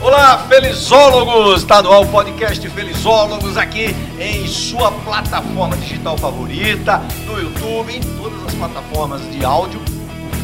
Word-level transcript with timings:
Olá, 0.00 0.46
felizólogos! 0.48 1.60
Está 1.60 1.82
no 1.82 1.92
ar 1.92 2.00
o 2.00 2.06
podcast 2.06 2.66
Felizólogos 2.70 3.58
aqui 3.58 3.94
em 4.18 4.46
sua 4.46 4.90
plataforma 4.90 5.76
digital 5.76 6.16
favorita, 6.16 7.02
no 7.26 7.38
YouTube, 7.38 7.94
em 7.94 8.00
todas 8.00 8.42
as 8.46 8.54
plataformas 8.54 9.20
de 9.30 9.44
áudio 9.44 9.89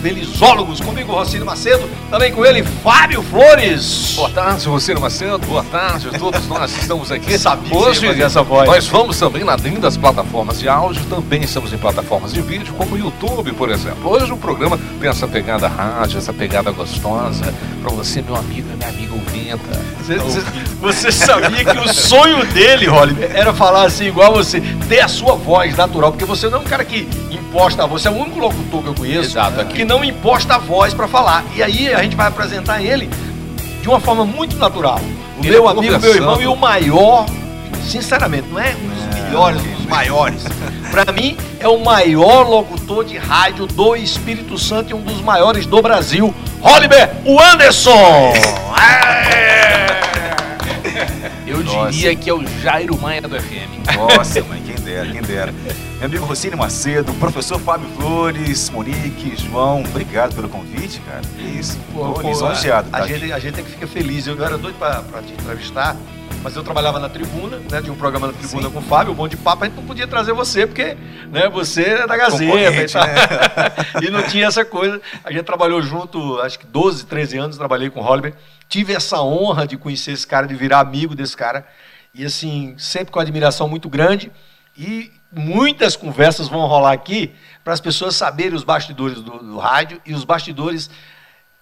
Felizólogos. 0.07 0.81
Comigo, 0.81 1.11
Rocino 1.11 1.45
Macedo. 1.45 1.91
Também 2.09 2.33
com 2.33 2.47
ele, 2.47 2.63
Fábio 2.63 3.25
Flores. 3.25 4.13
Boa 4.15 4.31
tarde, 4.31 4.69
Rocino 4.69 5.01
Macedo. 5.01 5.39
Boa 5.39 5.65
tarde 5.65 6.09
a 6.15 6.17
todos 6.17 6.47
nós 6.47 6.79
estamos 6.79 7.11
aqui. 7.11 7.37
Sabia 7.37 7.77
Hoje, 7.77 8.23
essa 8.23 8.41
voz. 8.41 8.69
nós 8.69 8.87
vamos 8.87 9.19
também 9.19 9.43
na 9.43 9.57
das 9.57 9.97
plataformas 9.97 10.61
de 10.61 10.69
áudio, 10.69 11.03
também 11.07 11.43
estamos 11.43 11.73
em 11.73 11.79
plataformas 11.79 12.33
de 12.33 12.41
vídeo, 12.41 12.73
como 12.75 12.95
o 12.95 12.99
YouTube, 12.99 13.51
por 13.55 13.69
exemplo. 13.69 14.09
Hoje 14.09 14.33
o 14.33 14.37
programa 14.37 14.79
tem 15.01 15.11
essa 15.11 15.27
pegada 15.27 15.67
rádio, 15.67 16.19
essa 16.19 16.33
pegada 16.33 16.71
gostosa, 16.71 17.53
para 17.83 17.91
você, 17.91 18.23
meu 18.23 18.37
amigo 18.37 18.69
e 18.73 18.77
minha 18.77 18.89
amiga 18.89 19.13
ouvinta. 19.13 19.83
Você, 19.99 20.19
você, 20.81 21.11
sabia 21.11 21.65
que 21.65 21.79
o 21.79 21.93
sonho 21.93 22.47
dele, 22.47 22.87
Holly, 22.87 23.17
era 23.35 23.53
falar 23.53 23.87
assim, 23.87 24.07
igual 24.07 24.33
você, 24.33 24.61
ter 24.89 25.01
a 25.01 25.09
sua 25.09 25.35
voz 25.35 25.77
natural, 25.77 26.13
porque 26.13 26.25
você 26.25 26.49
não 26.49 26.59
é 26.59 26.61
um 26.61 26.65
cara 26.65 26.85
que 26.85 27.09
imposta 27.57 27.85
a 27.85 27.87
voz, 27.87 28.03
você 28.03 28.09
é 28.09 28.11
o 28.11 28.15
único 28.15 28.39
locutor 28.39 28.83
que 28.83 28.89
eu 28.89 28.95
conheço 28.95 29.31
Exato, 29.31 29.65
que 29.65 29.83
não 29.83 30.05
imposta 30.05 30.57
a 30.57 30.59
voz 30.59 30.93
para 30.93 31.09
falar. 31.09 31.43
E 31.55 31.63
aí 31.63 31.93
a 31.93 32.03
gente 32.03 32.15
vai 32.15 32.29
apresentar 32.29 32.83
ele 32.83 33.09
de 33.81 33.89
uma 33.89 33.99
forma 33.99 34.27
muito 34.27 34.57
natural. 34.57 35.01
O 35.39 35.41
ele 35.41 35.53
meu 35.53 35.67
amigo, 35.67 35.99
meu 35.99 36.15
irmão 36.15 36.43
e 36.43 36.47
o 36.47 36.55
maior, 36.55 37.25
sinceramente, 37.83 38.47
não 38.49 38.61
é 38.61 38.75
um 38.75 38.89
dos 38.89 39.17
é. 39.17 39.23
melhores, 39.23 39.63
um 39.63 39.75
dos 39.75 39.87
maiores. 39.87 40.43
Para 40.93 41.11
mim, 41.13 41.35
é 41.59 41.67
o 41.67 41.83
maior 41.83 42.47
locutor 42.47 43.05
de 43.07 43.17
rádio 43.17 43.67
do 43.67 43.97
Espírito 43.97 44.59
Santo 44.59 44.91
e 44.91 44.95
um 44.95 45.01
dos 45.01 45.23
maiores 45.23 45.65
do 45.65 45.81
Brasil, 45.81 46.35
Oliver, 46.61 47.11
o 47.25 47.41
Anderson! 47.41 48.35
É. 48.79 49.96
Eu 51.57 51.65
Nossa. 51.65 51.91
diria 51.91 52.15
que 52.15 52.29
é 52.29 52.35
o 52.35 52.47
Jairo 52.61 53.01
Maia 53.01 53.23
do 53.23 53.31
FM. 53.31 53.97
Nossa, 53.97 54.43
mãe, 54.45 54.63
quem 54.63 54.75
dera, 54.75 55.11
quem 55.11 55.23
dera. 55.23 55.55
Meu 55.97 56.05
amigo 56.05 56.27
Rocine 56.27 56.55
Macedo, 56.55 57.15
professor 57.15 57.59
Fábio 57.59 57.89
Flores, 57.97 58.69
Monique, 58.69 59.35
João, 59.37 59.83
obrigado 59.83 60.35
pelo 60.35 60.51
convite, 60.51 61.01
cara. 61.01 61.23
Que 61.23 61.59
isso, 61.59 61.79
pô, 61.95 62.13
pô 62.13 62.29
lisonjeado. 62.29 62.91
A, 62.93 63.01
tá 63.01 63.07
gente, 63.07 63.33
a 63.33 63.39
gente 63.39 63.59
é 63.59 63.63
que 63.63 63.71
fica 63.71 63.87
feliz. 63.87 64.27
Eu 64.27 64.45
era 64.45 64.59
doido 64.59 64.77
pra, 64.79 65.01
pra 65.01 65.23
te 65.23 65.33
entrevistar, 65.33 65.97
mas 66.43 66.55
eu 66.55 66.63
trabalhava 66.63 66.99
na 66.99 67.09
tribuna, 67.09 67.59
né? 67.71 67.81
De 67.81 67.91
um 67.91 67.97
programa 67.97 68.27
na 68.27 68.35
tribuna 68.35 68.69
Sim. 68.69 68.75
com 68.75 68.79
o 68.81 68.83
Fábio, 68.83 69.13
o 69.13 69.17
Bom 69.17 69.27
de 69.27 69.39
Papo, 69.39 69.65
a 69.65 69.67
gente 69.67 69.77
não 69.77 69.85
podia 69.85 70.07
trazer 70.07 70.35
você, 70.35 70.67
porque 70.67 70.95
né, 71.33 71.49
você 71.49 71.85
é 71.85 72.07
da 72.07 72.19
Gazeta 72.19 72.83
e, 72.83 72.87
tal. 72.87 73.07
Né? 73.07 73.15
e 74.07 74.11
não 74.11 74.23
tinha 74.25 74.47
essa 74.47 74.63
coisa. 74.63 75.01
A 75.25 75.33
gente 75.33 75.45
trabalhou 75.45 75.81
junto, 75.81 76.39
acho 76.41 76.59
que 76.59 76.67
12, 76.67 77.07
13 77.07 77.39
anos, 77.39 77.57
trabalhei 77.57 77.89
com 77.89 78.01
o 78.01 78.03
Holliber. 78.03 78.35
Tive 78.69 78.95
essa 78.95 79.21
honra 79.21 79.67
de 79.67 79.77
conhecer 79.77 80.13
esse 80.13 80.27
cara, 80.27 80.47
de 80.47 80.55
virar 80.55 80.81
amigo 80.81 81.15
desse 81.15 81.37
cara. 81.37 81.67
E 82.13 82.25
assim, 82.25 82.75
sempre 82.79 83.13
com 83.13 83.21
admiração 83.21 83.69
muito 83.69 83.89
grande. 83.89 84.33
E 84.77 85.13
muitas 85.33 85.97
conversas 85.97 86.49
vão 86.49 86.67
rolar 86.67 86.93
aqui 86.93 87.35
para 87.63 87.73
as 87.73 87.81
pessoas 87.81 88.17
saberem 88.17 88.55
os 88.55 88.65
bastidores 88.65 89.21
do, 89.23 89.39
do, 89.39 89.59
rádio 89.59 90.01
e 90.05 90.15
os 90.15 90.25
bastidores 90.25 90.91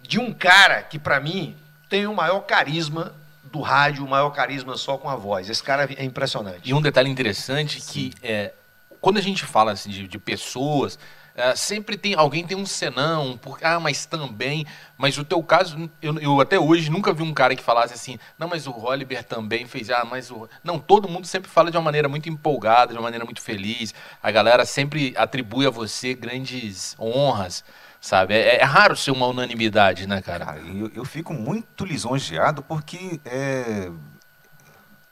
de 0.01 0.19
um 0.19 0.33
cara 0.33 0.83
que, 0.83 0.99
para 0.99 1.19
mim, 1.21 1.57
tem 1.89 2.07
o 2.07 2.15
maior 2.15 2.41
carisma 2.41 3.15
do 3.45 3.61
rádio, 3.61 4.05
o 4.05 4.09
maior 4.09 4.31
carisma 4.31 4.77
só 4.77 4.99
com 4.99 5.09
a 5.09 5.17
voz. 5.17 5.49
Esse 5.49 5.63
cara 5.63 5.89
é 5.97 6.05
impressionante. 6.05 6.69
E 6.69 6.75
um 6.75 6.83
detalhe 6.83 7.09
interessante 7.09 7.81
Sim. 7.81 7.93
que 7.93 8.15
é, 8.23 8.53
quando 9.01 9.19
a 9.19 9.23
gente 9.23 9.45
fala 9.45 9.73
assim, 9.73 9.91
de, 9.91 10.09
de 10.09 10.19
pessoas 10.19 10.99
Uh, 11.35 11.57
sempre 11.57 11.97
tem 11.97 12.15
alguém 12.15 12.47
tem 12.47 12.57
um 12.57 12.65
senão, 12.65 13.37
porque 13.37 13.65
ah, 13.65 13.81
mas 13.81 14.07
também. 14.07 14.65
Mas 14.97 15.19
o 15.19 15.25
teu 15.25 15.43
caso, 15.43 15.91
eu, 16.01 16.17
eu, 16.21 16.41
até 16.41 16.61
hoje 16.61 16.89
nunca 16.89 17.13
vi 17.13 17.25
um 17.25 17.35
cara 17.35 17.57
que 17.57 17.63
falasse 17.63 17.93
assim, 17.93 18.21
não, 18.39 18.47
mas 18.47 18.69
o 18.69 18.73
Oliver 18.73 19.25
também 19.25 19.67
fez, 19.67 19.91
ah, 19.91 20.05
mas 20.09 20.31
o. 20.31 20.49
Não, 20.63 20.79
todo 20.79 21.09
mundo 21.09 21.27
sempre 21.27 21.51
fala 21.51 21.73
de 21.73 21.77
uma 21.77 21.83
maneira 21.83 22.09
muito 22.09 22.29
empolgada, 22.29 22.93
de 22.93 22.99
uma 22.99 23.03
maneira 23.03 23.25
muito 23.25 23.41
feliz. 23.41 23.93
A 24.23 24.31
galera 24.31 24.65
sempre 24.65 25.13
atribui 25.17 25.67
a 25.67 25.71
você 25.71 26.15
grandes 26.15 26.95
honras. 27.01 27.65
Sabe? 28.01 28.35
É, 28.35 28.61
é 28.61 28.65
raro 28.65 28.95
ser 28.95 29.13
uma 29.13 29.27
unanimidade, 29.27 30.07
né, 30.07 30.21
cara? 30.21 30.45
cara 30.45 30.61
eu, 30.61 30.93
eu 30.95 31.05
fico 31.07 31.33
muito 31.33 31.87
lisonjeado 31.87 32.63
porque 32.63 33.19
é, 33.25 33.91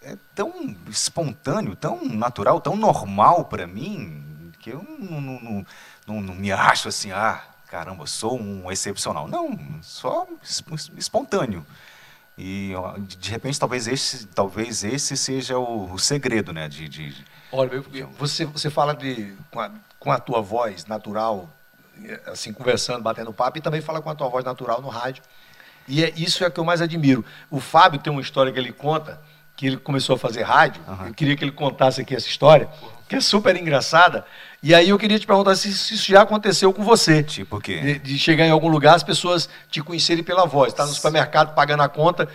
é 0.03 0.17
tão 0.35 0.77
espontâneo, 0.89 1.75
tão 1.75 2.05
natural, 2.05 2.61
tão 2.61 2.77
normal 2.77 3.47
para 3.47 3.67
mim, 3.67 4.53
que 4.61 4.71
eu 4.71 4.85
não, 4.99 5.21
não, 5.21 5.41
não 5.41 5.67
não, 6.07 6.21
não 6.21 6.35
me 6.35 6.51
acho 6.51 6.89
assim, 6.89 7.13
ah, 7.13 7.43
caramba, 7.69 8.07
sou 8.07 8.39
um 8.41 8.71
excepcional. 8.71 9.29
Não, 9.29 9.59
só 9.83 10.27
espontâneo. 10.97 11.65
E 12.37 12.73
de 13.19 13.31
repente 13.31 13.61
talvez 13.61 13.87
esse, 13.87 14.27
talvez 14.27 14.83
esse 14.85 15.17
seja 15.17 15.59
o, 15.59 15.93
o 15.93 15.99
segredo, 15.99 16.53
né? 16.53 16.69
De, 16.69 16.89
de, 16.89 17.25
Olha, 17.51 17.83
você, 18.19 18.45
você 18.47 18.71
fala 18.71 18.95
de 18.95 19.35
com 19.51 19.61
a, 19.61 19.71
com 19.99 20.11
a 20.11 20.19
tua 20.19 20.41
voz 20.41 20.87
natural, 20.87 21.49
assim 22.27 22.53
conversando, 22.53 23.03
batendo 23.03 23.33
papo, 23.33 23.59
e 23.59 23.61
também 23.61 23.83
fala 23.83 24.01
com 24.01 24.09
a 24.09 24.15
tua 24.15 24.29
voz 24.29 24.45
natural 24.45 24.81
no 24.81 24.89
rádio. 24.89 25.23
E 25.87 26.05
é, 26.05 26.13
isso 26.17 26.43
é 26.45 26.49
o 26.49 26.51
que 26.51 26.59
eu 26.59 26.65
mais 26.65 26.81
admiro. 26.81 27.25
O 27.51 27.61
Fábio 27.61 28.01
tem 28.01 28.13
uma 28.13 28.23
história 28.23 28.53
que 28.53 28.59
ele 28.59 28.73
conta, 28.73 29.21
que 29.57 29.67
ele 29.67 29.77
começou 29.77 30.17
a 30.17 30.19
fazer 30.19 30.43
rádio. 30.43 30.83
Uhum. 30.89 31.09
Eu 31.09 31.15
queria 31.15 31.37
que 31.37 31.45
ele 31.45 31.53
contasse 31.53 32.01
aqui 32.01 32.15
essa 32.15 32.29
história, 32.29 32.69
que 33.13 33.17
é 33.17 33.21
super 33.21 33.55
engraçada. 33.55 34.25
E 34.63 34.75
aí 34.75 34.89
eu 34.89 34.99
queria 34.99 35.19
te 35.19 35.27
perguntar 35.27 35.55
se 35.55 35.69
isso 35.69 35.97
já 35.97 36.23
aconteceu 36.23 36.73
com 36.73 36.83
você. 36.83 37.23
Tipo 37.23 37.59
o 37.59 37.61
quê? 37.61 37.79
De, 37.79 37.99
de, 37.99 38.19
chegar 38.19 38.47
em 38.47 38.51
algum 38.51 38.69
lugar, 38.69 38.95
as 38.95 39.03
pessoas 39.03 39.51
te 39.71 39.83
conhecerem 39.83 40.25
pela 40.25 40.47
voz. 40.47 40.73
Está 40.73 40.87
no 40.87 40.93
supermercado 40.95 41.55
pagando 41.55 41.83
a 41.83 41.91
conta. 41.91 42.27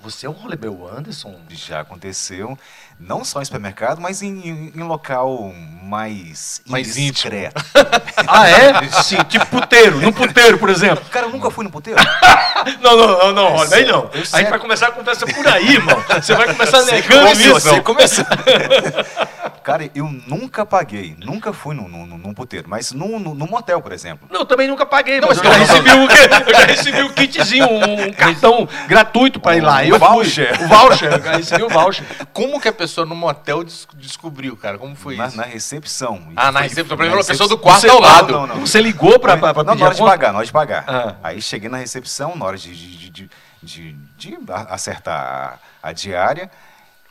Você 0.00 0.26
é 0.26 0.28
o 0.28 0.32
Rolebel 0.32 0.88
Anderson? 0.88 1.38
Já 1.48 1.80
aconteceu. 1.80 2.58
Não 2.98 3.24
só 3.24 3.40
em 3.40 3.44
supermercado, 3.44 4.00
mas 4.00 4.20
em, 4.20 4.72
em 4.74 4.82
local 4.82 5.52
mais, 5.82 6.60
mais 6.66 6.96
indiscreto. 6.96 7.62
ah, 8.26 8.48
é? 8.48 9.02
Sim, 9.02 9.18
tipo 9.28 9.46
puteiro. 9.46 10.00
No 10.00 10.12
puteiro, 10.12 10.58
por 10.58 10.70
exemplo. 10.70 11.04
Cara, 11.10 11.26
eu 11.26 11.30
nunca 11.30 11.50
fui 11.52 11.64
no 11.64 11.70
puteiro. 11.70 12.00
não, 12.82 12.96
não, 12.96 13.18
não, 13.18 13.32
não, 13.32 13.56
Rolebel, 13.56 13.78
aí 13.78 13.86
não. 13.86 14.10
A 14.32 14.40
gente 14.40 14.50
vai 14.50 14.58
começar 14.58 14.88
a 14.88 14.92
conversa 14.92 15.24
por 15.24 15.46
aí, 15.46 15.74
irmão. 15.74 16.02
Você 16.20 16.34
vai 16.34 16.52
começar 16.52 16.82
negando 16.84 17.30
isso. 17.32 17.60
Você 17.60 17.80
começou. 17.80 18.24
Cara, 19.66 19.90
eu 19.96 20.08
nunca 20.28 20.64
paguei, 20.64 21.16
nunca 21.18 21.52
fui 21.52 21.74
num, 21.74 21.88
num, 21.88 22.06
num 22.06 22.32
puteiro, 22.32 22.68
mas 22.68 22.92
num, 22.92 23.18
num, 23.18 23.34
num, 23.34 23.48
motel, 23.48 23.82
por 23.82 23.90
exemplo. 23.90 24.28
Não, 24.30 24.42
eu 24.42 24.46
também 24.46 24.68
nunca 24.68 24.86
paguei, 24.86 25.20
não, 25.20 25.26
mas, 25.26 25.38
eu, 25.38 25.42
já 25.42 25.52
recebi 25.54 25.90
um, 25.90 26.02
eu 26.06 26.54
já 26.54 26.66
recebi 26.66 27.02
um 27.02 27.08
kitzinho, 27.08 27.66
um 27.68 28.12
cartão 28.12 28.68
gratuito 28.86 29.40
para 29.40 29.56
ir 29.56 29.62
lá. 29.62 29.84
Eu 29.84 29.96
o 29.96 29.98
voucher. 29.98 30.56
Fui, 30.56 30.66
o 30.66 30.68
voucher, 30.68 31.12
eu 31.14 31.20
já 31.20 31.36
recebi 31.36 31.62
o 31.64 31.68
voucher. 31.68 32.06
Como 32.32 32.60
que 32.60 32.68
a 32.68 32.72
pessoa 32.72 33.04
no 33.04 33.16
motel 33.16 33.64
descobriu, 33.94 34.56
cara? 34.56 34.78
Como 34.78 34.94
foi 34.94 35.16
na, 35.16 35.26
isso? 35.26 35.36
Na 35.36 35.42
recepção. 35.42 36.28
Ah, 36.36 36.52
na 36.52 36.60
recepção. 36.60 36.96
Primeiro 36.96 37.20
a 37.20 37.24
pessoa 37.24 37.48
do 37.48 37.58
quarto 37.58 37.90
ao 37.90 38.00
lado. 38.00 38.32
Não, 38.32 38.46
não, 38.46 38.54
não. 38.54 38.60
Você 38.64 38.80
ligou 38.80 39.18
para 39.18 39.36
pedir 39.36 39.64
Não, 39.64 39.74
na 39.74 39.84
hora 39.86 39.94
de 39.96 40.00
pagar, 40.00 40.30
na 40.30 40.38
hora 40.38 40.46
de 40.46 40.52
pagar. 40.52 40.84
Ah. 40.86 41.14
Aí 41.24 41.42
cheguei 41.42 41.68
na 41.68 41.78
recepção, 41.78 42.36
na 42.36 42.44
hora 42.44 42.56
de, 42.56 42.72
de, 42.72 43.10
de, 43.10 43.30
de, 43.60 43.92
de 44.16 44.38
acertar 44.68 45.58
a, 45.82 45.88
a 45.88 45.92
diária. 45.92 46.48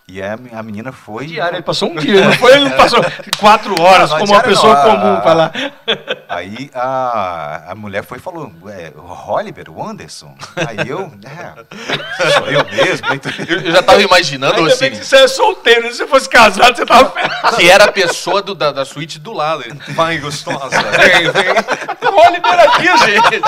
E 0.07 0.21
a, 0.21 0.37
a 0.53 0.61
menina 0.61 0.91
foi. 0.91 1.25
Diário, 1.25 1.55
ele 1.55 1.63
passou 1.63 1.89
um 1.89 1.95
dia, 1.97 2.25
não 2.25 2.33
foi? 2.33 2.53
Ele 2.53 2.69
passou 2.71 3.03
quatro 3.39 3.81
horas 3.81 4.11
não, 4.11 4.19
como 4.19 4.33
uma 4.33 4.43
pessoa 4.43 4.75
não, 4.75 4.83
comum 4.83 5.21
para 5.21 5.33
lá. 5.33 5.51
Aí 6.29 6.69
a, 6.75 7.71
a 7.71 7.75
mulher 7.75 8.03
foi 8.03 8.19
e 8.19 8.21
falou: 8.21 8.51
é, 8.67 8.91
Oliver, 9.27 9.69
o 9.69 9.83
Anderson. 9.83 10.35
Aí 10.55 10.87
eu, 10.87 11.11
é, 11.25 12.31
sou 12.33 12.47
eu 12.47 12.63
mesmo. 12.65 13.05
Eu, 13.47 13.61
eu 13.61 13.71
já 13.71 13.79
estava 13.79 14.01
imaginando 14.01 14.55
Ainda 14.55 14.73
assim. 14.73 14.93
você 14.93 15.17
é 15.17 15.27
solteiro, 15.27 15.91
se 15.91 15.97
você 15.97 16.07
fosse 16.07 16.29
casado, 16.29 16.75
você 16.75 16.83
estava 16.83 17.09
ferrado. 17.11 17.57
Que 17.57 17.69
era 17.69 17.85
a 17.85 17.91
pessoa 17.91 18.41
do, 18.41 18.55
da, 18.55 18.71
da 18.71 18.85
suíte 18.85 19.19
do 19.19 19.33
lado. 19.33 19.63
Vai, 19.89 20.17
gostosa. 20.17 20.69
Vem, 20.69 21.31
vem. 21.31 22.05
Oliver 22.15 22.59
aqui, 22.59 22.97
gente. 23.05 23.43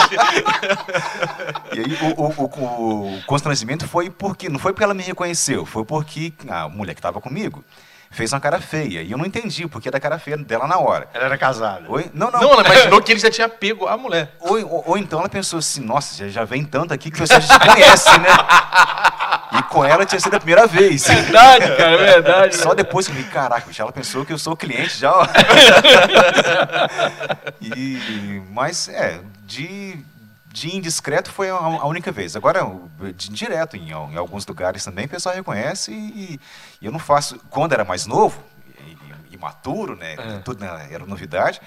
E 1.74 1.80
aí 1.80 1.98
o, 2.02 2.24
o, 2.24 2.44
o, 2.44 3.18
o 3.18 3.22
constrangimento 3.26 3.88
foi 3.88 4.10
porque, 4.10 4.50
não 4.50 4.60
foi 4.60 4.74
porque 4.74 4.84
ela 4.84 4.94
me 4.94 5.04
reconheceu, 5.04 5.66
foi 5.66 5.86
porque 5.86 6.34
a 6.50 6.70
mulher 6.70 6.94
que 6.94 7.00
estava 7.00 7.22
comigo 7.22 7.64
fez 8.12 8.34
uma 8.34 8.40
cara 8.40 8.60
feia. 8.60 9.02
E 9.02 9.12
eu 9.12 9.18
não 9.18 9.26
entendi 9.26 9.66
o 9.66 9.70
porquê 9.70 9.92
da 9.92 10.00
cara 10.00 10.20
feia 10.20 10.38
dela 10.38 10.68
na 10.68 10.78
hora. 10.78 11.08
Ela 11.14 11.26
era 11.26 11.38
casada. 11.38 11.86
Oi? 11.90 12.10
Não, 12.14 12.32
não. 12.32 12.40
Não, 12.40 12.54
ela 12.54 12.66
imaginou 12.66 13.02
que 13.02 13.12
ele 13.12 13.20
já 13.20 13.30
tinha 13.30 13.50
pego 13.50 13.88
a 13.88 13.98
mulher. 13.98 14.36
Ou, 14.40 14.60
ou, 14.60 14.84
ou 14.88 14.98
então 14.98 15.20
ela 15.20 15.30
pensou 15.30 15.60
assim, 15.60 15.82
nossa, 15.82 16.16
já, 16.16 16.28
já 16.28 16.46
vem 16.46 16.64
tanto 16.64 16.94
aqui 16.94 17.12
que 17.12 17.20
você 17.20 17.40
já 17.40 17.60
conhece, 17.60 18.10
né? 18.20 18.30
E 19.50 19.64
com 19.64 19.84
ela 19.84 20.06
tinha 20.06 20.20
sido 20.20 20.36
a 20.36 20.40
primeira 20.40 20.68
vez. 20.68 21.08
Verdade, 21.08 21.78
cara, 21.78 21.94
é 21.94 21.98
verdade. 21.98 22.58
Só 22.58 22.74
depois 22.74 23.08
que 23.08 23.14
eu 23.14 23.18
vi, 23.18 23.24
caraca, 23.24 23.72
ela 23.80 23.94
pensou 23.94 24.26
que 24.26 24.34
eu 24.34 24.38
sou 24.38 24.58
cliente 24.58 25.00
já. 25.00 25.12
Ó. 25.12 25.26
e, 27.62 28.42
mas, 28.52 28.90
é, 28.90 29.22
de 29.46 29.98
de 30.60 30.76
indiscreto 30.76 31.32
foi 31.32 31.50
a, 31.50 31.86
única 31.86 32.12
vez. 32.12 32.36
Agora, 32.36 32.66
de 33.16 33.30
direto, 33.30 33.78
em, 33.78 33.90
em, 33.90 34.18
alguns 34.18 34.46
lugares 34.48 34.84
também, 34.84 35.06
o 35.06 35.10
pessoal 35.10 35.36
reconhece 35.36 35.92
e, 35.92 36.40
e, 36.82 36.86
eu 36.86 36.92
não 36.92 37.00
faço. 37.00 37.40
Quando 37.50 37.74
era 37.74 37.86
mais 37.86 38.08
novo, 38.08 38.42
imaturo, 39.32 39.96
né? 39.96 40.14
É. 40.18 40.40
Tudo 40.40 40.60
né, 40.64 40.88
era 40.90 41.06
novidade. 41.06 41.62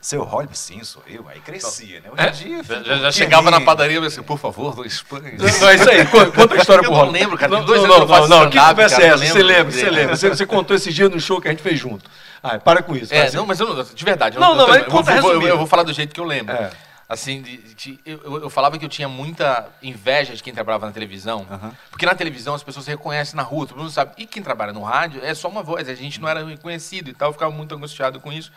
Seu 0.00 0.22
Hollywood, 0.22 0.56
sim, 0.56 0.84
sou 0.84 1.02
eu. 1.08 1.26
Aí 1.28 1.40
crescia, 1.40 2.00
né? 2.00 2.08
Hoje 2.12 2.22
É? 2.22 2.30
dia. 2.30 2.62
Já, 2.62 2.82
já- 2.82 2.96
já 2.98 3.10
chegava 3.12 3.50
na 3.50 3.60
padaria 3.60 3.98
e 3.98 4.06
assim, 4.06 4.22
por 4.22 4.38
favor, 4.38 4.76
dois 4.76 5.02
pães. 5.02 5.40
Não, 5.40 5.68
é 5.68 5.74
isso 5.74 5.90
aí. 5.90 6.06
co- 6.06 6.30
Conta 6.30 6.54
a 6.54 6.58
história 6.58 6.80
Eu 6.80 6.84
pro 6.84 6.92
não 6.92 7.00
Rolo. 7.00 7.10
lembro, 7.12 7.36
cara. 7.36 7.50
Não, 7.50 7.64
dois 7.64 7.82
não, 7.82 7.86
anos 7.86 7.96
eu 8.02 8.06
não, 8.06 8.14
faço 8.14 8.28
não, 8.28 8.40
não. 8.44 8.50
Que 8.50 8.60
conversa 8.60 9.02
é 9.02 9.08
não 9.08 9.14
essa? 9.16 9.26
Você 9.26 9.42
lembra, 9.42 9.72
você 9.72 9.90
lembra. 9.90 10.16
Você, 10.16 10.28
você 10.28 10.46
contou 10.46 10.76
esse 10.76 10.92
dia 10.92 11.08
no 11.08 11.18
show 11.18 11.40
que 11.40 11.48
a 11.48 11.50
gente 11.50 11.62
fez 11.62 11.80
junto. 11.80 12.08
Ah, 12.40 12.56
para 12.58 12.82
com 12.82 12.94
isso. 12.94 13.12
É, 13.12 13.22
faz- 13.22 13.34
não, 13.34 13.46
mas 13.46 13.58
eu 13.58 13.74
não, 13.74 13.82
de 13.82 14.04
verdade. 14.04 14.36
eu 14.36 14.40
Não, 14.40 14.54
não, 14.54 14.62
eu, 14.64 14.68
mas 14.68 14.82
eu, 14.82 14.90
conta 14.90 15.20
vou- 15.20 15.32
eu, 15.32 15.40
vou- 15.40 15.48
eu 15.48 15.58
vou 15.58 15.66
falar 15.66 15.82
do 15.82 15.92
jeito 15.92 16.14
que 16.14 16.20
eu 16.20 16.24
lembro. 16.24 16.54
É. 16.54 16.70
Assim, 17.08 17.40
de- 17.40 17.58
de- 17.74 18.00
eu, 18.04 18.42
eu- 18.42 18.50
falava 18.50 18.76
que 18.76 18.84
eu 18.84 18.88
tinha 18.88 19.08
muita 19.08 19.68
inveja 19.80 20.34
de 20.34 20.42
quem 20.42 20.52
trabalhava 20.52 20.86
na 20.86 20.92
televisão, 20.92 21.46
Aham. 21.48 21.72
porque 21.88 22.04
na 22.04 22.16
televisão 22.16 22.52
as 22.52 22.64
pessoas 22.64 22.84
reconhecem 22.88 23.36
na 23.36 23.44
rua, 23.44 23.64
todo 23.64 23.78
mundo 23.78 23.90
sabe. 23.90 24.10
E 24.18 24.26
quem 24.26 24.42
trabalha 24.42 24.72
no 24.72 24.82
rádio 24.82 25.24
é 25.24 25.32
só 25.32 25.48
uma 25.48 25.62
voz, 25.62 25.88
a 25.88 25.94
gente 25.94 26.20
não 26.20 26.28
era 26.28 26.44
reconhecido 26.44 27.08
e 27.08 27.12
tal, 27.14 27.28
eu 27.28 27.32
ficava 27.32 27.52
muito 27.52 27.72
angustiado 27.72 28.18
com 28.18 28.32
isso. 28.32 28.50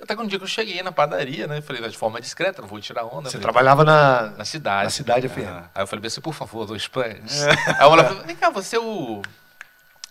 Até 0.00 0.14
que 0.14 0.22
um 0.22 0.26
dia 0.26 0.38
que 0.38 0.44
eu 0.44 0.48
cheguei 0.48 0.80
na 0.84 0.92
padaria, 0.92 1.48
né, 1.48 1.60
falei, 1.60 1.82
de 1.88 1.98
forma 1.98 2.20
discreta, 2.20 2.62
não 2.62 2.68
vou 2.68 2.80
tirar 2.80 3.04
onda. 3.04 3.28
Você 3.28 3.38
falei, 3.38 3.42
trabalhava 3.42 3.84
na, 3.84 4.30
na 4.36 4.44
cidade. 4.44 4.84
na 4.84 4.90
cidade. 4.90 5.26
Ah. 5.44 5.64
Aí 5.74 5.82
eu 5.82 5.86
falei 5.88 6.06
assim, 6.06 6.20
por 6.20 6.32
favor, 6.34 6.64
dois 6.64 6.86
pães. 6.86 7.42
Aí 7.42 7.56
a 7.80 7.88
mulher 7.90 8.06
falou, 8.06 8.22
vem 8.24 8.36
cá, 8.36 8.50
você 8.50 8.76
é 8.76 8.80
o... 8.80 9.20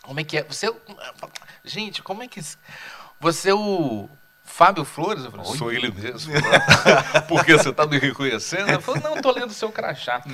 Como 0.02 0.20
é 0.20 0.24
que 0.26 0.38
é? 0.40 0.44
Você 0.44 0.66
é 0.66 0.70
o... 0.70 0.76
Gente, 1.64 2.04
como 2.04 2.22
é 2.24 2.28
que... 2.28 2.42
Você 3.22 3.50
é 3.52 3.54
o 3.54 4.10
Fábio 4.56 4.86
Flores? 4.86 5.26
Eu 5.26 5.32
falei, 5.32 5.46
sou 5.58 5.70
ele 5.70 5.92
mesmo. 5.92 6.32
Porque 7.28 7.58
você 7.58 7.74
tá 7.74 7.86
me 7.86 8.00
reconhecendo? 8.00 8.70
Eu 8.70 8.80
falei, 8.80 9.04
não, 9.04 9.22
tô 9.22 9.30
lendo 9.32 9.52
seu 9.52 9.70
crachá. 9.70 10.22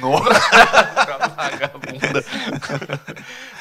Vagabunda. 1.36 2.24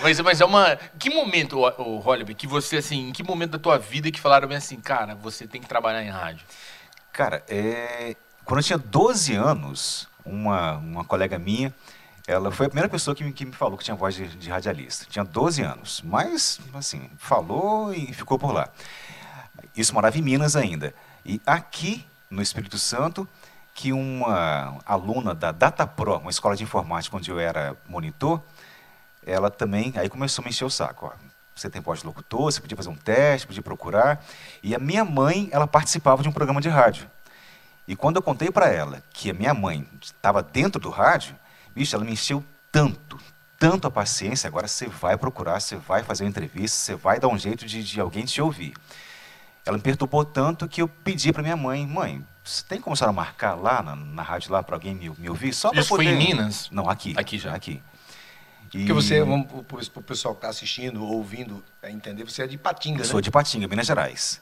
mas, 0.02 0.20
mas 0.20 0.38
é 0.38 0.44
uma... 0.44 0.76
Que 0.98 1.08
momento, 1.08 1.60
o 1.60 1.96
Hollywood, 1.96 2.34
que 2.34 2.46
você, 2.46 2.76
assim, 2.76 3.08
em 3.08 3.12
que 3.12 3.22
momento 3.22 3.52
da 3.52 3.58
tua 3.58 3.78
vida 3.78 4.10
que 4.10 4.20
falaram 4.20 4.46
bem 4.46 4.58
assim, 4.58 4.78
cara, 4.78 5.14
você 5.14 5.46
tem 5.46 5.62
que 5.62 5.66
trabalhar 5.66 6.04
em 6.04 6.10
rádio? 6.10 6.44
Cara, 7.10 7.42
é, 7.48 8.14
quando 8.44 8.58
eu 8.58 8.64
tinha 8.64 8.78
12 8.78 9.34
anos, 9.34 10.06
uma, 10.26 10.72
uma 10.76 11.04
colega 11.06 11.38
minha, 11.38 11.74
ela 12.26 12.52
foi 12.52 12.66
a 12.66 12.68
primeira 12.68 12.88
pessoa 12.90 13.14
que 13.14 13.24
me, 13.24 13.32
que 13.32 13.46
me 13.46 13.52
falou 13.52 13.78
que 13.78 13.84
tinha 13.84 13.96
voz 13.96 14.14
de, 14.14 14.28
de 14.28 14.50
radialista. 14.50 15.06
Tinha 15.08 15.24
12 15.24 15.62
anos, 15.62 16.02
mas, 16.04 16.60
assim, 16.74 17.08
falou 17.16 17.94
e 17.94 18.12
ficou 18.12 18.38
por 18.38 18.52
lá. 18.52 18.68
Isso 19.76 19.94
morava 19.94 20.19
em 20.19 20.22
Minas 20.22 20.56
ainda. 20.56 20.94
E 21.25 21.40
aqui, 21.46 22.06
no 22.31 22.43
Espírito 22.43 22.78
Santo, 22.78 23.28
que 23.75 23.93
uma 23.93 24.78
aluna 24.84 25.34
da 25.34 25.52
DataPro, 25.52 26.19
uma 26.19 26.31
escola 26.31 26.56
de 26.56 26.62
informática 26.62 27.17
onde 27.17 27.31
eu 27.31 27.38
era 27.38 27.76
monitor, 27.88 28.43
ela 29.25 29.50
também, 29.50 29.93
aí 29.96 30.08
começou 30.08 30.44
a 30.44 30.49
me 30.49 30.64
o 30.64 30.70
saco. 30.70 31.06
Ó, 31.06 31.31
você 31.55 31.69
tem 31.69 31.81
voz 31.81 32.00
de 32.00 32.06
locutor, 32.06 32.52
você 32.52 32.61
podia 32.61 32.76
fazer 32.76 32.88
um 32.88 32.96
teste, 32.96 33.46
podia 33.46 33.62
procurar. 33.62 34.25
E 34.62 34.75
a 34.75 34.78
minha 34.78 35.05
mãe, 35.05 35.49
ela 35.52 35.67
participava 35.67 36.22
de 36.22 36.28
um 36.28 36.32
programa 36.32 36.61
de 36.61 36.69
rádio. 36.69 37.08
E 37.87 37.96
quando 37.96 38.17
eu 38.17 38.22
contei 38.22 38.50
para 38.50 38.69
ela 38.69 39.02
que 39.12 39.31
a 39.31 39.34
minha 39.34 39.52
mãe 39.52 39.87
estava 40.00 40.43
dentro 40.43 40.81
do 40.81 40.90
rádio, 40.90 41.37
bicho, 41.75 41.94
ela 41.94 42.05
me 42.05 42.12
encheu 42.12 42.44
tanto, 42.70 43.19
tanto 43.58 43.87
a 43.87 43.90
paciência. 43.90 44.46
Agora 44.46 44.69
você 44.69 44.87
vai 44.87 45.17
procurar, 45.17 45.61
você 45.61 45.76
vai 45.76 46.02
fazer 46.02 46.25
uma 46.25 46.31
entrevista, 46.31 46.78
você 46.78 46.94
vai 46.94 47.19
dar 47.19 47.28
um 47.28 47.38
jeito 47.38 47.67
de, 47.67 47.82
de 47.82 48.00
alguém 48.00 48.25
te 48.25 48.40
ouvir. 48.40 48.75
Ela 49.70 49.76
me 49.78 49.82
perturbou 49.84 50.25
tanto 50.25 50.67
que 50.67 50.82
eu 50.82 50.88
pedi 50.88 51.32
para 51.32 51.44
minha 51.44 51.56
mãe, 51.56 51.87
mãe, 51.87 52.26
você 52.43 52.64
tem 52.69 52.81
como 52.81 52.93
a 52.93 52.96
senhora 52.96 53.12
marcar 53.12 53.55
lá 53.55 53.81
na, 53.81 53.94
na 53.94 54.20
rádio 54.20 54.50
lá 54.50 54.64
para 54.64 54.75
alguém 54.75 54.93
me, 54.96 55.08
me 55.17 55.28
ouvir? 55.28 55.52
Só 55.52 55.70
para 55.70 55.78
Isso 55.78 55.88
foi 55.90 55.99
poder... 56.05 56.11
em 56.11 56.19
Minas? 56.19 56.69
Não, 56.72 56.90
aqui. 56.90 57.14
Aqui 57.17 57.38
já. 57.38 57.55
Aqui. 57.55 57.81
E 58.75 58.78
Porque 58.78 58.93
você, 58.93 59.22
vamos, 59.22 59.46
para 59.46 60.00
o 60.00 60.02
pessoal 60.02 60.34
que 60.34 60.38
está 60.38 60.49
assistindo, 60.49 61.05
ouvindo, 61.05 61.62
é, 61.81 61.88
entender, 61.88 62.25
você 62.25 62.43
é 62.43 62.46
de 62.49 62.58
Patinga, 62.58 62.99
Eu 62.99 63.05
né? 63.05 63.11
sou 63.11 63.20
de 63.20 63.31
Patinga, 63.31 63.69
Minas 63.69 63.87
Gerais. 63.87 64.40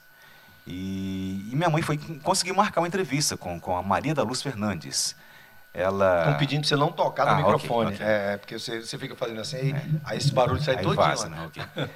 E, 0.66 1.46
e 1.52 1.54
minha 1.56 1.68
mãe 1.68 1.82
foi 1.82 1.98
conseguiu 2.22 2.54
marcar 2.54 2.80
uma 2.80 2.88
entrevista 2.88 3.36
com, 3.36 3.60
com 3.60 3.76
a 3.76 3.82
Maria 3.82 4.14
da 4.14 4.22
Luz 4.22 4.40
Fernandes. 4.40 5.14
Ela 5.74 6.20
Estão 6.20 6.38
pedindo 6.38 6.60
para 6.60 6.68
você 6.68 6.76
não 6.76 6.90
tocar 6.90 7.24
no 7.26 7.30
Ah, 7.30 7.34
ok, 7.34 7.44
microfone. 7.44 7.94
ok. 7.94 8.06
É, 8.06 8.36
porque 8.38 8.58
você, 8.58 8.80
você 8.80 8.96
fica 8.98 9.14
fazendo 9.14 9.40
assim, 9.42 9.58
aí, 9.58 9.74
aí 10.04 10.16
esse 10.18 10.32
barulho 10.32 10.62
sai 10.62 10.76
Aí 10.76 10.82
todinho. 10.82 10.96
vaza, 11.04 11.26
ó. 11.26 11.30
né? 11.30 11.44
Ok. 11.46 11.62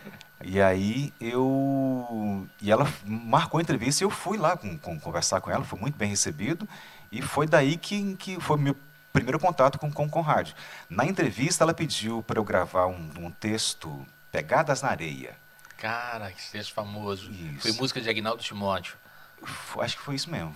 E 0.44 0.60
aí 0.60 1.12
eu. 1.20 2.46
E 2.60 2.70
ela 2.70 2.86
marcou 3.04 3.58
a 3.58 3.62
entrevista 3.62 4.02
e 4.02 4.06
eu 4.06 4.10
fui 4.10 4.36
lá 4.38 4.56
com, 4.56 4.76
com- 4.78 4.98
conversar 4.98 5.40
com 5.40 5.50
ela, 5.50 5.64
foi 5.64 5.78
muito 5.78 5.96
bem 5.96 6.08
recebido. 6.08 6.68
E 7.10 7.20
foi 7.22 7.46
daí 7.46 7.76
que, 7.76 8.14
que 8.16 8.40
foi 8.40 8.56
meu 8.58 8.76
primeiro 9.12 9.38
contato 9.38 9.78
com, 9.78 9.90
com, 9.92 10.08
com 10.08 10.20
rádio. 10.20 10.54
Na 10.88 11.04
entrevista, 11.04 11.64
ela 11.64 11.74
pediu 11.74 12.22
para 12.22 12.38
eu 12.38 12.44
gravar 12.44 12.86
um, 12.86 13.10
um 13.18 13.30
texto, 13.30 14.04
Pegadas 14.30 14.80
na 14.82 14.88
Areia. 14.88 15.36
Cara, 15.76 16.30
que 16.32 16.50
texto 16.50 16.72
famoso. 16.72 17.30
Isso. 17.30 17.60
Foi 17.60 17.72
música 17.72 18.00
de 18.00 18.08
Agnaldo 18.08 18.42
Timóteo. 18.42 18.96
Acho 19.80 19.96
que 19.96 20.02
foi 20.02 20.14
isso 20.14 20.30
mesmo. 20.30 20.54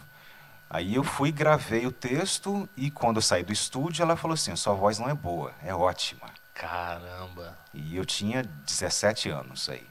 Aí 0.69 0.95
eu 0.95 1.05
fui, 1.05 1.31
gravei 1.31 1.87
o 1.87 1.93
texto 1.93 2.69
e 2.77 2.91
quando 2.91 3.17
eu 3.17 3.23
saí 3.23 3.43
do 3.45 3.53
estúdio, 3.53 4.03
ela 4.03 4.17
falou 4.17 4.35
assim: 4.35 4.55
sua 4.57 4.75
voz 4.75 4.99
não 4.99 5.09
é 5.09 5.15
boa, 5.15 5.53
é 5.63 5.75
ótima. 5.75 6.29
Caramba. 6.59 7.57
E 7.75 7.97
eu 7.97 8.05
tinha 8.05 8.43
17 8.43 9.29
anos 9.29 9.69
aí. 9.69 9.83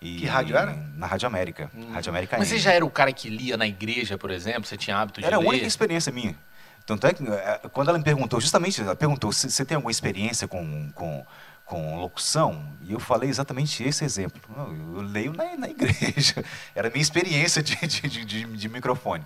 E- 0.00 0.18
Que 0.20 0.26
rádio 0.26 0.56
era? 0.56 0.74
Na 0.96 1.06
Rádio 1.06 1.26
América. 1.26 1.70
Rádio 1.92 2.10
América 2.10 2.36
Mas 2.38 2.48
você 2.48 2.54
AM. 2.56 2.60
já 2.62 2.72
era 2.72 2.84
o 2.84 2.90
cara 2.90 3.12
que 3.12 3.28
lia 3.30 3.56
na 3.56 3.66
igreja, 3.66 4.18
por 4.18 4.30
exemplo? 4.30 4.64
Você 4.64 4.76
tinha 4.76 4.96
hábito 4.98 5.20
de 5.20 5.26
Era 5.26 5.36
a 5.36 5.38
ler? 5.38 5.46
única 5.48 5.66
experiência 5.66 6.12
minha. 6.12 6.36
Tanto 6.84 7.06
é 7.06 7.14
que, 7.14 7.22
eh, 7.26 7.60
quando 7.72 7.88
ela 7.88 7.96
me 7.98 8.04
perguntou, 8.04 8.38
justamente, 8.40 8.80
ela 8.82 8.94
perguntou 8.94 9.32
se 9.32 9.50
você 9.50 9.64
tem 9.64 9.76
alguma 9.76 9.90
experiência 9.90 10.46
com, 10.46 10.90
com, 10.92 11.24
com 11.64 11.98
locução, 11.98 12.62
e 12.82 12.92
eu 12.92 13.00
falei 13.00 13.30
exatamente 13.30 13.82
esse 13.82 14.04
exemplo. 14.04 14.38
Não, 14.54 14.96
Eu 14.96 15.00
leio 15.00 15.32
na, 15.32 15.56
na 15.56 15.68
igreja. 15.70 16.44
Era 16.74 16.88
a 16.88 16.90
minha 16.90 17.00
experiência 17.00 17.62
de, 17.62 17.74
de, 17.86 18.24
de, 18.26 18.44
de- 18.44 18.68
microfone. 18.68 19.24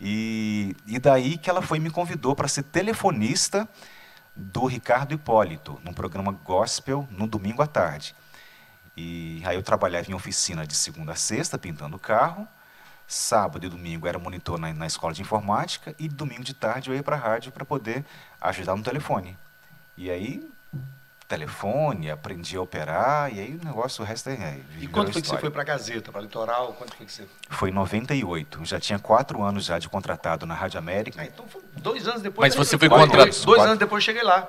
E, 0.00 0.74
e 0.86 0.98
daí 0.98 1.38
que 1.38 1.48
ela 1.48 1.62
foi 1.62 1.78
me 1.78 1.90
convidou 1.90 2.34
para 2.34 2.48
ser 2.48 2.64
telefonista 2.64 3.68
do 4.38 4.66
Ricardo 4.66 5.12
Hipólito, 5.12 5.80
num 5.82 5.92
programa 5.92 6.30
gospel, 6.30 7.08
no 7.10 7.26
domingo 7.26 7.60
à 7.60 7.66
tarde. 7.66 8.14
E 8.96 9.42
aí 9.44 9.56
eu 9.56 9.62
trabalhava 9.62 10.08
em 10.08 10.14
oficina 10.14 10.64
de 10.64 10.76
segunda 10.76 11.12
a 11.12 11.16
sexta, 11.16 11.58
pintando 11.58 11.98
carro. 11.98 12.46
Sábado 13.06 13.66
e 13.66 13.68
domingo 13.68 14.06
era 14.06 14.18
monitor 14.18 14.58
na, 14.58 14.72
na 14.72 14.86
escola 14.86 15.12
de 15.12 15.22
informática. 15.22 15.94
E 15.98 16.08
domingo 16.08 16.44
de 16.44 16.54
tarde 16.54 16.88
eu 16.88 16.94
ia 16.94 17.02
para 17.02 17.16
a 17.16 17.18
rádio 17.18 17.50
para 17.50 17.64
poder 17.64 18.04
ajudar 18.40 18.76
no 18.76 18.82
telefone. 18.82 19.36
E 19.96 20.08
aí, 20.08 20.48
telefone, 21.28 22.10
aprendi 22.10 22.56
a 22.56 22.60
operar. 22.62 23.32
E 23.32 23.38
aí 23.38 23.58
o 23.62 23.64
negócio, 23.64 24.02
o 24.02 24.06
resto 24.06 24.30
é. 24.30 24.32
é 24.34 24.58
E 24.80 24.86
quando 24.88 25.12
foi 25.12 25.20
que 25.20 25.28
você 25.28 25.34
história. 25.34 25.40
foi 25.42 25.50
para 25.50 25.62
a 25.62 25.64
Gazeta, 25.64 26.10
para 26.10 26.20
Litoral? 26.22 26.72
Quando 26.72 26.94
foi 26.94 27.06
que 27.06 27.12
você... 27.12 27.26
Foi 27.50 27.68
em 27.70 27.72
98. 27.72 28.64
Já 28.64 28.80
tinha 28.80 28.98
quatro 28.98 29.42
anos 29.42 29.64
já 29.66 29.78
de 29.78 29.88
contratado 29.88 30.46
na 30.46 30.54
Rádio 30.54 30.78
América. 30.78 31.20
Ah, 31.20 31.26
então 31.26 31.46
foi 31.46 31.60
dois 31.76 32.08
anos 32.08 32.22
depois. 32.22 32.48
Mas 32.48 32.54
você 32.68 32.78
foi 32.78 32.88
contratado- 32.88 33.16
Dois, 33.24 33.36
dois 33.44 33.56
quatro- 33.58 33.64
anos 33.70 33.78
depois 33.78 34.02
eu 34.02 34.06
cheguei 34.06 34.22
lá. 34.22 34.48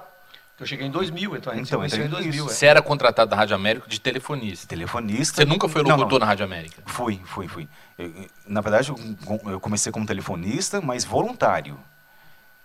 Eu 0.60 0.66
cheguei 0.66 0.86
em 0.86 0.92
2000, 0.92 1.38
então 1.38 1.54
a 1.54 1.56
gente 1.56 1.68
Então, 1.70 1.82
em 1.82 1.88
então, 1.88 2.10
2000. 2.10 2.32
isso. 2.44 2.50
é. 2.52 2.54
Você 2.54 2.66
era 2.66 2.82
contratado 2.82 3.30
da 3.32 3.38
Rádio 3.38 3.56
América 3.56 3.88
de 3.88 3.98
telefonista. 3.98 4.68
Telefonista. 4.68 5.38
Você 5.38 5.46
nunca 5.46 5.70
foi 5.70 5.82
Não, 5.84 5.92
locutor 5.96 6.20
não. 6.20 6.26
na 6.26 6.26
Rádio 6.26 6.44
América? 6.44 6.82
Fui, 6.86 7.18
fui, 7.24 7.48
fui. 7.48 7.66
Eu- 7.98 8.12
na 8.46 8.60
verdade, 8.60 8.92
eu 9.46 9.60
comecei 9.62 9.90
como 9.90 10.06
telefonista, 10.06 10.82
mas 10.82 11.06
voluntário. 11.06 11.80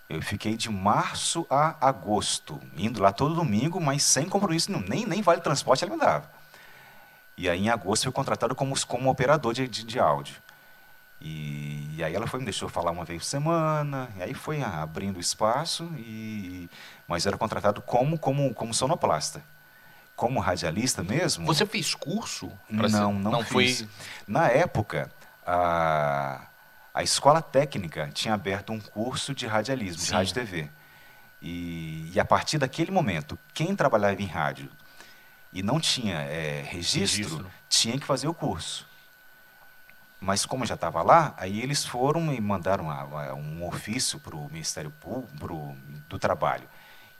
Eu 0.07 0.21
fiquei 0.21 0.55
de 0.55 0.69
março 0.69 1.47
a 1.49 1.75
agosto, 1.87 2.61
indo 2.77 3.01
lá 3.01 3.11
todo 3.11 3.33
domingo, 3.33 3.81
mas 3.81 4.03
sem 4.03 4.29
compromisso 4.29 4.71
nenhum. 4.71 4.85
Nem, 4.87 5.05
nem 5.05 5.21
vale 5.21 5.41
transporte 5.41 5.83
ela 5.83 5.93
me 5.93 5.99
dava. 5.99 6.29
E 7.37 7.49
aí, 7.49 7.65
em 7.65 7.69
agosto, 7.69 8.03
fui 8.03 8.11
contratado 8.11 8.53
como, 8.55 8.75
como 8.85 9.09
operador 9.09 9.53
de, 9.53 9.67
de, 9.67 9.83
de 9.83 9.99
áudio. 9.99 10.35
E, 11.19 11.89
e 11.95 12.03
aí 12.03 12.13
ela 12.13 12.27
foi 12.27 12.39
me 12.39 12.45
deixou 12.45 12.69
falar 12.69 12.91
uma 12.91 13.03
vez 13.03 13.23
por 13.23 13.27
semana, 13.27 14.09
e 14.17 14.21
aí 14.21 14.33
foi 14.33 14.61
abrindo 14.61 15.19
espaço, 15.19 15.85
e, 15.97 16.69
mas 17.07 17.25
eu 17.25 17.29
era 17.29 17.37
contratado 17.37 17.81
como, 17.81 18.19
como, 18.19 18.53
como 18.53 18.73
sonoplasta. 18.73 19.41
Como 20.15 20.39
radialista 20.39 21.03
mesmo. 21.03 21.45
Você 21.45 21.65
fez 21.65 21.93
curso? 21.95 22.49
Não, 22.69 22.89
ser- 22.89 22.99
não, 22.99 23.13
não 23.13 23.43
fiz. 23.43 23.79
foi. 23.79 23.89
Na 24.27 24.47
época, 24.47 25.11
a, 25.45 26.47
a 26.95 27.03
escola 27.03 27.41
técnica 27.41 28.09
tinha 28.13 28.33
aberto 28.33 28.71
um 28.71 28.79
curso 28.79 29.35
de 29.35 29.45
radialismo, 29.45 29.99
Sim. 29.99 30.07
de 30.07 30.13
rádio 30.13 30.31
e 30.31 30.33
TV. 30.33 30.69
E, 31.41 32.11
e 32.13 32.19
a 32.19 32.23
partir 32.23 32.57
daquele 32.57 32.89
momento, 32.89 33.37
quem 33.53 33.75
trabalhava 33.75 34.21
em 34.21 34.25
rádio 34.25 34.71
e 35.51 35.61
não 35.61 35.77
tinha 35.77 36.21
eh, 36.21 36.63
registro, 36.65 37.23
Registro. 37.23 37.51
tinha 37.67 37.99
que 37.99 38.05
fazer 38.05 38.29
o 38.29 38.33
curso. 38.33 38.87
Mas 40.21 40.45
como 40.45 40.65
já 40.65 40.75
estava 40.75 41.03
lá, 41.03 41.33
aí 41.37 41.61
eles 41.61 41.83
foram 41.85 42.33
e 42.33 42.39
mandaram 42.39 42.87
um 43.35 43.67
ofício 43.67 44.17
para 44.17 44.35
o 44.35 44.47
Ministério 44.49 44.89
Público 44.89 45.75
do 46.07 46.17
Trabalho 46.17 46.67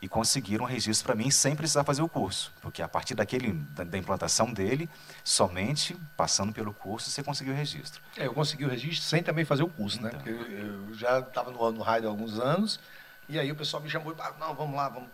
e 0.05 0.07
conseguiram 0.07 0.65
um 0.65 0.67
registro 0.67 1.03
para 1.07 1.15
mim 1.15 1.31
sem 1.31 1.55
precisar 1.55 1.83
fazer 1.83 2.03
o 2.03 2.07
curso, 2.07 2.53
porque 2.61 2.79
a 2.83 2.87
partir 2.87 3.15
daquele 3.15 3.53
da, 3.53 3.83
da 3.83 3.97
implantação 3.97 4.53
dele, 4.53 4.87
somente 5.23 5.97
passando 6.15 6.53
pelo 6.53 6.71
curso 6.71 7.09
você 7.09 7.23
conseguiu 7.23 7.53
o 7.53 7.57
registro. 7.57 7.99
É, 8.15 8.27
eu 8.27 8.33
consegui 8.33 8.65
o 8.65 8.69
registro 8.69 9.03
sem 9.03 9.23
também 9.23 9.43
fazer 9.43 9.63
o 9.63 9.67
curso, 9.67 9.99
né? 9.99 10.09
Então. 10.13 10.19
Porque 10.21 10.29
eu, 10.29 10.87
eu 10.87 10.93
já 10.93 11.19
estava 11.19 11.49
no, 11.49 11.71
no 11.71 11.81
rádio 11.81 12.07
há 12.07 12.11
alguns 12.11 12.39
anos, 12.39 12.79
e 13.27 13.39
aí 13.39 13.51
o 13.51 13.55
pessoal 13.55 13.81
me 13.81 13.89
chamou 13.89 14.13
e 14.13 14.15
falou, 14.15 14.35
não, 14.39 14.53
vamos 14.53 14.75
lá, 14.75 14.89
vamos. 14.89 15.09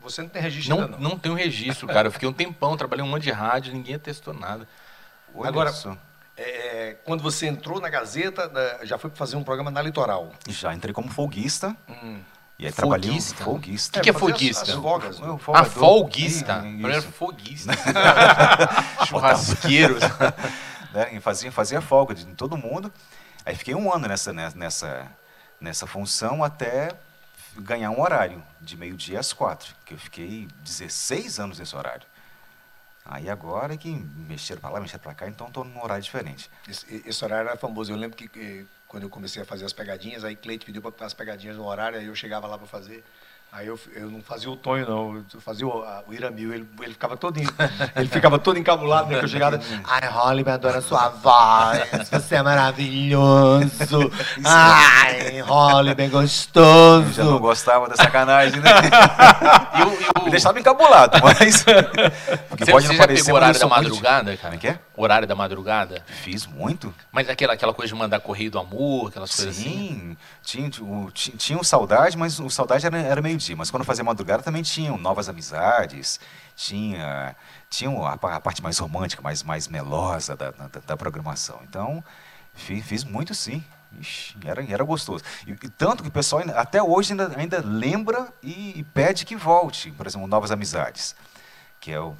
Você 0.00 0.20
não 0.20 0.28
tem 0.28 0.42
registro 0.42 0.76
Não, 0.76 0.84
ainda 0.84 0.98
não 0.98 1.18
tem 1.18 1.32
um 1.32 1.36
registro, 1.36 1.86
cara. 1.86 2.08
Eu 2.08 2.12
fiquei 2.12 2.28
um 2.28 2.32
tempão, 2.34 2.76
trabalhei 2.76 3.02
um 3.02 3.08
monte 3.08 3.22
de 3.22 3.30
rádio, 3.30 3.72
ninguém 3.72 3.94
atestou 3.94 4.34
nada. 4.34 4.68
Olha 5.34 5.48
Agora- 5.48 5.72
só. 5.72 5.96
é, 6.36 6.98
quando 7.06 7.22
você 7.22 7.46
entrou 7.46 7.80
na 7.80 7.88
Gazeta, 7.88 8.46
né, 8.48 8.80
já 8.84 8.98
foi 8.98 9.08
fazer 9.08 9.36
um 9.36 9.42
programa 9.42 9.70
na 9.70 9.80
Litoral. 9.80 10.34
Já 10.50 10.74
entrei 10.74 10.92
como 10.92 11.08
folguista. 11.08 11.74
Hum. 11.88 12.20
E 12.58 12.66
aí 12.66 12.72
trabalhei 12.72 13.08
Folguista? 13.10 13.42
um 13.42 13.44
folguista. 13.44 13.98
O 13.98 14.02
que, 14.02 14.04
que 14.04 14.10
é 14.10 14.12
fazer 14.12 14.24
as- 14.32 14.38
folguista? 14.38 14.62
as 14.72 14.78
folgas, 14.78 15.18
né? 15.20 15.26
Eu, 15.26 15.40
Ah, 15.54 15.64
folguista. 15.64 16.38
Sim, 16.38 16.44
Pra 16.44 16.62
mim 16.62 16.84
era 16.84 16.98
isso. 16.98 17.12
foguista. 17.12 17.72
Churrasqueiro. 19.06 19.96
né, 20.92 21.14
e 21.14 21.20
fazia, 21.20 21.50
fazia 21.50 21.80
folga 21.80 22.14
de 22.14 22.24
todo 22.34 22.56
mundo. 22.56 22.92
Aí 23.44 23.54
fiquei 23.56 23.74
um 23.74 23.92
ano 23.92 24.06
nessa, 24.08 24.32
né, 24.32 24.52
nessa, 24.54 25.06
nessa 25.60 25.86
função 25.86 26.42
até 26.44 26.90
ganhar 27.56 27.90
um 27.90 28.00
horário, 28.00 28.42
de 28.60 28.76
meio-dia 28.76 29.20
às 29.20 29.32
quatro, 29.32 29.74
que 29.84 29.94
eu 29.94 29.98
fiquei 29.98 30.48
16 30.62 31.38
anos 31.38 31.58
nesse 31.58 31.74
horário. 31.76 32.06
Aí 33.04 33.28
agora 33.28 33.74
é 33.74 33.76
que 33.76 33.90
mexeram 33.90 34.60
para 34.62 34.70
lá, 34.70 34.80
mexeram 34.80 35.02
para 35.02 35.14
cá, 35.14 35.28
então 35.28 35.46
estou 35.48 35.62
num 35.64 35.82
horário 35.82 36.02
diferente. 36.02 36.50
Esse, 36.66 37.02
esse 37.04 37.24
horário 37.24 37.48
era 37.50 37.58
famoso. 37.58 37.92
Eu 37.92 37.96
lembro 37.96 38.16
que 38.16 38.30
eh, 38.40 38.64
quando 38.88 39.04
eu 39.04 39.10
comecei 39.10 39.42
a 39.42 39.44
fazer 39.44 39.64
as 39.64 39.72
pegadinhas, 39.72 40.24
aí 40.24 40.36
Cleite 40.36 40.64
pediu 40.66 40.82
para 40.82 40.92
fazer 40.92 41.06
as 41.06 41.14
pegadinhas 41.14 41.56
no 41.56 41.64
horário, 41.64 41.98
aí 41.98 42.06
eu 42.06 42.14
chegava 42.14 42.46
lá 42.46 42.56
para 42.58 42.66
fazer. 42.66 43.04
Aí 43.56 43.68
eu, 43.68 43.78
eu 43.94 44.10
não 44.10 44.20
fazia 44.20 44.50
o 44.50 44.56
Tonho, 44.56 44.84
não. 44.88 45.24
Eu 45.32 45.40
fazia 45.40 45.64
o, 45.64 45.82
a- 45.84 46.02
o 46.08 46.12
Iramil. 46.12 46.52
Ele, 46.52 46.68
ele 46.82 46.92
ficava 46.92 47.16
todo 47.16 47.38
em- 47.38 47.46
ele 47.94 48.08
ficava 48.08 48.36
todo 48.36 48.58
encabulado, 48.58 49.08
né? 49.08 49.18
Que 49.20 49.24
eu 49.26 49.28
chegava. 49.28 49.60
Ai, 49.84 50.08
Holly, 50.08 50.42
me 50.44 50.50
adoro 50.50 50.78
a 50.78 50.82
sua 50.82 51.08
voz. 51.10 52.08
Você 52.10 52.34
é 52.34 52.42
maravilhoso. 52.42 54.10
Ai, 54.44 55.40
Holly, 55.40 55.94
bem 55.94 56.10
gostoso. 56.10 57.06
Eu 57.06 57.12
já 57.12 57.24
não 57.24 57.38
gostava 57.38 57.88
da 57.88 57.94
sacanagem, 57.96 58.60
né? 58.60 58.70
E 59.76 59.82
o- 59.82 60.00
e 60.02 60.20
o- 60.20 60.24
Me 60.24 60.30
deixava 60.30 60.58
encabulado, 60.58 61.18
mas. 61.22 61.64
Porque 62.48 62.64
Você, 62.64 62.70
pode 62.72 62.86
você 62.86 62.92
não 62.92 62.98
já 62.98 63.06
pegou 63.06 63.32
o 63.32 63.36
horário 63.36 63.50
eu 63.50 63.54
da 63.54 63.60
sou 63.60 63.68
muito- 63.68 63.82
madrugada, 63.90 64.36
cara? 64.36 64.38
Como 64.42 64.54
é 64.54 64.58
que 64.58 64.68
é? 64.68 64.78
Horário 64.96 65.26
da 65.28 65.34
madrugada? 65.34 66.02
Fiz 66.06 66.46
muito. 66.46 66.94
Mas 67.12 67.28
aquela, 67.28 67.52
aquela 67.54 67.74
coisa 67.74 67.92
de 67.92 67.98
mandar 67.98 68.20
correio 68.20 68.50
do 68.50 68.58
amor, 68.58 69.08
aquelas 69.08 69.34
coisas 69.34 69.56
assim. 69.58 69.64
Sim, 69.64 70.16
tinha, 70.42 70.70
o- 70.80 71.10
ti- 71.12 71.32
tinha 71.36 71.58
o 71.58 71.64
Saudade, 71.64 72.16
mas 72.16 72.38
o 72.38 72.48
Saudade 72.48 72.86
era, 72.86 72.96
era 72.98 73.20
meio-dia. 73.44 73.56
Mas 73.56 73.70
quando 73.70 73.84
fazia 73.84 74.04
madrugada 74.04 74.42
também 74.42 74.62
tinham 74.62 74.96
novas 74.96 75.28
amizades, 75.28 76.18
tinha, 76.56 77.34
tinha 77.68 77.90
a, 77.90 78.12
a 78.12 78.40
parte 78.40 78.62
mais 78.62 78.78
romântica, 78.78 79.22
mais, 79.22 79.42
mais 79.42 79.68
melosa 79.68 80.36
da, 80.36 80.50
da, 80.50 80.68
da 80.86 80.96
programação. 80.96 81.60
Então, 81.68 82.02
fiz, 82.54 82.84
fiz 82.84 83.04
muito 83.04 83.34
sim. 83.34 83.62
Ixi, 84.00 84.36
era, 84.44 84.64
era 84.64 84.82
gostoso. 84.82 85.22
E, 85.46 85.52
e 85.52 85.56
tanto 85.68 86.02
que 86.02 86.08
o 86.08 86.12
pessoal 86.12 86.42
ainda- 86.42 86.58
até 86.58 86.82
hoje 86.82 87.12
ainda, 87.12 87.32
ainda 87.38 87.62
lembra 87.64 88.32
e, 88.42 88.80
e 88.80 88.82
pede 88.82 89.24
que 89.24 89.36
volte, 89.36 89.90
por 89.92 90.06
exemplo, 90.06 90.26
Novas 90.26 90.50
Amizades. 90.50 91.14
Que 91.80 91.92
é 91.92 92.00
o, 92.00 92.16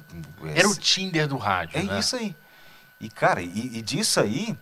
Era 0.55 0.67
o 0.67 0.71
esse- 0.71 0.79
Tinder 0.79 1.27
do 1.27 1.37
rádio, 1.37 1.79
é 1.79 1.83
né? 1.83 1.99
isso 1.99 2.15
aí. 2.15 2.35
E, 3.01 3.09
cara, 3.09 3.41
e, 3.41 3.49
e 3.77 3.81
disso 3.81 4.21
aí, 4.21 4.57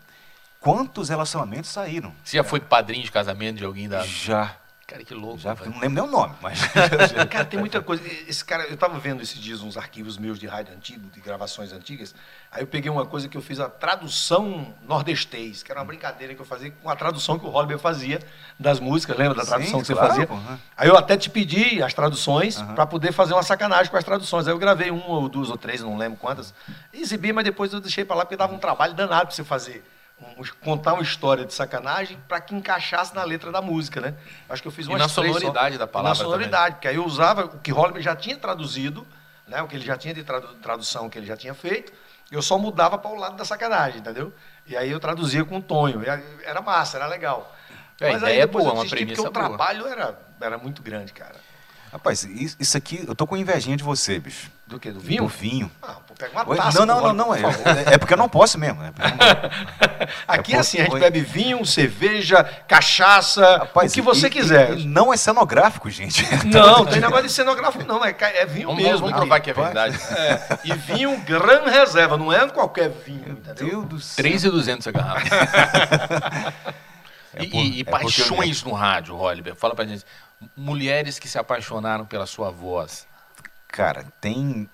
quantos 0.59 1.09
relacionamentos 1.09 1.69
saíram? 1.69 2.11
Você 2.23 2.37
já 2.37 2.43
foi 2.43 2.59
padrinho 2.59 3.03
de 3.03 3.11
casamento 3.11 3.57
de 3.57 3.65
alguém 3.65 3.87
da... 3.87 4.03
Já. 4.07 4.55
Cara, 4.93 5.03
que 5.03 5.13
louco. 5.15 5.39
Já, 5.39 5.55
não 5.55 5.79
lembro 5.79 5.89
nem 5.89 6.03
o 6.03 6.07
nome, 6.07 6.35
mas. 6.39 6.59
Cara, 7.31 7.45
tem 7.45 7.59
muita 7.59 7.81
coisa. 7.81 8.03
Esse 8.27 8.45
cara, 8.45 8.65
eu 8.65 8.75
estava 8.75 8.99
vendo 8.99 9.23
esses 9.23 9.39
dias 9.39 9.59
uns 9.61 9.75
arquivos 9.75 10.19
meus 10.19 10.37
de 10.37 10.45
rádio 10.45 10.71
antigo, 10.75 11.09
de 11.09 11.19
gravações 11.19 11.73
antigas. 11.73 12.13
Aí 12.51 12.61
eu 12.61 12.67
peguei 12.67 12.91
uma 12.91 13.03
coisa 13.03 13.27
que 13.27 13.35
eu 13.35 13.41
fiz 13.41 13.59
a 13.59 13.67
tradução 13.67 14.71
nordestês, 14.87 15.63
que 15.63 15.71
era 15.71 15.79
uma 15.81 15.85
brincadeira 15.87 16.35
que 16.35 16.39
eu 16.39 16.45
fazia 16.45 16.69
com 16.69 16.91
a 16.91 16.95
tradução 16.95 17.39
que 17.39 17.45
o 17.45 17.49
Holliber 17.49 17.79
fazia 17.79 18.19
das 18.59 18.79
músicas, 18.79 19.17
lembra 19.17 19.33
da 19.33 19.43
Sim, 19.43 19.49
tradução 19.49 19.81
que 19.81 19.87
você 19.87 19.93
claro, 19.93 20.09
fazia? 20.09 20.27
pô, 20.27 20.35
né? 20.35 20.59
Aí 20.77 20.87
eu 20.87 20.95
até 20.95 21.17
te 21.17 21.27
pedi 21.27 21.81
as 21.81 21.91
traduções 21.95 22.57
Aham. 22.59 22.75
para 22.75 22.85
poder 22.85 23.11
fazer 23.11 23.33
uma 23.33 23.41
sacanagem 23.41 23.89
com 23.89 23.97
as 23.97 24.03
traduções. 24.03 24.45
Aí 24.47 24.53
eu 24.53 24.59
gravei 24.59 24.91
uma 24.91 25.07
ou 25.07 25.27
duas 25.27 25.49
ou 25.49 25.57
três, 25.57 25.81
não 25.81 25.97
lembro 25.97 26.19
quantas, 26.19 26.53
exibi, 26.93 27.33
mas 27.33 27.45
depois 27.45 27.73
eu 27.73 27.81
deixei 27.81 28.05
para 28.05 28.17
lá 28.17 28.25
porque 28.25 28.37
dava 28.37 28.53
um 28.53 28.59
trabalho 28.59 28.93
danado 28.93 29.25
para 29.25 29.35
você 29.35 29.43
fazer. 29.43 29.83
Contar 30.61 30.93
uma 30.93 31.03
história 31.03 31.45
de 31.45 31.53
sacanagem 31.53 32.17
para 32.27 32.39
que 32.39 32.55
encaixasse 32.55 33.13
na 33.13 33.23
letra 33.23 33.51
da 33.51 33.61
música, 33.61 33.99
né? 33.99 34.15
Acho 34.49 34.61
que 34.61 34.67
eu 34.67 34.71
fiz 34.71 34.85
E 34.85 34.89
umas 34.89 34.99
na 34.99 35.07
três 35.09 35.33
só. 35.33 35.39
sonoridade 35.39 35.77
da 35.77 35.85
E 35.85 35.87
palavra 35.87 36.09
Na 36.09 36.15
sonoridade, 36.15 36.75
porque 36.75 36.87
aí 36.87 36.95
eu 36.95 37.05
usava 37.05 37.45
o 37.45 37.59
que 37.59 37.71
Holliber 37.71 38.01
já 38.01 38.15
tinha 38.15 38.37
traduzido, 38.37 39.05
né? 39.47 39.61
o 39.61 39.67
que 39.67 39.75
ele 39.75 39.85
já 39.85 39.97
tinha 39.97 40.13
de 40.13 40.23
tradu- 40.23 40.53
tradução 40.55 41.09
que 41.09 41.17
ele 41.17 41.25
já 41.27 41.35
tinha 41.35 41.53
feito, 41.53 41.91
eu 42.31 42.41
só 42.41 42.57
mudava 42.57 42.97
para 42.97 43.11
o 43.11 43.15
lado 43.15 43.35
da 43.35 43.45
sacanagem, 43.45 43.99
entendeu? 43.99 44.33
E 44.65 44.75
aí 44.77 44.89
eu 44.89 44.99
traduzia 44.99 45.43
com 45.43 45.57
o 45.57 45.61
Tonho. 45.61 46.01
E 46.03 46.07
era 46.45 46.61
massa, 46.61 46.97
era 46.97 47.07
legal. 47.07 47.53
É, 47.99 48.11
Mas 48.11 48.23
aí 48.23 48.37
é 48.39 48.45
depois 48.47 48.63
boa, 48.63 48.73
eu 48.73 48.77
uma 48.77 48.83
desisti, 48.83 48.95
premissa 49.05 49.21
porque 49.23 49.37
o 49.37 49.41
boa. 49.41 49.57
trabalho 49.57 49.87
era, 49.87 50.17
era 50.41 50.57
muito 50.57 50.81
grande, 50.81 51.13
cara. 51.13 51.35
Rapaz, 51.91 52.23
is- 52.23 52.57
isso 52.59 52.75
aqui, 52.75 53.03
eu 53.07 53.13
tô 53.13 53.27
com 53.27 53.37
invejinha 53.37 53.77
de 53.77 53.83
você, 53.83 54.19
bicho. 54.19 54.49
Do 54.73 54.79
que? 54.79 54.89
Do 54.89 54.95
Do 54.99 54.99
vinho? 55.05 55.27
vinho. 55.27 55.71
Ah, 55.83 55.97
pô, 56.07 56.15
pega 56.15 56.31
uma 56.31 56.49
Oi, 56.49 56.57
taça. 56.57 56.83
não, 56.83 56.99
não, 57.01 57.13
não, 57.13 57.27
não. 57.27 57.35
É, 57.35 57.39
favor. 57.41 57.67
é 57.93 57.97
porque 57.97 58.13
eu 58.13 58.17
não 58.17 58.27
posso 58.27 58.57
mesmo. 58.57 58.81
né? 58.81 58.91
Aqui 60.27 60.53
é 60.53 60.57
É 60.57 60.59
assim, 60.59 60.79
a 60.81 60.85
gente 60.85 60.99
bebe 60.99 61.21
vinho, 61.21 61.63
cerveja, 61.65 62.43
cachaça, 62.67 63.57
Rapaz, 63.57 63.91
o 63.91 63.93
que 63.95 64.01
você 64.01 64.27
e- 64.27 64.29
quiser. 64.31 64.77
e 64.79 64.85
não 64.87 65.13
é 65.13 65.17
cenográfico, 65.17 65.89
gente. 65.91 66.23
Não, 66.47 66.77
não 66.83 66.85
tem 66.87 66.99
negócio 66.99 67.27
de 67.27 67.31
cenográfico, 67.31 67.85
não. 67.85 68.03
É, 68.03 68.15
é 68.19 68.45
vinho 68.47 68.67
Vamos, 68.69 68.81
mesmo. 68.83 68.99
vamos 69.01 69.15
provar 69.15 69.39
que 69.41 69.51
é 69.51 69.53
verdade. 69.53 69.99
É, 70.17 70.57
e 70.63 70.73
vinho 70.73 71.15
gran 71.21 71.65
reserva, 71.69 72.17
não 72.17 72.33
é 72.33 72.47
qualquer 72.49 72.89
vinho, 72.89 73.21
Meu 73.27 73.33
entendeu? 73.33 73.67
Deus 73.69 73.85
do 73.85 73.99
céu. 73.99 74.23
3,200 74.23 74.87
a 74.87 74.91
garrafa. 74.91 75.23
É 77.35 77.43
e, 77.45 77.47
por- 77.47 77.57
e- 77.57 77.77
e 77.77 77.81
é 77.81 77.83
porque 77.83 78.05
eu 78.21 78.27
paixões 78.27 78.63
no 78.63 78.73
rádio, 78.73 79.15
Holliber. 79.15 79.55
Fala 79.55 79.73
pra 79.73 79.85
gente. 79.85 80.05
Mulheres 80.55 81.17
que 81.17 81.27
se 81.27 81.37
apaixonaram 81.39 82.05
pela 82.05 82.27
sua 82.27 82.51
voz. 82.51 83.07
Cara, 83.73 84.05
tem 84.21 84.69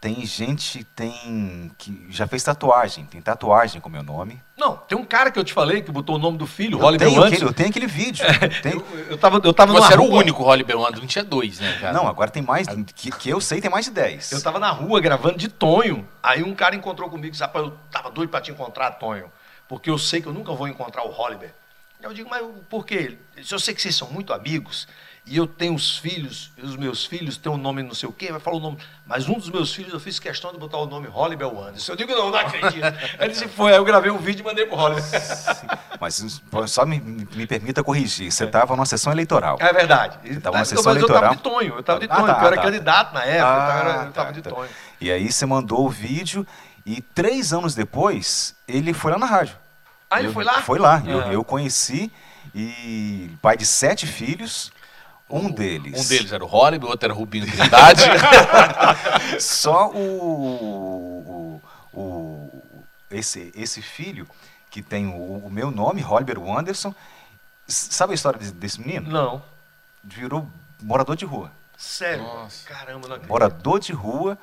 tem 0.00 0.24
gente 0.24 0.82
tem 0.96 1.70
que 1.76 2.06
já 2.08 2.26
fez 2.26 2.42
tatuagem, 2.42 3.04
tem 3.04 3.20
tatuagem 3.20 3.80
com 3.82 3.88
meu 3.90 4.02
nome. 4.02 4.40
Não, 4.56 4.76
tem 4.76 4.96
um 4.96 5.04
cara 5.04 5.30
que 5.30 5.38
eu 5.38 5.44
te 5.44 5.52
falei 5.52 5.82
que 5.82 5.90
botou 5.92 6.16
o 6.16 6.18
nome 6.18 6.38
do 6.38 6.46
filho, 6.46 6.78
Eu 6.78 6.82
Holliber 6.82 7.06
tenho, 7.08 7.18
Anderson. 7.18 7.34
aquele, 7.34 7.50
eu 7.50 7.54
tenho 7.54 7.68
aquele 7.68 7.86
vídeo. 7.86 8.24
Tem- 8.62 8.72
Eu, 8.72 8.84
eu 9.10 9.18
tava, 9.18 9.40
eu 9.44 9.52
tava 9.52 9.72
Você 9.74 9.92
era 9.92 10.00
o 10.00 10.06
rua- 10.06 10.20
único 10.20 10.42
Holliber 10.42 10.76
Anderson, 10.76 11.00
não 11.00 11.06
tinha 11.06 11.24
dois, 11.24 11.60
né, 11.60 11.78
cara? 11.80 11.92
Não, 11.92 12.06
agora 12.08 12.30
tem 12.30 12.42
mais 12.42 12.66
que, 12.94 13.10
que 13.10 13.28
eu 13.28 13.40
sei 13.42 13.60
tem 13.60 13.70
mais 13.70 13.84
de 13.86 13.90
10. 13.90 14.32
Eu 14.32 14.42
tava 14.42 14.58
na 14.58 14.70
rua 14.70 15.00
gravando 15.00 15.36
de 15.38 15.48
Tonho. 15.48 16.06
Aí 16.22 16.42
um 16.42 16.54
cara 16.54 16.74
encontrou 16.74 17.10
comigo 17.10 17.28
e 17.28 17.30
disse, 17.32 17.42
rapaz, 17.42 17.66
eu 17.66 17.76
tava 17.90 18.10
doido 18.10 18.30
pra 18.30 18.40
te 18.40 18.50
encontrar, 18.50 18.92
Tonho. 18.92 19.30
Porque 19.68 19.90
eu 19.90 19.98
sei 19.98 20.22
que 20.22 20.28
eu 20.28 20.32
nunca 20.32 20.52
vou 20.54 20.66
encontrar 20.66 21.04
o 21.04 21.10
Holliber. 21.10 21.52
Eu 22.00 22.14
digo, 22.14 22.30
mas 22.30 22.42
por 22.70 22.86
quê? 22.86 23.18
Eu 23.50 23.58
sei 23.58 23.74
que 23.74 23.82
vocês 23.82 23.94
são 23.94 24.10
muito 24.10 24.32
amigos. 24.32 24.88
E 25.32 25.36
eu 25.36 25.46
tenho 25.46 25.74
os 25.76 25.96
filhos, 25.96 26.50
e 26.58 26.62
os 26.66 26.74
meus 26.74 27.06
filhos 27.06 27.36
têm 27.36 27.52
um 27.52 27.56
nome 27.56 27.84
não 27.84 27.94
sei 27.94 28.08
o 28.08 28.12
quê, 28.12 28.32
vai 28.32 28.40
falar 28.40 28.56
o 28.56 28.60
nome. 28.60 28.78
Mas 29.06 29.28
um 29.28 29.34
dos 29.34 29.48
meus 29.48 29.72
filhos 29.72 29.92
eu 29.92 30.00
fiz 30.00 30.18
questão 30.18 30.50
de 30.50 30.58
botar 30.58 30.78
o 30.78 30.86
nome 30.86 31.06
Holliber 31.06 31.46
Anderson. 31.46 31.92
Eu 31.92 31.96
digo, 31.96 32.12
não, 32.12 32.30
não 32.32 32.38
acredito. 32.40 32.84
Ele 33.20 33.28
disse, 33.28 33.46
foi. 33.46 33.70
Aí 33.70 33.78
eu 33.78 33.84
gravei 33.84 34.10
um 34.10 34.18
vídeo 34.18 34.42
e 34.42 34.44
mandei 34.44 34.66
pro 34.66 34.74
Holliber. 34.76 35.04
Mas 36.00 36.40
só 36.66 36.84
me, 36.84 36.98
me 37.00 37.46
permita 37.46 37.84
corrigir. 37.84 38.32
Você 38.32 38.44
estava 38.44 38.74
numa 38.74 38.84
sessão 38.86 39.12
eleitoral. 39.12 39.56
É 39.60 39.72
verdade. 39.72 40.18
tava 40.40 40.54
na 40.56 40.58
Mas 40.60 40.68
sessão 40.68 40.80
eu 40.80 40.84
tava 40.84 40.98
eleitoral? 40.98 41.34
de 41.36 41.42
Tonho, 41.42 41.74
eu 41.76 41.82
tava 41.84 42.00
de 42.00 42.06
Ah, 42.10 42.16
Tonho, 42.16 42.26
tá, 42.26 42.32
porque 42.34 42.44
eu 42.44 42.48
era 42.48 42.56
tá. 42.56 42.62
candidato 42.62 43.14
na 43.14 43.24
época, 43.24 43.46
Ah, 43.46 43.54
eu 43.54 43.84
tava, 43.92 44.06
eu 44.06 44.12
tava 44.12 44.26
tá, 44.26 44.32
de 44.32 44.42
tá. 44.42 44.50
Tonho. 44.50 44.70
E 45.00 45.10
aí 45.12 45.30
você 45.30 45.46
mandou 45.46 45.86
o 45.86 45.88
vídeo 45.88 46.44
e 46.84 47.00
três 47.00 47.52
anos 47.52 47.72
depois 47.72 48.56
ele 48.66 48.92
foi 48.92 49.12
lá 49.12 49.18
na 49.18 49.26
rádio. 49.26 49.54
Ah, 50.10 50.18
ele 50.18 50.26
Eu- 50.28 50.32
foi 50.32 50.42
lá? 50.42 50.60
Foi 50.62 50.78
lá. 50.80 51.00
Eu, 51.06 51.20
Ah. 51.22 51.32
eu 51.32 51.44
conheci 51.44 52.10
e 52.52 53.30
pai 53.40 53.56
de 53.56 53.64
sete 53.64 54.08
filhos. 54.08 54.72
Um 55.30 55.50
deles. 55.50 55.98
Um 56.04 56.08
deles 56.08 56.32
era 56.32 56.44
o 56.44 56.46
Holliber, 56.46 56.88
o 56.88 56.90
outro 56.90 57.06
era 57.06 57.14
o 57.14 57.16
Rubinho 57.16 57.46
Trindade. 57.50 58.02
Só 59.40 59.90
o, 59.90 61.60
o, 61.94 61.98
o- 62.00 62.62
esse, 63.10 63.52
esse 63.56 63.80
filho 63.82 64.26
que 64.70 64.82
tem 64.82 65.06
o, 65.06 65.38
o 65.46 65.50
meu 65.50 65.70
nome, 65.70 66.00
Holliber 66.00 66.38
Anderson. 66.40 66.94
Sabe 67.66 68.12
a 68.12 68.14
história 68.14 68.38
desse, 68.38 68.52
desse 68.52 68.80
menino? 68.80 69.10
Não. 69.10 69.42
Virou 70.02 70.48
morador 70.82 71.16
de 71.16 71.24
rua. 71.24 71.50
Sério? 71.76 72.22
Nossa. 72.24 72.68
Caramba, 72.68 73.06
não 73.08 73.14
acredito. 73.14 73.28
Morador 73.28 73.80
de 73.80 73.92
rua, 73.92 74.36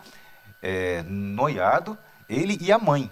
é, 0.62 1.03
noiado, 1.03 1.98
ele 2.29 2.58
e 2.62 2.72
a 2.72 2.77
mãe. 2.79 3.12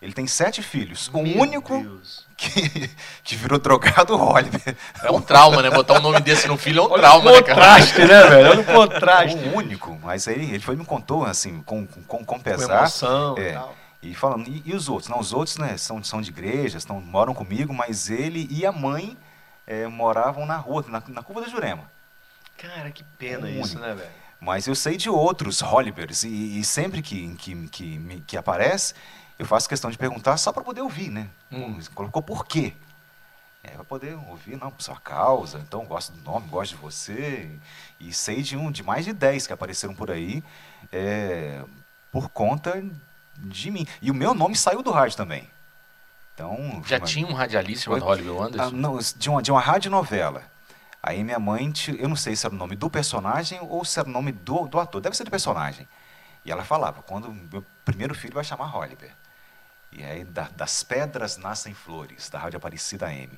Ele 0.00 0.12
tem 0.12 0.26
sete 0.26 0.62
filhos. 0.62 1.08
O 1.12 1.22
Meu 1.22 1.38
único 1.42 1.78
Deus. 1.78 2.26
que, 2.36 2.90
que 3.22 3.36
virou 3.36 3.58
drogado, 3.58 4.16
o. 4.16 4.32
É 5.02 5.10
um 5.10 5.20
trauma, 5.20 5.60
né? 5.62 5.70
Botar 5.70 5.98
um 5.98 6.00
nome 6.00 6.20
desse 6.20 6.48
no 6.48 6.56
filho 6.56 6.80
é 6.80 6.82
um 6.86 6.90
Olha 6.90 7.02
trauma, 7.02 7.30
o 7.30 7.34
né, 7.34 7.42
cara? 7.42 7.54
contraste, 7.60 7.98
né, 8.00 8.22
velho? 8.28 8.50
Olha 8.50 8.60
o 8.60 8.64
contraste. 8.64 9.36
O 9.36 9.56
único. 9.56 9.98
Mas 10.02 10.26
aí 10.26 10.36
ele 10.54 10.60
foi 10.60 10.74
e 10.74 10.78
me 10.78 10.84
contou, 10.86 11.24
assim, 11.26 11.60
com, 11.62 11.86
com, 11.86 12.02
com 12.02 12.24
Com 12.24 12.40
pesar. 12.40 12.78
emoção 12.80 13.34
e 13.38 13.42
É. 13.42 13.52
tal. 13.52 13.76
E 14.02 14.14
falando, 14.14 14.48
e, 14.48 14.62
e 14.64 14.74
os 14.74 14.88
outros? 14.88 15.10
Não, 15.10 15.18
os 15.18 15.34
outros 15.34 15.58
né, 15.58 15.76
são, 15.76 16.02
são 16.02 16.22
de 16.22 16.30
igrejas, 16.30 16.82
estão, 16.82 16.98
moram 17.02 17.34
comigo, 17.34 17.74
mas 17.74 18.08
ele 18.08 18.48
e 18.50 18.64
a 18.64 18.72
mãe 18.72 19.14
é, 19.66 19.86
moravam 19.86 20.46
na 20.46 20.56
rua, 20.56 20.82
na, 20.88 21.02
na 21.08 21.22
curva 21.22 21.42
da 21.42 21.48
Jurema. 21.48 21.82
Cara, 22.56 22.90
que 22.90 23.04
pena 23.18 23.46
Um 23.46 23.50
isso, 23.60 23.76
único. 23.76 23.80
né, 23.80 23.94
velho? 23.94 24.08
Mas 24.40 24.66
eu 24.66 24.74
sei 24.74 24.96
de 24.96 25.10
outros 25.10 25.60
Hollibers, 25.60 26.22
e, 26.22 26.58
e 26.58 26.64
sempre 26.64 27.02
que, 27.02 27.28
que, 27.36 27.68
que, 27.68 28.22
que 28.26 28.36
aparece, 28.38 28.94
eu 29.40 29.46
faço 29.46 29.68
questão 29.68 29.90
de 29.90 29.96
perguntar 29.98 30.36
só 30.36 30.52
para 30.52 30.62
poder 30.62 30.82
ouvir, 30.82 31.10
né? 31.10 31.28
Hum. 31.50 31.78
Colocou 31.94 32.22
por 32.22 32.44
quê? 32.46 32.74
É, 33.64 33.70
para 33.70 33.84
poder 33.84 34.14
ouvir, 34.28 34.56
não, 34.56 34.70
por 34.70 34.82
sua 34.82 34.96
causa, 35.00 35.58
então 35.58 35.84
gosto 35.84 36.12
do 36.12 36.22
nome, 36.30 36.46
gosto 36.48 36.72
de 36.72 36.76
você. 36.76 37.50
E 37.98 38.12
sei 38.12 38.42
de 38.42 38.56
um, 38.56 38.70
de 38.70 38.82
mais 38.82 39.04
de 39.04 39.12
10 39.12 39.46
que 39.46 39.52
apareceram 39.52 39.94
por 39.94 40.10
aí, 40.10 40.42
é, 40.92 41.62
por 42.12 42.28
conta 42.28 42.82
de 43.36 43.70
mim. 43.70 43.86
E 44.00 44.10
o 44.10 44.14
meu 44.14 44.34
nome 44.34 44.56
saiu 44.56 44.82
do 44.82 44.90
rádio 44.90 45.16
também. 45.16 45.48
Então, 46.34 46.82
Já 46.86 46.96
uma- 46.98 47.06
tinha 47.06 47.26
um 47.26 47.34
radialista 47.34 47.84
chamado 47.84 48.04
Oliver 48.06 48.34
Ah, 48.40 48.44
Anderson? 48.44 48.70
não, 48.76 48.98
de 48.98 49.28
uma, 49.30 49.42
de 49.42 49.50
uma 49.50 49.60
radionovela. 49.60 50.42
Aí 51.02 51.22
minha 51.24 51.38
mãe, 51.38 51.70
eu 51.98 52.08
não 52.08 52.16
sei 52.16 52.36
se 52.36 52.46
era 52.46 52.54
o 52.54 52.58
nome 52.58 52.76
do 52.76 52.88
personagem 52.90 53.58
ou 53.62 53.84
se 53.84 53.98
era 53.98 54.08
o 54.08 54.12
nome 54.12 54.32
do, 54.32 54.66
do 54.68 54.78
ator, 54.78 55.00
deve 55.00 55.16
ser 55.16 55.24
do 55.24 55.30
personagem. 55.30 55.86
E 56.44 56.50
ela 56.50 56.64
falava, 56.64 57.02
quando 57.02 57.30
meu 57.30 57.64
primeiro 57.84 58.14
filho 58.14 58.34
vai 58.34 58.44
chamar 58.44 58.74
Oliver. 58.76 59.10
E 59.92 60.02
aí, 60.04 60.24
da- 60.24 60.48
das 60.56 60.82
pedras 60.82 61.36
nascem 61.36 61.74
flores, 61.74 62.28
da 62.30 62.38
Rádio 62.38 62.56
Aparecida 62.58 63.12
M. 63.12 63.30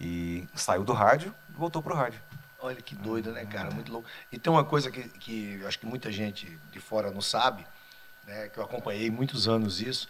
E 0.00 0.46
saiu 0.54 0.84
do 0.84 0.92
rádio 0.92 1.34
e 1.50 1.52
voltou 1.52 1.82
pro 1.82 1.94
rádio. 1.94 2.20
Olha 2.60 2.76
que 2.80 2.94
doido, 2.94 3.32
né, 3.32 3.44
cara? 3.44 3.70
Muito 3.70 3.92
louco. 3.92 4.08
E 4.32 4.38
tem 4.38 4.52
uma 4.52 4.64
coisa 4.64 4.90
que, 4.90 5.02
que 5.08 5.64
acho 5.66 5.78
que 5.78 5.86
muita 5.86 6.10
gente 6.10 6.46
de 6.72 6.80
fora 6.80 7.10
não 7.10 7.20
sabe, 7.20 7.66
né, 8.26 8.48
que 8.48 8.58
eu 8.58 8.64
acompanhei 8.64 9.10
muitos 9.10 9.46
anos 9.48 9.80
isso. 9.80 10.08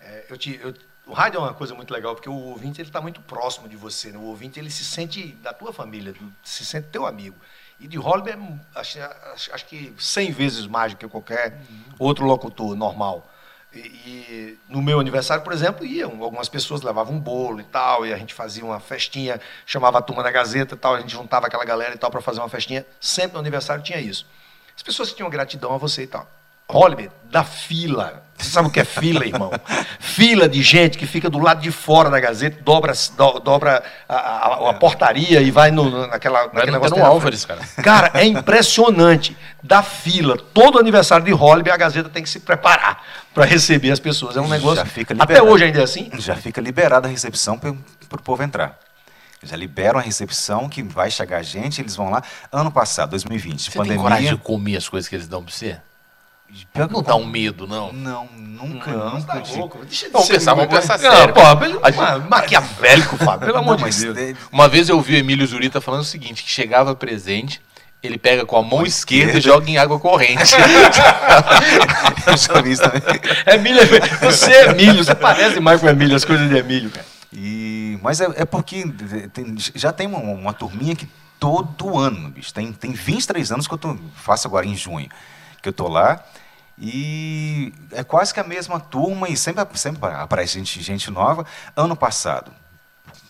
É, 0.00 0.26
eu 0.28 0.36
te, 0.38 0.58
eu- 0.62 0.74
o 1.06 1.12
rádio 1.12 1.38
é 1.38 1.40
uma 1.40 1.54
coisa 1.54 1.74
muito 1.74 1.92
legal, 1.92 2.14
porque 2.14 2.28
o 2.28 2.34
ouvinte 2.34 2.80
ele 2.80 2.88
está 2.88 3.00
muito 3.00 3.20
próximo 3.22 3.68
de 3.68 3.76
você. 3.76 4.12
Né? 4.12 4.18
O 4.18 4.22
ouvinte 4.22 4.58
ele 4.58 4.70
se 4.70 4.84
sente 4.84 5.32
da 5.42 5.52
tua 5.52 5.72
família, 5.72 6.14
se 6.42 6.64
sente 6.64 6.88
teu 6.88 7.04
amigo. 7.06 7.36
E 7.78 7.88
de 7.88 7.96
Hollywood 7.98 8.30
é, 8.30 8.78
acho, 8.78 8.98
acho, 9.34 9.54
acho 9.54 9.66
que 9.66 9.94
100 9.98 10.30
vezes 10.32 10.66
mais 10.66 10.92
do 10.92 10.98
que 10.98 11.08
qualquer 11.08 11.60
outro 11.98 12.24
locutor 12.24 12.76
normal. 12.76 13.28
E, 13.72 13.78
e 13.78 14.58
no 14.68 14.82
meu 14.82 14.98
aniversário, 14.98 15.44
por 15.44 15.52
exemplo, 15.52 15.86
iam. 15.86 16.22
Algumas 16.22 16.48
pessoas 16.48 16.82
levavam 16.82 17.14
um 17.14 17.20
bolo 17.20 17.60
e 17.60 17.64
tal, 17.64 18.04
e 18.04 18.12
a 18.12 18.16
gente 18.16 18.34
fazia 18.34 18.64
uma 18.64 18.80
festinha, 18.80 19.40
chamava 19.64 19.98
a 19.98 20.02
turma 20.02 20.22
da 20.22 20.30
Gazeta 20.30 20.74
e 20.74 20.78
tal, 20.78 20.94
a 20.94 21.00
gente 21.00 21.12
juntava 21.12 21.46
aquela 21.46 21.64
galera 21.64 21.94
e 21.94 21.98
tal 21.98 22.10
para 22.10 22.20
fazer 22.20 22.40
uma 22.40 22.48
festinha. 22.48 22.84
Sempre 23.00 23.34
no 23.34 23.40
aniversário 23.40 23.82
tinha 23.82 24.00
isso. 24.00 24.26
As 24.76 24.82
pessoas 24.82 25.12
tinham 25.12 25.28
gratidão 25.30 25.72
a 25.74 25.78
você 25.78 26.02
e 26.02 26.06
tal. 26.06 26.28
Hollywood, 26.70 27.10
da 27.30 27.44
fila. 27.44 28.22
Você 28.36 28.48
sabe 28.48 28.68
o 28.68 28.70
que 28.70 28.80
é 28.80 28.84
fila, 28.84 29.26
irmão? 29.26 29.50
fila 30.00 30.48
de 30.48 30.62
gente 30.62 30.96
que 30.96 31.06
fica 31.06 31.28
do 31.28 31.38
lado 31.38 31.60
de 31.60 31.70
fora 31.70 32.08
da 32.08 32.18
Gazeta, 32.18 32.58
dobra, 32.62 32.94
do- 33.14 33.38
dobra 33.40 33.82
a, 34.08 34.14
a- 34.16 34.70
a 34.70 34.72
portaria 34.74 35.42
e 35.42 35.50
vai 35.50 35.70
no, 35.70 36.06
naquela, 36.06 36.46
Vai 36.46 36.54
naquele 36.54 36.72
negócio 36.72 36.96
no 36.96 37.04
Álvares, 37.04 37.44
cara. 37.44 37.60
Cara, 37.82 38.10
é 38.14 38.24
impressionante. 38.24 39.36
Da 39.62 39.82
fila, 39.82 40.38
todo 40.38 40.78
aniversário 40.78 41.22
de 41.26 41.32
Hollywood, 41.32 41.70
a 41.70 41.76
Gazeta 41.76 42.08
tem 42.08 42.22
que 42.22 42.30
se 42.30 42.40
preparar 42.40 43.04
para 43.34 43.44
receber 43.44 43.90
as 43.90 44.00
pessoas. 44.00 44.36
É 44.38 44.40
um 44.40 44.48
negócio. 44.48 44.76
Já 44.76 44.86
fica 44.86 45.14
Até 45.18 45.42
hoje 45.42 45.64
ainda 45.64 45.80
é 45.80 45.82
assim? 45.84 46.10
Já 46.18 46.34
fica 46.34 46.62
liberada 46.62 47.06
a 47.06 47.10
recepção 47.10 47.58
para 47.58 47.70
o 47.72 48.22
povo 48.22 48.42
entrar. 48.42 48.78
Já 49.42 49.54
liberam 49.56 49.98
a 49.98 50.02
recepção 50.02 50.66
que 50.68 50.82
vai 50.82 51.10
chegar 51.10 51.42
gente, 51.42 51.80
eles 51.82 51.94
vão 51.94 52.08
lá. 52.10 52.22
Ano 52.50 52.70
passado, 52.70 53.10
2020, 53.10 53.60
Você 53.70 53.70
pandemia. 53.76 53.96
tem 53.96 54.02
coragem 54.02 54.28
de 54.34 54.36
comer 54.40 54.76
as 54.78 54.88
coisas 54.88 55.08
que 55.08 55.14
eles 55.16 55.28
dão 55.28 55.42
pra 55.42 55.52
você? 55.52 55.78
Pior 56.72 56.86
que 56.88 56.94
Não 56.94 57.02
dá 57.02 57.14
um 57.16 57.24
medo, 57.26 57.66
não? 57.66 57.92
Não, 57.92 58.28
nunca, 58.36 58.90
Não, 58.92 59.14
nunca 59.14 59.34
tá 59.40 59.42
louco. 59.56 59.78
Deixa 59.84 60.08
de 60.10 60.22
ser 60.24 60.32
pensar, 60.34 60.54
vamos 60.54 60.70
pensar 60.74 60.98
Não, 60.98 61.10
sério. 61.16 61.34
pô, 61.34 61.56
pelo- 61.56 61.80
A 61.84 61.90
gente- 61.90 62.00
ma- 62.00 62.18
maquiavélico, 62.18 63.16
Fábio, 63.16 63.46
pelo 63.46 63.58
amor 63.58 63.76
de 63.76 63.82
Deus. 64.12 64.16
é- 64.16 64.34
Uma 64.52 64.68
vez 64.68 64.88
eu 64.88 65.00
vi 65.00 65.14
o 65.14 65.18
Emílio 65.18 65.46
Zurita 65.46 65.80
falando 65.80 66.00
o 66.02 66.04
seguinte, 66.04 66.42
que 66.44 66.50
chegava 66.50 66.94
presente, 66.94 67.60
ele 68.02 68.18
pega 68.18 68.44
com 68.46 68.56
a 68.56 68.62
mão 68.62 68.78
Mão 68.78 68.86
esquerda 68.86 69.32
e 69.34 69.38
esquerda. 69.38 69.40
joga 69.40 69.70
em 69.70 69.78
água 69.78 69.98
corrente. 69.98 70.54
eu 72.26 72.36
já 72.36 72.60
vi 72.60 72.72
isso 72.72 72.82
também. 72.82 73.02
Emílio, 73.46 73.82
você 74.20 74.52
é 74.52 74.70
Emílio, 74.70 75.04
você 75.04 75.14
parece 75.14 75.60
mais 75.60 75.80
com 75.80 75.86
o 75.86 75.90
Emílio, 75.90 76.16
as 76.16 76.24
coisas 76.24 76.48
de 76.48 76.56
Emílio, 76.56 76.90
cara. 76.90 77.06
E, 77.32 77.98
mas 78.02 78.20
é, 78.20 78.26
é 78.36 78.44
porque 78.44 78.84
tem- 79.32 79.54
já 79.74 79.92
tem 79.92 80.06
uma, 80.06 80.18
uma 80.18 80.52
turminha 80.52 80.96
que 80.96 81.08
todo 81.38 81.96
ano, 81.98 82.28
bicho, 82.30 82.52
tem, 82.52 82.72
tem 82.72 82.92
23 82.92 83.52
anos 83.52 83.66
que 83.68 83.74
eu 83.74 83.78
tô, 83.78 83.96
faço 84.16 84.46
agora 84.48 84.66
em 84.66 84.76
junho, 84.76 85.08
que 85.62 85.68
eu 85.68 85.72
tô 85.72 85.88
lá. 85.88 86.22
E 86.80 87.74
é 87.92 88.02
quase 88.02 88.32
que 88.32 88.40
a 88.40 88.44
mesma 88.44 88.80
turma 88.80 89.28
e 89.28 89.36
sempre, 89.36 89.66
sempre 89.74 90.10
aparece 90.10 90.58
gente, 90.58 90.80
gente 90.80 91.10
nova. 91.10 91.44
Ano 91.76 91.94
passado, 91.94 92.50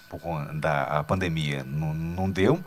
por 0.08 0.20
conta 0.20 0.52
da 0.54 0.82
a 0.84 1.04
pandemia, 1.04 1.64
não, 1.66 1.92
não 1.92 2.30
deu, 2.30 2.62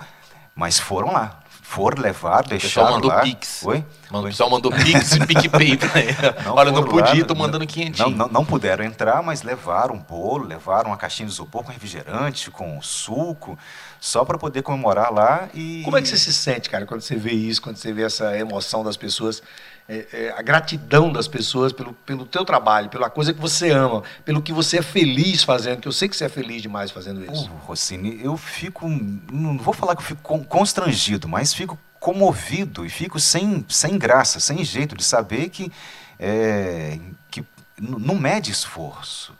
mas 0.53 0.77
foram 0.77 1.13
lá. 1.13 1.39
Foram 1.61 2.03
levar, 2.03 2.45
O 2.45 2.49
deixaram 2.49 2.59
pessoal 2.59 2.91
mandou 2.91 3.09
lá. 3.09 3.21
pix. 3.21 3.63
Oi? 3.65 3.83
Mano, 4.11 4.25
o 4.25 4.29
pessoal 4.29 4.49
mandou 4.49 4.71
pix 4.71 5.13
e 5.13 5.25
PicPay 5.25 5.77
pra 5.77 5.99
ele. 6.01 6.15
Olha, 6.47 6.71
não 6.71 6.83
podia, 6.83 7.25
tô 7.25 7.33
mandando 7.33 7.65
500. 7.65 7.99
Não, 7.99 8.09
não, 8.11 8.27
não 8.27 8.45
puderam 8.45 8.83
entrar, 8.83 9.23
mas 9.23 9.41
levaram 9.41 9.95
um 9.95 9.99
bolo, 9.99 10.45
levaram 10.45 10.91
uma 10.91 10.97
caixinha 10.97 11.25
de 11.25 11.33
isopor 11.33 11.63
com 11.63 11.71
refrigerante, 11.71 12.51
com 12.51 12.79
suco, 12.79 13.57
só 13.99 14.23
para 14.23 14.37
poder 14.37 14.61
comemorar 14.61 15.11
lá 15.11 15.47
e... 15.53 15.81
Como 15.83 15.97
é 15.97 16.01
que 16.01 16.07
você 16.07 16.17
se 16.17 16.31
sente, 16.31 16.69
cara, 16.69 16.85
quando 16.85 17.01
você 17.01 17.15
vê 17.15 17.31
isso, 17.31 17.59
quando 17.59 17.77
você 17.77 17.91
vê 17.91 18.03
essa 18.03 18.37
emoção 18.37 18.83
das 18.83 18.95
pessoas, 18.95 19.41
é, 19.87 20.05
é, 20.13 20.33
a 20.37 20.41
gratidão 20.41 21.11
das 21.11 21.27
pessoas 21.27 21.73
pelo, 21.73 21.93
pelo 21.93 22.25
teu 22.25 22.45
trabalho, 22.45 22.89
pela 22.89 23.09
coisa 23.09 23.33
que 23.33 23.39
você 23.41 23.69
ama, 23.71 24.01
pelo 24.23 24.41
que 24.41 24.53
você 24.53 24.77
é 24.79 24.81
feliz 24.81 25.43
fazendo, 25.43 25.81
que 25.81 25.87
eu 25.87 25.91
sei 25.91 26.07
que 26.07 26.15
você 26.15 26.25
é 26.25 26.29
feliz 26.29 26.61
demais 26.61 26.89
fazendo 26.91 27.21
isso. 27.23 27.49
Pô, 27.49 27.55
Rossini, 27.67 28.19
eu 28.23 28.37
fico, 28.37 28.87
não 29.31 29.57
vou 29.57 29.73
falar 29.73 29.95
que 29.95 30.01
eu 30.01 30.05
fico 30.05 30.21
con- 30.21 30.43
constrangido, 30.43 31.27
mas 31.27 31.53
fico 31.53 31.77
comovido 31.99 32.85
e 32.85 32.89
fico 32.89 33.19
sem, 33.19 33.65
sem 33.69 33.97
graça, 33.97 34.39
sem 34.39 34.63
jeito 34.63 34.95
de 34.95 35.03
saber 35.03 35.49
que, 35.49 35.71
é, 36.19 36.99
que 37.31 37.43
não 37.79 38.15
mede 38.15 38.51
esforço. 38.51 39.33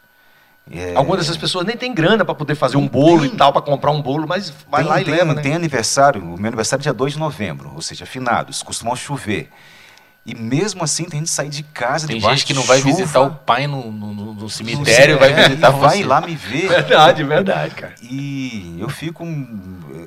É, 0.72 0.96
Algumas 0.96 1.20
dessas 1.20 1.36
pessoas 1.36 1.66
nem 1.66 1.76
tem 1.76 1.94
grana 1.94 2.24
para 2.24 2.34
poder 2.34 2.56
fazer 2.56 2.78
um 2.78 2.88
bolo 2.88 3.26
e 3.26 3.30
tal, 3.30 3.52
para 3.52 3.62
comprar 3.62 3.92
um 3.92 4.02
bolo, 4.02 4.26
mas 4.28 4.50
vai 4.70 4.82
tem, 4.82 4.90
lá 4.90 5.02
e 5.02 5.04
tem- 5.06 5.14
leva, 5.14 5.34
né? 5.34 5.42
Tem 5.42 5.54
aniversário, 5.54 6.22
o 6.22 6.38
meu 6.40 6.48
aniversário 6.48 6.82
é 6.82 6.84
dia 6.84 6.94
2 6.94 7.14
de 7.14 7.20
novembro, 7.20 7.72
ou 7.76 7.82
seja, 7.82 8.06
finados, 8.06 8.64
costumam 8.64 8.96
chover. 8.96 9.50
E 10.26 10.34
mesmo 10.34 10.82
assim 10.84 11.04
tem 11.04 11.20
gente 11.20 11.28
que 11.30 11.34
sair 11.36 11.50
de 11.50 11.64
casa 11.64 12.08
Tem 12.08 12.18
gente 12.20 12.46
que 12.46 12.54
não 12.54 12.64
vai 12.64 12.80
chuva, 12.80 12.96
visitar 12.96 13.20
o 13.22 13.32
pai 13.36 13.68
no, 13.68 13.92
no- 13.92 14.34
no- 14.34 14.50
cemitério, 14.50 15.20
vai 15.20 15.34
visitar 15.34 15.70
e 15.76 15.80
vai 15.80 15.98
você. 15.98 16.04
lá 16.06 16.22
me 16.22 16.34
ver. 16.36 16.70
Verdade, 16.70 17.24
verdade, 17.26 17.76
cara. 17.76 17.94
E 18.02 18.78
eu 18.80 18.88
fico. 18.88 19.26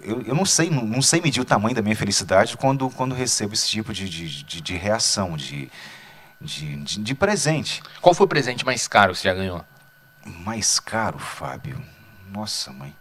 Eu, 0.03 0.23
eu 0.23 0.35
não 0.35 0.47
sei, 0.47 0.71
não, 0.71 0.87
não 0.87 1.03
sei 1.03 1.21
medir 1.21 1.41
o 1.41 1.45
tamanho 1.45 1.75
da 1.75 1.83
minha 1.83 1.95
felicidade 1.97 2.57
quando, 2.57 2.89
quando 2.91 3.15
recebo 3.15 3.53
esse 3.53 3.69
tipo 3.69 3.93
de, 3.93 4.09
de, 4.09 4.43
de, 4.45 4.61
de 4.63 4.75
reação, 4.75 5.37
de, 5.37 5.71
de, 6.41 6.77
de, 6.77 6.99
de 7.03 7.15
presente. 7.15 7.83
Qual 8.01 8.15
foi 8.15 8.25
o 8.25 8.29
presente 8.29 8.65
mais 8.65 8.89
caro 8.89 9.13
que 9.13 9.19
você 9.19 9.29
já 9.29 9.35
ganhou? 9.35 9.63
Mais 10.25 10.81
caro, 10.81 11.19
Fábio. 11.19 11.81
Nossa, 12.33 12.73
mãe. 12.73 12.95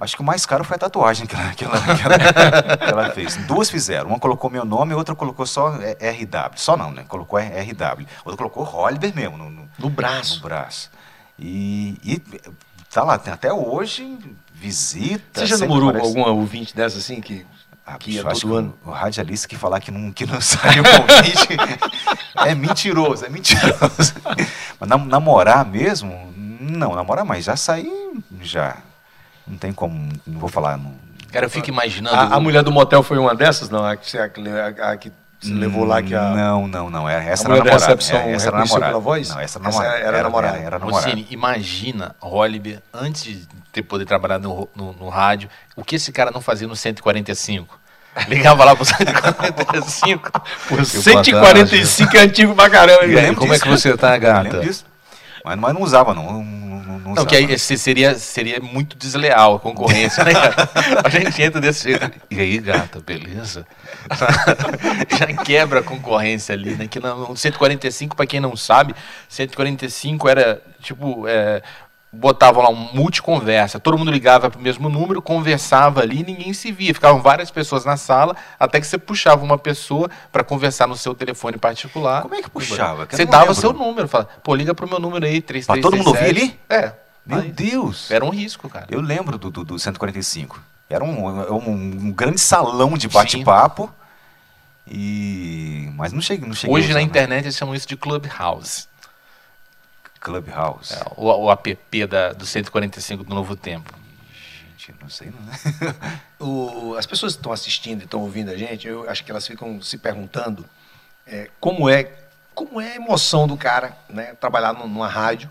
Acho 0.00 0.16
que 0.16 0.22
o 0.22 0.24
mais 0.24 0.46
caro 0.46 0.64
foi 0.64 0.76
a 0.76 0.78
tatuagem 0.78 1.26
que 1.26 1.34
ela, 1.34 1.50
que 1.52 1.64
ela, 1.64 1.78
que 1.80 2.02
ela, 2.02 2.18
que 2.78 2.84
ela 2.92 3.10
fez. 3.10 3.36
Duas 3.46 3.68
fizeram. 3.70 4.08
Uma 4.08 4.18
colocou 4.18 4.48
meu 4.50 4.64
nome, 4.64 4.92
a 4.92 4.96
outra 4.96 5.14
colocou 5.14 5.46
só 5.46 5.74
é, 5.76 6.10
RW. 6.10 6.52
Só 6.56 6.76
não, 6.76 6.90
né? 6.90 7.04
Colocou 7.06 7.38
RW. 7.38 8.06
Outra 8.24 8.36
colocou 8.36 8.64
Holliber 8.64 9.14
mesmo 9.14 9.36
no, 9.36 9.50
no, 9.50 9.68
No 9.78 9.90
braço. 9.90 10.36
no 10.36 10.42
braço. 10.42 10.90
E, 11.38 11.98
e 12.04 12.18
tá 12.92 13.02
lá, 13.02 13.14
até 13.14 13.52
hoje 13.52 14.18
visita. 14.54 15.40
Você 15.40 15.46
já 15.46 15.58
namorou 15.58 15.90
aparece- 15.90 16.08
alguma 16.08 16.28
ouvinte 16.28 16.74
dessa 16.74 16.98
assim 16.98 17.20
que, 17.20 17.46
Ah, 17.86 17.94
acho 17.94 18.40
todo 18.42 18.52
que 18.52 18.58
ano? 18.58 18.74
O, 18.84 18.90
radialista 18.90 19.48
que 19.48 19.56
falar 19.56 19.80
que 19.80 19.90
não, 19.90 20.12
que 20.12 20.26
não 20.26 20.40
sai 20.40 20.80
o 20.80 20.82
convite 20.84 21.48
é 22.46 22.54
mentiroso, 22.54 23.24
é 23.24 23.28
mentiroso. 23.28 24.14
Mas 24.78 24.88
nam- 24.88 25.06
namorar 25.06 25.64
mesmo? 25.64 26.32
Não, 26.36 26.94
namorar 26.94 27.24
mais. 27.24 27.44
Já 27.44 27.56
saí, 27.56 27.90
já. 28.42 28.76
Não 29.50 29.58
tem 29.58 29.72
como, 29.72 30.08
não 30.26 30.38
vou 30.38 30.48
falar. 30.48 30.76
Não, 30.78 30.92
Cara, 31.32 31.46
eu 31.46 31.50
fico 31.50 31.68
imaginando. 31.68 32.14
A, 32.16 32.36
a 32.36 32.40
mulher 32.40 32.62
do 32.62 32.70
motel 32.72 33.02
foi 33.02 33.18
uma 33.18 33.34
dessas? 33.34 33.68
Não, 33.68 33.84
a 33.84 33.96
que 33.96 34.16
a, 34.16 34.24
a- 34.24 34.92
a 34.92 34.96
que 34.96 35.12
você 35.40 35.52
levou 35.54 35.84
lá 35.84 36.02
que 36.02 36.14
a. 36.14 36.22
Não, 36.30 36.68
não, 36.68 36.90
não. 36.90 37.08
Era, 37.08 37.22
essa 37.24 37.48
a 37.48 37.54
era 37.54 37.58
da 37.64 37.70
namorada. 37.70 37.86
recepção 37.86 38.16
É, 38.18 38.32
essa 38.32 38.48
era 38.48 38.56
reconheceu 38.58 38.58
namorada. 38.80 38.86
pela 38.92 39.00
voz? 39.00 39.28
Não, 39.30 39.40
essa 39.40 39.58
era 39.58 39.68
Essa 39.68 39.78
namorada. 39.82 40.04
era 40.06 40.22
namorada. 40.22 40.56
Era, 40.56 40.66
era 40.66 40.78
namorada. 40.78 41.06
Rossini, 41.06 41.26
imagina 41.30 42.14
Holliber, 42.20 42.82
antes 42.92 43.22
de 43.24 43.48
ter 43.72 43.82
poder 43.82 44.04
trabalhar 44.06 44.38
no, 44.38 44.68
no, 44.76 44.92
no 44.92 45.08
rádio, 45.08 45.48
o 45.76 45.82
que 45.84 45.96
esse 45.96 46.12
cara 46.12 46.30
não 46.30 46.40
fazia 46.40 46.66
no 46.68 46.76
145? 46.76 47.78
Ligava 48.28 48.64
lá 48.64 48.74
pro 48.76 48.84
145. 48.84 50.30
Pô, 50.68 50.84
145 50.84 52.16
é 52.16 52.20
antigo 52.20 52.54
pra 52.54 52.68
caramba, 52.68 53.04
hein, 53.06 53.12
E 53.12 53.18
aí, 53.18 53.34
como 53.34 53.54
é 53.54 53.58
que 53.58 53.68
você 53.68 53.96
tá, 53.96 54.16
gata? 54.18 54.60
disso. 54.60 54.84
Mas, 55.44 55.58
mas 55.58 55.72
não 55.74 55.82
usava, 55.82 56.12
não. 56.12 56.42
Não, 57.00 57.10
não, 57.10 57.14
não 57.14 57.14
Não, 57.14 57.26
que 57.26 57.34
aí 57.34 57.58
seria, 57.58 58.14
seria 58.14 58.60
muito 58.60 58.96
desleal 58.96 59.56
a 59.56 59.60
concorrência, 59.60 60.22
né, 60.24 60.32
cara? 60.32 60.68
A 61.04 61.08
gente 61.08 61.42
entra 61.42 61.60
desse 61.60 61.90
jeito. 61.90 62.10
E 62.30 62.40
aí, 62.40 62.58
gata, 62.58 63.00
beleza? 63.00 63.66
Já 65.18 65.26
quebra 65.44 65.80
a 65.80 65.82
concorrência 65.82 66.54
ali, 66.54 66.74
né? 66.74 66.86
Que 66.86 67.00
no 67.00 67.36
145, 67.36 68.14
pra 68.14 68.26
quem 68.26 68.40
não 68.40 68.56
sabe, 68.56 68.94
145 69.28 70.28
era 70.28 70.62
tipo. 70.80 71.26
É, 71.26 71.62
botavam 72.12 72.62
lá 72.62 72.68
um 72.68 72.88
multiconversa, 72.92 73.78
todo 73.78 73.96
mundo 73.96 74.10
ligava 74.10 74.50
pro 74.50 74.60
mesmo 74.60 74.88
número, 74.88 75.22
conversava 75.22 76.00
ali, 76.00 76.24
ninguém 76.24 76.52
se 76.52 76.72
via, 76.72 76.92
ficavam 76.92 77.22
várias 77.22 77.50
pessoas 77.50 77.84
na 77.84 77.96
sala, 77.96 78.34
até 78.58 78.80
que 78.80 78.86
você 78.86 78.98
puxava 78.98 79.44
uma 79.44 79.56
pessoa 79.56 80.10
para 80.32 80.42
conversar 80.42 80.88
no 80.88 80.96
seu 80.96 81.14
telefone 81.14 81.56
particular. 81.56 82.22
Como 82.22 82.34
é 82.34 82.42
que 82.42 82.50
puxava? 82.50 83.06
Que 83.06 83.14
Você 83.14 83.24
dava 83.24 83.44
lembro. 83.44 83.60
seu 83.60 83.72
número, 83.72 84.08
fala, 84.08 84.28
pô, 84.42 84.54
liga 84.54 84.74
pro 84.74 84.88
meu 84.88 84.98
número 84.98 85.24
aí, 85.24 85.40
3337. 85.40 85.66
Pra 85.66 85.82
todo 85.82 85.96
mundo 85.96 86.08
ouvir 86.08 86.30
ali? 86.30 86.60
É. 86.68 86.92
Meu 87.24 87.38
Aí, 87.40 87.52
Deus! 87.52 88.10
Era 88.10 88.24
um 88.24 88.30
risco, 88.30 88.68
cara. 88.68 88.86
Eu 88.90 89.00
lembro 89.00 89.38
do, 89.38 89.50
do, 89.50 89.64
do 89.64 89.78
145. 89.78 90.60
Era 90.88 91.04
um, 91.04 91.26
um, 91.52 91.70
um 91.70 92.12
grande 92.12 92.40
salão 92.40 92.94
de 92.94 93.06
bate-papo. 93.06 93.88
E... 94.90 95.88
Mas 95.94 96.12
não 96.12 96.20
cheguei, 96.20 96.48
não 96.48 96.54
cheguei 96.54 96.74
Hoje 96.74 96.86
usar, 96.86 96.94
na 96.94 97.00
não. 97.00 97.06
internet 97.06 97.44
eles 97.44 97.56
chamam 97.56 97.74
isso 97.74 97.86
de 97.86 97.96
Clubhouse. 97.96 98.88
Clubhouse. 100.20 100.94
É, 100.94 101.02
o, 101.16 101.26
o 101.26 101.50
app 101.50 102.06
da, 102.06 102.32
do 102.32 102.46
145 102.46 103.24
do 103.24 103.34
Novo 103.34 103.56
Tempo. 103.56 103.92
Gente, 104.76 104.94
não 105.00 105.08
sei 105.08 105.30
não. 105.30 105.40
O, 106.38 106.94
as 106.96 107.04
pessoas 107.04 107.34
que 107.34 107.40
estão 107.40 107.52
assistindo 107.52 108.00
e 108.00 108.04
estão 108.04 108.20
ouvindo 108.20 108.50
a 108.50 108.56
gente, 108.56 108.88
eu 108.88 109.08
acho 109.10 109.22
que 109.22 109.30
elas 109.30 109.46
ficam 109.46 109.82
se 109.82 109.98
perguntando 109.98 110.64
é, 111.26 111.50
como 111.60 111.88
é 111.88 112.10
como 112.54 112.80
é 112.80 112.92
a 112.92 112.96
emoção 112.96 113.46
do 113.46 113.56
cara, 113.56 113.96
né? 114.08 114.34
Trabalhar 114.34 114.72
numa 114.72 115.08
rádio, 115.08 115.50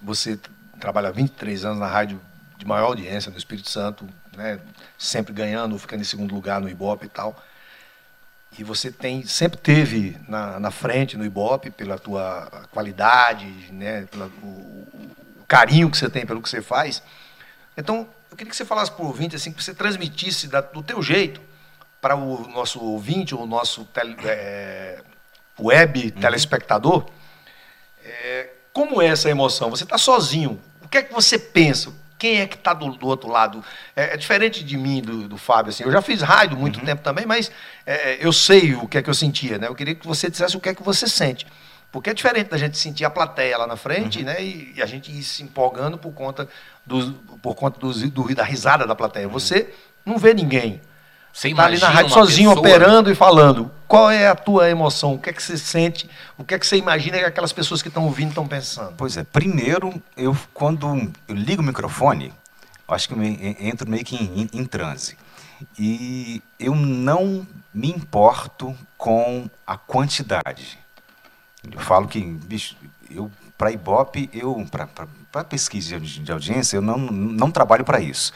você 0.00 0.38
trabalha 0.80 1.10
23 1.10 1.64
anos 1.64 1.78
na 1.78 1.86
rádio 1.86 2.20
de 2.56 2.66
maior 2.66 2.86
audiência 2.86 3.30
no 3.30 3.36
Espírito 3.36 3.68
Santo, 3.68 4.08
né? 4.36 4.58
Sempre 4.96 5.32
ganhando, 5.32 5.78
ficando 5.78 6.00
em 6.00 6.04
segundo 6.04 6.34
lugar 6.34 6.60
no 6.60 6.68
Ibope 6.68 7.06
e 7.06 7.08
tal. 7.08 7.36
E 8.56 8.64
você 8.64 8.90
tem 8.90 9.24
sempre 9.26 9.58
teve 9.58 10.16
na, 10.28 10.58
na 10.60 10.70
frente 10.70 11.16
no 11.16 11.24
Ibope 11.24 11.70
pela 11.70 11.98
tua 11.98 12.66
qualidade, 12.70 13.46
né? 13.72 14.06
Pelo 14.10 14.26
o, 14.42 14.88
o 15.40 15.44
carinho 15.46 15.90
que 15.90 15.96
você 15.96 16.08
tem 16.08 16.24
pelo 16.24 16.40
que 16.40 16.48
você 16.48 16.62
faz. 16.62 17.02
Então, 17.76 18.08
eu 18.30 18.36
queria 18.36 18.50
que 18.50 18.56
você 18.56 18.64
falasse 18.64 18.90
para 18.90 19.04
o 19.04 19.06
ouvinte, 19.06 19.36
assim, 19.36 19.52
que 19.52 19.62
você 19.62 19.74
transmitisse 19.74 20.48
da, 20.48 20.60
do 20.60 20.82
teu 20.82 21.02
jeito 21.02 21.40
para 22.00 22.16
o 22.16 22.48
nosso 22.48 22.80
ouvinte, 22.80 23.34
o 23.34 23.46
nosso 23.46 23.84
tele, 23.86 24.16
é, 24.24 25.02
web 25.58 26.12
uhum. 26.14 26.20
telespectador, 26.20 27.06
é, 28.04 28.50
como 28.72 29.02
é 29.02 29.06
essa 29.06 29.28
emoção? 29.28 29.70
Você 29.70 29.84
está 29.84 29.98
sozinho. 29.98 30.60
O 30.82 30.88
que 30.88 30.98
é 30.98 31.02
que 31.02 31.12
você 31.12 31.38
pensa? 31.38 31.92
Quem 32.18 32.40
é 32.40 32.46
que 32.46 32.56
está 32.56 32.74
do, 32.74 32.90
do, 32.90 33.06
outro 33.06 33.30
lado? 33.30 33.64
É, 33.94 34.14
é, 34.14 34.16
diferente 34.16 34.64
de 34.64 34.76
mim, 34.76 35.00
do, 35.00 35.28
do 35.28 35.38
Fábio. 35.38 35.70
Assim. 35.70 35.84
Eu 35.84 35.92
já 35.92 36.02
fiz 36.02 36.20
rádio 36.20 36.56
muito 36.56 36.80
uhum. 36.80 36.84
tempo 36.84 37.02
também, 37.02 37.24
mas 37.24 37.50
é, 37.86 38.18
eu 38.20 38.32
sei 38.32 38.74
o 38.74 38.88
que 38.88 38.98
é 38.98 39.02
que 39.02 39.08
eu 39.08 39.14
sentia. 39.14 39.56
Né? 39.56 39.68
Eu 39.68 39.74
queria 39.74 39.94
que 39.94 40.06
você 40.06 40.28
dissesse 40.28 40.56
o 40.56 40.60
que 40.60 40.68
é 40.68 40.74
que 40.74 40.82
você 40.82 41.06
sente. 41.06 41.46
Porque 41.92 42.10
é 42.10 42.14
diferente 42.14 42.50
da 42.50 42.58
gente 42.58 42.76
sentir 42.76 43.04
a 43.04 43.10
plateia 43.10 43.56
lá 43.56 43.66
na 43.66 43.76
frente, 43.76 44.18
uhum. 44.18 44.24
né? 44.26 44.42
E, 44.42 44.74
e, 44.76 44.82
a 44.82 44.86
gente 44.86 45.10
ir 45.10 45.22
se 45.22 45.42
empolgando 45.42 45.96
por 45.96 46.12
conta, 46.12 46.46
do, 46.84 47.14
por 47.40 47.54
conta 47.54 47.78
do, 47.78 48.10
do, 48.10 48.34
da 48.34 48.44
risada 48.44 48.86
da 48.86 48.94
plateia. 48.94 49.26
Uhum. 49.26 49.32
Você 49.32 49.72
não 50.04 50.18
vê 50.18 50.34
ninguém. 50.34 50.82
Você 51.32 51.48
está 51.48 51.66
ali 51.66 51.78
na 51.78 51.88
rádio 51.88 52.12
sozinho, 52.12 52.50
pessoa... 52.50 52.66
operando 52.66 53.10
e 53.10 53.14
falando. 53.14 53.70
Qual 53.86 54.10
é 54.10 54.28
a 54.28 54.34
tua 54.34 54.68
emoção? 54.68 55.14
O 55.14 55.18
que 55.18 55.30
é 55.30 55.32
que 55.32 55.42
você 55.42 55.56
sente? 55.56 56.08
O 56.36 56.44
que 56.44 56.54
é 56.54 56.58
que 56.58 56.66
você 56.66 56.76
imagina 56.76 57.18
que 57.18 57.24
aquelas 57.24 57.52
pessoas 57.52 57.80
que 57.80 57.88
estão 57.88 58.04
ouvindo 58.04 58.30
estão 58.30 58.46
pensando? 58.46 58.94
Pois 58.96 59.16
é, 59.16 59.24
primeiro, 59.24 60.02
eu 60.16 60.36
quando 60.52 61.10
eu 61.26 61.34
ligo 61.34 61.62
o 61.62 61.64
microfone, 61.64 62.32
acho 62.88 63.08
que 63.08 63.14
eu 63.14 63.22
entro 63.22 63.88
meio 63.88 64.04
que 64.04 64.16
em, 64.16 64.42
em, 64.52 64.60
em 64.60 64.64
transe. 64.64 65.16
E 65.78 66.42
eu 66.58 66.74
não 66.74 67.46
me 67.72 67.90
importo 67.90 68.76
com 68.96 69.48
a 69.66 69.76
quantidade. 69.76 70.78
Eu 71.70 71.80
falo 71.80 72.06
que, 72.06 72.20
bicho, 72.20 72.76
eu 73.10 73.30
para 73.56 73.72
Ibope, 73.72 74.30
eu 74.32 74.64
para 75.32 75.44
pesquisa 75.44 75.98
de, 75.98 76.20
de 76.20 76.32
audiência, 76.32 76.76
eu 76.76 76.82
não, 76.82 76.96
não 76.96 77.50
trabalho 77.50 77.84
para 77.84 78.00
isso. 78.00 78.32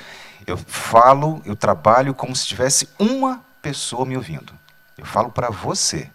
Eu 0.47 0.57
falo, 0.57 1.41
eu 1.45 1.55
trabalho 1.55 2.15
como 2.15 2.35
se 2.35 2.47
tivesse 2.47 2.89
uma 2.99 3.45
pessoa 3.61 4.05
me 4.05 4.17
ouvindo. 4.17 4.53
Eu 4.97 5.05
falo 5.05 5.31
para 5.31 5.51
você. 5.51 6.11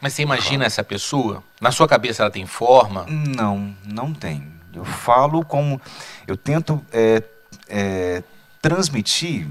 Mas 0.00 0.12
você 0.12 0.22
imagina 0.22 0.64
essa 0.64 0.84
pessoa? 0.84 1.42
Na 1.60 1.72
sua 1.72 1.88
cabeça 1.88 2.22
ela 2.22 2.30
tem 2.30 2.46
forma? 2.46 3.06
Não, 3.08 3.74
não 3.84 4.12
tem. 4.12 4.52
Eu 4.74 4.84
falo 4.84 5.44
como. 5.44 5.80
Eu 6.26 6.36
tento 6.36 6.84
é, 6.92 7.22
é, 7.68 8.22
transmitir, 8.60 9.48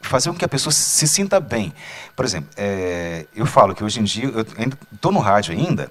fazer 0.00 0.30
com 0.30 0.36
que 0.36 0.44
a 0.44 0.48
pessoa 0.48 0.72
se 0.72 1.06
sinta 1.06 1.40
bem. 1.40 1.74
Por 2.14 2.24
exemplo, 2.24 2.50
é, 2.56 3.26
eu 3.34 3.44
falo 3.44 3.74
que 3.74 3.82
hoje 3.82 4.00
em 4.00 4.04
dia, 4.04 4.24
eu 4.24 4.46
estou 4.92 5.12
no 5.12 5.20
rádio 5.20 5.52
ainda, 5.52 5.90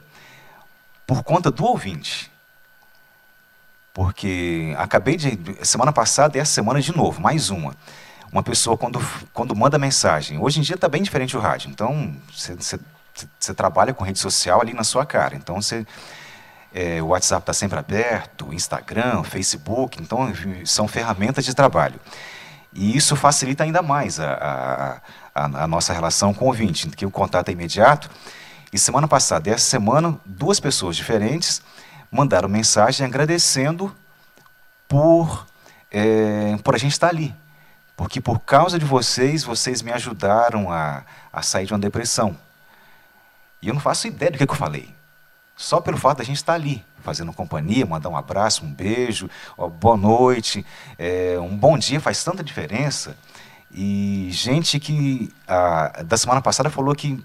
por 1.05 1.23
conta 1.23 1.51
do 1.51 1.65
ouvinte. 1.65 2.30
Porque 3.93 4.73
acabei 4.77 5.17
de. 5.17 5.37
Semana 5.65 5.91
passada 5.91 6.37
e 6.37 6.41
essa 6.41 6.53
semana 6.53 6.81
de 6.81 6.95
novo, 6.95 7.21
mais 7.21 7.49
uma. 7.49 7.75
Uma 8.31 8.41
pessoa, 8.41 8.77
quando, 8.77 8.99
quando 9.33 9.53
manda 9.53 9.77
mensagem. 9.77 10.39
Hoje 10.39 10.59
em 10.59 10.63
dia 10.63 10.75
está 10.75 10.87
bem 10.87 11.03
diferente 11.03 11.35
o 11.35 11.39
rádio. 11.39 11.69
Então, 11.69 12.15
você 12.31 13.53
trabalha 13.53 13.93
com 13.93 14.05
rede 14.05 14.19
social 14.19 14.61
ali 14.61 14.73
na 14.73 14.83
sua 14.83 15.05
cara. 15.05 15.35
Então, 15.35 15.61
você. 15.61 15.85
É, 16.73 17.01
o 17.01 17.07
WhatsApp 17.07 17.41
está 17.41 17.51
sempre 17.51 17.77
aberto, 17.77 18.53
Instagram, 18.53 19.23
Facebook, 19.23 20.01
então 20.01 20.31
são 20.65 20.87
ferramentas 20.87 21.43
de 21.43 21.53
trabalho. 21.53 21.99
E 22.73 22.95
isso 22.95 23.13
facilita 23.17 23.65
ainda 23.65 23.81
mais 23.81 24.21
a, 24.21 24.31
a, 24.33 25.01
a, 25.35 25.63
a 25.63 25.67
nossa 25.67 25.91
relação 25.91 26.33
com 26.33 26.45
o 26.45 26.47
ouvinte, 26.47 26.87
que 26.87 27.05
o 27.05 27.11
contato 27.11 27.49
é 27.49 27.51
imediato. 27.51 28.09
E 28.71 28.79
semana 28.79 29.05
passada 29.05 29.49
e 29.49 29.51
essa 29.51 29.65
semana, 29.65 30.17
duas 30.25 30.61
pessoas 30.61 30.95
diferentes 30.95 31.61
mandaram 32.11 32.49
mensagem 32.49 33.05
agradecendo 33.05 33.95
por, 34.87 35.47
é, 35.89 36.57
por 36.57 36.75
a 36.75 36.77
gente 36.77 36.91
estar 36.91 37.07
ali. 37.07 37.33
Porque 37.95 38.19
por 38.19 38.39
causa 38.39 38.77
de 38.77 38.83
vocês, 38.83 39.43
vocês 39.43 39.81
me 39.81 39.91
ajudaram 39.91 40.69
a, 40.71 41.03
a 41.31 41.41
sair 41.41 41.65
de 41.65 41.73
uma 41.73 41.79
depressão. 41.79 42.37
E 43.61 43.69
eu 43.69 43.73
não 43.73 43.81
faço 43.81 44.07
ideia 44.07 44.31
do 44.31 44.37
que, 44.37 44.45
que 44.45 44.51
eu 44.51 44.57
falei. 44.57 44.93
Só 45.55 45.79
pelo 45.79 45.97
fato 45.97 46.17
da 46.17 46.23
gente 46.23 46.37
estar 46.37 46.53
ali, 46.53 46.83
fazendo 47.01 47.31
companhia, 47.31 47.85
mandar 47.85 48.09
um 48.09 48.17
abraço, 48.17 48.65
um 48.65 48.73
beijo, 48.73 49.29
boa 49.79 49.95
noite, 49.95 50.65
é, 50.97 51.37
um 51.39 51.55
bom 51.55 51.77
dia 51.77 52.01
faz 52.01 52.23
tanta 52.23 52.43
diferença. 52.43 53.15
E 53.71 54.27
gente 54.31 54.79
que 54.79 55.31
a, 55.47 56.01
da 56.03 56.17
semana 56.17 56.41
passada 56.41 56.69
falou 56.69 56.95
que 56.95 57.23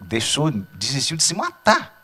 deixou, 0.00 0.50
desistiu 0.50 1.16
de 1.16 1.22
se 1.22 1.34
matar 1.34 1.95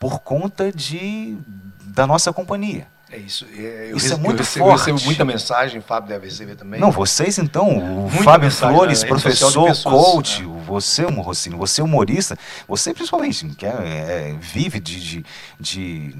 por 0.00 0.20
conta 0.20 0.72
de, 0.72 1.36
da 1.84 2.06
nossa 2.06 2.32
companhia. 2.32 2.88
É 3.12 3.18
isso. 3.18 3.44
É, 3.52 3.88
eu 3.90 3.96
isso 3.96 4.14
é 4.14 4.16
muito 4.16 4.38
recebo, 4.38 4.64
forte. 4.64 4.88
Eu 4.88 4.94
recebo 4.94 5.06
muita 5.06 5.24
mensagem, 5.24 5.78
o 5.80 5.82
Fábio 5.82 6.08
deve 6.08 6.26
receber 6.26 6.54
também. 6.54 6.80
Não, 6.80 6.90
vocês 6.90 7.38
então, 7.38 7.68
o 7.68 8.08
muita 8.08 8.22
Fábio 8.22 8.50
Flores, 8.50 9.04
professor, 9.04 9.66
pessoas, 9.66 9.82
coach, 9.82 10.42
é. 10.42 10.46
você, 10.64 11.04
o 11.04 11.20
Rossini, 11.20 11.54
você, 11.54 11.82
humorista, 11.82 12.38
você 12.66 12.94
principalmente, 12.94 13.46
que 13.48 13.66
é, 13.66 13.68
é, 13.68 14.36
vive 14.40 14.80
de, 14.80 15.00
de, 15.00 15.26
de, 15.58 16.14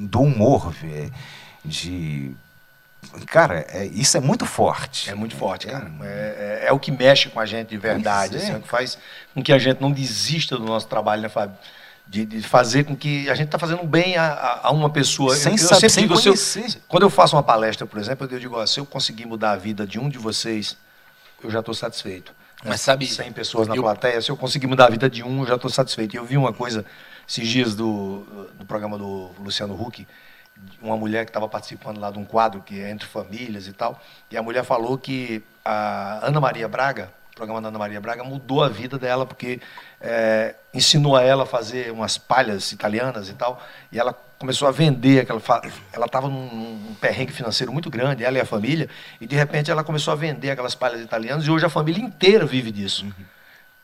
do 0.00 0.20
humor, 0.20 0.74
é, 0.84 1.08
de 1.64 2.34
Cara, 3.26 3.64
é, 3.70 3.86
isso 3.86 4.16
é 4.16 4.20
muito 4.20 4.44
forte. 4.44 5.08
É 5.08 5.14
muito 5.14 5.34
forte, 5.34 5.66
cara. 5.66 5.90
É, 6.02 6.60
é, 6.64 6.68
é 6.68 6.72
o 6.72 6.78
que 6.78 6.90
mexe 6.90 7.30
com 7.30 7.40
a 7.40 7.46
gente 7.46 7.68
de 7.68 7.78
verdade. 7.78 8.36
Assim, 8.36 8.52
é. 8.52 8.56
o 8.56 8.60
que 8.60 8.68
faz 8.68 8.98
com 9.34 9.42
que 9.42 9.52
a 9.52 9.58
gente 9.58 9.80
não 9.80 9.90
desista 9.90 10.58
do 10.58 10.64
nosso 10.64 10.86
trabalho, 10.88 11.22
né, 11.22 11.28
Fábio? 11.28 11.56
De, 12.08 12.24
de, 12.24 12.42
fazer 12.42 12.84
com 12.84 12.96
que 12.96 13.28
a 13.28 13.34
gente 13.34 13.46
está 13.46 13.58
fazendo 13.58 13.84
bem 13.84 14.16
a, 14.16 14.60
a, 14.62 14.70
uma 14.70 14.88
pessoa. 14.88 15.36
Sem 15.36 15.52
eu, 15.52 15.58
saber, 15.58 15.86
eu 15.86 15.90
sem 15.90 16.02
digo, 16.04 16.20
conhecer. 16.20 16.64
Eu, 16.64 16.80
quando 16.88 17.02
eu 17.02 17.10
faço 17.10 17.36
uma 17.36 17.42
palestra, 17.42 17.86
por 17.86 17.98
exemplo, 17.98 18.26
eu 18.30 18.38
digo, 18.38 18.56
ó, 18.56 18.64
se 18.64 18.80
eu 18.80 18.86
conseguir 18.86 19.26
mudar 19.26 19.52
a 19.52 19.56
vida 19.56 19.86
de 19.86 19.98
um 19.98 20.08
de 20.08 20.18
vocês, 20.18 20.76
eu 21.42 21.50
já 21.50 21.60
estou 21.60 21.74
satisfeito. 21.74 22.32
Mas 22.64 22.80
sabe... 22.80 23.06
100 23.06 23.32
pessoas 23.32 23.68
na 23.68 23.76
eu... 23.76 23.82
plateia, 23.82 24.20
se 24.20 24.30
eu 24.30 24.36
conseguir 24.36 24.66
mudar 24.66 24.86
a 24.86 24.90
vida 24.90 25.08
de 25.08 25.22
um, 25.22 25.40
eu 25.40 25.46
já 25.46 25.54
estou 25.56 25.70
satisfeito. 25.70 26.14
E 26.14 26.16
eu 26.16 26.24
vi 26.24 26.36
uma 26.36 26.52
coisa 26.52 26.84
esses 27.28 27.46
dias 27.46 27.74
do, 27.74 28.24
do 28.58 28.64
programa 28.64 28.96
do 28.96 29.30
Luciano 29.38 29.74
Huck, 29.74 30.06
uma 30.80 30.96
mulher 30.96 31.24
que 31.24 31.30
estava 31.30 31.46
participando 31.46 32.00
lá 32.00 32.10
de 32.10 32.18
um 32.18 32.24
quadro 32.24 32.62
que 32.62 32.80
é 32.80 32.90
entre 32.90 33.06
famílias 33.06 33.66
e 33.66 33.72
tal, 33.72 34.00
e 34.30 34.36
a 34.36 34.42
mulher 34.42 34.64
falou 34.64 34.96
que 34.96 35.42
a 35.64 36.26
Ana 36.26 36.40
Maria 36.40 36.66
Braga, 36.66 37.12
programa 37.38 37.62
da 37.62 37.68
Ana 37.68 37.78
Maria 37.78 38.00
Braga, 38.00 38.24
mudou 38.24 38.62
a 38.62 38.68
vida 38.68 38.98
dela, 38.98 39.24
porque 39.24 39.60
é, 40.00 40.54
ensinou 40.74 41.16
a 41.16 41.22
ela 41.22 41.44
a 41.44 41.46
fazer 41.46 41.92
umas 41.92 42.18
palhas 42.18 42.72
italianas 42.72 43.28
e 43.28 43.34
tal, 43.34 43.62
e 43.92 43.98
ela 43.98 44.12
começou 44.38 44.68
a 44.68 44.70
vender 44.70 45.20
aquela 45.20 45.40
ela 45.92 46.06
estava 46.06 46.28
num, 46.28 46.94
perrengue 47.00 47.32
financeiro 47.32 47.72
muito 47.72 47.90
grande 47.90 48.24
ela 48.24 48.38
e 48.38 48.40
a 48.40 48.44
família 48.44 48.88
e 49.20 49.26
de 49.26 49.34
repente 49.34 49.70
ela 49.70 49.82
começou 49.82 50.12
a 50.12 50.16
vender 50.16 50.50
aquelas 50.50 50.76
palhas 50.76 51.00
italianas 51.00 51.44
e 51.44 51.50
hoje 51.50 51.66
a 51.66 51.68
família 51.68 52.02
inteira 52.02 52.46
vive 52.46 52.70
disso 52.70 53.04
uhum. 53.04 53.24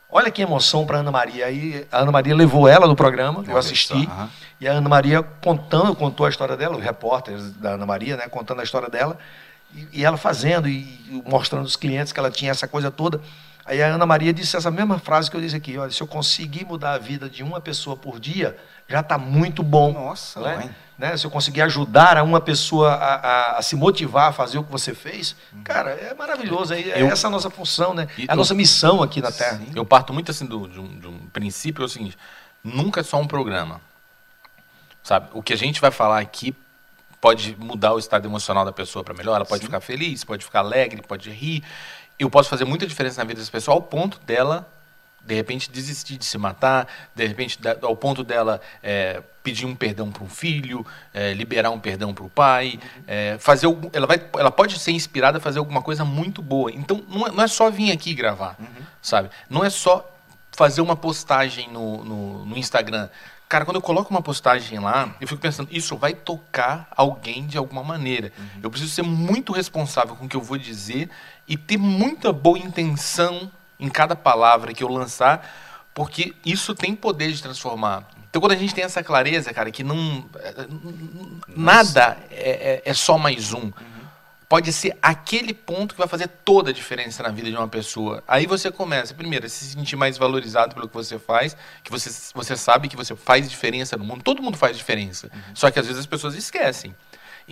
olha 0.09 0.31
que 0.31 0.41
emoção 0.41 0.85
para 0.85 0.99
Ana 0.99 1.11
Maria 1.11 1.45
aí 1.45 1.85
a 1.91 1.99
Ana 1.99 2.11
Maria 2.11 2.33
levou 2.33 2.69
ela 2.69 2.87
no 2.87 2.95
programa 2.95 3.43
eu 3.45 3.57
assisti 3.57 3.93
uhum. 3.93 4.29
e 4.61 4.67
a 4.67 4.71
Ana 4.71 4.87
Maria 4.87 5.21
contando 5.21 5.93
contou 5.93 6.25
a 6.25 6.29
história 6.29 6.55
dela 6.55 6.77
os 6.77 6.83
repórteres 6.83 7.51
da 7.51 7.71
Ana 7.71 7.85
Maria 7.85 8.15
né 8.15 8.29
contando 8.29 8.61
a 8.61 8.63
história 8.63 8.89
dela 8.89 9.17
e, 9.75 9.99
e 9.99 10.05
ela 10.05 10.17
fazendo 10.17 10.67
e 10.67 11.21
mostrando 11.25 11.65
os 11.65 11.75
clientes 11.75 12.13
que 12.13 12.19
ela 12.19 12.31
tinha 12.31 12.51
essa 12.51 12.67
coisa 12.67 12.89
toda 12.89 13.21
Aí 13.65 13.81
a 13.81 13.87
Ana 13.87 14.05
Maria 14.05 14.31
disse 14.31 14.55
essa 14.55 14.69
mesma 14.69 14.99
frase 14.99 15.29
que 15.29 15.35
eu 15.35 15.41
disse 15.41 15.55
aqui: 15.55 15.75
olha, 15.75 15.89
se 15.89 15.99
eu 15.99 16.05
conseguir 16.05 16.65
mudar 16.65 16.93
a 16.93 16.97
vida 16.99 17.27
de 17.27 17.41
uma 17.41 17.59
pessoa 17.59 17.97
por 17.97 18.19
dia, 18.19 18.55
já 18.87 18.99
está 18.99 19.17
muito 19.17 19.63
bom. 19.63 19.91
Nossa, 19.91 20.39
né? 20.39 20.75
né? 20.95 21.17
Se 21.17 21.25
eu 21.25 21.31
conseguir 21.31 21.63
ajudar 21.63 22.15
a 22.15 22.21
uma 22.21 22.39
pessoa 22.39 22.93
a, 22.93 23.15
a, 23.15 23.57
a, 23.57 23.61
se 23.63 23.75
motivar 23.75 24.29
a 24.29 24.31
fazer 24.31 24.59
o 24.59 24.63
que 24.63 24.71
você 24.71 24.93
fez, 24.93 25.35
uhum. 25.51 25.63
cara, 25.63 25.89
é 25.89 26.13
maravilhoso. 26.13 26.75
É, 26.75 26.79
é 26.79 27.01
eu, 27.01 27.07
essa 27.07 27.25
a 27.25 27.29
nossa 27.31 27.49
função, 27.49 27.95
né? 27.95 28.07
É 28.19 28.25
a 28.27 28.35
nossa 28.35 28.53
missão 28.53 29.01
aqui 29.01 29.19
na 29.19 29.31
Terra. 29.31 29.59
Eu 29.73 29.83
parto 29.83 30.13
muito 30.13 30.29
assim 30.29 30.45
do, 30.45 30.67
de, 30.67 30.79
um, 30.79 30.99
de 30.99 31.07
um 31.07 31.17
princípio 31.33 31.81
é 31.81 31.85
o 31.85 31.89
seguinte: 31.89 32.15
nunca 32.63 32.99
é 32.99 33.03
só 33.03 33.19
um 33.19 33.25
programa. 33.25 33.81
Sabe? 35.01 35.29
O 35.33 35.41
que 35.41 35.53
a 35.53 35.57
gente 35.57 35.81
vai 35.81 35.89
falar 35.89 36.19
aqui 36.19 36.55
pode 37.21 37.55
mudar 37.59 37.93
o 37.93 37.99
estado 37.99 38.27
emocional 38.27 38.65
da 38.65 38.71
pessoa 38.71 39.03
para 39.03 39.13
melhor. 39.13 39.35
Ela 39.35 39.45
pode 39.45 39.61
Sim. 39.61 39.67
ficar 39.67 39.79
feliz, 39.79 40.23
pode 40.23 40.43
ficar 40.43 40.59
alegre, 40.59 41.01
pode 41.01 41.29
rir 41.29 41.63
eu 42.17 42.29
posso 42.29 42.49
fazer 42.49 42.65
muita 42.65 42.87
diferença 42.87 43.21
na 43.21 43.27
vida 43.27 43.39
dessa 43.39 43.51
pessoa 43.51 43.75
ao 43.75 43.81
ponto 43.81 44.19
dela 44.19 44.67
de 45.25 45.33
repente 45.33 45.71
desistir 45.71 46.17
de 46.17 46.25
se 46.25 46.37
matar, 46.37 46.87
de 47.15 47.25
repente 47.25 47.57
ao 47.81 47.97
ponto 47.97 48.23
dela 48.23 48.61
é, 48.83 49.23
pedir 49.41 49.65
um 49.65 49.75
perdão 49.75 50.11
para 50.11 50.23
um 50.23 50.29
filho, 50.29 50.85
é, 51.11 51.33
liberar 51.33 51.71
um 51.71 51.79
perdão 51.79 52.13
para 52.13 52.23
o 52.23 52.29
pai, 52.29 52.79
é, 53.07 53.35
fazer 53.39 53.65
algum, 53.65 53.89
ela 53.91 54.05
vai, 54.05 54.23
ela 54.37 54.51
pode 54.51 54.77
ser 54.77 54.91
inspirada 54.91 55.39
a 55.39 55.41
fazer 55.41 55.57
alguma 55.57 55.81
coisa 55.81 56.05
muito 56.05 56.43
boa. 56.43 56.71
Então 56.71 57.03
não 57.09 57.25
é, 57.25 57.31
não 57.31 57.43
é 57.43 57.47
só 57.47 57.71
vir 57.71 57.91
aqui 57.91 58.13
gravar, 58.13 58.55
sabe? 59.01 59.31
Não 59.49 59.65
é 59.65 59.69
só 59.71 60.07
fazer 60.51 60.81
uma 60.81 60.95
postagem 60.95 61.71
no, 61.71 62.05
no, 62.05 62.45
no 62.45 62.57
Instagram. 62.57 63.09
Cara, 63.55 63.63
quando 63.63 63.77
eu 63.77 63.81
coloco 63.81 64.09
uma 64.11 64.21
postagem 64.21 64.79
lá, 64.79 65.15
eu 65.21 65.25
fico 65.29 65.39
pensando, 65.39 65.69
isso 65.71 65.95
vai 65.95 66.13
tocar 66.13 66.89
alguém 66.91 67.47
de 67.47 67.57
alguma 67.57 67.81
maneira. 67.81 68.33
Eu 68.61 68.69
preciso 68.69 68.91
ser 68.91 69.01
muito 69.01 69.53
responsável 69.53 70.13
com 70.13 70.25
o 70.25 70.27
que 70.27 70.35
eu 70.35 70.41
vou 70.41 70.57
dizer 70.57 71.09
e 71.47 71.55
ter 71.55 71.77
muita 71.77 72.33
boa 72.33 72.59
intenção 72.59 73.49
em 73.79 73.87
cada 73.87 74.13
palavra 74.13 74.73
que 74.73 74.83
eu 74.83 74.89
lançar, 74.89 75.49
porque 75.93 76.33
isso 76.45 76.75
tem 76.75 76.93
poder 76.97 77.31
de 77.31 77.41
transformar. 77.41 78.05
Então, 78.29 78.41
quando 78.41 78.51
a 78.51 78.57
gente 78.57 78.75
tem 78.75 78.83
essa 78.83 79.01
clareza, 79.01 79.53
cara, 79.53 79.71
que 79.71 79.85
não. 79.85 80.25
é, 80.35 80.67
Nada 81.55 82.17
é, 82.29 82.81
é- 82.85 82.89
é 82.89 82.93
só 82.93 83.17
mais 83.17 83.53
um. 83.53 83.71
Pode 84.47 84.71
ser 84.71 84.95
aquele 85.01 85.53
ponto 85.53 85.95
que 85.95 85.99
vai 85.99 86.07
fazer 86.07 86.27
toda 86.27 86.69
a 86.69 86.73
diferença 86.73 87.23
na 87.23 87.29
vida 87.29 87.49
de 87.49 87.57
uma 87.57 87.67
pessoa. 87.67 88.23
Aí 88.27 88.45
você 88.45 88.71
começa, 88.71 89.13
primeiro, 89.13 89.45
a 89.45 89.49
se 89.49 89.65
sentir 89.65 89.95
mais 89.95 90.17
valorizado 90.17 90.75
pelo 90.75 90.87
que 90.87 90.93
você 90.93 91.17
faz, 91.17 91.57
que 91.83 91.89
você, 91.89 92.11
você 92.33 92.55
sabe 92.55 92.87
que 92.87 92.95
você 92.95 93.15
faz 93.15 93.49
diferença 93.49 93.97
no 93.97 94.05
mundo. 94.05 94.23
Todo 94.23 94.41
mundo 94.41 94.57
faz 94.57 94.77
diferença. 94.77 95.31
Só 95.53 95.71
que 95.71 95.79
às 95.79 95.87
vezes 95.87 95.99
as 95.99 96.05
pessoas 96.05 96.35
esquecem. 96.35 96.95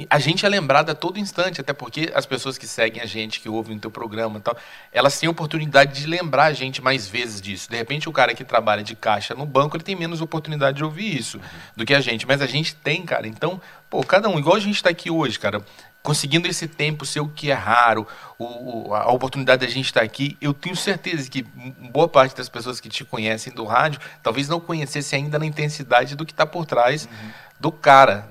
A 0.09 0.17
gente 0.17 0.43
é 0.43 0.49
lembrado 0.49 0.89
a 0.89 0.95
todo 0.95 1.19
instante, 1.19 1.61
até 1.61 1.71
porque 1.71 2.11
as 2.15 2.25
pessoas 2.25 2.57
que 2.57 2.65
seguem 2.65 2.99
a 3.01 3.05
gente, 3.05 3.39
que 3.39 3.47
ouvem 3.47 3.77
o 3.77 3.79
teu 3.79 3.91
programa 3.91 4.39
e 4.39 4.41
tal, 4.41 4.57
elas 4.91 5.19
têm 5.19 5.27
a 5.27 5.31
oportunidade 5.31 6.01
de 6.01 6.07
lembrar 6.07 6.45
a 6.45 6.53
gente 6.53 6.81
mais 6.81 7.07
vezes 7.07 7.39
disso. 7.39 7.69
De 7.69 7.77
repente, 7.77 8.09
o 8.09 8.11
cara 8.11 8.33
que 8.33 8.43
trabalha 8.43 8.81
de 8.81 8.95
caixa 8.95 9.35
no 9.35 9.45
banco, 9.45 9.77
ele 9.77 9.83
tem 9.83 9.95
menos 9.95 10.19
oportunidade 10.19 10.77
de 10.77 10.83
ouvir 10.83 11.15
isso 11.15 11.39
do 11.75 11.85
que 11.85 11.93
a 11.93 12.01
gente. 12.01 12.25
Mas 12.25 12.41
a 12.41 12.47
gente 12.47 12.73
tem, 12.75 13.03
cara. 13.03 13.27
Então, 13.27 13.61
pô, 13.87 14.03
cada 14.03 14.27
um, 14.27 14.39
igual 14.39 14.55
a 14.55 14.59
gente 14.59 14.75
está 14.75 14.89
aqui 14.89 15.11
hoje, 15.11 15.37
cara, 15.37 15.63
conseguindo 16.03 16.47
esse 16.49 16.67
tempo 16.67 17.05
ser 17.05 17.21
o 17.21 17.29
que 17.29 17.49
é 17.49 17.53
raro, 17.53 18.05
o, 18.37 18.93
a 18.93 19.09
oportunidade 19.11 19.65
da 19.65 19.71
gente 19.71 19.85
estar 19.85 20.01
aqui, 20.01 20.37
eu 20.41 20.53
tenho 20.53 20.75
certeza 20.75 21.29
que 21.29 21.41
boa 21.41 22.09
parte 22.09 22.35
das 22.35 22.49
pessoas 22.49 22.81
que 22.81 22.89
te 22.89 23.05
conhecem 23.05 23.53
do 23.53 23.63
rádio 23.63 24.01
talvez 24.21 24.49
não 24.49 24.59
conhecesse 24.59 25.15
ainda 25.15 25.39
na 25.39 25.45
intensidade 25.45 26.15
do 26.15 26.25
que 26.25 26.33
está 26.33 26.45
por 26.45 26.65
trás 26.65 27.07
do 27.57 27.71
cara, 27.71 28.29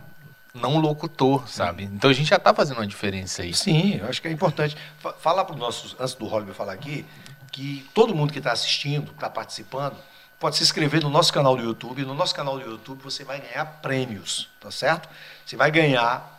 não 0.55 0.77
o 0.77 0.79
locutor, 0.81 1.49
sabe? 1.49 1.85
Então 1.85 2.11
a 2.11 2.13
gente 2.13 2.29
já 2.29 2.37
está 2.37 2.53
fazendo 2.53 2.77
uma 2.77 2.87
diferença 2.87 3.41
aí. 3.41 3.55
Sim, 3.55 3.97
eu 3.97 4.07
acho 4.07 4.21
que 4.21 4.29
é 4.29 4.31
importante. 4.31 4.77
Fa- 4.99 5.15
Falar 5.15 5.47
para 5.47 5.55
os 5.55 5.59
nossos, 5.61 5.97
antes 5.99 6.15
do 6.15 6.27
Hollywood 6.27 6.55
falar 6.55 6.75
aqui, 6.75 7.07
que 7.51 7.89
todo 7.95 8.15
mundo 8.15 8.33
que 8.33 8.39
está 8.39 8.53
assistindo, 8.53 9.07
que 9.07 9.15
está 9.15 9.31
participando, 9.31 9.97
pode 10.39 10.57
se 10.57 10.63
inscrever 10.63 11.03
no 11.03 11.09
nosso 11.09 11.33
canal 11.33 11.57
do 11.57 11.63
YouTube. 11.63 12.05
No 12.05 12.15
nosso 12.15 12.35
canal 12.35 12.59
do 12.59 12.69
YouTube 12.71 13.01
você 13.03 13.25
vai 13.25 13.41
ganhar 13.41 13.65
prêmios, 13.81 14.51
tá 14.61 14.71
certo? 14.71 15.09
Você 15.47 15.57
vai 15.57 15.71
ganhar 15.71 16.32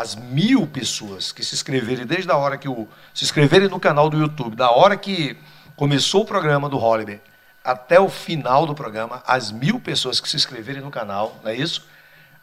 as 0.00 0.14
mil 0.14 0.66
pessoas 0.66 1.30
que 1.30 1.44
se 1.44 1.54
inscreverem 1.54 2.06
desde 2.06 2.30
a 2.30 2.36
hora 2.36 2.56
que 2.56 2.68
o. 2.68 2.88
se 3.12 3.24
inscreverem 3.24 3.68
no 3.68 3.78
canal 3.78 4.08
do 4.08 4.18
YouTube, 4.18 4.56
da 4.56 4.70
hora 4.70 4.96
que 4.96 5.36
começou 5.76 6.22
o 6.22 6.24
programa 6.24 6.68
do 6.68 6.78
Holiday 6.78 7.20
até 7.62 8.00
o 8.00 8.08
final 8.08 8.66
do 8.66 8.74
programa, 8.74 9.22
as 9.26 9.52
mil 9.52 9.78
pessoas 9.78 10.18
que 10.18 10.26
se 10.26 10.36
inscreverem 10.36 10.80
no 10.80 10.90
canal, 10.90 11.38
não 11.44 11.50
é 11.50 11.54
isso? 11.54 11.86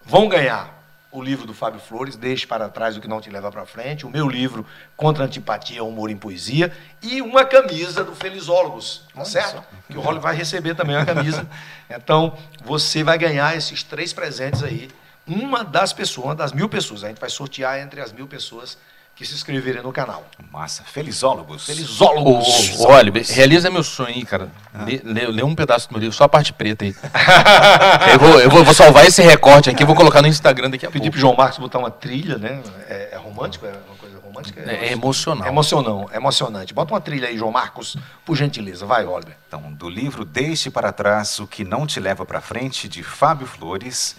Vão 0.06 0.30
ganhar 0.30 0.78
o 1.12 1.20
livro 1.20 1.48
do 1.48 1.54
Fábio 1.54 1.80
Flores, 1.80 2.16
Deixe 2.16 2.46
para 2.46 2.70
trás 2.70 2.96
o 2.96 3.02
que 3.02 3.08
não 3.08 3.20
te 3.20 3.32
leva 3.32 3.52
para 3.52 3.66
frente, 3.66 4.06
o 4.06 4.10
meu 4.10 4.30
livro 4.30 4.64
Contra 4.96 5.24
a 5.24 5.26
Antipatia, 5.26 5.84
Humor 5.84 6.12
em 6.12 6.18
Poesia, 6.18 6.72
e 7.02 7.24
uma 7.24 7.44
camisa 7.44 8.04
do 8.04 8.14
Felizólogos, 8.14 9.02
tá 9.16 9.26
certo? 9.26 9.64
Que 9.90 9.98
o 9.98 10.02
Rolly 10.02 10.20
vai 10.20 10.36
receber 10.36 10.76
também 10.76 10.96
uma 10.96 11.06
camisa. 11.06 11.48
Então, 11.90 12.38
você 12.66 13.02
vai 13.02 13.18
ganhar 13.18 13.56
esses 13.56 13.82
três 13.82 14.12
presentes 14.12 14.62
aí. 14.62 14.90
Uma 15.28 15.64
das 15.64 15.92
pessoas, 15.94 16.26
uma 16.28 16.36
das 16.36 16.52
mil 16.54 16.70
pessoas. 16.70 17.04
A 17.04 17.08
gente 17.10 17.20
vai 17.20 17.30
sortear 17.30 17.80
entre 17.80 18.00
as 18.02 18.12
mil 18.12 18.28
pessoas 18.28 18.78
que 19.16 19.26
se 19.26 19.34
inscreverem 19.34 19.82
no 19.82 19.92
canal. 19.92 20.26
Massa. 20.52 20.84
Felizólogos. 20.84 21.66
Felizólogos! 21.66 22.76
ô, 22.80 22.90
Oliver, 22.92 23.26
realiza 23.28 23.68
meu 23.72 23.84
sonho 23.84 24.10
aí, 24.10 24.24
cara. 24.24 24.48
Lê, 24.86 25.02
lê- 25.04 25.28
lê 25.28 25.44
um 25.44 25.56
pedaço 25.56 25.90
do 25.90 25.94
meu 25.94 26.02
livro, 26.02 26.16
só 26.16 26.26
a 26.26 26.30
parte 26.30 26.54
preta 26.54 26.86
aí. 26.86 26.96
eu 28.14 28.20
vou, 28.20 28.40
eu 28.40 28.50
vou, 28.50 28.64
vou 28.64 28.74
salvar 28.76 29.06
esse 29.06 29.22
recorte 29.24 29.72
aqui, 29.72 29.84
vou 29.84 29.96
colocar 29.96 30.22
no 30.22 30.28
Instagram 30.28 30.70
daqui 30.70 30.86
a 30.86 30.90
Pedir 30.92 31.06
pouco. 31.06 31.12
pro 31.14 31.20
João 31.20 31.36
Marcos 31.36 31.58
botar 31.58 31.80
uma 31.80 31.90
trilha, 31.90 32.38
né? 32.38 32.62
É, 32.88 33.10
é 33.14 33.18
romântico? 33.18 33.66
É 33.66 33.72
uma 33.88 33.96
coisa 33.98 34.20
romântica? 34.20 34.62
É, 34.62 34.90
é 34.90 34.92
emocional. 34.92 35.46
É 35.48 35.50
emocionante, 35.50 36.14
é 36.14 36.18
emocionante. 36.18 36.74
Bota 36.76 36.94
uma 36.94 37.02
trilha 37.02 37.28
aí, 37.28 37.38
João 37.40 37.52
Marcos, 37.52 37.98
por 38.24 38.36
gentileza. 38.38 38.86
Vai, 38.86 39.04
Oliver. 39.04 39.36
Então, 39.48 39.74
do 39.74 39.90
livro 39.90 40.24
Deixe 40.24 40.70
para 40.70 40.92
trás 40.92 41.40
o 41.40 41.48
que 41.48 41.64
não 41.64 41.88
te 41.88 42.00
leva 42.00 42.24
para 42.24 42.40
frente, 42.40 42.88
de 42.88 43.02
Fábio 43.02 43.48
Flores, 43.48 44.16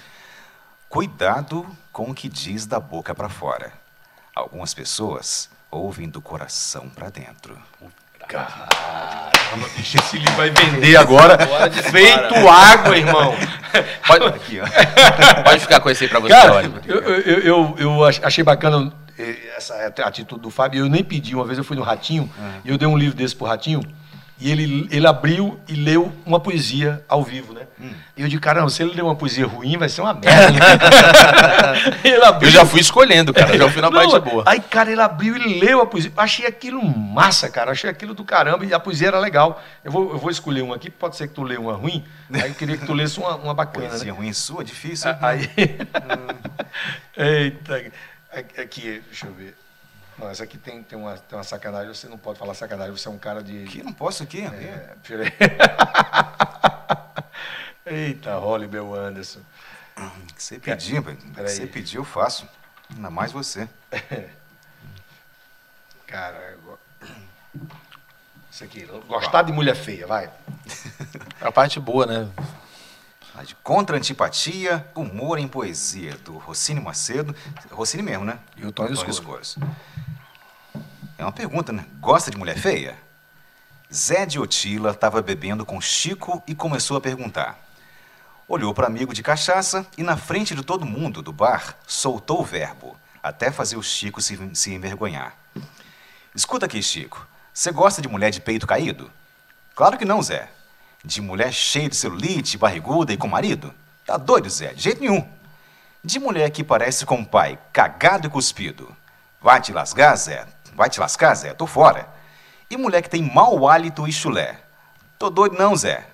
cuidado 0.88 1.66
com 1.92 2.10
o 2.10 2.14
que 2.14 2.28
diz 2.28 2.66
da 2.66 2.80
boca 2.80 3.14
para 3.14 3.28
fora. 3.28 3.72
Algumas 4.34 4.72
pessoas 4.74 5.50
ouvem 5.70 6.08
do 6.08 6.20
coração 6.20 6.88
para 6.88 7.10
dentro. 7.10 7.58
Caramba, 8.26 9.68
bicho, 9.76 9.96
esse 9.98 10.18
livro 10.18 10.34
vai 10.34 10.50
vender 10.50 10.96
agora. 10.96 11.42
Agora. 11.42 11.70
Feito 11.72 12.48
água, 12.48 12.96
irmão. 12.96 13.34
Pode, 14.06 14.26
Aqui, 14.26 14.60
ó. 14.60 15.42
pode 15.42 15.60
ficar 15.60 15.80
com 15.80 15.88
esse 15.90 16.04
aí 16.04 16.10
pra 16.10 16.20
você, 16.20 16.28
Cara, 16.34 16.62
eu, 16.86 17.00
eu, 17.00 17.38
eu, 17.40 17.74
eu 17.78 18.04
ach- 18.04 18.20
achei 18.22 18.44
bacana 18.44 18.92
eh, 19.18 19.54
essa 19.56 19.74
atitude 20.04 20.42
do 20.42 20.50
Fábio. 20.50 20.84
Eu 20.84 20.88
nem 20.90 21.02
pedi. 21.02 21.34
Uma 21.34 21.44
vez 21.46 21.56
eu 21.58 21.64
fui 21.64 21.76
no 21.76 21.82
Ratinho 21.82 22.30
e 22.64 22.68
eu 22.70 22.76
dei 22.76 22.86
um 22.86 22.98
livro 22.98 23.16
desse 23.16 23.34
pro 23.34 23.46
Ratinho. 23.46 23.80
E 24.40 24.50
ele, 24.52 24.86
ele 24.90 25.06
abriu 25.06 25.58
e 25.66 25.74
leu 25.74 26.12
uma 26.24 26.38
poesia 26.38 27.04
ao 27.08 27.24
vivo, 27.24 27.52
né? 27.52 27.62
E 28.16 28.22
eu 28.22 28.28
disse, 28.28 28.40
caramba, 28.40 28.68
se 28.70 28.82
ele 28.82 28.94
ler 28.94 29.02
uma 29.02 29.16
poesia 29.16 29.46
ruim, 29.46 29.76
vai 29.76 29.88
ser 29.88 30.00
uma 30.00 30.14
merda. 30.14 30.50
né? 30.52 30.60
ele 32.04 32.24
abriu, 32.24 32.48
Eu 32.48 32.52
já 32.52 32.64
fui 32.64 32.80
escolhendo, 32.80 33.32
cara. 33.32 33.52
Eu 33.54 33.58
já 33.58 33.70
fui 33.70 33.82
na 33.82 33.90
Não, 33.90 34.10
parte 34.10 34.30
boa. 34.30 34.44
Aí, 34.46 34.60
cara, 34.60 34.92
ele 34.92 35.00
abriu 35.00 35.36
e 35.36 35.58
leu 35.60 35.80
a 35.80 35.86
poesia. 35.86 36.12
Achei 36.16 36.46
aquilo 36.46 36.82
massa, 36.84 37.48
cara. 37.48 37.72
Achei 37.72 37.90
aquilo 37.90 38.14
do 38.14 38.24
caramba 38.24 38.64
e 38.64 38.72
a 38.72 38.78
poesia 38.80 39.08
era 39.08 39.18
legal. 39.18 39.62
Eu 39.84 39.90
vou, 39.90 40.10
eu 40.12 40.18
vou 40.18 40.30
escolher 40.30 40.62
uma 40.62 40.76
aqui, 40.76 40.88
pode 40.88 41.16
ser 41.16 41.28
que 41.28 41.34
tu 41.34 41.42
lê 41.42 41.56
uma 41.56 41.74
ruim. 41.74 42.04
Aí 42.32 42.48
eu 42.48 42.54
queria 42.54 42.76
que 42.76 42.86
tu 42.86 42.92
lesse 42.92 43.18
uma, 43.18 43.34
uma 43.36 43.54
bacana, 43.54 43.88
Poesia 43.88 44.12
né? 44.12 44.18
ruim 44.18 44.32
sua, 44.32 44.64
difícil. 44.64 45.10
Aí. 45.20 45.50
Eita. 47.16 47.90
Aqui, 48.32 49.02
deixa 49.08 49.26
eu 49.26 49.32
ver. 49.32 49.54
Não, 50.18 50.28
essa 50.28 50.44
aqui 50.44 50.58
tem, 50.58 50.82
tem, 50.82 50.98
uma, 50.98 51.16
tem 51.16 51.38
uma 51.38 51.44
sacanagem. 51.44 51.94
Você 51.94 52.08
não 52.08 52.18
pode 52.18 52.38
falar 52.38 52.54
sacanagem, 52.54 52.92
você 52.92 53.08
é 53.08 53.10
um 53.10 53.18
cara 53.18 53.42
de. 53.42 53.64
Aqui, 53.64 53.82
não 53.82 53.92
posso 53.92 54.22
aqui. 54.22 54.42
É, 54.44 54.94
peraí. 55.06 55.32
Eita, 57.86 58.38
Bel 58.68 58.94
Anderson. 58.94 59.40
Você 60.36 60.58
pediu, 60.58 61.02
velho. 61.02 61.18
Você 61.36 61.66
pediu, 61.66 62.00
eu 62.02 62.04
faço. 62.04 62.48
Ainda 62.94 63.10
mais 63.10 63.32
você. 63.32 63.68
Cara, 66.06 66.56
isso 68.50 68.64
aqui. 68.64 68.86
Gostar 69.06 69.42
de 69.42 69.52
mulher 69.52 69.76
feia, 69.76 70.06
vai. 70.06 70.30
A 71.40 71.52
parte 71.52 71.78
boa, 71.78 72.06
né? 72.06 72.30
De 73.44 73.54
Contra 73.56 73.96
Antipatia, 73.96 74.86
Humor 74.94 75.38
em 75.38 75.48
Poesia, 75.48 76.16
do 76.18 76.38
Rossini 76.38 76.80
Macedo. 76.80 77.34
Rossini 77.70 78.02
mesmo, 78.02 78.24
né? 78.24 78.38
E 78.56 78.66
o 78.66 78.72
Tony. 78.72 78.92
Escuro. 78.92 79.40
É 81.16 81.22
uma 81.24 81.32
pergunta, 81.32 81.72
né? 81.72 81.84
Gosta 82.00 82.30
de 82.30 82.36
mulher 82.36 82.58
feia? 82.58 82.96
Zé 83.92 84.26
de 84.26 84.38
Otila 84.38 84.90
estava 84.90 85.22
bebendo 85.22 85.64
com 85.64 85.80
Chico 85.80 86.42
e 86.46 86.54
começou 86.54 86.96
a 86.96 87.00
perguntar. 87.00 87.58
Olhou 88.46 88.72
para 88.74 88.86
amigo 88.86 89.14
de 89.14 89.22
cachaça 89.22 89.86
e, 89.96 90.02
na 90.02 90.16
frente 90.16 90.54
de 90.54 90.62
todo 90.62 90.86
mundo 90.86 91.22
do 91.22 91.32
bar, 91.32 91.76
soltou 91.86 92.40
o 92.40 92.44
verbo, 92.44 92.96
até 93.22 93.50
fazer 93.50 93.76
o 93.76 93.82
Chico 93.82 94.20
se, 94.20 94.38
se 94.54 94.72
envergonhar. 94.72 95.34
Escuta 96.34 96.66
aqui, 96.66 96.82
Chico. 96.82 97.26
Você 97.52 97.72
gosta 97.72 98.00
de 98.00 98.08
mulher 98.08 98.30
de 98.30 98.40
peito 98.40 98.66
caído? 98.66 99.10
Claro 99.74 99.98
que 99.98 100.04
não, 100.04 100.22
Zé. 100.22 100.50
De 101.04 101.20
mulher 101.20 101.52
cheia 101.52 101.88
de 101.88 101.96
celulite, 101.96 102.58
barriguda 102.58 103.12
e 103.12 103.16
com 103.16 103.28
marido? 103.28 103.72
Tá 104.04 104.16
doido, 104.16 104.50
Zé? 104.50 104.72
De 104.72 104.82
jeito 104.82 105.00
nenhum. 105.00 105.26
De 106.02 106.18
mulher 106.18 106.50
que 106.50 106.64
parece 106.64 107.06
com 107.06 107.20
o 107.20 107.26
pai, 107.26 107.58
cagado 107.72 108.26
e 108.26 108.30
cuspido. 108.30 108.94
Vai 109.40 109.60
te 109.60 109.72
lascar, 109.72 110.16
Zé? 110.16 110.46
Vai 110.74 110.90
te 110.90 110.98
lascar, 110.98 111.34
Zé? 111.34 111.54
Tô 111.54 111.66
fora. 111.66 112.08
E 112.70 112.76
mulher 112.76 113.02
que 113.02 113.10
tem 113.10 113.22
mau 113.22 113.68
hálito 113.68 114.06
e 114.06 114.12
chulé? 114.12 114.60
Tô 115.18 115.30
doido 115.30 115.56
não, 115.56 115.76
Zé. 115.76 116.06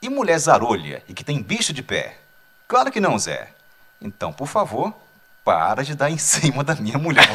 E 0.00 0.08
mulher 0.08 0.38
zarolha 0.38 1.02
e 1.08 1.14
que 1.14 1.24
tem 1.24 1.42
bicho 1.42 1.72
de 1.72 1.82
pé? 1.82 2.18
Claro 2.66 2.90
que 2.90 3.00
não, 3.00 3.18
Zé. 3.18 3.52
Então, 4.00 4.32
por 4.32 4.46
favor, 4.46 4.94
para 5.44 5.82
de 5.82 5.94
dar 5.96 6.08
em 6.10 6.18
cima 6.18 6.62
da 6.62 6.74
minha 6.76 6.98
mulher. 6.98 7.28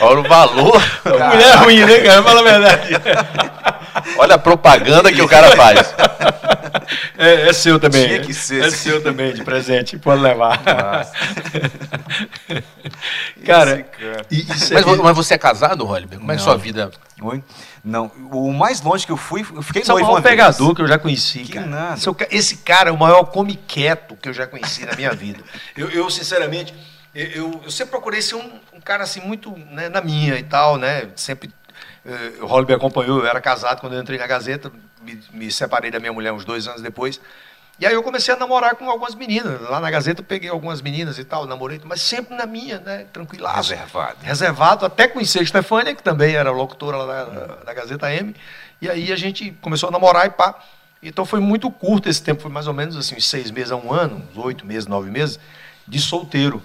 Olha 0.00 0.20
o 0.20 0.28
valor. 0.28 0.80
Mulher 1.04 1.56
ruim, 1.56 1.84
né, 1.84 1.98
cara? 2.00 2.22
Fala 2.22 2.40
a 2.40 2.44
verdade. 2.44 2.88
Olha 4.18 4.34
a 4.34 4.38
propaganda 4.38 5.12
que 5.12 5.22
o 5.22 5.28
cara 5.28 5.56
faz. 5.56 5.94
É, 7.18 7.48
é 7.48 7.52
seu 7.52 7.78
também. 7.80 8.06
Tinha 8.06 8.20
que 8.20 8.34
ser. 8.34 8.64
É 8.64 8.70
seu 8.70 9.02
também, 9.02 9.32
de 9.32 9.42
presente. 9.44 9.98
Pode 9.98 10.20
levar. 10.22 10.60
Nossa. 10.64 11.12
cara, 13.46 13.82
cara. 13.82 14.26
E, 14.30 14.40
isso 14.40 14.72
Mas, 14.74 14.82
é- 14.82 14.96
vo- 14.96 15.02
mas 15.02 15.16
você 15.16 15.34
é 15.34 15.38
casado, 15.38 15.84
Holliber? 15.84 16.18
Como 16.18 16.30
é 16.30 16.34
que 16.36 16.40
Não. 16.40 16.44
sua 16.44 16.56
vida? 16.56 16.90
Oi? 17.22 17.42
Não, 17.84 18.06
o 18.32 18.50
mais 18.52 18.80
longe 18.80 19.04
que 19.04 19.12
eu 19.12 19.16
fui, 19.16 19.42
eu 19.42 19.60
fiquei 19.62 19.82
Esse 19.82 19.90
é 19.90 19.94
o 19.94 19.96
noivo 19.98 20.12
maior 20.12 20.22
vez. 20.22 20.32
pegador 20.32 20.74
que 20.74 20.80
eu 20.80 20.86
já 20.88 20.98
conheci, 20.98 21.40
Que 21.40 21.52
cara. 21.52 21.66
nada. 21.66 21.94
Esse, 21.98 22.08
é 22.08 22.28
esse 22.30 22.56
cara 22.58 22.88
é 22.88 22.92
o 22.92 22.96
maior 22.98 23.24
comiqueto 23.24 24.16
que 24.16 24.26
eu 24.28 24.32
já 24.32 24.46
conheci 24.46 24.86
na 24.86 24.94
minha 24.96 25.12
vida. 25.12 25.44
Eu, 25.76 25.90
eu, 25.90 26.08
sinceramente, 26.08 26.74
eu, 27.14 27.60
eu- 27.62 27.70
sempre 27.70 27.90
procurei 27.90 28.22
ser 28.22 28.36
um, 28.36 28.58
um 28.72 28.80
cara 28.80 29.04
assim, 29.04 29.20
muito 29.20 29.50
né, 29.70 29.90
na 29.90 30.00
minha 30.00 30.36
e 30.38 30.42
tal, 30.42 30.78
né? 30.78 31.08
Sempre. 31.14 31.50
eh, 32.06 32.32
o 32.40 32.46
Holly 32.46 32.66
me 32.66 32.72
acompanhou, 32.74 33.18
eu 33.20 33.26
era 33.26 33.40
casado 33.40 33.80
quando 33.80 33.92
eu 33.94 34.00
entrei 34.00 34.18
na 34.18 34.26
Gazeta, 34.26 34.72
me, 35.02 35.20
me 35.32 35.52
separei 35.52 35.90
da 35.90 36.00
minha 36.00 36.12
mulher 36.12 36.32
uns 36.32 36.44
dois 36.46 36.66
anos 36.66 36.80
depois. 36.80 37.20
E 37.78 37.84
aí 37.86 37.92
eu 37.92 38.02
comecei 38.04 38.32
a 38.32 38.36
namorar 38.36 38.76
com 38.76 38.88
algumas 38.88 39.14
meninas. 39.16 39.60
Lá 39.62 39.80
na 39.80 39.90
Gazeta 39.90 40.20
eu 40.20 40.24
peguei 40.24 40.48
algumas 40.48 40.80
meninas 40.80 41.18
e 41.18 41.24
tal, 41.24 41.44
namorei, 41.46 41.80
mas 41.84 42.00
sempre 42.02 42.36
na 42.36 42.46
minha, 42.46 42.78
né? 42.78 43.06
Tranquilaço 43.12 43.70
Reservado. 43.72 44.16
reservado, 44.22 44.86
até 44.86 45.08
conheci 45.08 45.38
a 45.40 45.42
Estefânia, 45.42 45.94
que 45.94 46.02
também 46.02 46.36
era 46.36 46.50
locutora 46.52 46.96
lá 46.98 47.24
da, 47.24 47.46
da 47.64 47.74
Gazeta 47.74 48.12
M. 48.14 48.34
E 48.80 48.88
aí 48.88 49.12
a 49.12 49.16
gente 49.16 49.50
começou 49.60 49.88
a 49.88 49.92
namorar 49.92 50.26
e 50.26 50.30
pá. 50.30 50.54
Então 51.02 51.26
foi 51.26 51.40
muito 51.40 51.70
curto 51.70 52.08
esse 52.08 52.22
tempo, 52.22 52.42
foi 52.42 52.50
mais 52.50 52.66
ou 52.68 52.72
menos 52.72 52.96
assim, 52.96 53.16
uns 53.16 53.26
seis 53.28 53.50
meses 53.50 53.72
a 53.72 53.76
um 53.76 53.92
ano, 53.92 54.22
uns 54.32 54.38
oito 54.38 54.64
meses, 54.64 54.86
nove 54.86 55.10
meses, 55.10 55.38
de 55.86 55.98
solteiro. 56.00 56.62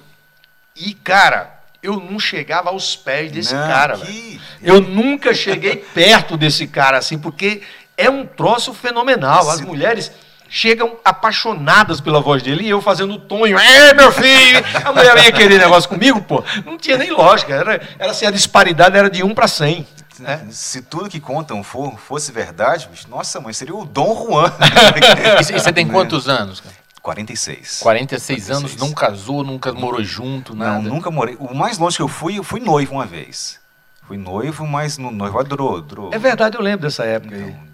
E, 0.76 0.93
cara, 0.93 1.60
eu 1.84 2.00
não 2.00 2.19
chegava 2.19 2.69
aos 2.69 2.95
pés 2.95 3.32
desse 3.32 3.54
Não, 3.54 3.67
cara, 3.67 3.98
que- 3.98 4.39
Eu 4.62 4.80
nunca 4.80 5.34
cheguei 5.34 5.76
perto 5.93 6.38
desse 6.38 6.67
cara, 6.67 6.98
assim, 7.00 7.17
porque 7.17 7.62
é 7.98 8.10
um 8.10 8.26
troço 8.26 8.74
fenomenal. 8.74 9.50
As 9.50 9.60
mulheres 9.60 10.12
chegam 10.50 10.98
apaixonadas 11.06 12.02
pela 12.02 12.20
voz 12.20 12.42
dele 12.42 12.64
e 12.64 12.70
eu 12.70 12.82
fazendo 12.82 13.14
o 13.14 13.20
tonho, 13.20 13.58
é 13.58 13.94
meu 13.94 14.12
filho! 14.12 14.64
A 14.84 14.92
mulher 14.92 15.18
ia 15.26 15.32
querer 15.32 15.60
negócio 15.60 15.90
comigo, 15.90 16.22
pô. 16.22 16.44
Não 16.66 16.78
tinha 16.78 16.98
nem 16.98 17.12
lógica. 17.12 17.54
Era, 17.54 17.82
era 17.98 18.12
assim, 18.12 18.26
a 18.26 18.32
disparidade 18.32 18.98
era 18.98 19.10
de 19.10 19.24
1 19.24 19.34
para 19.34 19.48
100. 19.48 19.88
Né? 20.20 20.48
Se 20.50 20.82
tudo 20.82 21.10
que 21.10 21.20
contam 21.20 21.64
for, 21.64 21.98
fosse 21.98 22.32
verdade, 22.32 22.90
nossa 23.08 23.40
mãe, 23.40 23.54
seria 23.54 23.76
o 23.76 23.86
Dom 23.86 24.28
Juan. 24.28 24.52
E 25.50 25.54
você 25.54 25.72
tem 25.72 25.88
quantos 25.88 26.28
anos? 26.28 26.60
cara? 26.60 26.76
46. 27.02 27.80
46 27.80 28.50
anos, 28.52 28.72
46. 28.74 28.82
não 28.82 28.94
casou, 28.94 29.44
nunca 29.44 29.72
morou 29.72 30.04
junto, 30.04 30.56
nada. 30.56 30.82
Não, 30.82 30.96
nunca 30.96 31.10
morei. 31.10 31.38
O 31.40 31.56
mais 31.56 31.78
longe 31.78 31.96
que 31.96 32.02
eu 32.02 32.08
fui, 32.08 32.38
eu 32.38 32.44
fui 32.44 32.60
noivo 32.60 32.94
uma 32.94 33.06
vez. 33.06 33.60
Fui 34.06 34.18
noivo, 34.18 34.68
mas 34.68 34.98
no 34.98 35.10
noivado 35.10 35.50
durou. 35.50 35.82
durou 35.82 36.10
É 36.14 36.18
verdade, 36.18 36.58
eu 36.58 36.62
lembro 36.62 36.82
dessa 36.82 37.06
época. 37.06 37.36
Então, 37.38 37.68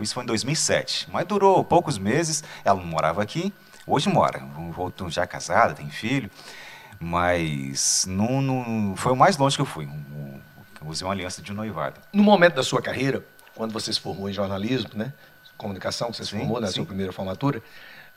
isso 0.00 0.14
foi 0.14 0.22
em 0.22 0.26
2007. 0.26 1.08
Mas 1.12 1.26
durou 1.26 1.62
poucos 1.64 1.98
meses. 1.98 2.42
Ela 2.64 2.78
não 2.80 2.86
morava 2.86 3.22
aqui. 3.22 3.52
Hoje 3.86 4.08
mora. 4.08 4.38
Voltou 4.74 5.10
já 5.10 5.26
casada, 5.26 5.74
tem 5.74 5.88
filho. 5.90 6.30
Mas 7.00 8.04
não, 8.08 8.40
não- 8.40 8.96
foi 8.96 9.12
o 9.12 9.16
mais 9.16 9.36
longe 9.36 9.56
que 9.56 9.62
eu 9.62 9.66
fui. 9.66 9.86
Um- 9.86 10.40
Eu 10.80 10.88
usei 10.88 11.06
uma 11.06 11.12
aliança 11.14 11.40
de 11.40 11.52
noivado. 11.52 12.00
No 12.12 12.24
momento 12.24 12.54
da 12.54 12.62
sua 12.64 12.82
carreira, 12.82 13.24
quando 13.54 13.72
você 13.72 13.92
se 13.92 14.00
formou 14.00 14.28
em 14.28 14.32
jornalismo, 14.32 14.90
né? 14.94 15.12
Comunicação, 15.56 16.10
que 16.10 16.16
você 16.16 16.24
se 16.24 16.30
Sim, 16.30 16.38
formou 16.38 16.60
na 16.60 16.66
sim. 16.66 16.74
sua 16.74 16.86
primeira 16.86 17.12
formatura, 17.12 17.62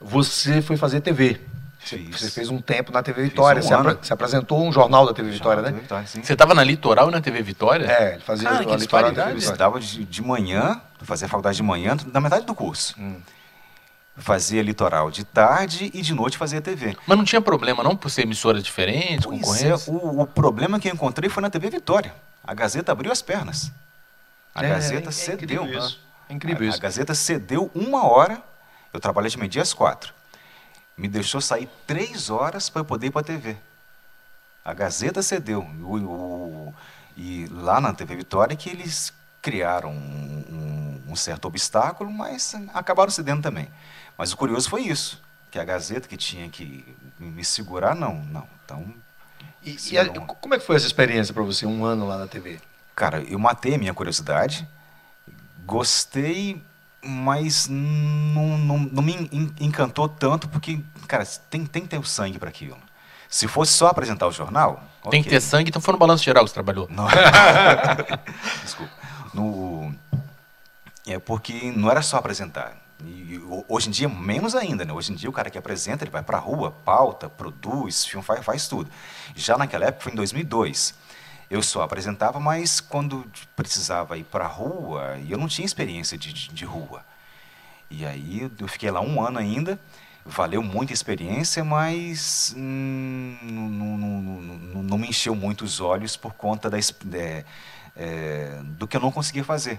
você 0.00 0.60
foi 0.60 0.76
fazer 0.76 1.00
TV. 1.00 1.40
Você, 1.86 1.98
Fiz. 1.98 2.20
você 2.20 2.30
fez 2.30 2.48
um 2.50 2.60
tempo 2.60 2.90
na 2.92 3.02
TV 3.02 3.22
Vitória. 3.22 3.60
um 3.60 3.62
você, 3.66 3.74
apra- 3.74 3.98
você 4.02 4.12
apresentou 4.12 4.66
um 4.66 4.72
jornal 4.72 5.06
da 5.06 5.14
TV 5.14 5.30
Vitória, 5.30 5.62
né? 5.62 5.70
Vitória, 5.70 6.06
sim. 6.06 6.22
Você 6.22 6.32
estava 6.32 6.52
na 6.54 6.64
Litoral 6.64 7.08
e 7.08 7.12
na 7.12 7.20
TV 7.20 7.42
Vitória? 7.42 7.86
É, 7.86 8.12
ele 8.14 8.20
fazia 8.22 8.48
Cara, 8.50 8.62
a 8.62 8.66
que 8.66 8.76
litoral 8.76 9.12
da. 9.12 9.22
TV 9.24 9.34
Eu 9.34 9.38
estudava 9.38 9.78
de, 9.80 10.04
de 10.04 10.22
manhã, 10.22 10.80
fazia 11.02 11.28
faculdade 11.28 11.56
de 11.56 11.62
manhã, 11.62 11.96
na 12.12 12.20
metade 12.20 12.44
do 12.44 12.54
curso. 12.54 12.94
Hum. 12.98 13.20
Fazia 14.18 14.62
litoral 14.62 15.10
de 15.10 15.24
tarde 15.24 15.90
e 15.92 16.00
de 16.00 16.14
noite 16.14 16.38
fazia 16.38 16.60
TV. 16.60 16.96
Mas 17.06 17.18
não 17.18 17.24
tinha 17.24 17.40
problema 17.40 17.82
não 17.84 17.94
por 17.94 18.08
ser 18.10 18.22
emissoras 18.22 18.62
diferentes, 18.62 19.26
Pois 19.26 19.36
é, 19.38 19.40
concorrência? 19.70 19.92
o, 19.92 20.22
o 20.22 20.26
problema 20.26 20.80
que 20.80 20.88
eu 20.88 20.94
encontrei 20.94 21.28
foi 21.28 21.42
na 21.42 21.50
TV 21.50 21.68
Vitória. 21.68 22.14
A 22.42 22.54
Gazeta 22.54 22.92
abriu 22.92 23.12
as 23.12 23.20
pernas. 23.20 23.70
A 24.54 24.64
É, 24.64 24.70
Gazeta 24.70 25.10
é 25.10 25.12
cedeu. 25.12 25.64
incrível 25.64 25.78
isso. 25.78 26.00
É 26.30 26.32
incrível 26.32 26.66
a, 26.66 26.70
isso. 26.70 26.78
A 26.78 26.80
Gazeta 26.80 27.14
cedeu 27.14 27.70
uma 27.74 28.06
hora. 28.06 28.40
Eu 28.90 28.98
trabalhei 29.00 29.30
de 29.30 29.36
meio-dia 29.38 29.60
às 29.60 29.74
quatro. 29.74 30.14
Me 30.96 31.08
deixou 31.08 31.40
sair 31.40 31.68
três 31.86 32.30
horas 32.30 32.70
para 32.70 32.80
eu 32.80 32.84
poder 32.84 33.08
ir 33.08 33.10
para 33.10 33.20
a 33.20 33.24
TV. 33.24 33.56
A 34.64 34.72
Gazeta 34.72 35.22
cedeu. 35.22 35.60
O- 35.82 35.96
o- 35.98 36.74
e 37.16 37.46
lá 37.50 37.80
na 37.80 37.92
TV 37.92 38.16
Vitória 38.16 38.56
que 38.56 38.70
eles 38.70 39.12
criaram 39.42 39.90
um, 39.92 40.44
um- 41.06 41.12
um 41.12 41.16
certo 41.16 41.46
obstáculo, 41.46 42.10
mas 42.10 42.54
acabaram 42.74 43.10
cedendo 43.10 43.42
também. 43.42 43.68
Mas 44.16 44.32
o 44.32 44.36
curioso 44.36 44.70
foi 44.70 44.82
isso. 44.82 45.20
Que 45.50 45.58
a 45.58 45.64
Gazeta 45.64 46.08
que 46.08 46.16
tinha 46.16 46.48
que 46.48 46.84
me 47.18 47.44
segurar, 47.44 47.94
não, 47.94 48.14
não. 48.24 48.48
Então, 48.64 48.94
E, 49.62 49.76
e 49.92 49.98
a- 49.98 50.08
como 50.08 50.54
é 50.54 50.58
que 50.58 50.64
foi 50.64 50.76
essa 50.76 50.86
experiência 50.86 51.34
para 51.34 51.42
você, 51.42 51.66
um 51.66 51.84
ano 51.84 52.06
lá 52.08 52.16
na 52.18 52.26
TV? 52.26 52.58
Cara, 52.94 53.20
eu 53.22 53.38
matei 53.38 53.74
a 53.74 53.78
minha 53.78 53.92
curiosidade, 53.92 54.66
gostei, 55.66 56.62
mas 57.04 57.68
não, 57.68 58.58
não, 58.58 58.78
não 58.78 59.02
me 59.02 59.14
en- 59.32 59.52
encantou 59.60 60.08
tanto, 60.08 60.48
porque, 60.48 60.80
cara, 61.06 61.24
tem, 61.50 61.64
tem 61.66 61.82
que 61.82 61.88
ter 61.88 61.98
o 61.98 62.04
sangue 62.04 62.38
para 62.38 62.48
aquilo. 62.48 62.76
Se 63.28 63.48
fosse 63.48 63.72
só 63.72 63.88
apresentar 63.88 64.26
o 64.28 64.32
jornal. 64.32 64.82
Tem 65.10 65.22
que 65.22 65.28
ok. 65.28 65.38
ter 65.38 65.40
sangue, 65.40 65.68
então 65.70 65.82
foi 65.82 65.92
no 65.92 65.98
Balanço 65.98 66.24
Geral 66.24 66.44
que 66.44 66.50
você 66.50 66.54
trabalhou. 66.54 66.88
Não. 66.90 67.06
Desculpa. 68.62 68.92
No... 69.34 69.94
É 71.06 71.18
porque 71.18 71.72
não 71.76 71.90
era 71.90 72.02
só 72.02 72.16
apresentar. 72.16 72.76
E 73.04 73.38
ho- 73.38 73.64
hoje 73.68 73.88
em 73.88 73.92
dia, 73.92 74.08
menos 74.08 74.54
ainda, 74.54 74.84
né? 74.84 74.92
Hoje 74.92 75.12
em 75.12 75.14
dia, 75.14 75.28
o 75.28 75.32
cara 75.32 75.50
que 75.50 75.58
apresenta, 75.58 76.02
ele 76.04 76.10
vai 76.10 76.22
pra 76.22 76.38
rua, 76.38 76.70
pauta, 76.84 77.28
produz, 77.28 78.04
filme, 78.04 78.24
faz, 78.24 78.44
faz 78.44 78.66
tudo. 78.68 78.90
Já 79.34 79.56
naquela 79.56 79.84
época, 79.86 80.04
foi 80.04 80.12
em 80.12 80.16
2002. 80.16 80.94
Eu 81.50 81.62
só 81.62 81.82
apresentava, 81.82 82.40
mas 82.40 82.80
quando 82.80 83.24
precisava 83.54 84.18
ir 84.18 84.24
pra 84.24 84.46
rua, 84.46 85.18
eu 85.28 85.38
não 85.38 85.46
tinha 85.46 85.64
experiência 85.64 86.18
de, 86.18 86.32
de, 86.32 86.48
de 86.48 86.64
rua. 86.64 87.04
E 87.90 88.04
aí, 88.04 88.50
eu 88.58 88.66
fiquei 88.68 88.90
lá 88.90 89.00
um 89.00 89.24
ano 89.24 89.38
ainda, 89.38 89.78
valeu 90.24 90.60
muito 90.62 90.90
a 90.90 90.94
experiência, 90.94 91.64
mas 91.64 92.52
hum, 92.56 93.36
não, 93.42 93.68
não- 93.68 93.96
não- 93.98 94.42
não- 94.42 94.82
não 94.82 94.98
me 94.98 95.08
encheu 95.08 95.36
muito 95.36 95.64
os 95.64 95.80
olhos 95.80 96.16
por 96.16 96.34
conta 96.34 96.68
da, 96.68 96.78
é, 96.78 97.44
é, 97.96 98.60
do 98.64 98.88
que 98.88 98.96
eu 98.96 99.00
não 99.00 99.12
conseguia 99.12 99.44
fazer, 99.44 99.78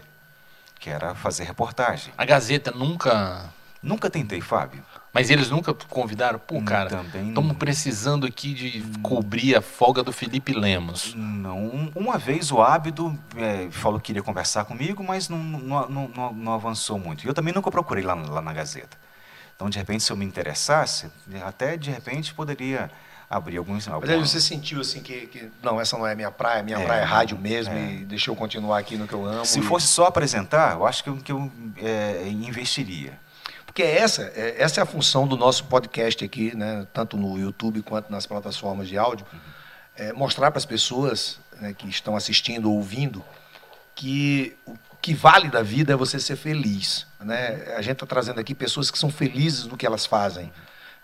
que 0.79 0.89
era 0.89 1.13
fazer 1.15 1.43
reportagem. 1.43 2.13
A 2.17 2.23
Gazeta 2.25 2.71
nunca... 2.71 3.49
Nunca 3.83 4.09
tentei, 4.09 4.41
Fábio. 4.41 4.83
Mas 5.17 5.31
eles 5.31 5.49
nunca 5.49 5.73
convidaram? 5.73 6.37
Pô, 6.37 6.57
Hum, 6.57 6.65
cara, 6.65 6.89
também 6.91 7.29
estamos 7.29 7.57
precisando 7.57 8.27
aqui 8.27 8.53
de 8.53 8.83
cobrir 9.01 9.55
a 9.55 9.61
folga 9.61 10.03
do 10.03 10.13
Felipe 10.13 10.53
Lemos. 10.53 11.15
Não, 11.15 11.57
um- 11.57 11.91
uma 11.95 12.19
vez 12.19 12.51
o 12.51 12.61
Ábido 12.61 13.17
é, 13.35 13.67
falou 13.71 13.99
que 13.99 14.05
queria 14.07 14.21
conversar 14.21 14.65
comigo, 14.65 15.03
mas 15.03 15.27
não, 15.27 15.39
não, 15.39 15.89
não, 15.89 16.33
não- 16.33 16.53
avançou 16.53 16.99
muito. 16.99 17.23
E 17.25 17.27
eu 17.27 17.33
também 17.33 17.51
nunca 17.53 17.71
procurei 17.71 18.03
lá, 18.03 18.13
lá 18.13 18.41
na 18.41 18.53
Gazeta. 18.53 18.95
Então, 19.55 19.69
de 19.71 19.79
repente, 19.79 20.03
se 20.03 20.11
eu 20.11 20.15
me 20.17 20.23
interessasse, 20.23 21.07
até 21.43 21.75
de 21.77 21.89
repente 21.89 22.31
poderia 22.35 22.91
abrir 23.27 23.57
alguns. 23.57 23.87
Mas 23.87 24.09
aí 24.09 24.19
você 24.19 24.39
sentiu 24.39 24.79
assim 24.81 25.01
que, 25.01 25.25
que, 25.27 25.49
não, 25.63 25.81
essa 25.81 25.97
não 25.97 26.05
é 26.05 26.13
minha 26.13 26.29
praia, 26.31 26.61
minha 26.61 26.77
É, 26.77 26.85
praia 26.85 27.01
é 27.01 27.03
rádio 27.03 27.37
mesmo 27.39 27.73
é. 27.73 27.93
e 27.93 28.05
deixa 28.05 28.29
eu 28.29 28.35
continuar 28.35 28.77
aqui 28.77 28.95
no 28.97 29.07
que 29.07 29.13
eu 29.13 29.25
amo. 29.25 29.45
Se 29.45 29.59
e- 29.59 29.63
fosse 29.63 29.87
só 29.87 30.05
apresentar, 30.05 30.73
eu 30.73 30.85
acho 30.85 31.03
que 31.03 31.09
eu, 31.09 31.17
que 31.17 31.31
eu 31.31 31.51
é, 31.77 32.27
investiria. 32.29 33.19
Porque 33.77 33.91
essa, 33.91 34.23
é- 34.35 34.55
essa 34.57 34.81
é 34.81 34.83
a 34.83 34.87
função 34.87 35.27
do 35.27 35.37
nosso 35.37 35.65
podcast 35.65 36.25
aqui, 36.25 36.57
né, 36.57 36.87
tanto 36.91 37.15
no 37.15 37.37
YouTube 37.37 37.83
quanto 37.83 38.11
nas 38.11 38.25
plataformas 38.25 38.87
de 38.87 38.97
áudio, 38.97 39.23
é 39.95 40.11
mostrar 40.13 40.49
para 40.49 40.57
as 40.57 40.65
pessoas 40.65 41.39
né, 41.61 41.75
que 41.77 41.87
estão 41.87 42.15
assistindo 42.15 42.71
ou 42.71 42.77
ouvindo 42.77 43.23
que 43.93 44.57
o 44.65 44.75
que 44.99 45.13
vale 45.13 45.47
da 45.47 45.61
vida 45.61 45.93
é 45.93 45.95
você 45.95 46.19
ser 46.19 46.37
feliz. 46.37 47.05
Né? 47.19 47.71
A 47.77 47.83
gente 47.83 47.93
está 47.93 48.07
trazendo 48.07 48.39
aqui 48.39 48.55
pessoas 48.55 48.89
que 48.89 48.97
são 48.97 49.11
felizes 49.11 49.65
no 49.65 49.77
que 49.77 49.85
elas 49.85 50.07
fazem. 50.07 50.51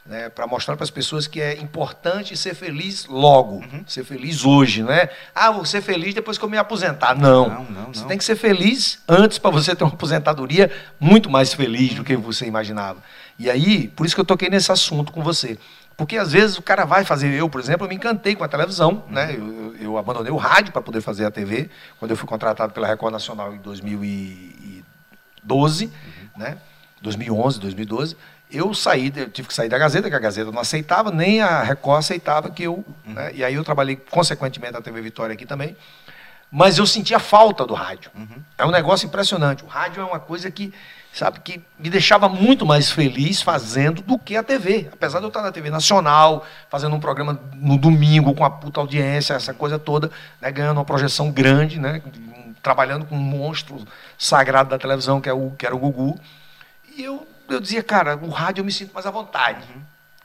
Né, 0.05 0.27
para 0.27 0.45
mostrar 0.45 0.75
para 0.75 0.83
as 0.83 0.89
pessoas 0.89 1.27
que 1.27 1.39
é 1.39 1.57
importante 1.61 2.35
ser 2.35 2.53
feliz 2.53 3.05
logo, 3.05 3.63
ser 3.87 4.03
feliz 4.03 4.43
hoje, 4.43 4.83
né? 4.83 5.07
Ah, 5.33 5.49
vou 5.49 5.63
ser 5.63 5.81
feliz 5.81 6.13
depois 6.13 6.37
que 6.37 6.43
eu 6.43 6.49
me 6.49 6.57
aposentar. 6.57 7.15
Não, 7.15 7.47
Não, 7.47 7.63
não, 7.63 7.93
você 7.93 8.01
não. 8.01 8.09
tem 8.09 8.17
que 8.17 8.23
ser 8.25 8.35
feliz 8.35 8.99
antes 9.07 9.37
para 9.37 9.49
você 9.49 9.73
ter 9.73 9.85
uma 9.85 9.93
aposentadoria 9.93 10.69
muito 10.99 11.29
mais 11.29 11.53
feliz 11.53 11.93
do 11.93 12.03
que 12.03 12.17
você 12.17 12.45
imaginava. 12.45 13.01
E 13.39 13.49
aí, 13.49 13.87
por 13.87 14.05
isso 14.05 14.13
que 14.13 14.19
eu 14.19 14.25
toquei 14.25 14.49
nesse 14.49 14.69
assunto 14.73 15.09
com 15.13 15.23
você. 15.23 15.57
Porque 15.95 16.17
às 16.17 16.33
vezes 16.33 16.57
o 16.57 16.61
cara 16.61 16.83
vai 16.83 17.05
fazer, 17.05 17.33
eu, 17.33 17.49
por 17.49 17.61
exemplo, 17.61 17.85
eu 17.85 17.89
me 17.89 17.95
encantei 17.95 18.35
com 18.35 18.43
a 18.43 18.47
televisão, 18.49 19.05
né? 19.09 19.33
Eu, 19.33 19.47
eu- 19.47 19.63
eu 19.79 19.97
abandonei 19.97 20.33
o 20.33 20.37
rádio 20.37 20.73
para 20.73 20.81
poder 20.81 20.99
fazer 20.99 21.23
a 21.25 21.31
TV, 21.31 21.69
quando 21.97 22.11
eu 22.11 22.17
fui 22.17 22.27
contratado 22.27 22.73
pela 22.73 22.87
Record 22.87 23.13
Nacional 23.13 23.53
em 23.53 23.57
2012, 23.59 25.89
né? 26.35 26.57
2011, 27.01 27.57
2012. 27.59 28.17
Eu 28.53 28.73
saí, 28.73 29.11
eu 29.15 29.29
tive 29.29 29.47
que 29.47 29.53
sair 29.53 29.67
da 29.67 29.77
Gazeta, 29.77 30.09
que 30.09 30.15
a 30.15 30.19
Gazeta 30.19 30.51
não 30.51 30.61
aceitava, 30.61 31.09
nem 31.11 31.41
a 31.41 31.63
Record 31.63 31.99
aceitava 31.99 32.49
que 32.51 32.63
eu. 32.63 32.85
né? 33.03 33.31
E 33.33 33.43
aí 33.43 33.55
eu 33.55 33.63
trabalhei, 33.63 33.95
consequentemente, 33.95 34.73
na 34.73 34.81
TV 34.81 35.01
Vitória 35.01 35.33
aqui 35.33 35.45
também. 35.45 35.75
Mas 36.51 36.77
eu 36.77 36.85
sentia 36.85 37.17
falta 37.17 37.65
do 37.65 37.73
rádio. 37.73 38.11
É 38.59 38.63
um 38.63 38.69
negócio 38.69 39.07
impressionante. 39.07 39.63
O 39.63 39.67
rádio 39.67 40.01
é 40.01 40.05
uma 40.05 40.19
coisa 40.19 40.51
que 40.51 40.71
sabe, 41.11 41.39
que 41.39 41.59
me 41.79 41.89
deixava 41.89 42.29
muito 42.29 42.63
mais 42.63 42.91
feliz 42.91 43.41
fazendo 43.41 44.03
do 44.03 44.19
que 44.19 44.35
a 44.37 44.43
TV. 44.43 44.87
Apesar 44.93 45.17
de 45.17 45.25
eu 45.25 45.29
estar 45.29 45.41
na 45.41 45.51
TV 45.51 45.71
Nacional, 45.71 46.45
fazendo 46.69 46.95
um 46.95 46.99
programa 46.99 47.39
no 47.55 47.75
domingo 47.75 48.35
com 48.35 48.45
a 48.45 48.51
puta 48.51 48.79
audiência, 48.79 49.33
essa 49.33 49.53
coisa 49.53 49.79
toda, 49.79 50.11
né, 50.39 50.51
ganhando 50.51 50.77
uma 50.77 50.85
projeção 50.85 51.31
grande, 51.31 51.79
né, 51.79 52.01
trabalhando 52.61 53.05
com 53.05 53.15
um 53.15 53.19
monstro 53.19 53.83
sagrado 54.17 54.69
da 54.69 54.77
televisão, 54.77 55.19
que, 55.19 55.29
é 55.29 55.33
o, 55.33 55.51
que 55.57 55.65
era 55.65 55.75
o 55.75 55.79
Gugu. 55.79 56.19
E 56.95 57.03
eu, 57.03 57.27
eu 57.49 57.59
dizia, 57.59 57.83
cara, 57.83 58.15
o 58.17 58.29
rádio 58.29 58.61
eu 58.61 58.65
me 58.65 58.71
sinto 58.71 58.93
mais 58.93 59.05
à 59.05 59.11
vontade. 59.11 59.67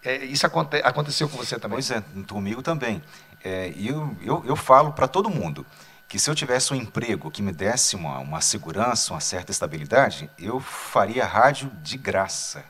É, 0.05 0.25
isso 0.25 0.47
aconte, 0.47 0.77
aconteceu 0.77 1.29
com 1.29 1.37
você 1.37 1.59
também? 1.59 1.77
Pois 1.77 1.91
é, 1.91 2.03
comigo 2.29 2.63
também. 2.63 3.03
É, 3.45 3.73
eu, 3.77 4.17
eu, 4.23 4.45
eu 4.47 4.57
falo 4.57 4.93
para 4.93 5.07
todo 5.09 5.31
mundo 5.31 5.65
que 6.09 6.19
se 6.19 6.31
eu 6.31 6.35
tivesse 6.35 6.73
um 6.73 6.77
emprego 6.77 7.31
que 7.31 7.43
me 7.43 7.53
desse 7.53 7.95
uma, 7.95 8.19
uma 8.19 8.41
segurança, 8.41 9.13
uma 9.13 9.21
certa 9.21 9.53
estabilidade, 9.53 10.31
eu 10.39 10.59
faria 10.59 11.25
rádio 11.27 11.71
de 11.83 11.99
graça. 11.99 12.65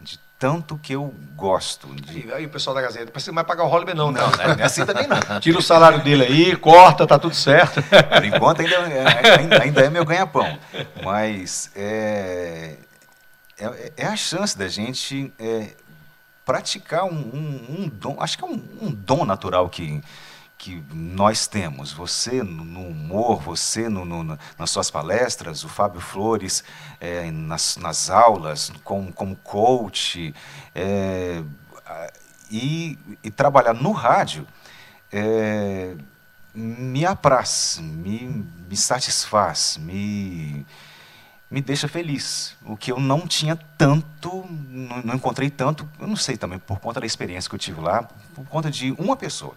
De 0.00 0.18
tanto 0.36 0.76
que 0.78 0.94
eu 0.94 1.14
gosto. 1.36 1.86
De... 1.94 2.26
E 2.26 2.32
aí 2.32 2.46
o 2.46 2.50
pessoal 2.50 2.74
da 2.74 2.82
Gazeta, 2.82 3.12
você 3.14 3.30
não 3.30 3.36
vai 3.36 3.44
pagar 3.44 3.62
o 3.62 3.68
Hollywood 3.68 3.96
não, 3.96 4.10
não, 4.10 4.30
né? 4.30 4.48
Não, 4.48 4.54
é 4.54 4.62
assim 4.64 4.84
também 4.84 5.06
não. 5.06 5.38
Tira 5.38 5.58
o 5.58 5.62
salário 5.62 6.02
dele 6.02 6.24
aí, 6.24 6.56
corta, 6.56 7.06
tá 7.06 7.18
tudo 7.18 7.34
certo. 7.36 7.80
Por 7.82 8.24
enquanto 8.24 8.60
ainda, 8.62 8.74
é, 8.74 9.38
ainda, 9.38 9.62
ainda 9.62 9.80
é 9.82 9.90
meu 9.90 10.04
ganha-pão. 10.04 10.58
Mas 11.04 11.70
é, 11.76 12.76
é, 13.60 13.92
é, 13.98 14.06
a 14.06 14.16
chance 14.16 14.56
da 14.56 14.68
gente 14.68 15.32
é, 15.38 15.74
praticar 16.44 17.04
um, 17.04 17.14
um, 17.14 17.80
um, 17.80 17.88
dom, 17.88 18.16
acho 18.18 18.38
que 18.38 18.44
é 18.44 18.46
um, 18.46 18.62
um 18.80 18.90
dom 18.90 19.24
natural 19.26 19.68
que, 19.68 20.02
que 20.56 20.82
nós 20.92 21.46
temos, 21.46 21.92
você 21.92 22.42
no 22.42 22.88
humor, 22.88 23.40
você 23.40 23.88
no, 23.88 24.04
no, 24.04 24.38
nas 24.58 24.70
suas 24.70 24.90
palestras, 24.90 25.62
o 25.62 25.68
Fábio 25.68 26.00
Flores 26.00 26.64
é, 26.98 27.30
nas, 27.30 27.76
nas 27.76 28.08
aulas, 28.08 28.72
como, 28.82 29.12
como 29.12 29.36
coach, 29.36 30.34
é, 30.74 31.42
e, 32.50 32.98
e, 33.22 33.30
trabalhar 33.30 33.74
no 33.74 33.92
rádio 33.92 34.46
é, 35.12 35.94
me 36.54 37.04
apraz, 37.04 37.78
me, 37.80 38.44
me 38.68 38.76
satisfaz, 38.76 39.76
me, 39.76 40.66
me 41.50 41.60
deixa 41.60 41.88
feliz. 41.88 42.54
O 42.64 42.76
que 42.76 42.92
eu 42.92 43.00
não 43.00 43.26
tinha 43.26 43.56
tanto, 43.76 44.46
não, 44.68 45.02
não 45.02 45.14
encontrei 45.14 45.50
tanto, 45.50 45.88
eu 45.98 46.06
não 46.06 46.16
sei 46.16 46.36
também, 46.36 46.58
por 46.58 46.78
conta 46.78 47.00
da 47.00 47.06
experiência 47.06 47.48
que 47.48 47.54
eu 47.54 47.58
tive 47.58 47.80
lá, 47.80 48.08
por 48.34 48.44
conta 48.46 48.70
de 48.70 48.92
uma 48.98 49.16
pessoa. 49.16 49.54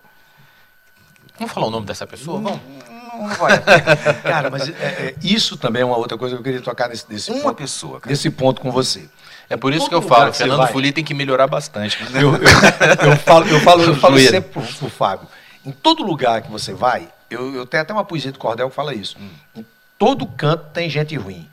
Vamos 1.37 1.53
falar 1.53 1.67
o 1.67 1.69
nome 1.69 1.85
dessa 1.85 2.05
pessoa? 2.07 2.39
Vamos. 2.39 2.59
Não, 2.89 3.27
não 3.27 3.35
vai. 3.35 3.59
cara, 4.23 4.49
mas 4.49 4.69
é, 4.69 4.71
é, 4.71 5.15
isso 5.21 5.57
também 5.57 5.81
é 5.81 5.85
uma 5.85 5.97
outra 5.97 6.17
coisa 6.17 6.35
que 6.35 6.39
eu 6.39 6.43
queria 6.43 6.61
tocar 6.61 6.89
nesse, 6.89 7.05
nesse 7.09 7.31
uma 7.31 7.41
ponto, 7.41 7.55
pessoa, 7.55 7.99
cara. 7.99 8.11
nesse 8.11 8.29
ponto 8.29 8.61
com 8.61 8.71
você. 8.71 9.09
É 9.49 9.57
por 9.57 9.73
isso 9.73 9.87
que 9.87 9.95
eu 9.95 10.01
falo, 10.01 10.31
que 10.31 10.37
Fernando 10.37 10.67
Fuli 10.67 10.91
tem 10.91 11.03
que 11.03 11.13
melhorar 11.13 11.47
bastante. 11.47 11.99
Eu, 12.13 12.33
eu, 12.33 13.11
eu 13.11 13.17
falo, 13.17 13.47
eu 13.47 13.59
falo, 13.59 13.83
eu 13.83 13.95
falo 13.95 14.17
sempre 14.19 14.41
pro, 14.41 14.61
pro 14.61 14.89
Fábio. 14.89 15.27
Em 15.65 15.71
todo 15.71 16.03
lugar 16.03 16.41
que 16.41 16.51
você 16.51 16.73
vai, 16.73 17.07
eu, 17.29 17.53
eu 17.53 17.65
tenho 17.65 17.83
até 17.83 17.93
uma 17.93 18.05
poesia 18.05 18.31
do 18.31 18.39
Cordel 18.39 18.69
que 18.69 18.75
fala 18.75 18.93
isso. 18.93 19.17
Hum. 19.19 19.29
Em 19.57 19.65
todo 19.97 20.25
canto 20.25 20.65
tem 20.71 20.89
gente 20.89 21.15
ruim. 21.15 21.47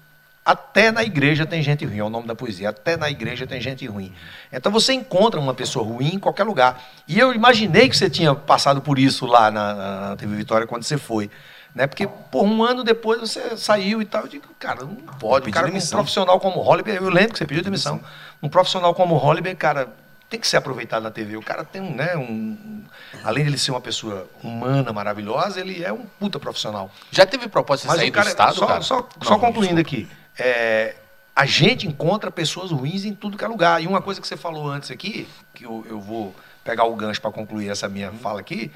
Até 0.51 0.91
na 0.91 1.05
igreja 1.05 1.47
tem 1.47 1.63
gente 1.63 1.85
ruim, 1.85 1.99
é 1.99 2.03
o 2.03 2.11
nome 2.11 2.27
da 2.27 2.35
poesia. 2.35 2.71
Até 2.71 2.97
na 2.97 3.09
igreja 3.09 3.47
tem 3.47 3.61
gente 3.61 3.87
ruim. 3.87 4.13
Então 4.53 4.73
você 4.73 4.93
encontra 4.93 5.39
uma 5.39 5.55
pessoa 5.55 5.87
ruim 5.87 6.15
em 6.15 6.19
qualquer 6.19 6.43
lugar. 6.43 6.83
E 7.07 7.21
eu 7.21 7.33
imaginei 7.33 7.89
que 7.89 7.97
você 7.97 8.11
tinha 8.11 8.35
passado 8.35 8.81
por 8.81 8.99
isso 8.99 9.27
lá 9.27 9.49
na, 9.49 9.75
na 9.75 10.17
TV 10.17 10.35
Vitória 10.35 10.67
quando 10.67 10.83
você 10.83 10.99
foi. 10.99 11.31
Né? 11.73 11.87
Porque, 11.87 12.09
por 12.33 12.43
um 12.43 12.65
ano 12.65 12.83
depois 12.83 13.21
você 13.21 13.57
saiu 13.57 14.03
e 14.03 14.05
tal. 14.05 14.23
Eu 14.23 14.29
digo, 14.29 14.49
cara, 14.59 14.81
não 14.81 14.97
pode. 14.97 15.49
Um 15.49 15.53
cara, 15.53 15.69
um 15.69 15.87
profissional 15.87 16.41
como 16.41 16.59
o 16.59 16.63
Holliber, 16.63 16.97
eu 16.97 17.09
lembro 17.11 17.35
que 17.35 17.39
você 17.39 17.47
pediu 17.47 17.63
demissão. 17.63 18.01
Um 18.43 18.49
profissional 18.49 18.93
como 18.93 19.15
o 19.15 19.19
Holliber, 19.19 19.57
cara, 19.57 19.89
tem 20.29 20.41
que 20.41 20.49
ser 20.49 20.57
aproveitado 20.57 21.05
na 21.05 21.13
TV. 21.13 21.37
O 21.37 21.43
cara 21.43 21.63
tem 21.63 21.81
um, 21.81 21.95
né, 21.95 22.17
um. 22.17 22.83
Além 23.23 23.45
de 23.45 23.51
ele 23.51 23.59
ser 23.59 23.71
uma 23.71 23.81
pessoa 23.81 24.29
humana, 24.43 24.93
maravilhosa, 24.93 25.61
ele 25.61 25.85
é 25.85 25.93
um 25.93 26.05
puta 26.19 26.41
profissional. 26.41 26.91
Já 27.13 27.25
teve 27.25 27.47
proposta 27.47 27.87
de 27.87 27.95
sair 27.95 28.11
cara, 28.11 28.27
do 28.27 28.31
Estado, 28.31 28.57
só, 28.57 28.67
cara? 28.67 28.83
Só, 28.83 29.09
só 29.23 29.39
concluindo 29.39 29.81
aqui 29.81 30.09
é, 30.41 30.97
a 31.37 31.45
gente 31.45 31.87
encontra 31.87 32.31
pessoas 32.31 32.71
ruins 32.71 33.05
em 33.05 33.15
tudo 33.15 33.37
que 33.37 33.45
é 33.45 33.49
lugar. 33.49 33.83
E 33.83 33.87
uma 33.87 34.01
coisa 34.01 34.21
que 34.21 34.27
você 34.27 34.37
falou 34.37 34.69
antes 34.69 34.91
aqui, 34.91 35.29
que 35.55 35.65
eu, 35.65 35.85
eu 35.89 36.01
vou 36.01 36.35
pegar 36.65 36.85
o 36.85 36.97
gancho 36.97 37.21
para 37.21 37.31
concluir 37.31 37.69
essa 37.69 37.89
minha 37.89 38.11
fala 38.13 38.41
aqui, 38.41 38.73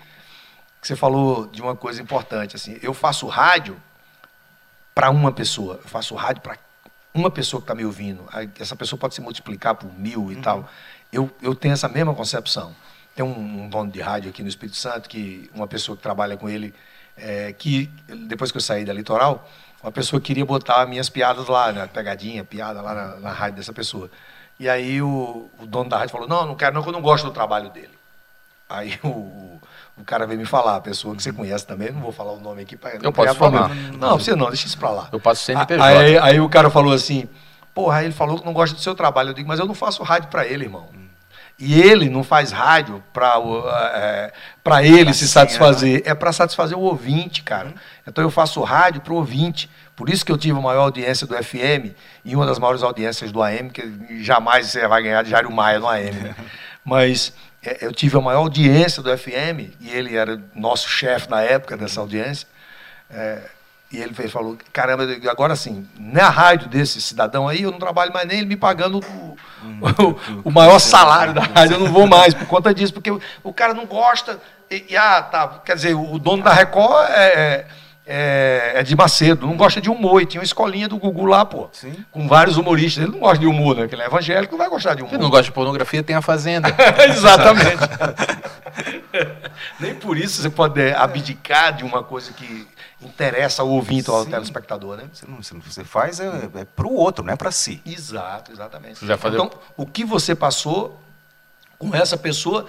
que 0.80 0.86
você 0.86 0.94
falou 0.94 1.46
de 1.46 1.62
uma 1.62 1.74
coisa 1.74 2.02
importante. 2.02 2.54
Assim, 2.54 2.78
eu 2.82 2.92
faço 2.92 3.26
rádio 3.26 3.80
para 4.94 5.10
uma 5.10 5.32
pessoa, 5.32 5.80
eu 5.82 5.88
faço 5.88 6.14
rádio 6.14 6.42
para 6.42 6.58
uma 7.14 7.30
pessoa 7.30 7.60
que 7.60 7.64
está 7.64 7.74
me 7.74 7.84
ouvindo. 7.84 8.24
Essa 8.58 8.76
pessoa 8.76 8.98
pode 8.98 9.14
se 9.14 9.20
multiplicar 9.20 9.74
por 9.74 9.90
mil 9.98 10.30
e 10.30 10.36
uhum. 10.36 10.42
tal. 10.42 10.68
Eu, 11.12 11.30
eu 11.40 11.54
tenho 11.54 11.72
essa 11.72 11.88
mesma 11.88 12.14
concepção. 12.14 12.74
Tem 13.14 13.24
um, 13.24 13.64
um, 13.64 13.68
dono 13.68 13.90
de 13.90 14.00
rádio 14.00 14.30
aqui 14.30 14.42
no 14.42 14.48
Espírito 14.48 14.76
Santo, 14.76 15.08
que 15.08 15.48
uma 15.54 15.66
pessoa 15.66 15.96
que 15.96 16.02
trabalha 16.02 16.36
com 16.36 16.48
ele, 16.48 16.74
é, 17.16 17.52
que 17.52 17.90
depois 18.26 18.50
que 18.50 18.56
eu 18.56 18.60
saí 18.60 18.84
da 18.84 18.92
Litoral, 18.92 19.48
uma 19.84 19.92
pessoa 19.92 20.18
queria 20.18 20.46
botar 20.46 20.86
minhas 20.86 21.10
piadas 21.10 21.46
lá, 21.46 21.70
né? 21.70 21.86
Pegadinha, 21.92 22.42
piada 22.42 22.80
lá 22.80 22.94
na, 22.94 23.16
na 23.16 23.30
rádio 23.30 23.56
dessa 23.56 23.72
pessoa. 23.72 24.10
E 24.58 24.66
aí 24.66 25.02
o, 25.02 25.50
o, 25.60 25.66
dono 25.66 25.90
da 25.90 25.98
rádio 25.98 26.12
falou, 26.12 26.26
não, 26.26 26.46
não 26.46 26.54
quero 26.54 26.74
não, 26.74 26.82
que 26.82 26.88
eu 26.88 26.92
não 26.92 27.02
gosto 27.02 27.24
do 27.24 27.30
trabalho 27.30 27.68
dele. 27.68 27.90
Aí 28.66 28.98
o, 29.04 29.60
o 29.98 30.04
cara 30.06 30.26
veio 30.26 30.40
me 30.40 30.46
falar, 30.46 30.76
a 30.76 30.80
pessoa 30.80 31.14
que 31.14 31.22
você 31.22 31.34
conhece 31.34 31.66
também, 31.66 31.92
não 31.92 32.00
vou 32.00 32.12
falar 32.12 32.32
o 32.32 32.40
nome 32.40 32.62
aqui 32.62 32.78
para 32.78 32.96
Eu 33.02 33.12
posso 33.12 33.34
falar. 33.34 33.68
Não, 33.68 34.18
você 34.18 34.34
não, 34.34 34.48
deixa 34.48 34.66
isso 34.66 34.78
para 34.78 34.88
lá. 34.88 35.08
Eu 35.12 35.20
passo 35.20 35.44
CNPJ. 35.44 35.84
Aí, 35.84 36.16
aí 36.16 36.40
o 36.40 36.48
cara 36.48 36.70
falou 36.70 36.94
assim, 36.94 37.28
porra, 37.74 37.98
aí 37.98 38.06
ele 38.06 38.14
falou 38.14 38.38
que 38.38 38.46
não 38.46 38.54
gosta 38.54 38.74
do 38.74 38.80
seu 38.80 38.94
trabalho. 38.94 39.30
Eu 39.30 39.34
digo, 39.34 39.46
mas 39.46 39.60
eu 39.60 39.66
não 39.66 39.74
faço 39.74 40.02
rádio 40.02 40.30
para 40.30 40.46
ele, 40.46 40.64
irmão. 40.64 40.88
E 41.58 41.80
ele 41.80 42.08
não 42.08 42.24
faz 42.24 42.50
rádio 42.50 43.02
para 43.12 43.34
é, 43.94 44.32
pra 44.62 44.82
ele 44.82 45.04
pra 45.04 45.12
se 45.14 45.28
satisfazer, 45.28 46.02
é 46.04 46.12
para 46.12 46.32
satisfazer 46.32 46.76
o 46.76 46.80
ouvinte, 46.80 47.42
cara. 47.42 47.68
Uhum. 47.68 47.74
Então 48.06 48.24
eu 48.24 48.30
faço 48.30 48.60
rádio 48.62 49.00
para 49.00 49.12
o 49.12 49.16
ouvinte. 49.16 49.70
Por 49.94 50.08
isso 50.08 50.24
que 50.24 50.32
eu 50.32 50.38
tive 50.38 50.58
a 50.58 50.60
maior 50.60 50.82
audiência 50.82 51.26
do 51.26 51.36
FM 51.36 51.94
e 52.24 52.34
uma 52.34 52.44
das 52.44 52.58
maiores 52.58 52.82
audiências 52.82 53.30
do 53.30 53.40
AM, 53.40 53.70
que 53.70 54.22
jamais 54.22 54.66
você 54.66 54.86
vai 54.88 55.02
ganhar 55.02 55.22
de 55.22 55.30
Jário 55.30 55.50
Maia 55.52 55.78
no 55.78 55.88
AM. 55.88 56.10
Né? 56.10 56.34
Mas 56.84 57.32
é, 57.64 57.86
eu 57.86 57.92
tive 57.92 58.16
a 58.18 58.20
maior 58.20 58.40
audiência 58.40 59.02
do 59.02 59.16
FM, 59.16 59.72
e 59.80 59.90
ele 59.90 60.16
era 60.16 60.42
nosso 60.54 60.88
chefe 60.88 61.30
na 61.30 61.40
época 61.40 61.76
dessa 61.76 62.00
audiência. 62.00 62.46
É, 63.08 63.40
e 63.94 64.02
ele 64.02 64.12
fez, 64.12 64.32
falou, 64.32 64.58
caramba, 64.72 65.04
agora 65.30 65.54
sim, 65.54 65.86
na 65.96 66.28
rádio 66.28 66.68
desse 66.68 67.00
cidadão 67.00 67.46
aí, 67.46 67.62
eu 67.62 67.70
não 67.70 67.78
trabalho 67.78 68.12
mais 68.12 68.26
nem 68.26 68.38
ele 68.38 68.46
me 68.46 68.56
pagando 68.56 68.98
o, 68.98 69.36
o, 70.42 70.48
o 70.48 70.50
maior 70.50 70.80
salário 70.80 71.32
da 71.32 71.42
rádio, 71.42 71.76
eu 71.76 71.80
não 71.80 71.92
vou 71.92 72.06
mais 72.06 72.34
por 72.34 72.46
conta 72.46 72.74
disso, 72.74 72.92
porque 72.92 73.10
o, 73.10 73.20
o 73.44 73.52
cara 73.52 73.72
não 73.72 73.86
gosta, 73.86 74.40
e, 74.68 74.84
e, 74.90 74.96
ah, 74.96 75.22
tá, 75.22 75.60
quer 75.64 75.76
dizer, 75.76 75.94
o 75.94 76.18
dono 76.18 76.42
da 76.42 76.52
Record 76.52 77.08
é, 77.10 77.66
é, 78.04 78.72
é 78.74 78.82
de 78.82 78.96
Macedo, 78.96 79.46
não 79.46 79.56
gosta 79.56 79.80
de 79.80 79.88
humor, 79.88 80.20
e 80.20 80.26
tinha 80.26 80.40
uma 80.40 80.44
escolinha 80.44 80.88
do 80.88 80.98
Gugu 80.98 81.26
lá, 81.26 81.44
pô, 81.44 81.68
Sim. 81.70 81.94
com 82.10 82.26
vários 82.26 82.56
humoristas, 82.56 83.04
ele 83.04 83.12
não 83.12 83.20
gosta 83.20 83.38
de 83.38 83.46
humor, 83.46 83.76
né, 83.76 83.86
que 83.86 83.94
ele 83.94 84.02
é 84.02 84.06
evangélico, 84.06 84.52
não 84.52 84.58
vai 84.58 84.68
gostar 84.68 84.94
de 84.94 85.02
humor. 85.02 85.14
Ele 85.14 85.22
não 85.22 85.30
gosta 85.30 85.44
de 85.44 85.52
pornografia, 85.52 86.02
tem 86.02 86.16
a 86.16 86.22
Fazenda. 86.22 86.68
Exatamente. 87.08 87.78
Nem 89.78 89.94
por 89.94 90.18
isso 90.18 90.42
você 90.42 90.50
pode 90.50 90.92
abdicar 90.92 91.72
de 91.72 91.84
uma 91.84 92.02
coisa 92.02 92.32
que 92.32 92.66
interessa 93.06 93.62
ao 93.62 93.68
ouvinte 93.68 94.10
ou 94.10 94.16
ao 94.16 94.26
telespectador, 94.26 94.96
né? 94.96 95.08
Você, 95.12 95.26
não, 95.26 95.62
você 95.62 95.84
faz 95.84 96.20
é, 96.20 96.26
é 96.54 96.64
para 96.64 96.86
o 96.86 96.94
outro, 96.94 97.24
não 97.24 97.32
é 97.32 97.36
para 97.36 97.50
si. 97.50 97.80
Exato, 97.84 98.52
exatamente. 98.52 98.98
Fazia... 99.16 99.38
Então, 99.38 99.50
o 99.76 99.86
que 99.86 100.04
você 100.04 100.34
passou 100.34 101.00
com 101.78 101.94
essa 101.94 102.16
pessoa 102.16 102.66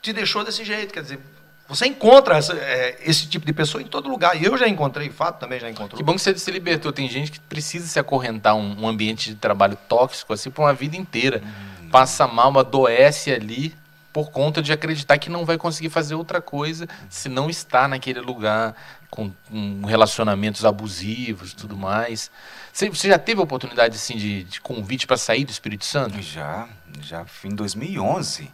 te 0.00 0.12
deixou 0.12 0.44
desse 0.44 0.64
jeito, 0.64 0.92
quer 0.92 1.02
dizer, 1.02 1.20
você 1.66 1.86
encontra 1.86 2.36
essa, 2.36 2.54
é, 2.54 2.98
esse 3.04 3.26
tipo 3.26 3.46
de 3.46 3.52
pessoa 3.52 3.82
em 3.82 3.86
todo 3.86 4.08
lugar. 4.08 4.40
E 4.40 4.44
eu 4.44 4.56
já 4.56 4.68
encontrei, 4.68 5.08
Fato 5.08 5.38
também 5.38 5.58
já 5.58 5.70
encontrou. 5.70 5.96
Que 5.96 6.02
bom 6.02 6.14
que 6.14 6.20
você 6.20 6.36
se 6.36 6.50
libertou. 6.50 6.92
Tem 6.92 7.08
gente 7.08 7.32
que 7.32 7.40
precisa 7.40 7.86
se 7.86 7.98
acorrentar 7.98 8.54
um, 8.54 8.82
um 8.82 8.88
ambiente 8.88 9.30
de 9.30 9.36
trabalho 9.36 9.76
tóxico 9.88 10.32
assim 10.32 10.50
por 10.50 10.62
uma 10.62 10.74
vida 10.74 10.96
inteira. 10.96 11.42
Hum, 11.44 11.88
Passa 11.90 12.26
mal, 12.26 12.56
adoece 12.58 13.32
ali 13.32 13.74
por 14.14 14.30
conta 14.30 14.62
de 14.62 14.72
acreditar 14.72 15.18
que 15.18 15.28
não 15.28 15.44
vai 15.44 15.58
conseguir 15.58 15.90
fazer 15.90 16.14
outra 16.14 16.40
coisa 16.40 16.88
se 17.10 17.28
não 17.28 17.50
está 17.50 17.88
naquele 17.88 18.20
lugar 18.20 18.72
com, 19.10 19.32
com 19.50 19.82
relacionamentos 19.84 20.64
abusivos 20.64 21.52
tudo 21.52 21.76
mais. 21.76 22.30
Você, 22.72 22.88
você, 22.88 23.08
já 23.08 23.18
teve 23.18 23.40
oportunidade 23.40 23.96
assim, 23.96 24.16
de, 24.16 24.44
de 24.44 24.60
convite 24.60 25.04
para 25.04 25.16
sair 25.16 25.44
do 25.44 25.50
Espírito 25.50 25.84
Santo? 25.84 26.22
Já, 26.22 26.68
já 27.00 27.26
em 27.42 27.56
2011. 27.56 28.48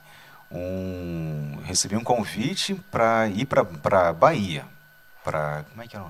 Um, 0.50 1.58
recebi 1.62 1.94
um 1.94 2.02
convite 2.02 2.74
para 2.90 3.28
ir 3.28 3.44
para 3.44 4.14
Bahia. 4.14 4.64
Para. 5.22 5.66
Como 5.68 5.82
é 5.82 5.86
que 5.86 5.94
é? 5.94 6.00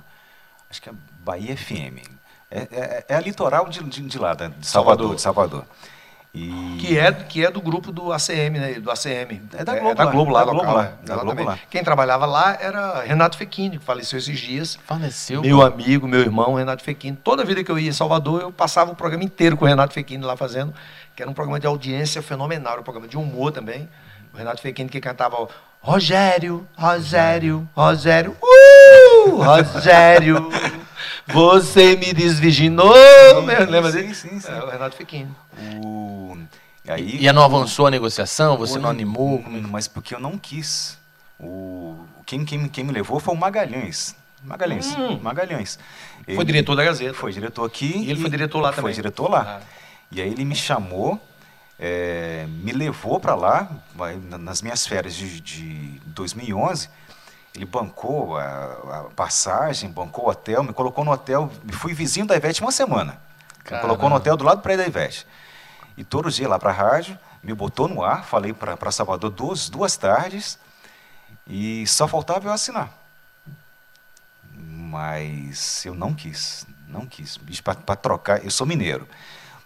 Acho 0.70 0.80
que 0.80 0.88
é 0.88 0.92
Bahia 1.24 1.57
FM. 1.57 2.07
É, 2.48 2.61
é, 2.70 3.05
é 3.09 3.14
a 3.16 3.20
litoral 3.20 3.68
de, 3.68 3.82
de, 3.82 4.01
de 4.01 4.18
lá, 4.18 4.32
de 4.32 4.44
Salvador. 4.64 4.64
Salvador. 4.64 5.14
De 5.16 5.20
Salvador. 5.20 5.66
E... 6.33 6.76
Que 6.81 6.97
é, 6.97 7.12
que 7.12 7.45
é 7.45 7.51
do 7.51 7.61
grupo 7.61 7.91
do 7.91 8.12
ACM, 8.12 8.59
né? 8.59 8.74
Do 8.74 8.91
ACM. 8.91 9.43
É 9.53 9.64
da 9.64 9.78
Globo 9.78 9.95
da 9.97 10.05
lá, 10.05 10.11
Globo 10.12 10.31
lá, 10.31 10.45
da 10.45 10.53
local, 10.53 10.64
Globo 10.64 10.78
lá, 10.78 10.85
é. 10.85 11.07
da 11.07 11.14
Globo 11.14 11.31
também. 11.31 11.45
lá. 11.45 11.59
Quem 11.68 11.83
trabalhava 11.83 12.24
lá 12.24 12.57
era 12.61 13.03
Renato 13.03 13.37
Fequini, 13.37 13.78
que 13.78 13.85
faleceu 13.85 14.18
esses 14.18 14.39
dias. 14.39 14.78
Faleceu. 14.87 15.43
Meu 15.43 15.61
amigo, 15.61 16.07
meu 16.07 16.20
irmão, 16.20 16.55
Renato 16.55 16.85
Fequini. 16.85 17.16
Toda 17.16 17.45
vida 17.45 17.64
que 17.64 17.70
eu 17.70 17.78
ia 17.78 17.89
em 17.89 17.93
Salvador, 17.93 18.43
eu 18.43 18.53
passava 18.53 18.93
o 18.93 18.95
programa 18.95 19.24
inteiro 19.24 19.57
com 19.57 19.64
o 19.64 19.68
Renato 19.68 19.93
Fequini 19.93 20.24
lá 20.24 20.37
fazendo, 20.37 20.72
que 21.16 21.22
era 21.22 21.31
um 21.31 21.35
programa 21.35 21.59
de 21.59 21.66
audiência 21.66 22.22
fenomenal, 22.22 22.72
era 22.72 22.81
um 22.81 22.85
programa 22.85 23.09
de 23.09 23.16
humor 23.16 23.51
também. 23.51 23.89
O 24.33 24.37
Renato 24.37 24.62
Fequini 24.62 24.89
que 24.89 25.01
cantava 25.01 25.37
Rogério, 25.83 26.66
Rogério, 26.76 27.68
Rogério, 27.74 28.37
uh, 28.41 29.43
Rogério, 29.43 30.49
você 31.26 31.97
me 31.97 32.12
desvirginou. 32.12 32.95
Lembra 33.68 33.91
sim, 33.91 33.99
dele? 33.99 34.14
sim, 34.14 34.41
sim. 34.41 34.53
É, 34.53 34.62
o 34.62 34.68
Renato 34.68 34.95
Fequini. 34.95 35.31
O... 35.85 36.39
E 36.85 36.91
aí, 36.91 37.25
E 37.25 37.33
não 37.33 37.43
avançou 37.45 37.87
a 37.87 37.91
negociação? 37.91 38.57
Você 38.57 38.75
Foi, 38.75 38.83
não 38.83 38.89
animou? 38.91 39.43
É 39.47 39.49
Mas 39.49 39.87
porque 39.87 40.15
eu 40.15 40.21
não 40.21 40.39
quis. 40.39 40.99
O... 41.39 41.99
Quem, 42.27 42.45
quem, 42.45 42.69
quem 42.69 42.85
me 42.85 42.93
levou 42.93 43.21
foi 43.21 43.35
o 43.35 43.37
Magalhães. 43.37 44.15
Magalhães. 44.43 44.95
Hum. 44.97 45.19
Magalhães. 45.23 45.79
Foi 46.25 46.35
Ele- 46.35 46.45
diretor 46.45 46.75
da 46.75 46.85
Gazeta. 46.85 47.15
Foi 47.15 47.33
diretor 47.33 47.65
aqui. 47.65 47.93
E 47.97 48.11
ele 48.11 48.21
foi 48.21 48.31
diretor 48.31 48.61
lá 48.61 48.73
Foi 48.73 48.77
também. 48.83 48.95
diretor 48.95 49.31
lá. 49.31 49.61
Ah. 49.61 49.67
E 50.11 50.21
aí 50.21 50.29
ele 50.29 50.45
me 50.45 50.57
chamou, 50.57 51.21
eh, 51.79 52.47
me 52.49 52.73
levou 52.73 53.21
para 53.21 53.35
lá, 53.35 53.71
nas 54.41 54.63
minhas 54.63 54.87
férias 54.87 55.15
de, 55.15 55.41
de 55.41 56.01
2011. 56.07 56.89
Ele 57.55 57.65
bancou 57.65 58.37
a, 58.37 58.45
a 58.45 59.05
passagem, 59.15 59.91
bancou 59.91 60.27
o 60.27 60.31
hotel, 60.31 60.63
me 60.63 60.73
colocou 60.73 61.05
no 61.05 61.11
hotel. 61.13 61.51
Fui 61.73 61.93
vizinho 61.93 62.27
da 62.27 62.37
Ivete 62.37 62.63
uma 62.63 62.73
semana. 62.73 63.21
Me 63.71 63.79
colocou 63.79 64.09
no 64.09 64.17
hotel 64.17 64.37
do 64.37 64.45
lado 64.45 64.59
do 64.59 64.63
prédio 64.63 64.85
da 64.85 64.89
Ivete. 64.89 65.27
E 66.01 66.05
todo 66.05 66.30
dia 66.30 66.48
lá 66.48 66.59
para 66.59 66.70
a 66.70 66.72
rádio, 66.72 67.18
me 67.42 67.53
botou 67.53 67.86
no 67.86 68.03
ar, 68.03 68.24
falei 68.24 68.55
para 68.55 68.90
Salvador 68.90 69.28
duas, 69.30 69.68
duas 69.68 69.98
tardes. 69.98 70.59
E 71.46 71.86
só 71.86 72.09
faltava 72.09 72.48
eu 72.48 72.53
assinar. 72.55 72.90
Mas 74.55 75.84
eu 75.84 75.94
não 75.94 76.14
quis, 76.14 76.66
não 76.88 77.05
quis. 77.05 77.38
Para 77.62 77.96
trocar, 77.96 78.42
eu 78.42 78.51
sou 78.51 78.66
mineiro. 78.66 79.07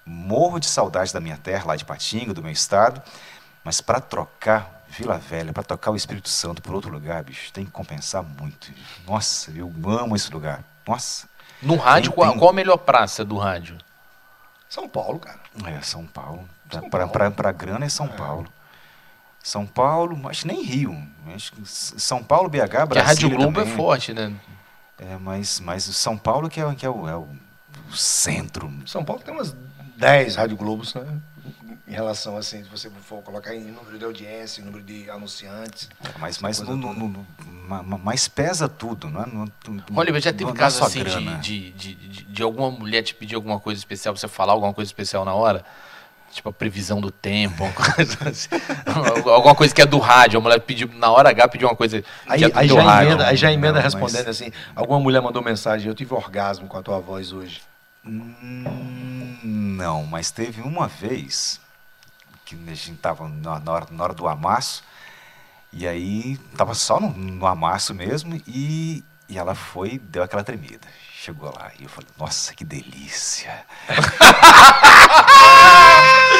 Morro 0.04 0.58
de 0.58 0.66
saudade 0.66 1.12
da 1.12 1.20
minha 1.20 1.36
terra, 1.36 1.66
lá 1.68 1.76
de 1.76 1.84
Patinga, 1.84 2.34
do 2.34 2.42
meu 2.42 2.50
estado. 2.50 3.00
Mas 3.62 3.80
para 3.80 4.00
trocar 4.00 4.84
Vila 4.88 5.16
Velha, 5.16 5.52
para 5.52 5.62
trocar 5.62 5.92
o 5.92 5.96
Espírito 5.96 6.28
Santo 6.28 6.60
por 6.60 6.74
outro 6.74 6.90
lugar, 6.90 7.22
bicho, 7.22 7.52
tem 7.52 7.64
que 7.64 7.70
compensar 7.70 8.24
muito. 8.24 8.72
Nossa, 9.06 9.52
eu 9.52 9.72
amo 9.86 10.16
esse 10.16 10.32
lugar. 10.32 10.64
Nossa. 10.84 11.28
No 11.62 11.76
rádio, 11.76 12.10
Tem- 12.10 12.16
qual, 12.16 12.30
tem- 12.30 12.38
qual 12.40 12.50
a 12.50 12.52
melhor 12.52 12.76
praça 12.78 13.24
do 13.24 13.38
rádio? 13.38 13.78
São 14.74 14.88
Paulo, 14.88 15.20
cara. 15.20 15.38
É, 15.66 15.80
São 15.82 16.04
Paulo. 16.04 16.48
São 16.68 16.90
Para 16.90 17.06
Paulo. 17.06 17.54
grana 17.56 17.86
é 17.86 17.88
São 17.88 18.08
Paulo. 18.08 18.48
São 19.40 19.64
Paulo, 19.64 20.16
mas 20.16 20.42
nem 20.42 20.64
Rio. 20.64 21.00
Acho 21.32 21.52
que 21.52 21.62
S- 21.62 21.94
São 22.00 22.24
Paulo, 22.24 22.48
BH, 22.48 22.58
Porque 22.58 22.74
a 22.98 23.02
Rádio 23.04 23.28
Brasília 23.28 23.36
Globo 23.36 23.60
é 23.60 23.62
também. 23.62 23.76
forte, 23.76 24.12
né? 24.12 24.32
É, 24.98 25.16
mas, 25.16 25.60
mas 25.60 25.86
o 25.86 25.92
São 25.92 26.16
Paulo 26.18 26.48
que 26.48 26.60
é, 26.60 26.74
que 26.74 26.84
é, 26.84 26.90
o, 26.90 27.08
é 27.08 27.16
o 27.16 27.28
centro. 27.92 28.72
São 28.84 29.04
Paulo 29.04 29.22
tem 29.22 29.32
umas 29.32 29.54
10 29.96 30.34
Rádio 30.34 30.56
Globos, 30.56 30.92
né? 30.94 31.06
Em 31.86 31.92
relação, 31.92 32.36
assim, 32.38 32.64
se 32.64 32.70
você 32.70 32.88
for 33.02 33.22
colocar 33.22 33.54
em 33.54 33.60
número 33.60 33.98
de 33.98 34.04
audiência, 34.06 34.62
em 34.62 34.64
número 34.64 34.82
de 34.82 35.10
anunciantes. 35.10 35.90
Mas, 36.18 36.38
mas, 36.38 36.56
coisa 36.58 36.74
no- 36.74 36.94
no- 36.94 37.08
no- 37.08 37.26
ma- 37.68 37.82
ma- 37.82 37.98
mas 38.02 38.26
pesa 38.26 38.66
tudo, 38.68 39.10
não 39.10 39.22
é? 39.22 39.26
No- 39.26 39.44
no- 39.68 39.82
Oliver, 39.98 40.18
já 40.22 40.32
teve 40.32 40.44
não 40.44 40.52
é 40.52 40.54
caso 40.56 40.82
assim 40.82 41.04
de, 41.04 41.36
de, 41.40 41.70
de, 41.72 41.94
de- 41.94 42.24
de 42.24 42.42
alguma 42.42 42.70
mulher 42.70 43.02
te 43.02 43.14
pedir 43.14 43.34
alguma 43.34 43.60
coisa 43.60 43.78
especial, 43.78 44.16
você 44.16 44.26
falar 44.26 44.54
alguma 44.54 44.72
coisa 44.72 44.88
especial 44.88 45.26
na 45.26 45.34
hora? 45.34 45.62
Tipo 46.32 46.48
a 46.48 46.52
previsão 46.52 47.00
do 47.02 47.10
tempo, 47.10 47.62
alguma 47.64 47.84
coisa 47.94 48.28
assim. 48.30 48.48
alguma 49.30 49.54
coisa 49.54 49.74
que 49.74 49.82
é 49.82 49.86
do 49.86 49.98
rádio. 49.98 50.38
A 50.38 50.42
mulher 50.42 50.60
pediu, 50.60 50.88
na 50.94 51.10
hora 51.10 51.28
H, 51.28 51.48
pediu 51.48 51.68
uma 51.68 51.76
coisa 51.76 52.00
que 52.00 52.08
Aí, 52.26 52.44
é 52.44 52.48
do 52.48 52.58
aí 52.58 52.66
já 52.68 52.82
rádio. 52.82 53.08
emenda, 53.10 53.26
aí 53.28 53.36
já 53.36 53.52
emenda 53.52 53.74
Não, 53.74 53.82
respondendo 53.82 54.28
assim. 54.28 54.50
Alguma 54.74 54.98
mulher 55.00 55.20
mandou 55.20 55.42
mensagem, 55.42 55.86
eu 55.86 55.94
tive 55.94 56.14
orgasmo 56.14 56.66
com 56.66 56.78
a 56.78 56.82
tua 56.82 56.98
voz 56.98 57.30
hoje. 57.30 57.60
Hum, 58.06 59.38
Não, 59.44 60.04
mas 60.06 60.30
teve 60.30 60.60
uma 60.62 60.88
vez 60.88 61.60
que 62.54 62.70
a 62.70 62.74
gente 62.74 62.92
estava 62.92 63.28
na, 63.28 63.60
na 63.60 63.72
hora, 63.72 63.86
na 63.90 64.04
hora 64.04 64.14
do 64.14 64.28
amasso, 64.28 64.82
e 65.72 65.86
aí 65.86 66.38
estava 66.52 66.74
só 66.74 67.00
no, 67.00 67.10
no 67.10 67.46
amasso 67.46 67.94
mesmo, 67.94 68.40
e, 68.46 69.02
e 69.28 69.38
ela 69.38 69.54
foi 69.54 69.98
deu 69.98 70.22
aquela 70.22 70.44
tremida. 70.44 70.86
Chegou 71.14 71.52
lá 71.56 71.70
e 71.78 71.84
eu 71.84 71.88
falei, 71.88 72.08
nossa, 72.18 72.54
que 72.54 72.64
delícia. 72.64 73.64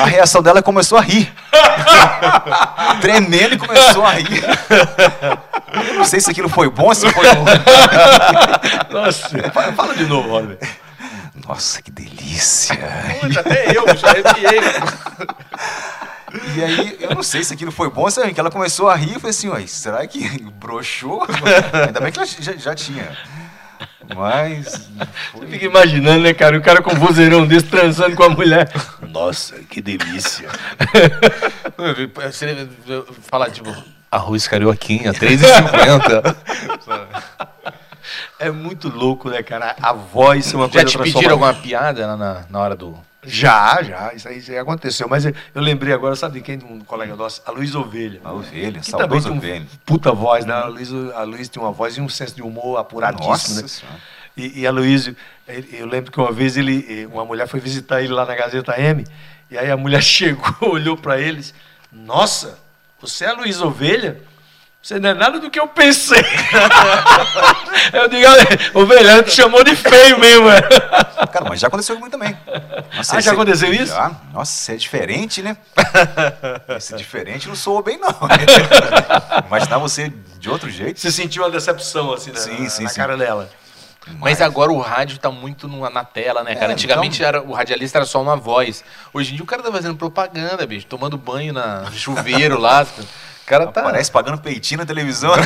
A 0.00 0.06
reação 0.06 0.42
dela 0.42 0.62
começou 0.62 0.98
a 0.98 1.00
rir. 1.00 1.32
Tremendo 3.00 3.54
e 3.54 3.58
começou 3.58 4.04
a 4.04 4.12
rir. 4.12 4.44
Eu 5.88 5.94
não 5.94 6.04
sei 6.04 6.20
se 6.20 6.30
aquilo 6.30 6.48
foi 6.48 6.68
bom, 6.68 6.92
se 6.94 7.10
foi 7.10 7.28
ruim. 7.28 7.44
Nossa, 8.90 9.28
fala, 9.74 9.94
de 9.94 10.04
novo, 10.04 10.30
Oliver. 10.30 10.58
Nossa, 11.46 11.82
que 11.82 11.90
delícia. 11.90 12.76
Puta, 13.20 13.40
até 13.40 13.76
eu 13.76 13.96
já 13.96 14.08
arrepiei. 14.08 14.60
E 16.56 16.64
aí, 16.64 16.96
eu 16.98 17.14
não 17.14 17.22
sei 17.22 17.44
se 17.44 17.52
aquilo 17.52 17.70
foi 17.70 17.90
bom, 17.90 18.08
sabe? 18.08 18.32
Que 18.32 18.40
ela 18.40 18.50
começou 18.50 18.88
a 18.88 18.96
rir, 18.96 19.12
eu 19.12 19.20
falei 19.20 19.30
assim, 19.32 19.48
ué, 19.48 19.66
será 19.66 20.06
que 20.06 20.42
broxou? 20.58 21.26
Ainda 21.86 22.00
bem 22.00 22.10
que 22.10 22.18
ela 22.18 22.26
já, 22.26 22.52
já 22.52 22.74
tinha. 22.74 23.14
Mas. 24.16 24.66
Você 24.66 24.88
Foi... 25.32 25.46
fica 25.46 25.66
imaginando, 25.66 26.22
né, 26.22 26.32
cara? 26.32 26.56
O 26.56 26.62
cara 26.62 26.80
com 26.80 26.94
um 26.94 26.98
vozeirão 26.98 27.46
desse 27.46 27.66
transando 27.66 28.16
com 28.16 28.22
a 28.22 28.30
mulher. 28.30 28.72
Nossa, 29.08 29.58
que 29.58 29.82
delícia. 29.82 30.48
Você 31.76 32.70
falar, 33.30 33.50
tipo, 33.50 33.70
arroz 34.10 34.46
carioquinha, 34.48 35.12
3,50. 35.12 36.36
É 38.46 38.50
muito 38.50 38.88
louco, 38.88 39.30
né, 39.30 39.42
cara? 39.42 39.76
A 39.80 39.92
voz 39.92 40.52
é 40.52 40.56
uma 40.56 40.66
Já 40.66 40.72
coisa 40.72 40.86
te 40.86 40.92
transforma- 40.92 41.12
pediram 41.14 41.32
alguma 41.32 41.54
piada 41.54 42.06
na- 42.06 42.16
na, 42.16 42.44
na 42.50 42.58
hora 42.58 42.76
do. 42.76 42.96
Já, 43.24 43.80
já. 43.84 44.12
Isso 44.14 44.26
aí, 44.28 44.42
aí 44.48 44.58
aconteceu. 44.58 45.08
Mas 45.08 45.24
eu, 45.24 45.32
eu 45.54 45.62
lembrei 45.62 45.94
agora, 45.94 46.16
sabe 46.16 46.40
de 46.40 46.44
quem? 46.44 46.58
Um 46.68 46.80
colega 46.80 47.14
nosso, 47.14 47.40
a 47.46 47.52
Luiz 47.52 47.72
Ovelha. 47.74 48.20
A 48.24 48.32
ovelha, 48.32 48.80
Que 48.80 48.90
também 48.90 49.08
saudoso 49.20 49.28
tem 49.28 49.32
um 49.32 49.36
ovelha. 49.38 49.66
puta 49.86 50.10
voz, 50.12 50.44
né? 50.44 50.52
A 50.54 50.66
Luiz, 50.66 50.90
a 51.14 51.22
Luiz 51.22 51.48
tem 51.48 51.62
uma 51.62 51.70
voz 51.70 51.96
e 51.96 52.00
um 52.00 52.08
senso 52.08 52.34
de 52.34 52.42
humor 52.42 52.78
apuradíssimo, 52.78 53.30
Nossa 53.30 53.62
né? 53.62 53.68
Senhora. 53.68 53.98
E, 54.36 54.60
e 54.62 54.66
a 54.66 54.72
Luiz, 54.72 55.08
eu 55.72 55.86
lembro 55.86 56.10
que 56.10 56.18
uma 56.18 56.32
vez 56.32 56.56
ele, 56.56 57.06
uma 57.12 57.24
mulher 57.24 57.46
foi 57.46 57.60
visitar 57.60 58.02
ele 58.02 58.12
lá 58.12 58.24
na 58.26 58.34
Gazeta 58.34 58.76
M, 58.80 59.04
e 59.50 59.56
aí 59.58 59.70
a 59.70 59.76
mulher 59.76 60.02
chegou, 60.02 60.70
olhou 60.72 60.96
para 60.96 61.20
eles, 61.20 61.54
nossa, 61.92 62.58
você 63.00 63.24
é 63.24 63.28
a 63.28 63.34
Luiz 63.34 63.60
Ovelha? 63.60 64.20
Você 64.82 64.98
não 64.98 65.10
é 65.10 65.14
nada 65.14 65.38
do 65.38 65.48
que 65.48 65.60
eu 65.60 65.68
pensei. 65.68 66.18
eu 67.92 68.08
digo, 68.08 68.26
"Olha, 68.28 68.46
Ovelha, 68.74 69.10
ela 69.12 69.22
te 69.22 69.30
chamou 69.30 69.62
de 69.62 69.76
feio 69.76 70.18
mesmo. 70.18 70.50
é." 70.50 70.60
Cara, 71.32 71.46
mas 71.48 71.60
já 71.60 71.68
aconteceu 71.68 71.94
comigo 71.96 72.10
também. 72.10 72.36
Nossa, 72.94 73.16
Ah, 73.16 73.20
já 73.20 73.32
aconteceu 73.32 73.72
isso? 73.72 73.94
Já. 73.94 74.10
Nossa, 74.32 74.50
você 74.52 74.72
é 74.72 74.76
diferente, 74.76 75.40
né? 75.40 75.56
Esse 76.76 76.94
diferente 76.96 77.48
não 77.48 77.54
soou 77.54 77.82
bem, 77.82 77.96
não. 77.98 78.12
Imaginar 79.46 79.78
você 79.78 80.12
de 80.38 80.50
outro 80.50 80.68
jeito. 80.68 80.98
Você 81.00 81.12
sentiu 81.12 81.42
uma 81.44 81.50
decepção 81.50 82.12
assim 82.12 82.32
na, 82.32 82.38
Sim, 82.40 82.68
sim, 82.68 82.82
na 82.82 82.88
sim. 82.90 82.96
cara 82.96 83.16
dela. 83.16 83.48
Mas 84.18 84.40
agora 84.42 84.72
o 84.72 84.80
rádio 84.80 85.16
tá 85.18 85.30
muito 85.30 85.68
no- 85.68 85.88
na 85.88 86.04
tela, 86.04 86.42
né, 86.42 86.54
cara? 86.56 86.72
É, 86.72 86.74
Antigamente 86.74 87.16
então- 87.18 87.28
era, 87.28 87.40
o 87.40 87.52
radialista 87.52 87.98
era 87.98 88.04
só 88.04 88.20
uma 88.20 88.34
voz. 88.36 88.82
Hoje 89.14 89.30
em 89.32 89.36
dia 89.36 89.44
o 89.44 89.46
cara 89.46 89.62
tá 89.62 89.70
fazendo 89.70 89.94
propaganda, 89.96 90.66
bicho, 90.66 90.86
tomando 90.86 91.16
banho 91.16 91.52
na 91.52 91.82
no 91.82 91.92
chuveiro 91.92 92.58
lá. 92.58 92.84
O 93.42 93.46
cara 93.46 93.66
tá. 93.66 93.82
Parece 93.82 94.10
pagando 94.10 94.38
peitinho 94.40 94.78
na 94.80 94.86
televisão. 94.86 95.32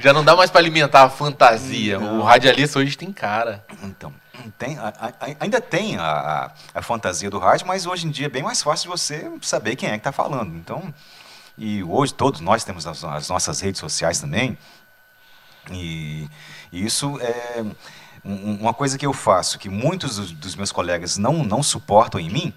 Já 0.00 0.12
não 0.12 0.24
dá 0.24 0.36
mais 0.36 0.50
pra 0.50 0.60
alimentar 0.60 1.02
a 1.04 1.10
fantasia. 1.10 1.98
O 1.98 2.22
radialista 2.22 2.78
hoje 2.78 2.96
tem 2.96 3.12
cara. 3.12 3.64
Então, 3.82 4.12
tem, 4.58 4.78
a- 4.78 4.92
a- 5.00 5.12
ainda 5.40 5.60
tem 5.60 5.96
a, 5.96 6.02
a- 6.04 6.50
a 6.74 6.82
fantasia 6.82 7.30
do 7.30 7.38
rádio, 7.38 7.66
mas 7.66 7.86
hoje 7.86 8.06
em 8.06 8.10
dia 8.10 8.26
é 8.26 8.28
bem 8.28 8.42
mais 8.42 8.62
fácil 8.62 8.84
de 8.90 8.98
você 8.98 9.30
saber 9.42 9.74
quem 9.76 9.88
é 9.88 9.92
que 9.92 9.98
está 9.98 10.12
falando. 10.12 10.54
Então, 10.54 10.92
e 11.56 11.82
hoje 11.82 12.12
todos 12.14 12.40
nós 12.40 12.62
temos 12.64 12.86
as, 12.86 13.02
as 13.04 13.28
nossas 13.28 13.60
redes 13.60 13.80
sociais 13.80 14.20
também. 14.20 14.56
E, 15.70 16.28
e 16.70 16.84
isso 16.84 17.18
é 17.20 17.62
um- 18.24 18.58
uma 18.60 18.74
coisa 18.74 18.96
que 18.98 19.06
eu 19.06 19.12
faço, 19.12 19.58
que 19.58 19.68
muitos 19.68 20.16
dos, 20.16 20.30
dos 20.32 20.54
meus 20.56 20.70
colegas 20.70 21.16
não, 21.16 21.42
não 21.42 21.62
suportam 21.62 22.20
em 22.20 22.28
mim, 22.30 22.54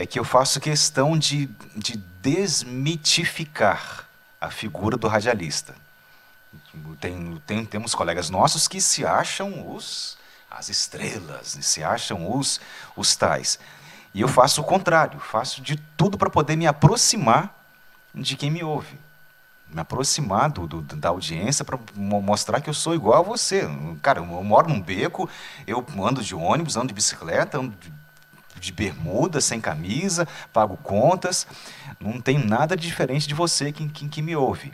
é 0.00 0.06
que 0.06 0.18
eu 0.18 0.24
faço 0.24 0.60
questão 0.60 1.18
de, 1.18 1.46
de 1.74 1.96
desmitificar 2.22 4.06
a 4.40 4.50
figura 4.50 4.96
do 4.96 5.08
radialista. 5.08 5.74
Tem, 7.00 7.40
tem- 7.46 7.64
temos 7.64 7.94
colegas 7.94 8.30
nossos 8.30 8.66
que 8.68 8.80
se 8.80 9.04
acham 9.04 9.74
os, 9.74 10.16
as 10.50 10.68
estrelas, 10.68 11.58
se 11.60 11.82
acham 11.82 12.30
os, 12.36 12.60
os 12.96 13.14
tais. 13.16 13.58
E 14.14 14.20
eu 14.20 14.28
faço 14.28 14.60
o 14.60 14.64
contrário, 14.64 15.20
faço 15.20 15.60
de 15.60 15.76
tudo 15.96 16.16
para 16.16 16.30
poder 16.30 16.56
me 16.56 16.66
aproximar 16.66 17.54
de 18.14 18.36
quem 18.36 18.50
me 18.50 18.64
ouve. 18.64 18.98
me 19.68 19.80
aproximar 19.80 20.50
do, 20.50 20.66
do- 20.66 20.82
da 20.96 21.10
audiência 21.10 21.64
para 21.64 21.78
mostrar 21.94 22.60
que 22.60 22.70
eu 22.70 22.74
sou 22.74 22.94
igual 22.94 23.20
a 23.20 23.22
você. 23.22 23.64
Cara, 24.02 24.20
eu 24.20 24.24
moro 24.26 24.68
num 24.68 24.80
beco, 24.80 25.28
eu 25.66 25.84
ando 26.02 26.22
de 26.22 26.34
ônibus, 26.34 26.76
ando 26.76 26.88
de 26.88 26.94
bicicleta, 26.94 27.58
ando 27.58 27.76
de, 27.76 27.92
de 28.58 28.72
bermuda, 28.72 29.40
sem 29.40 29.60
camisa, 29.60 30.26
pago 30.52 30.76
contas. 30.76 31.46
Não 32.00 32.20
tem 32.20 32.38
nada 32.38 32.76
diferente 32.76 33.26
de 33.26 33.34
você 33.34 33.72
que, 33.72 33.88
que, 33.88 34.08
que 34.08 34.22
me 34.22 34.34
ouve. 34.36 34.72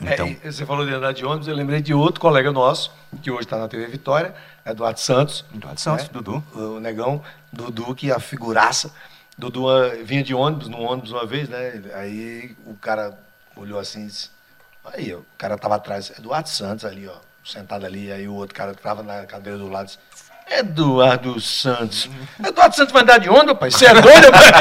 Então, 0.00 0.26
É, 0.42 0.50
você 0.50 0.64
falou 0.64 0.86
de 0.86 0.94
andar 0.94 1.12
de 1.12 1.24
ônibus, 1.24 1.48
eu 1.48 1.54
lembrei 1.54 1.82
de 1.82 1.92
outro 1.92 2.20
colega 2.20 2.50
nosso, 2.50 2.90
que 3.22 3.30
hoje 3.30 3.42
está 3.42 3.58
na 3.58 3.68
TV 3.68 3.86
Vitória, 3.86 4.34
Eduardo 4.64 5.00
Santos. 5.00 5.44
Eduardo 5.54 5.80
Santos, 5.80 6.06
né? 6.06 6.10
Dudu. 6.12 6.42
O 6.54 6.80
negão, 6.80 7.22
Dudu, 7.52 7.94
que 7.94 8.10
é 8.10 8.14
a 8.14 8.20
figuraça. 8.20 8.92
Dudu 9.36 9.68
ah, 9.68 9.90
vinha 10.02 10.22
de 10.22 10.34
ônibus, 10.34 10.68
num 10.68 10.82
ônibus 10.82 11.12
uma 11.12 11.26
vez, 11.26 11.48
né? 11.48 11.82
Aí 11.94 12.56
o 12.66 12.74
cara 12.74 13.18
olhou 13.56 13.78
assim 13.78 14.04
e 14.04 14.06
disse, 14.06 14.30
aí, 14.84 15.14
o 15.14 15.24
cara 15.36 15.58
tava 15.58 15.76
atrás, 15.76 16.10
Eduardo 16.18 16.48
Santos 16.48 16.84
ali, 16.84 17.06
ó, 17.06 17.16
sentado 17.44 17.84
ali, 17.84 18.10
aí 18.10 18.26
o 18.26 18.34
outro 18.34 18.54
cara 18.54 18.74
tava 18.74 19.02
na 19.02 19.26
cadeira 19.26 19.58
do 19.58 19.68
lado 19.68 19.86
disse, 19.86 19.98
Eduardo 20.58 21.40
Santos. 21.40 22.10
Eduardo 22.44 22.76
Santos 22.76 22.92
vai 22.92 23.02
andar 23.02 23.18
de 23.18 23.28
ônibus, 23.28 23.58
pai? 23.58 23.70
Você 23.70 23.86
é 23.86 23.94
doido, 23.94 24.30
pai? 24.30 24.52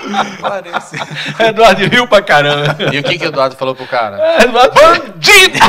Parece. 0.40 0.96
Eduardo 1.38 1.86
riu 1.86 2.08
pra 2.08 2.22
caramba. 2.22 2.76
E 2.92 2.98
o 2.98 3.02
que 3.02 3.18
que 3.18 3.24
o 3.24 3.28
Eduardo 3.28 3.56
falou 3.56 3.74
pro 3.74 3.86
cara? 3.86 4.18
É, 4.18 4.44
Eduardo 4.44 4.74
Bandido! 4.74 5.58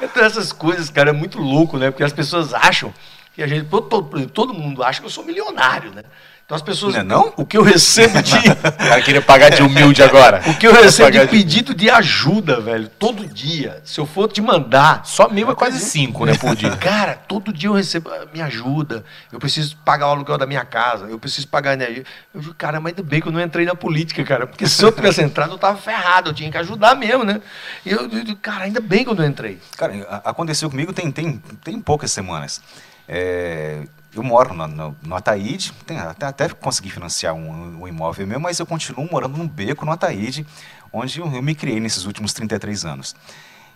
então 0.00 0.24
essas 0.24 0.52
coisas, 0.52 0.90
cara, 0.90 1.10
é 1.10 1.12
muito 1.12 1.38
louco, 1.38 1.78
né? 1.78 1.90
Porque 1.90 2.04
as 2.04 2.12
pessoas 2.12 2.52
acham 2.52 2.92
que 3.34 3.42
a 3.42 3.46
gente. 3.46 3.66
Todo, 3.68 4.26
todo 4.28 4.54
mundo 4.54 4.82
acha 4.82 5.00
que 5.00 5.06
eu 5.06 5.10
sou 5.10 5.24
milionário, 5.24 5.92
né? 5.92 6.02
Então 6.44 6.56
as 6.56 6.62
pessoas. 6.62 6.94
Não 6.94 7.00
é 7.00 7.04
não? 7.04 7.32
O 7.36 7.46
que 7.46 7.56
eu 7.56 7.62
recebo 7.62 8.22
de. 8.22 8.32
O 8.72 8.88
cara 8.92 9.02
queria 9.02 9.22
pagar 9.22 9.50
de 9.50 9.62
humilde 9.62 10.02
agora. 10.04 10.42
O 10.46 10.54
que 10.58 10.66
eu 10.66 10.72
recebo 10.72 11.10
de 11.10 11.26
pedido 11.26 11.74
de 11.74 11.88
ajuda, 11.88 12.60
velho, 12.60 12.88
todo 12.98 13.26
dia. 13.26 13.80
Se 13.84 13.98
eu 14.00 14.06
for 14.06 14.28
te 14.30 14.40
mandar. 14.40 15.04
Só 15.04 15.28
mil 15.28 15.50
é 15.50 15.54
quase 15.54 15.78
cinco, 15.78 16.26
né, 16.26 16.36
por 16.36 16.54
dia. 16.54 16.70
Cara, 16.76 17.14
todo 17.14 17.52
dia 17.52 17.68
eu 17.68 17.72
recebo, 17.72 18.10
ah, 18.10 18.26
me 18.32 18.40
ajuda. 18.42 19.04
Eu 19.32 19.38
preciso 19.38 19.76
pagar 19.84 20.08
o 20.08 20.10
aluguel 20.10 20.36
da 20.36 20.46
minha 20.46 20.64
casa. 20.64 21.06
Eu 21.06 21.18
preciso 21.18 21.48
pagar 21.48 21.70
a 21.70 21.74
energia. 21.74 22.04
Eu 22.34 22.40
digo, 22.40 22.54
cara, 22.54 22.80
mas 22.80 22.90
ainda 22.90 23.02
bem 23.02 23.20
que 23.20 23.28
eu 23.28 23.32
não 23.32 23.40
entrei 23.40 23.64
na 23.64 23.74
política, 23.74 24.22
cara. 24.24 24.46
Porque 24.46 24.66
se 24.66 24.82
eu 24.84 24.92
tivesse 24.92 25.22
entrado, 25.22 25.52
eu 25.52 25.58
tava 25.58 25.78
ferrado. 25.78 26.30
Eu 26.30 26.34
tinha 26.34 26.50
que 26.50 26.58
ajudar 26.58 26.94
mesmo, 26.94 27.24
né? 27.24 27.40
E 27.84 27.90
eu, 27.90 28.08
digo, 28.08 28.36
cara, 28.36 28.64
ainda 28.64 28.80
bem 28.80 29.04
que 29.04 29.10
eu 29.10 29.14
não 29.14 29.24
entrei. 29.24 29.58
Cara, 29.76 30.20
aconteceu 30.24 30.68
comigo 30.68 30.92
tem, 30.92 31.10
tem, 31.10 31.42
tem 31.62 31.80
poucas 31.80 32.10
semanas. 32.10 32.60
É, 33.08 33.82
eu 34.14 34.22
moro 34.22 34.52
no, 34.54 34.66
no, 34.66 34.96
no 35.02 35.16
Ataíde, 35.16 35.72
tem- 35.86 35.98
até, 35.98 36.26
até 36.26 36.48
consegui 36.48 36.90
financiar 36.90 37.34
um, 37.34 37.82
um 37.82 37.88
imóvel 37.88 38.26
meu, 38.26 38.38
mas 38.40 38.58
eu 38.58 38.66
continuo 38.66 39.08
morando 39.10 39.36
num 39.38 39.48
beco 39.48 39.84
no 39.86 39.92
Ataíde, 39.92 40.46
onde 40.92 41.18
eu, 41.20 41.32
eu 41.34 41.42
me 41.42 41.54
criei 41.54 41.80
nesses 41.80 42.04
últimos 42.04 42.32
33 42.32 42.84
anos. 42.84 43.14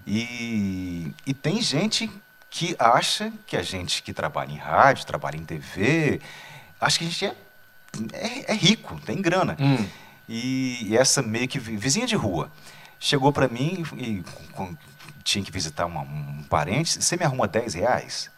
E, 0.06 1.12
e 1.26 1.34
tem 1.34 1.60
gente 1.60 2.10
que 2.50 2.76
acha 2.78 3.32
que 3.46 3.56
a 3.56 3.62
gente 3.62 4.02
que 4.02 4.12
trabalha 4.12 4.52
em 4.52 4.56
rádio, 4.56 5.04
trabalha 5.06 5.36
em 5.36 5.44
TV, 5.44 6.20
acha 6.80 6.98
que 6.98 7.04
a 7.04 7.08
gente 7.08 7.24
é, 7.26 7.34
é, 8.12 8.52
é 8.52 8.54
rico, 8.54 9.00
tem 9.00 9.20
grana. 9.20 9.56
Hum. 9.58 9.86
E, 10.28 10.78
e 10.90 10.96
essa 10.96 11.22
meio 11.22 11.48
que 11.48 11.58
vi- 11.58 11.76
vizinha 11.76 12.06
de 12.06 12.14
rua 12.16 12.50
chegou 12.98 13.32
para 13.32 13.48
mim 13.48 13.84
e, 13.96 14.02
e 14.04 14.24
com- 14.52 14.76
tinha 15.24 15.44
que 15.44 15.50
visitar 15.50 15.86
uma- 15.86 16.02
um 16.02 16.44
parente. 16.48 17.02
Você 17.02 17.16
me 17.16 17.24
arruma 17.24 17.48
10 17.48 17.74
reais? 17.74 18.30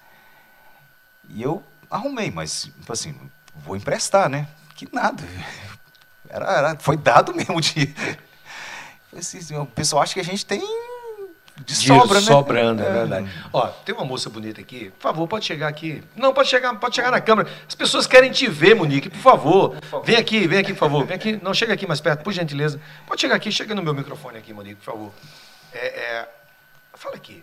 E 1.28 1.42
eu 1.42 1.62
arrumei, 1.90 2.30
mas 2.30 2.62
tipo 2.64 2.92
assim, 2.92 3.14
vou 3.56 3.76
emprestar, 3.76 4.28
né? 4.28 4.46
Que 4.74 4.88
nada. 4.92 5.22
Era, 6.28 6.44
era- 6.52 6.76
foi 6.78 6.96
dado 6.96 7.34
mesmo 7.34 7.60
de. 7.60 7.94
Assim, 9.16 9.56
o 9.56 9.64
pessoal 9.64 10.02
acha 10.02 10.12
que 10.14 10.20
a 10.20 10.24
gente 10.24 10.44
tem 10.44 10.60
de 11.64 11.74
Dinheiro 11.80 12.02
sobra, 12.02 12.20
né? 12.20 12.26
sobrando, 12.26 12.82
é 12.82 12.92
verdade. 12.92 13.28
Ó, 13.52 13.66
tem 13.66 13.94
uma 13.94 14.04
moça 14.04 14.28
bonita 14.30 14.60
aqui. 14.60 14.90
Por 14.90 15.02
favor, 15.02 15.26
pode 15.26 15.44
chegar 15.46 15.66
aqui. 15.66 16.04
Não, 16.14 16.32
pode 16.32 16.48
chegar, 16.48 16.72
pode 16.78 16.94
chegar 16.94 17.10
na 17.10 17.20
câmera. 17.20 17.50
As 17.66 17.74
pessoas 17.74 18.06
querem 18.06 18.30
te 18.30 18.46
ver, 18.48 18.74
Monique, 18.74 19.08
por 19.08 19.18
favor. 19.18 19.76
Vem 20.04 20.14
aqui, 20.16 20.46
vem 20.46 20.58
aqui, 20.60 20.72
por 20.74 20.78
favor. 20.78 21.06
Vem 21.06 21.16
aqui. 21.16 21.40
Não, 21.42 21.52
chega 21.54 21.72
aqui 21.72 21.86
mais 21.86 22.00
perto, 22.00 22.22
por 22.22 22.32
gentileza. 22.32 22.78
Pode 23.06 23.20
chegar 23.20 23.34
aqui, 23.34 23.50
chega 23.50 23.74
no 23.74 23.82
meu 23.82 23.94
microfone 23.94 24.38
aqui, 24.38 24.52
Monique, 24.52 24.76
por 24.76 24.84
favor. 24.92 25.12
É, 25.72 25.86
é, 25.86 26.28
fala 26.94 27.16
aqui. 27.16 27.42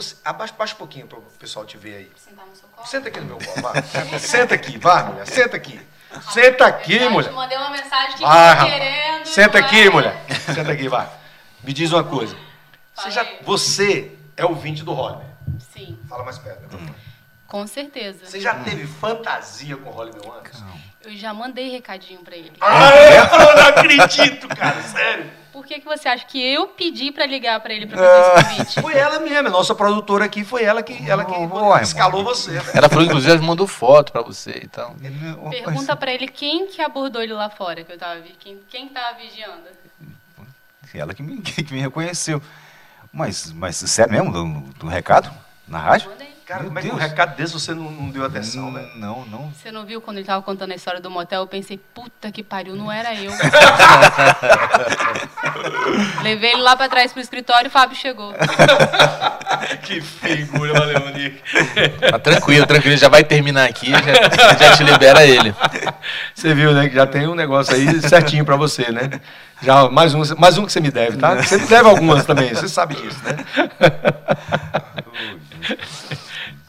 Você, 0.00 0.16
abaixa, 0.24 0.54
abaixa 0.54 0.74
um 0.74 0.78
pouquinho 0.78 1.06
para 1.06 1.18
o 1.18 1.22
pessoal 1.38 1.64
te 1.66 1.76
ver 1.76 1.96
aí. 1.96 2.12
Sentar 2.16 2.46
no 2.46 2.54
seu 2.56 2.68
colo? 2.68 2.86
Senta 2.88 3.08
aqui 3.08 3.20
no 3.20 3.26
meu 3.26 3.38
colo, 3.38 3.62
vai. 3.62 4.18
Senta 4.18 4.54
aqui, 4.54 4.78
vai, 4.78 5.04
mulher. 5.04 5.26
Senta 5.26 5.56
aqui. 5.56 5.80
Senta 6.32 6.66
aqui, 6.66 6.96
Eu 6.96 7.10
mulher. 7.10 7.30
mandei 7.32 7.56
uma 7.58 7.70
mensagem 7.70 8.16
que 8.16 8.24
rapaz. 8.24 8.64
querendo. 8.72 9.26
Senta 9.26 9.60
não 9.60 9.66
aqui, 9.66 9.90
mulher. 9.90 10.24
Senta 10.54 10.72
aqui, 10.72 10.88
vai. 10.88 11.08
Me 11.62 11.72
diz 11.72 11.92
uma 11.92 12.02
coisa. 12.02 12.36
Você, 12.94 13.10
já, 13.10 13.26
você 13.42 14.16
é 14.36 14.44
ouvinte 14.44 14.82
do 14.82 14.92
Hollimer. 14.92 15.26
Sim, 15.72 15.98
Fala 16.08 16.24
mais 16.24 16.38
perto. 16.38 16.76
né? 16.76 16.94
com 17.46 17.66
certeza. 17.66 18.26
Você 18.26 18.40
já 18.40 18.54
teve 18.54 18.86
fantasia 18.86 19.76
com 19.76 19.90
o 19.90 19.92
Hollimer 19.92 20.20
antes? 20.38 20.62
Eu 21.04 21.16
já 21.16 21.32
mandei 21.32 21.70
recadinho 21.70 22.20
pra 22.20 22.36
ele. 22.36 22.52
Ah, 22.60 22.90
é? 22.94 23.18
Eu 23.20 23.56
não 23.56 23.68
acredito, 23.68 24.46
cara. 24.48 24.82
Sério. 24.82 25.30
Por 25.52 25.64
que, 25.66 25.80
que 25.80 25.84
você 25.86 26.08
acha 26.08 26.24
que 26.26 26.40
eu 26.40 26.68
pedi 26.68 27.10
pra 27.10 27.26
ligar 27.26 27.58
pra 27.60 27.72
ele 27.72 27.86
pra 27.86 27.98
fazer 27.98 28.20
esse 28.20 28.48
convite? 28.56 28.80
Foi 28.82 28.94
ela 28.96 29.18
mesmo. 29.18 29.48
A 29.48 29.50
nossa 29.50 29.74
produtora 29.74 30.24
aqui 30.26 30.44
foi 30.44 30.62
ela 30.62 30.82
que, 30.82 31.08
ela 31.10 31.24
que 31.24 31.32
Uai, 31.32 31.82
escalou 31.82 32.22
você. 32.22 32.52
velho. 32.52 32.70
Ela 32.78 32.88
falou, 32.88 33.04
inclusive, 33.04 33.32
ela 33.32 33.42
mandou 33.42 33.66
foto 33.66 34.12
pra 34.12 34.22
você 34.22 34.60
e 34.62 34.68
tal. 34.68 34.94
Pergunta 35.50 35.96
pra 35.96 36.12
ele 36.12 36.28
quem 36.28 36.66
que 36.66 36.80
abordou 36.80 37.20
ele 37.22 37.32
lá 37.32 37.50
fora, 37.50 37.82
que 37.82 37.92
eu 37.92 37.98
tava 37.98 38.20
vi- 38.20 38.36
quem, 38.38 38.60
quem 38.68 38.88
tava 38.88 39.16
vigiando. 39.18 39.62
Ela 40.94 41.14
que 41.14 41.22
me, 41.22 41.38
que 41.42 41.72
me 41.72 41.80
reconheceu. 41.80 42.42
Mas, 43.12 43.52
mas 43.52 43.76
sério 43.76 44.12
mesmo, 44.12 44.30
do, 44.32 44.44
do 44.78 44.86
recado? 44.86 45.30
Na 45.66 45.78
rádio? 45.78 46.10
Mandei. 46.10 46.29
Cara, 46.50 46.64
Meu 46.64 46.70
como 46.70 46.80
é 46.80 46.82
que 46.82 46.88
um 46.88 46.96
Deus. 46.96 47.02
recado 47.08 47.36
desse 47.36 47.52
você 47.52 47.72
não, 47.72 47.92
não 47.92 48.10
deu 48.10 48.24
atenção, 48.24 48.72
né? 48.72 48.84
Não, 48.96 49.24
não. 49.26 49.52
Você 49.52 49.70
não 49.70 49.86
viu 49.86 50.00
quando 50.00 50.16
ele 50.16 50.26
tava 50.26 50.42
contando 50.42 50.72
a 50.72 50.74
história 50.74 51.00
do 51.00 51.08
motel? 51.08 51.42
Eu 51.42 51.46
pensei, 51.46 51.78
puta 51.94 52.28
que 52.32 52.42
pariu, 52.42 52.74
não 52.74 52.90
era 52.90 53.14
eu. 53.14 53.30
Levei 56.24 56.54
ele 56.54 56.62
lá 56.62 56.74
pra 56.74 56.88
trás 56.88 57.12
pro 57.12 57.22
escritório 57.22 57.66
e 57.66 57.68
o 57.68 57.70
Fábio 57.70 57.96
chegou. 57.96 58.34
que 59.84 60.00
figura, 60.00 60.72
valeu, 60.72 60.98
Monique. 60.98 61.40
Mas 62.10 62.20
tranquilo, 62.20 62.66
tranquilo, 62.66 62.96
já 62.96 63.08
vai 63.08 63.22
terminar 63.22 63.68
aqui, 63.68 63.92
já, 63.92 64.00
já 64.58 64.76
te 64.76 64.82
libera 64.82 65.24
ele. 65.24 65.54
Você 66.34 66.52
viu, 66.52 66.72
né? 66.72 66.88
Que 66.88 66.96
já 66.96 67.06
tem 67.06 67.28
um 67.28 67.36
negócio 67.36 67.76
aí 67.76 68.02
certinho 68.02 68.44
pra 68.44 68.56
você, 68.56 68.90
né? 68.90 69.08
Já, 69.62 69.88
mais 69.88 70.14
um, 70.14 70.22
mais 70.36 70.58
um 70.58 70.66
que 70.66 70.72
você 70.72 70.80
me 70.80 70.90
deve, 70.90 71.16
tá? 71.16 71.36
Você 71.36 71.58
me 71.58 71.66
deve 71.68 71.88
algumas 71.88 72.24
também, 72.24 72.52
você 72.52 72.66
sabe 72.66 72.96
disso, 72.96 73.20
né? 73.22 73.36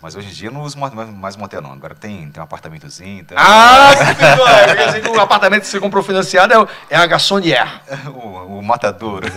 Mas 0.02 0.16
hoje 0.16 0.30
em 0.30 0.34
dia 0.34 0.48
eu 0.50 0.52
não 0.52 0.62
uso 0.62 0.80
mais, 0.80 0.92
mais- 0.94 1.36
motel, 1.36 1.62
não. 1.62 1.74
Agora 1.74 1.94
tem, 1.94 2.30
tem 2.32 2.42
um 2.42 2.44
apartamentozinho. 2.44 3.24
Tem 3.24 3.38
Ah, 3.40 3.92
que! 3.96 4.76
Quer 4.76 4.86
dizer 4.88 5.02
que 5.02 5.10
o 5.10 5.20
apartamento 5.22 5.62
que 5.62 5.68
você 5.68 5.80
comprou 5.80 6.04
financiado 6.04 6.54
é, 6.90 6.96
é 6.96 6.98
a 6.98 7.06
garçonnière. 7.06 7.70
o, 8.08 8.58
o 8.60 8.64
matador. 8.64 9.22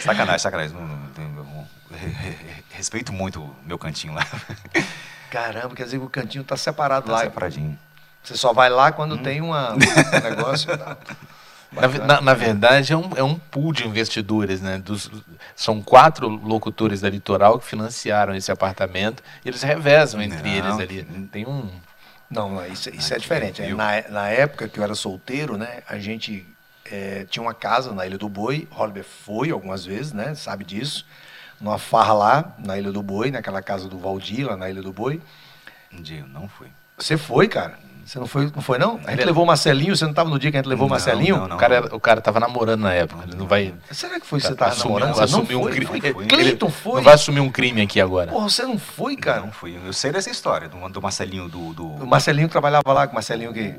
sacanagem, 0.00 0.38
sacanagem. 0.38 0.76
Não- 0.76 0.86
não- 0.86 1.68
respeito 2.70 3.12
muito 3.12 3.40
o 3.42 3.54
meu 3.64 3.78
cantinho 3.78 4.14
lá. 4.14 4.26
Caramba, 5.30 5.74
quer 5.74 5.84
dizer 5.84 5.98
que 5.98 6.04
o 6.04 6.08
cantinho 6.10 6.44
tá 6.44 6.56
separado 6.56 7.06
Tá 7.06 7.12
lá. 7.12 7.18
separadinho. 7.20 7.78
Você 8.22 8.36
só 8.36 8.52
vai 8.52 8.70
lá 8.70 8.92
quando 8.92 9.18
tem 9.18 9.40
uma, 9.40 9.72
um 9.72 9.78
negócio. 10.22 10.76
tá? 10.76 10.96
Na, 11.72 11.88
na- 11.88 12.20
na 12.20 12.34
verdade, 12.34 12.92
é 12.92 12.96
um, 12.96 13.10
é 13.16 13.22
um 13.22 13.34
pool 13.38 13.72
de 13.72 13.86
investidores, 13.86 14.60
né? 14.60 14.78
Dos- 14.78 15.10
são 15.56 15.80
quatro 15.82 16.28
locutores 16.28 17.00
da 17.00 17.08
Litoral 17.08 17.58
que 17.58 17.64
financiaram 17.66 18.34
esse 18.34 18.52
apartamento 18.52 19.22
e 19.44 19.48
eles 19.48 19.62
revezam 19.62 20.20
entre 20.20 20.42
Não. 20.60 20.80
eles 20.80 20.80
ali. 20.80 21.02
Tem 21.32 21.46
um. 21.46 21.70
Não, 22.30 22.64
isso, 22.66 22.90
isso 22.90 23.12
é 23.14 23.18
diferente. 23.18 23.62
É, 23.62 23.74
Na, 23.74 24.02
na 24.08 24.28
época 24.28 24.68
que 24.68 24.78
eu 24.78 24.84
era 24.84 24.94
solteiro, 24.94 25.56
né, 25.58 25.82
a 25.88 25.98
gente 25.98 26.46
é, 26.90 27.24
tinha 27.28 27.42
uma 27.42 27.54
casa 27.54 27.92
na 27.92 28.06
Ilha 28.06 28.16
do 28.18 28.28
Boi, 28.28 28.66
Holliber 28.70 29.04
foi 29.04 29.50
algumas 29.50 29.84
vezes, 29.84 30.12
né, 30.12 30.34
sabe 30.34 30.64
disso, 30.64 31.06
numa 31.60 31.78
farra 31.78 32.12
lá, 32.14 32.54
na 32.58 32.78
Ilha 32.78 32.90
do 32.90 33.02
Boi, 33.02 33.30
naquela 33.30 33.62
casa 33.62 33.86
do 33.88 33.98
Valdir, 33.98 34.46
lá 34.46 34.56
na 34.56 34.68
Ilha 34.70 34.82
do 34.82 34.92
Boi. 34.92 35.20
Um 35.92 36.00
dia 36.02 36.20
eu 36.20 36.26
não 36.26 36.48
fui. 36.48 36.68
Você 36.98 37.16
foi, 37.18 37.48
cara? 37.48 37.78
Você 38.04 38.18
não 38.18 38.26
foi, 38.26 38.50
não 38.54 38.60
foi 38.62 38.78
não? 38.78 39.00
A 39.06 39.10
gente 39.12 39.24
levou 39.24 39.44
o 39.44 39.46
Marcelinho, 39.46 39.94
você 39.96 40.04
não 40.04 40.10
estava 40.10 40.28
no 40.28 40.38
dia 40.38 40.50
que 40.50 40.56
a 40.56 40.60
gente 40.60 40.68
levou 40.68 40.86
o 40.86 40.88
Não, 40.88 40.94
Marcelinho? 40.96 41.36
não, 41.36 41.48
não. 41.48 41.56
O 41.56 41.58
cara, 41.58 41.96
o 41.96 42.00
cara 42.00 42.20
tava 42.20 42.40
namorando 42.40 42.80
na 42.80 42.92
época. 42.92 43.24
Ele 43.26 43.36
não 43.36 43.46
vai. 43.46 43.74
Será 43.90 44.18
que 44.20 44.26
foi 44.26 44.40
você 44.40 44.52
estava 44.52 44.72
assumiu- 44.72 44.98
namorando? 44.98 45.14
Você 45.14 45.32
não 45.32 45.40
assumiu 45.42 45.58
um 45.60 45.62
foi? 45.62 45.72
crime. 45.72 46.00
foi? 46.00 46.12
Foi. 46.12 46.26
Cleiton 46.26 46.68
foi? 46.70 46.94
Não 46.96 47.02
vai 47.02 47.14
assumir 47.14 47.40
um 47.40 47.50
crime 47.50 47.80
aqui 47.82 48.00
agora. 48.00 48.30
Porra, 48.30 48.48
você 48.48 48.62
não 48.64 48.78
foi, 48.78 49.16
cara? 49.16 49.40
Não 49.40 49.52
fui. 49.52 49.78
Eu 49.84 49.92
sei 49.92 50.10
dessa 50.12 50.30
história, 50.30 50.68
do, 50.68 50.88
do 50.88 51.00
Marcelinho 51.02 51.48
do. 51.48 51.72
do... 51.72 51.86
O 51.86 52.06
Marcelinho 52.06 52.48
trabalhava 52.48 52.92
lá 52.92 53.06
com 53.06 53.12
o 53.12 53.14
Marcelinho 53.14 53.52
que 53.52 53.74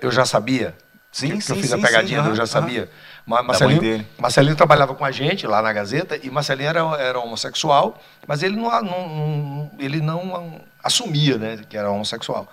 eu- 0.00 0.10
já 0.10 0.24
sabia. 0.24 0.74
Sim, 1.10 1.28
que, 1.32 1.36
que 1.36 1.42
sim, 1.42 1.52
eu 1.52 1.56
fiz 1.60 1.68
sim, 1.70 1.74
a 1.74 1.78
pegadinha, 1.86 2.22
sim, 2.22 2.28
eu 2.30 2.34
já 2.34 2.46
sabia. 2.46 2.88
Ma- 3.26 3.36
mãe 3.36 3.46
Marcelinho. 3.48 4.06
Marcelinho 4.18 4.56
trabalhava 4.56 4.94
com 4.94 5.04
a 5.04 5.10
gente 5.10 5.46
lá 5.46 5.60
na 5.60 5.70
Gazeta 5.70 6.18
e 6.22 6.30
Marcelinho 6.30 6.68
era, 6.70 6.80
era 6.98 7.20
homossexual, 7.20 8.00
mas 8.26 8.42
ele 8.42 8.56
não, 8.56 8.70
não- 8.82 9.08
não- 9.08 9.70
ele 9.78 10.00
não 10.00 10.58
assumia, 10.82 11.36
né, 11.36 11.60
que 11.68 11.76
era 11.76 11.90
homossexual. 11.90 12.48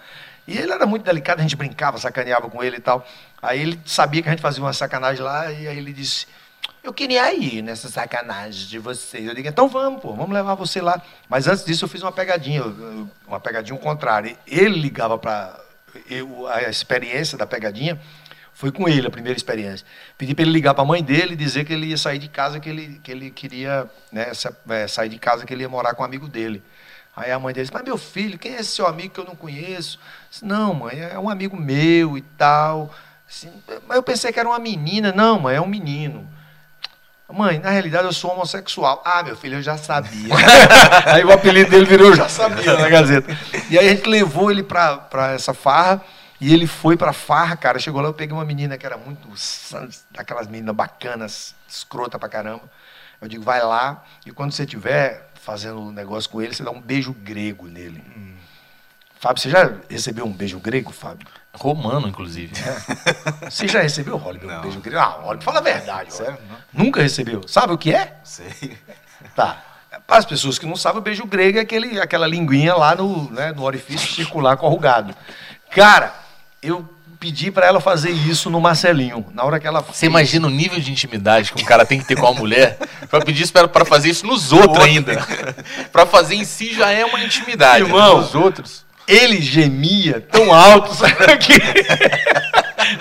E 0.50 0.58
ele 0.58 0.72
era 0.72 0.88
muito 0.88 1.04
delicado, 1.04 1.40
a 1.40 1.44
gente 1.44 1.56
brincava, 1.56 2.00
sacaneava 2.00 2.50
com 2.50 2.64
ele 2.64 2.78
e 2.78 2.80
tal. 2.80 3.06
Aí 3.40 3.62
ele 3.62 3.80
sabia 3.86 4.24
que 4.24 4.30
a 4.30 4.32
gente 4.32 4.42
fazia 4.42 4.64
uma 4.64 4.74
sacanagem 4.74 5.24
lá, 5.24 5.52
e 5.52 5.68
aí 5.68 5.78
ele 5.78 5.94
disse: 5.94 6.26
Eu 6.84 6.92
queria 6.92 7.32
ir 7.32 7.62
nessa 7.62 7.88
sacanagem 7.88 8.68
de 8.68 8.80
vocês. 8.80 9.28
Eu 9.28 9.36
digo: 9.36 9.48
Então 9.48 9.68
vamos, 9.68 10.02
pô, 10.02 10.12
vamos 10.16 10.32
levar 10.32 10.56
você 10.56 10.82
lá. 10.82 11.00
Mas 11.30 11.48
antes 11.48 11.64
disso 11.64 11.86
eu 11.86 11.90
fiz 11.90 12.02
uma 12.02 12.12
pegadinha, 12.12 12.64
uma 13.28 13.40
pegadinha 13.40 13.78
ao 13.78 13.80
contrário. 13.82 14.36
Ele 14.48 14.80
ligava 14.80 15.20
para. 15.20 15.56
A 16.52 16.70
experiência 16.70 17.38
da 17.38 17.46
pegadinha 17.46 18.00
foi 18.54 18.72
com 18.72 18.90
ele, 18.90 19.06
a 19.08 19.12
primeira 19.12 19.38
experiência. 19.38 19.86
Pedi 20.18 20.34
para 20.34 20.44
ele 20.44 20.52
ligar 20.52 20.74
para 20.74 20.84
a 20.84 20.88
mãe 20.88 21.04
dele 21.04 21.34
e 21.34 21.36
dizer 21.36 21.64
que 21.64 21.74
ele 21.74 21.88
ia 21.88 21.98
sair 21.98 22.18
de 22.18 22.28
casa, 22.28 22.60
que 22.60 22.70
ele, 22.70 23.00
que 23.04 23.12
ele 23.12 23.30
queria 23.30 23.90
né, 24.12 24.32
é, 24.70 24.88
sair 24.88 25.10
de 25.10 25.20
casa, 25.20 25.46
que 25.46 25.54
ele 25.54 25.62
ia 25.62 25.70
morar 25.70 25.94
com 25.94 26.02
um 26.02 26.06
amigo 26.06 26.28
dele. 26.28 26.62
Aí 27.16 27.32
a 27.32 27.40
mãe 27.40 27.54
dele 27.54 27.66
disse, 27.66 27.74
mas 27.74 27.84
meu 27.84 27.98
filho, 27.98 28.40
quem 28.40 28.56
é 28.56 28.60
esse 28.60 28.72
seu 28.72 28.88
amigo 28.88 29.14
que 29.14 29.20
eu 29.20 29.26
não 29.26 29.36
conheço? 29.36 30.00
disse, 30.30 30.46
não, 30.46 30.74
mãe, 30.74 31.00
é 31.00 31.20
um 31.20 31.30
amigo 31.30 31.58
meu 31.58 32.18
e 32.18 32.22
tal. 32.22 32.94
Assim, 33.30 33.52
mas 33.88 33.98
eu 33.98 34.04
pensei 34.04 34.32
que 34.32 34.40
era 34.40 34.48
uma 34.48 34.60
menina. 34.60 35.12
Não, 35.12 35.40
mãe, 35.40 35.56
é 35.56 35.62
um 35.62 35.68
menino. 35.68 36.28
Mãe, 37.32 37.60
na 37.60 37.70
realidade 37.70 38.06
eu 38.06 38.14
sou 38.14 38.32
homossexual. 38.32 39.04
Ah, 39.06 39.22
meu 39.22 39.36
filho, 39.36 39.58
eu 39.58 39.62
já 39.62 39.78
sabia. 39.78 40.34
aí 41.06 41.24
o 41.24 41.32
apelido 41.32 41.70
dele 41.70 41.86
virou 41.86 42.08
Eu 42.08 42.16
Já 42.16 42.28
Sabia 42.28 42.74
na 42.80 42.90
Gazeta. 42.90 43.38
E 43.70 43.78
aí 43.78 43.88
a 43.88 43.94
gente 43.94 44.10
levou 44.10 44.50
ele 44.50 44.64
para 44.64 45.34
essa 45.36 45.54
farra. 45.54 46.02
E 46.42 46.52
ele 46.54 46.66
foi 46.66 46.98
pra 46.98 47.14
farra, 47.14 47.56
cara. 47.56 47.78
Chegou 47.78 48.02
lá, 48.02 48.08
eu 48.10 48.14
peguei 48.14 48.36
uma 48.36 48.46
menina 48.46 48.78
que 48.78 48.86
era 48.86 48.98
muito. 48.98 49.28
daquelas 50.10 50.48
meninas 50.48 50.76
bacanas, 50.76 51.54
escrota 51.68 52.18
pra 52.18 52.30
caramba. 52.30 52.64
Eu 53.22 53.28
digo, 53.28 53.44
vai 53.44 53.62
lá, 53.62 54.04
e 54.26 54.32
quando 54.32 54.54
você 54.54 54.64
estiver 54.64 55.29
fazendo 55.50 55.82
um 55.82 55.92
negócio 55.92 56.30
com 56.30 56.40
ele, 56.42 56.54
você 56.54 56.64
dá 56.64 56.70
um 56.70 56.80
beijo 56.80 57.12
grego 57.12 57.68
nele. 57.68 58.04
Hum. 58.16 58.36
Fábio, 59.20 59.42
você 59.42 59.50
já 59.50 59.74
recebeu 59.90 60.26
um 60.26 60.32
beijo 60.32 60.60
grego, 60.60 60.92
Fábio? 60.92 61.28
Romano, 61.54 62.08
inclusive. 62.08 62.54
É. 62.62 63.50
Você 63.50 63.68
já 63.68 63.82
recebeu, 63.82 64.16
Holly, 64.16 64.40
um 64.46 64.62
beijo 64.62 64.80
grego? 64.80 65.00
Ah, 65.00 65.20
Holly, 65.24 65.44
fala 65.44 65.58
a 65.58 65.62
verdade. 65.62 66.14
Sério? 66.14 66.38
Nunca 66.72 67.02
recebeu. 67.02 67.48
Sabe 67.48 67.74
o 67.74 67.78
que 67.78 67.94
é? 67.94 68.20
Sei. 68.24 68.78
Tá. 69.36 69.62
Para 70.06 70.18
as 70.20 70.26
pessoas 70.26 70.60
que 70.60 70.66
não 70.66 70.76
sabem, 70.76 71.00
o 71.00 71.04
beijo 71.04 71.26
grego 71.26 71.58
é 71.58 71.62
aquele, 71.62 72.00
aquela 72.00 72.28
linguinha 72.28 72.76
lá 72.76 72.96
no, 72.96 73.30
né, 73.32 73.52
no 73.52 73.64
orifício 73.64 74.08
circular 74.14 74.56
corrugado. 74.56 75.16
Cara, 75.72 76.14
eu 76.62 76.88
pedi 77.20 77.52
para 77.52 77.68
ela 77.68 77.82
fazer 77.82 78.12
isso 78.12 78.50
no 78.50 78.62
Marcelinho. 78.62 79.26
Na 79.34 79.44
hora 79.44 79.60
que 79.60 79.68
ela 79.68 79.82
Você 79.82 80.06
imagina 80.06 80.48
o 80.48 80.50
nível 80.50 80.80
de 80.80 80.92
intimidade 80.92 81.52
que 81.52 81.62
um 81.62 81.66
cara 81.66 81.86
tem 81.86 82.00
que 82.00 82.06
ter 82.06 82.16
com 82.16 82.28
a 82.28 82.34
mulher 82.34 82.78
para 83.10 83.20
pedir 83.24 83.44
isso 83.44 83.52
para 83.52 83.86
fazer 83.86 84.10
isso 84.10 84.26
nos 84.26 84.54
outros 84.54 84.84
ainda. 84.84 85.26
para 85.92 86.06
fazer 86.06 86.36
em 86.36 86.46
si 86.46 86.74
já 86.74 86.90
é 86.92 87.04
uma 87.04 87.20
intimidade. 87.20 87.84
Irmão, 87.84 88.22
nos 88.22 88.34
outros. 88.34 88.86
Ele 89.06 89.42
gemia 89.42 90.22
tão 90.22 90.54
alto, 90.54 90.94
sabe 90.94 91.16
que 91.40 91.54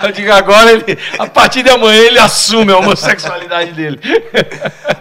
eu 0.01 0.11
digo 0.11 0.31
agora 0.31 0.71
ele, 0.71 0.97
a 1.17 1.27
partir 1.27 1.63
de 1.63 1.69
amanhã 1.69 2.01
ele 2.01 2.19
assume 2.19 2.71
a 2.71 2.77
homossexualidade 2.77 3.71
dele. 3.71 3.99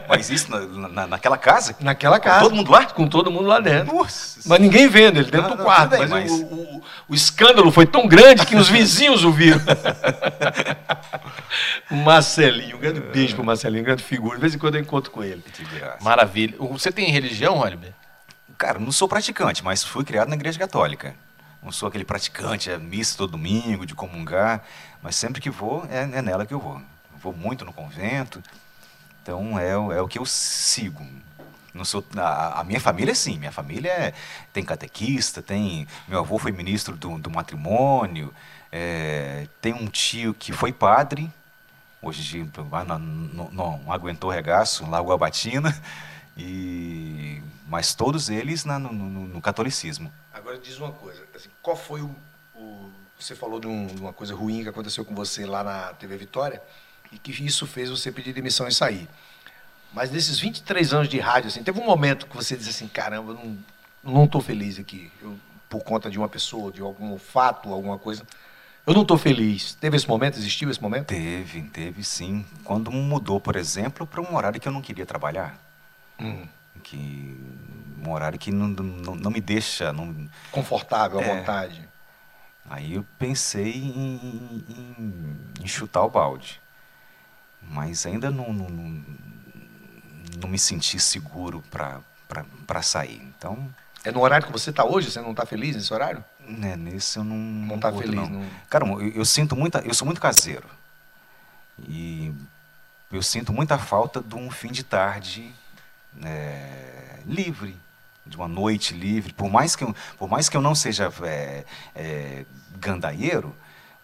Mas 0.09 0.31
isso 0.31 0.51
na, 0.51 0.89
na, 0.89 1.07
naquela 1.07 1.37
casa? 1.37 1.77
Naquela 1.81 2.19
casa. 2.19 2.41
Com 2.41 2.45
todo 2.45 2.57
mundo 2.57 2.71
lá? 2.71 2.85
Com 2.87 3.09
todo 3.09 3.31
mundo 3.31 3.47
lá 3.47 3.61
dentro. 3.61 3.95
Nossa. 3.95 4.41
Mas 4.47 4.61
ninguém 4.61 4.89
vendo, 4.89 5.19
ele 5.19 5.31
dentro 5.31 5.51
não, 5.51 5.57
do 5.57 5.63
quarto. 5.63 5.91
Bem, 5.91 6.01
mas, 6.01 6.11
mas... 6.11 6.31
O, 6.31 6.45
o, 6.45 6.83
o, 7.11 7.15
escândalo 7.15 7.71
foi 7.71 7.87
tão 7.87 8.07
grande 8.07 8.47
que 8.47 8.57
os 8.57 8.69
vizinhos 8.69 9.25
o 9.25 9.31
viram. 9.31 9.61
o 11.91 11.97
Marcelinho, 11.97 12.77
um 12.77 12.81
grande 12.81 13.01
beijo 13.01 13.35
pro 13.35 13.45
Marcelinho, 13.45 13.83
um 13.83 13.85
grande 13.85 14.03
figura. 14.03 14.37
De 14.37 14.41
vez 14.41 14.55
em 14.55 14.59
quando 14.59 14.77
eu 14.77 14.81
encontro 14.81 15.11
com 15.11 15.23
ele. 15.23 15.45
Maravilha. 16.01 16.55
Você 16.59 16.91
tem 16.91 17.11
religião, 17.11 17.59
Oliver? 17.59 17.93
Cara, 18.57 18.79
não 18.79 18.91
sou 18.91 19.07
praticante, 19.07 19.63
mas 19.63 19.85
fui 19.85 20.05
criado 20.05 20.29
na 20.29 20.35
igreja 20.35 20.59
católica. 20.59 21.15
Não 21.63 21.73
sou 21.73 21.89
aquele 21.89 22.05
praticante, 22.05 22.71
é 22.71 22.79
missa 22.79 23.17
todo 23.17 23.33
domingo, 23.33 23.85
de 23.85 23.95
comungar, 23.95 24.65
mas 25.03 25.17
sempre 25.17 25.41
que 25.41 25.51
vou, 25.51 25.87
é, 25.91 26.03
é 26.03 26.23
nela 26.23 26.47
que 26.47 26.55
eu 26.55 26.61
vou. 26.61 26.81
vou 27.21 27.33
muito 27.33 27.65
no 27.65 27.73
convento, 27.73 28.43
então 29.23 29.59
é, 29.59 29.71
é 29.71 30.01
o 30.01 30.09
que 30.09 30.19
eu 30.19 30.25
sigo. 30.25 31.05
Não 31.75 31.85
sou, 31.85 32.05
a, 32.17 32.61
a, 32.61 32.65
minha 32.65 32.81
família, 32.81 33.15
sim. 33.15 33.39
Minha 33.39 33.53
família 33.53 33.91
é, 33.91 34.15
tem 34.53 34.65
catequista, 34.65 35.43
tem. 35.43 35.87
Meu 36.07 36.21
avô 36.21 36.39
foi 36.39 36.51
ministro 36.51 36.97
do, 36.97 37.19
do 37.19 37.31
matrimônio, 37.31 38.33
é, 38.73 39.47
tem 39.61 39.73
um 39.73 39.87
tio 39.87 40.35
que 40.35 40.53
foi 40.53 40.73
padre, 40.73 41.31
hoje 42.03 42.49
não, 42.87 42.99
não, 42.99 43.51
não 43.51 43.93
aguentou 43.93 44.31
regaço, 44.31 44.89
lá 44.89 45.01
o 45.01 45.13
Abatina, 45.13 45.77
e, 46.37 47.43
mas 47.67 47.95
todos 47.95 48.29
eles 48.29 48.65
na, 48.65 48.79
no, 48.79 48.93
no, 48.93 49.27
no, 49.27 49.41
catolicismo. 49.41 50.13
Agora 50.49 50.63
diz 50.63 50.79
uma 50.79 50.93
coisa, 50.93 51.23
assim, 51.35 51.51
qual 51.61 51.77
foi 51.77 52.01
o, 52.01 52.11
o 52.55 52.91
você 53.21 53.35
falou 53.35 53.61
de, 53.61 53.67
um, 53.67 53.87
de 53.87 54.01
uma 54.01 54.15
coisa 54.15 54.35
ruim 54.35 54.63
que 54.63 54.69
aconteceu 54.71 55.05
com 55.05 55.15
você 55.15 55.45
lá 55.45 55.63
na 55.63 55.93
TV 55.93 56.17
Vitória 56.17 56.63
e 57.13 57.19
que 57.19 57.33
isso 57.45 57.67
fez 57.67 57.91
você 57.91 58.11
pedir 58.11 58.33
demissão 58.33 58.67
e 58.67 58.73
sair. 58.73 59.07
Mas 59.93 60.11
nesses 60.11 60.41
23 60.41 60.95
anos 60.95 61.09
de 61.11 61.19
rádio, 61.19 61.49
assim, 61.49 61.63
teve 61.63 61.79
um 61.79 61.85
momento 61.85 62.27
que 62.27 62.35
você 62.35 62.57
disse 62.57 62.71
assim, 62.71 62.89
caramba, 62.89 63.33
eu 63.33 63.59
não 64.03 64.25
estou 64.25 64.41
feliz 64.41 64.79
aqui, 64.79 65.13
eu, 65.21 65.39
por 65.69 65.85
conta 65.85 66.09
de 66.09 66.17
uma 66.17 66.31
pessoa, 66.31 66.73
de 66.73 66.81
algum 66.81 67.19
fato, 67.19 67.71
alguma 67.71 67.99
coisa. 67.99 68.27
Eu 68.87 68.95
não 68.95 69.03
estou 69.03 69.19
feliz. 69.19 69.75
Teve 69.75 69.99
esse 69.99 70.09
momento? 70.09 70.39
Existiu 70.39 70.71
esse 70.71 70.81
momento? 70.81 71.09
Teve, 71.09 71.61
teve 71.65 72.03
sim. 72.03 72.43
Quando 72.65 72.91
mudou, 72.91 73.39
por 73.39 73.55
exemplo, 73.55 74.07
para 74.07 74.23
um 74.23 74.35
horário 74.35 74.59
que 74.59 74.67
eu 74.67 74.73
não 74.73 74.81
queria 74.81 75.05
trabalhar. 75.05 75.63
Hum. 76.19 76.49
Que, 76.83 77.37
um 78.07 78.13
horário 78.13 78.39
que 78.39 78.51
não, 78.51 78.69
não, 78.69 79.15
não 79.15 79.31
me 79.31 79.41
deixa... 79.41 79.93
Não, 79.93 80.15
Confortável, 80.51 81.19
à 81.19 81.23
é, 81.23 81.37
vontade. 81.37 81.89
Aí 82.71 82.95
eu 82.95 83.07
pensei 83.19 83.73
em, 83.75 84.65
em, 84.69 85.37
em 85.63 85.67
chutar 85.67 86.03
o 86.03 86.11
balde. 86.11 86.61
Mas 87.63 88.07
ainda 88.07 88.31
não, 88.31 88.53
não, 88.53 88.69
não 90.41 90.49
me 90.49 90.59
senti 90.59 90.99
seguro 90.99 91.63
para 91.71 92.83
sair. 92.83 93.23
Então. 93.37 93.69
É 94.05 94.13
no 94.13 94.21
horário 94.21 94.47
que 94.47 94.53
você 94.53 94.71
está 94.71 94.85
hoje? 94.85 95.11
Você 95.11 95.21
não 95.21 95.33
está 95.33 95.45
feliz 95.45 95.77
nesse 95.77 95.93
horário? 95.93 96.25
É, 96.47 96.77
nesse 96.77 97.19
eu 97.19 97.25
não. 97.25 97.37
Não 97.37 97.77
está 97.77 97.93
feliz, 97.93 98.15
não. 98.15 98.29
não. 98.29 98.47
Cara, 98.69 98.87
eu, 98.87 99.09
eu, 99.09 99.25
sinto 99.25 99.57
muita. 99.57 99.81
Eu 99.81 99.95
sou 99.95 100.07
muito 100.07 100.21
caseiro. 100.21 100.69
E 101.87 102.33
eu 103.13 103.23
sinto 103.23 103.53
muita 103.53 103.79
falta 103.79 104.21
de 104.21 104.35
um 104.35 104.51
fim 104.51 104.69
de 104.69 104.83
tarde 104.83 105.53
é, 106.23 107.21
livre, 107.27 107.77
de 108.29 108.37
uma 108.37 108.49
noite 108.49 108.95
livre. 108.95 109.33
Por 109.33 109.51
mais 109.51 109.75
que 109.75 109.85
eu, 109.85 109.95
por 110.17 110.29
mais 110.29 110.49
que 110.49 110.57
eu 110.57 110.61
não 110.61 110.75
seja 110.75 111.13
é, 111.23 111.65
é, 111.95 112.45
gandaieiro, 112.77 113.55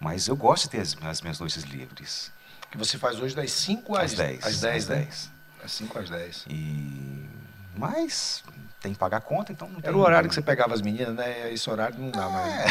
mas 0.00 0.26
eu 0.26 0.36
gosto 0.36 0.64
de 0.64 0.70
ter 0.70 0.80
as, 0.80 0.96
as 1.02 1.20
minhas 1.20 1.38
noites 1.38 1.62
livres. 1.62 2.32
Que 2.70 2.78
você 2.78 2.98
faz 2.98 3.20
hoje 3.20 3.34
das 3.36 3.52
5 3.52 3.96
às 3.96 4.14
10. 4.14 4.44
Às 4.44 4.60
10, 4.60 4.76
às 4.76 4.86
10. 4.86 5.30
Às 5.64 5.72
5 5.72 5.98
às 5.98 6.10
10. 6.10 6.44
E... 6.48 7.24
Mas 7.76 8.42
tem 8.80 8.92
que 8.92 8.98
pagar 8.98 9.16
a 9.16 9.20
conta, 9.20 9.50
então 9.50 9.66
não 9.66 9.80
Era 9.82 9.96
o 9.96 10.00
horário 10.00 10.28
que 10.28 10.34
você 10.34 10.42
pegava 10.42 10.74
as 10.74 10.82
meninas, 10.82 11.14
né? 11.14 11.50
Esse 11.52 11.70
horário 11.70 11.98
não 11.98 12.10
dá 12.10 12.28
mais. 12.28 12.52
É. 12.52 12.66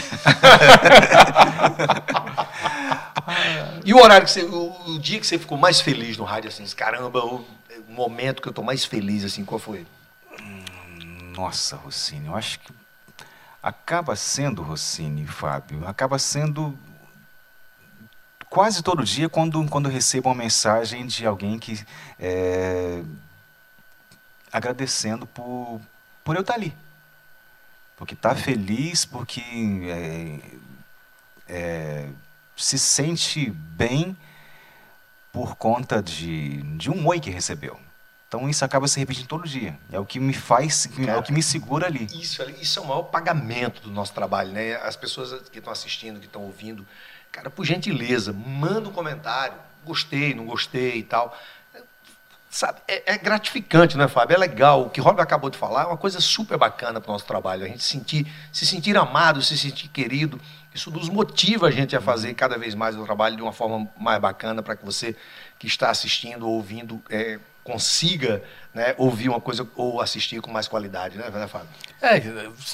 e 3.83 3.93
o 3.93 3.97
horário 3.97 4.25
que 4.25 4.31
você. 4.31 4.43
O, 4.43 4.91
o, 4.91 4.99
dia 4.99 5.19
que 5.19 5.25
você 5.25 5.39
ficou 5.39 5.57
mais 5.57 5.81
feliz 5.81 6.15
no 6.15 6.23
rádio, 6.23 6.49
assim, 6.49 6.63
caramba, 6.75 7.25
o, 7.25 7.45
o 7.89 7.91
momento 7.91 8.43
que 8.43 8.47
eu 8.47 8.51
estou 8.51 8.63
mais 8.63 8.85
feliz, 8.85 9.25
assim, 9.25 9.43
qual 9.43 9.57
foi? 9.57 9.87
Nossa, 11.33 11.75
Rossini, 11.75 12.27
eu 12.27 12.35
acho 12.35 12.59
que 12.59 12.71
acaba 13.61 14.15
sendo, 14.15 14.61
Rossini, 14.61 15.25
Fábio, 15.25 15.87
acaba 15.87 16.19
sendo 16.19 16.77
quase 18.51 18.83
todo 18.83 19.03
dia 19.03 19.27
quando, 19.27 19.65
quando 19.67 19.89
recebo 19.89 20.29
uma 20.29 20.35
mensagem 20.35 21.07
de 21.07 21.25
alguém 21.25 21.57
que 21.57 21.83
é, 22.19 23.01
agradecendo 24.51 25.25
por, 25.25 25.81
por 26.23 26.35
eu 26.35 26.41
estar 26.41 26.53
ali. 26.53 26.71
Porque 27.97 28.13
está 28.13 28.35
feliz, 28.35 29.03
porque 29.03 29.41
é, 29.87 30.39
é, 31.47 32.09
se 32.55 32.77
sente 32.77 33.49
bem 33.49 34.15
por 35.31 35.55
conta 35.55 35.99
de, 35.99 36.61
de 36.77 36.91
um 36.91 37.07
oi 37.07 37.19
que 37.19 37.31
recebeu. 37.31 37.79
Então 38.33 38.49
isso 38.49 38.65
acaba 38.65 38.87
se 38.87 38.99
repetindo 38.99 39.27
todo 39.27 39.47
dia. 39.47 39.77
É 39.91 39.99
o 39.99 40.05
que 40.07 40.19
me 40.19 40.33
faz, 40.33 40.87
Cara, 40.87 41.11
é 41.11 41.17
o 41.17 41.21
que 41.21 41.31
me 41.31 41.43
segura 41.43 41.85
ali. 41.85 42.07
Isso, 42.15 42.41
isso 42.59 42.79
é 42.79 42.81
o 42.81 42.85
maior 42.87 43.03
pagamento 43.03 43.79
do 43.83 43.91
nosso 43.91 44.11
trabalho, 44.11 44.51
né? 44.51 44.73
As 44.77 44.95
pessoas 44.95 45.47
que 45.51 45.59
estão 45.59 45.71
assistindo, 45.71 46.19
que 46.19 46.25
estão 46.25 46.41
ouvindo, 46.41 46.83
cara, 47.31 47.51
por 47.51 47.63
gentileza, 47.63 48.33
manda 48.33 48.89
um 48.89 48.91
comentário. 48.91 49.53
Gostei, 49.85 50.33
não 50.33 50.47
gostei 50.47 50.97
e 50.97 51.03
tal. 51.03 51.37
sabe, 52.49 52.79
é, 52.87 53.13
é 53.13 53.17
gratificante, 53.19 53.95
não 53.95 54.05
é, 54.05 54.07
Fábio? 54.07 54.33
É 54.33 54.39
legal. 54.39 54.87
O 54.87 54.89
que 54.89 54.99
o 54.99 55.03
Robert 55.03 55.21
acabou 55.21 55.51
de 55.51 55.57
falar 55.59 55.83
é 55.83 55.85
uma 55.85 55.97
coisa 55.97 56.19
super 56.19 56.57
bacana 56.57 56.99
para 56.99 57.11
o 57.11 57.13
nosso 57.13 57.27
trabalho. 57.27 57.63
A 57.63 57.67
gente 57.67 57.83
sentir, 57.83 58.25
se 58.51 58.65
sentir 58.65 58.97
amado, 58.97 59.43
se 59.43 59.55
sentir 59.55 59.89
querido. 59.89 60.41
Isso 60.73 60.89
nos 60.89 61.07
motiva 61.07 61.67
a 61.67 61.71
gente 61.71 61.95
a 61.95 62.01
fazer 62.01 62.33
cada 62.33 62.57
vez 62.57 62.73
mais 62.73 62.97
o 62.97 63.05
trabalho 63.05 63.35
de 63.35 63.43
uma 63.43 63.53
forma 63.53 63.87
mais 63.95 64.19
bacana 64.19 64.63
para 64.63 64.75
que 64.75 64.83
você 64.83 65.15
que 65.59 65.67
está 65.67 65.91
assistindo 65.91 66.47
ou 66.47 66.55
ouvindo 66.55 66.99
é, 67.11 67.39
consiga 67.63 68.43
né, 68.73 68.93
ouvir 68.97 69.29
uma 69.29 69.39
coisa 69.39 69.67
ou 69.75 70.01
assistir 70.01 70.41
com 70.41 70.51
mais 70.51 70.67
qualidade, 70.67 71.17
né, 71.17 71.29
né 71.29 71.47
Fábio? 71.47 71.67
É, 72.01 72.21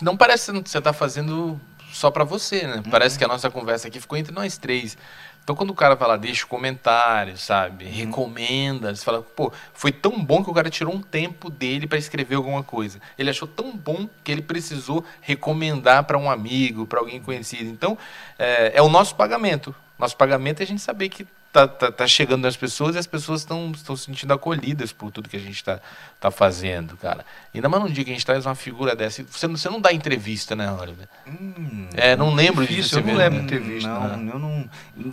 não 0.01 0.17
parece 0.17 0.51
que 0.51 0.69
você 0.69 0.77
está 0.77 0.93
fazendo 0.93 1.59
só 1.91 2.11
para 2.11 2.23
você, 2.23 2.67
né? 2.67 2.83
Parece 2.89 3.17
que 3.17 3.23
a 3.23 3.27
nossa 3.27 3.49
conversa 3.49 3.87
aqui 3.87 3.99
ficou 3.99 4.17
entre 4.17 4.33
nós 4.33 4.57
três. 4.57 4.97
Então, 5.43 5.55
quando 5.55 5.71
o 5.71 5.75
cara 5.75 5.95
vai 5.95 6.07
lá, 6.07 6.17
deixa 6.17 6.45
o 6.45 6.47
comentário, 6.47 7.35
sabe? 7.35 7.85
Uhum. 7.85 7.91
Recomenda, 7.91 8.93
você 8.95 9.03
fala, 9.03 9.23
pô, 9.23 9.51
foi 9.73 9.91
tão 9.91 10.23
bom 10.23 10.43
que 10.43 10.49
o 10.51 10.53
cara 10.53 10.69
tirou 10.69 10.93
um 10.93 11.01
tempo 11.01 11.49
dele 11.49 11.87
para 11.87 11.97
escrever 11.97 12.35
alguma 12.35 12.61
coisa. 12.61 13.01
Ele 13.17 13.31
achou 13.31 13.47
tão 13.47 13.75
bom 13.75 14.07
que 14.23 14.31
ele 14.31 14.43
precisou 14.43 15.03
recomendar 15.21 16.03
para 16.03 16.19
um 16.19 16.29
amigo, 16.29 16.85
para 16.85 16.99
alguém 16.99 17.19
conhecido. 17.19 17.67
Então, 17.67 17.97
é, 18.37 18.73
é 18.75 18.81
o 18.81 18.89
nosso 18.89 19.15
pagamento. 19.15 19.73
Nosso 19.97 20.15
pagamento 20.15 20.59
é 20.59 20.63
a 20.63 20.67
gente 20.67 20.81
saber 20.81 21.09
que 21.09 21.25
tá, 21.51 21.67
tá, 21.67 21.91
tá 21.91 22.07
chegando 22.07 22.43
nas 22.43 22.55
pessoas 22.55 22.95
e 22.95 22.99
as 22.99 23.07
pessoas 23.07 23.41
estão 23.41 23.73
se 23.73 23.97
sentindo 24.05 24.33
acolhidas 24.33 24.91
por 24.93 25.11
tudo 25.11 25.27
que 25.29 25.35
a 25.37 25.39
gente 25.39 25.55
está 25.55 25.79
tá 26.19 26.29
fazendo, 26.31 26.95
cara. 26.97 27.25
Ainda 27.53 27.67
mais 27.69 27.83
num 27.83 27.89
dia 27.89 28.03
que 28.03 28.11
a 28.11 28.13
gente 28.13 28.25
traz 28.25 28.45
uma 28.45 28.55
figura 28.55 28.95
dessa. 28.95 29.23
Você 29.23 29.47
não, 29.47 29.57
você 29.57 29.69
não 29.69 29.81
dá 29.81 29.91
entrevista, 29.91 30.55
né, 30.55 30.71
Oliver? 30.71 31.07
Hum, 31.27 31.89
É, 31.93 32.15
não 32.15 32.33
lembro 32.33 32.65
disso. 32.67 32.99
eu 32.99 33.03
não 33.03 33.15
lembro 33.15 33.39
né? 33.39 33.45
de 33.45 33.49
ter 33.49 33.59
visto. 33.59 33.87
Não, 33.87 34.17
né? 34.17 34.31
eu 34.33 34.39
não, 34.39 34.69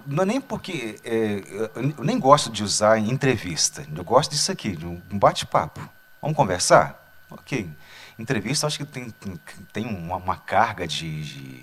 não 0.06 0.22
é 0.22 0.26
nem 0.26 0.40
porque 0.40 0.96
é, 1.04 1.42
eu 1.74 2.04
nem 2.04 2.18
gosto 2.18 2.50
de 2.50 2.62
usar 2.62 2.98
entrevista. 2.98 3.86
Eu 3.96 4.04
gosto 4.04 4.30
disso 4.32 4.52
aqui, 4.52 4.76
de 4.76 4.84
um 4.86 5.00
bate-papo. 5.12 5.80
Vamos 6.20 6.36
conversar? 6.36 7.02
Ok. 7.30 7.68
Entrevista, 8.18 8.66
acho 8.66 8.78
que 8.78 8.84
tem, 8.84 9.10
tem, 9.10 9.40
tem 9.72 9.84
uma, 9.86 10.16
uma 10.16 10.36
carga 10.36 10.86
de, 10.86 11.22
de, 11.22 11.62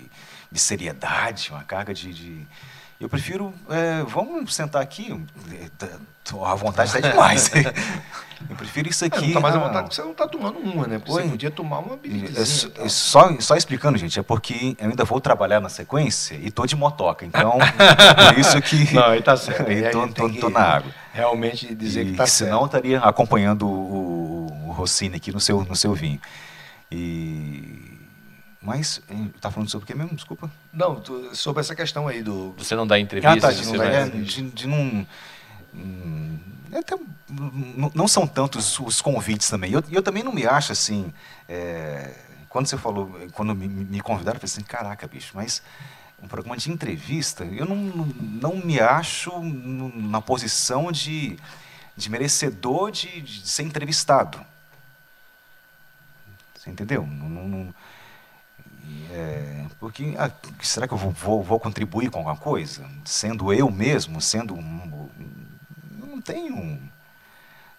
de 0.52 0.60
seriedade, 0.60 1.50
uma 1.50 1.64
carga 1.64 1.92
de. 1.92 2.12
de- 2.12 2.46
eu 3.00 3.08
prefiro. 3.08 3.52
é, 3.70 4.02
vamos 4.04 4.54
sentar 4.54 4.80
aqui. 4.82 5.12
é, 5.52 5.88
tô- 6.24 6.44
A 6.44 6.54
vontade 6.54 6.88
está 6.96 7.10
demais. 7.10 7.50
eu 8.48 8.56
prefiro 8.56 8.88
isso 8.88 9.04
É, 9.04 9.08
aqui. 9.08 9.26
não 9.26 9.34
tá 9.34 9.40
mais 9.40 9.54
à 9.54 9.58
na- 9.58 9.64
vontade 9.66 9.82
porque 9.84 9.94
você 9.96 10.02
não 10.02 10.12
está 10.12 10.26
tomando 10.28 10.58
uma, 10.58 10.86
né? 10.86 10.98
Porque 10.98 11.12
você 11.12 11.28
podia 11.28 11.50
tomar 11.50 11.78
uma 11.80 11.94
é, 11.96 11.98
e 12.06 12.28
tal. 12.70 12.84
é 12.84 12.88
só, 12.88 13.40
só 13.40 13.56
explicando, 13.56 13.98
gente, 13.98 14.18
é 14.18 14.22
porque 14.22 14.76
eu 14.78 14.88
ainda 14.90 15.04
vou 15.04 15.20
trabalhar 15.20 15.60
na 15.60 15.68
sequência 15.68 16.34
e 16.34 16.50
tô 16.50 16.64
de 16.66 16.76
motoca. 16.76 17.24
Então, 17.26 17.52
por 17.58 18.38
isso 18.38 18.60
que. 18.62 18.94
Não, 18.94 19.04
aí 19.06 19.22
tá 19.22 19.36
certo. 19.36 19.66
Aí 19.68 19.82
tô, 20.40 20.48
na 20.50 20.60
água. 20.60 20.90
Realmente 21.12 21.74
dizer 21.74 22.06
E 22.06 22.10
que 22.12 22.16
tá 22.16 22.26
senão 22.26 22.60
eu 22.60 22.66
estaria 22.66 22.98
acompanhando 23.00 23.66
o, 23.66 24.48
o, 24.50 24.68
o 24.68 24.72
Rossini 24.72 25.16
aqui 25.16 25.30
no 25.32 25.40
seu, 25.40 25.62
no 25.64 25.76
seu 25.76 25.92
vinho. 25.94 26.20
E. 26.90 27.93
Mas, 28.64 28.98
tá 29.42 29.50
falando 29.50 29.68
sobre 29.68 29.84
o 29.84 29.86
que 29.86 29.94
mesmo? 29.94 30.14
Desculpa. 30.16 30.50
Não, 30.72 30.98
tu- 30.98 31.36
sobre 31.36 31.60
essa 31.60 31.74
questão 31.76 32.08
aí 32.08 32.22
do. 32.22 32.52
Você 32.56 32.74
não 32.74 32.86
dá 32.86 32.98
entrevista? 32.98 33.36
Ah, 33.36 33.40
tá, 33.40 33.52
de, 33.52 33.66
não, 33.66 33.76
vai- 33.76 33.94
é, 33.94 34.08
de, 34.08 34.42
de 34.50 34.66
não. 34.66 35.06
hum, 35.74 36.38
é 36.72 36.78
até- 36.78 36.96
não- 37.94 38.08
são 38.08 38.26
tantos 38.26 38.78
os 38.80 39.02
convites 39.02 39.50
também. 39.50 39.70
E 39.70 39.74
eu, 39.74 39.84
eu 39.90 40.02
também 40.02 40.22
não 40.22 40.32
me 40.32 40.46
acho 40.46 40.72
assim. 40.72 41.12
é, 41.46 42.14
quando 42.48 42.66
você 42.66 42.78
falou, 42.78 43.10
quando 43.32 43.54
me, 43.54 43.68
me 43.68 44.00
convidaram, 44.00 44.36
eu 44.36 44.40
falei 44.40 44.50
assim: 44.52 44.62
caraca, 44.62 45.06
bicho, 45.06 45.32
mas 45.34 45.60
um 46.22 46.26
programa 46.26 46.56
de 46.56 46.70
entrevista, 46.70 47.44
eu 47.44 47.66
não, 47.66 47.76
não, 47.76 48.56
me 48.56 48.80
acho 48.80 49.30
na 49.42 50.22
posição 50.22 50.90
de, 50.90 51.36
de 51.94 52.08
merecedor 52.08 52.90
de, 52.90 53.20
de 53.20 53.46
ser 53.46 53.64
entrevistado. 53.64 54.40
Você 56.56 56.70
entendeu? 56.70 57.06
Não- 57.06 57.28
não- 57.28 57.48
não- 57.48 57.74
é, 59.12 59.64
porque 59.80 60.14
ah, 60.18 60.30
será 60.62 60.86
que 60.88 60.94
eu 60.94 60.98
vou, 60.98 61.10
vou- 61.12 61.42
vou 61.42 61.60
contribuir 61.60 62.10
com 62.10 62.18
alguma 62.18 62.36
coisa? 62.36 62.84
Sendo 63.04 63.52
eu 63.52 63.70
mesmo, 63.70 64.20
sendo 64.20 64.54
um, 64.54 65.08
eu 66.00 66.06
não 66.06 66.20
tenho 66.20 66.78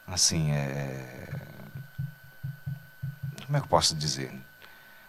assim, 0.07 0.51
é, 0.51 1.27
como 3.45 3.57
é 3.57 3.59
que 3.59 3.65
eu 3.65 3.69
posso 3.69 3.95
dizer? 3.95 4.31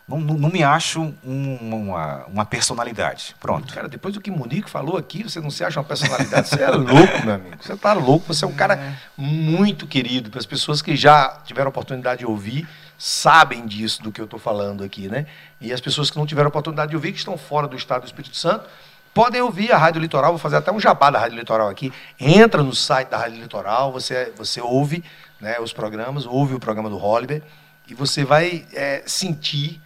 Não, 0.09 0.21
não, 0.21 0.35
não 0.37 0.49
me 0.49 0.63
acho 0.63 1.01
um- 1.25 1.59
uma, 1.75 2.25
uma 2.27 2.45
personalidade. 2.47 3.35
Pronto. 3.41 3.75
Cara, 3.75 3.89
depois 3.89 4.15
do 4.15 4.21
que 4.21 4.31
o 4.31 4.37
Monique 4.37 4.71
falou 4.71 4.97
aqui, 4.97 5.25
você 5.25 5.41
não 5.41 5.51
se 5.51 5.65
acha 5.65 5.81
uma 5.81 5.85
personalidade, 5.85 6.49
você 6.49 6.63
é 6.63 6.71
louco, 6.71 7.25
meu 7.25 7.35
amigo. 7.35 7.57
Você 7.61 7.77
tá 7.77 7.93
louco, 7.93 8.33
você 8.33 8.45
é 8.45 8.49
um 8.49 8.55
cara 8.55 8.97
muito 9.17 9.85
querido. 9.87 10.31
Para 10.31 10.39
as 10.39 10.47
pessoas 10.47 10.81
que 10.81 10.95
já 10.95 11.41
tiveram 11.45 11.69
a 11.69 11.71
oportunidade 11.71 12.21
de 12.21 12.27
ouvir, 12.27 12.69
sabem 12.99 13.67
disso 13.67 14.03
do 14.03 14.11
que 14.11 14.21
eu 14.21 14.25
estou 14.25 14.39
falando 14.39 14.83
aqui, 14.83 15.09
né? 15.09 15.27
E 15.61 15.73
as 15.73 15.81
pessoas 15.81 16.11
que 16.11 16.17
não 16.17 16.27
tiveram 16.27 16.49
oportunidade 16.49 16.91
de 16.91 16.97
ouvir, 16.97 17.13
que 17.13 17.19
estão 17.19 17.37
fora 17.37 17.69
do 17.69 17.77
estado 17.77 18.03
do 18.03 18.07
Espírito 18.07 18.37
Santo, 18.37 18.69
podem 19.13 19.41
ouvir 19.41 19.73
a 19.73 19.79
Rádio 19.79 20.01
Litoral. 20.01 20.33
Vou 20.33 20.39
fazer 20.39 20.57
até 20.57 20.71
um 20.71 20.79
jabá 20.79 21.11
da 21.11 21.19
Rádio 21.19 21.39
Litoral 21.39 21.69
aqui. 21.69 21.93
Entra 22.21 22.63
no 22.63 22.75
site 22.75 23.09
da 23.09 23.19
Rádio 23.19 23.41
Litoral, 23.41 23.93
você, 23.93 24.33
você 24.37 24.61
ouve 24.61 25.03
né, 25.41 25.59
os 25.61 25.73
programas, 25.73 26.27
ouve 26.27 26.55
o 26.55 26.61
programa 26.61 26.91
do 26.91 27.03
Holiday, 27.03 27.43
e 27.89 27.95
você 27.95 28.25
vai 28.25 28.67
é, 28.75 29.03
sentir 29.07 29.81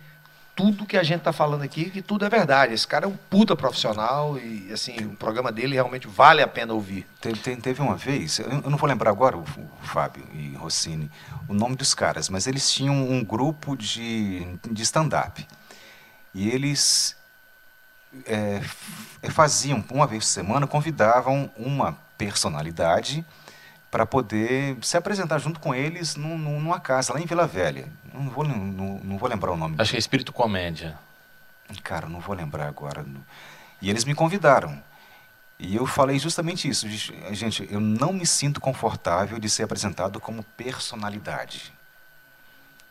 tudo 0.61 0.85
que 0.85 0.97
a 0.99 1.03
gente 1.03 1.19
está 1.21 1.33
falando 1.33 1.63
aqui, 1.63 1.89
que 1.89 2.03
tudo 2.03 2.25
é 2.25 2.29
verdade. 2.29 2.75
Esse 2.75 2.87
cara 2.87 3.07
é 3.07 3.09
um 3.09 3.17
puta 3.31 3.57
profissional 3.57 4.39
e 4.39 4.71
assim, 4.73 4.95
o 5.07 5.17
programa 5.17 5.51
dele 5.51 5.73
realmente 5.75 6.07
vale 6.07 6.43
a 6.43 6.47
pena 6.47 6.75
ouvir. 6.75 7.07
Teve, 7.21 7.39
teve- 7.39 7.61
teve 7.63 7.81
uma 7.81 7.97
vez, 7.97 8.39
eu 8.41 8.61
não 8.71 8.77
vou 8.77 8.87
lembrar 8.89 9.11
agora, 9.11 9.39
o, 9.39 9.41
o 9.41 9.87
Fábio 9.87 10.23
e 10.35 10.55
Rossini, 10.57 11.11
o 11.49 11.55
nome 11.55 11.77
dos 11.77 11.95
caras, 11.95 12.29
mas 12.29 12.47
eles 12.47 12.71
tinham 12.71 12.95
um 12.95 13.25
grupo 13.25 13.75
de, 13.75 14.47
de 14.71 14.83
stand-up. 14.83 15.47
E 16.35 16.49
eles 16.51 17.17
é, 18.27 18.61
faziam, 19.31 19.83
uma 19.91 20.07
vez 20.07 20.25
por 20.25 20.31
semana, 20.31 20.67
convidavam 20.67 21.51
uma 21.57 21.97
personalidade 22.19 23.25
para 23.91 24.07
poder 24.07 24.77
se 24.83 24.97
apresentar 24.97 25.39
junto 25.39 25.59
com 25.59 25.75
eles 25.75 26.15
num- 26.17 26.39
num- 26.39 26.61
numa 26.61 26.79
casa, 26.81 27.13
lá 27.13 27.21
em 27.21 27.27
Vila 27.27 27.47
Velha. 27.47 27.89
Não 28.15 28.29
vou, 28.31 28.45
não, 28.45 28.57
não 29.03 29.19
vou 29.19 29.29
lembrar 29.29 29.51
o 29.53 29.57
nome. 29.57 29.75
Acho 29.79 29.91
que 29.91 29.97
é 29.97 29.99
Espírito 29.99 30.33
Comédia. 30.33 30.97
Cara, 31.83 32.09
não 32.09 32.21
vou 32.21 32.35
lembrar 32.35 32.67
agora. 32.69 33.05
E 33.83 33.91
eles 33.91 34.05
me 34.05 34.15
convidaram. 34.15 34.81
E 35.59 35.77
eu 35.77 35.87
falei 35.87 36.19
justamente 36.19 36.69
isso. 36.69 36.89
Gente, 37.33 37.67
eu 37.71 37.81
não 37.81 38.13
me 38.13 38.27
sinto 38.27 38.61
confortável 38.61 39.39
de 39.39 39.49
ser 39.49 39.65
apresentado 39.65 40.19
como 40.21 40.43
personalidade. 40.57 41.73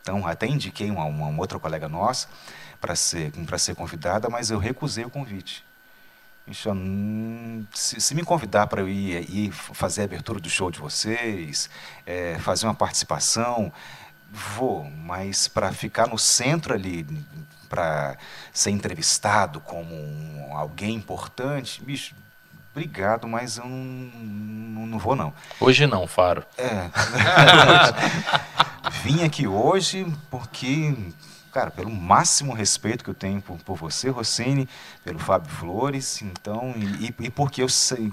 Então, 0.02 0.26
até 0.28 0.48
indiquei 0.48 0.90
uma, 0.90 1.04
uma 1.06 1.40
outra 1.40 1.60
colega 1.60 1.88
nossa 1.90 2.28
para 2.80 2.96
ser, 2.96 3.32
para 3.46 3.58
ser 3.58 3.76
convidada, 3.76 4.30
mas 4.30 4.50
eu 4.52 4.58
recusei 4.60 5.04
o 5.04 5.10
convite. 5.10 5.64
Bicho, 6.50 6.70
se, 7.76 8.02
se 8.02 8.16
me 8.16 8.24
convidar 8.24 8.66
para 8.66 8.82
eu 8.82 8.90
ir, 8.90 9.30
ir 9.30 9.52
fazer 9.52 10.02
a 10.02 10.06
abertura 10.06 10.40
do 10.40 10.50
show 10.50 10.72
de 10.72 10.80
vocês, 10.80 11.70
é, 12.08 12.40
fazer 12.40 12.66
uma 12.66 12.74
participação, 12.74 13.72
vou, 14.32 14.84
mas 14.84 15.48
para 15.48 15.72
ficar 15.72 16.08
no 16.08 16.18
centro 16.18 16.74
ali, 16.74 17.06
para 17.70 18.18
ser 18.52 18.72
entrevistado 18.72 19.60
como 19.60 19.94
um- 19.94 20.50
alguém 20.58 20.96
importante, 20.96 21.84
bicho, 21.84 22.16
obrigado, 22.72 23.28
mas 23.28 23.58
eu 23.58 23.66
não, 23.66 23.78
não, 23.78 24.86
não 24.88 24.98
vou 24.98 25.16
não. 25.16 25.32
Hoje 25.60 25.86
não, 25.86 26.08
Faro. 26.08 26.44
É. 26.58 26.90
Vim 29.04 29.24
aqui 29.24 29.46
hoje 29.48 30.06
porque, 30.32 30.96
cara, 31.60 31.72
pelo 31.72 31.92
máximo 31.92 32.54
respeito 32.54 33.04
que 33.04 33.10
eu 33.10 33.14
tenho 33.14 33.42
por, 33.42 33.58
por 33.58 33.76
você, 33.76 34.10
Rossini, 34.10 34.68
pelo 35.04 35.20
Fábio 35.20 35.50
Flores, 35.52 36.22
então, 36.22 36.74
e, 37.00 37.14
e 37.20 37.30
porque 37.30 37.62
eu 37.62 37.68
sei 37.68 38.12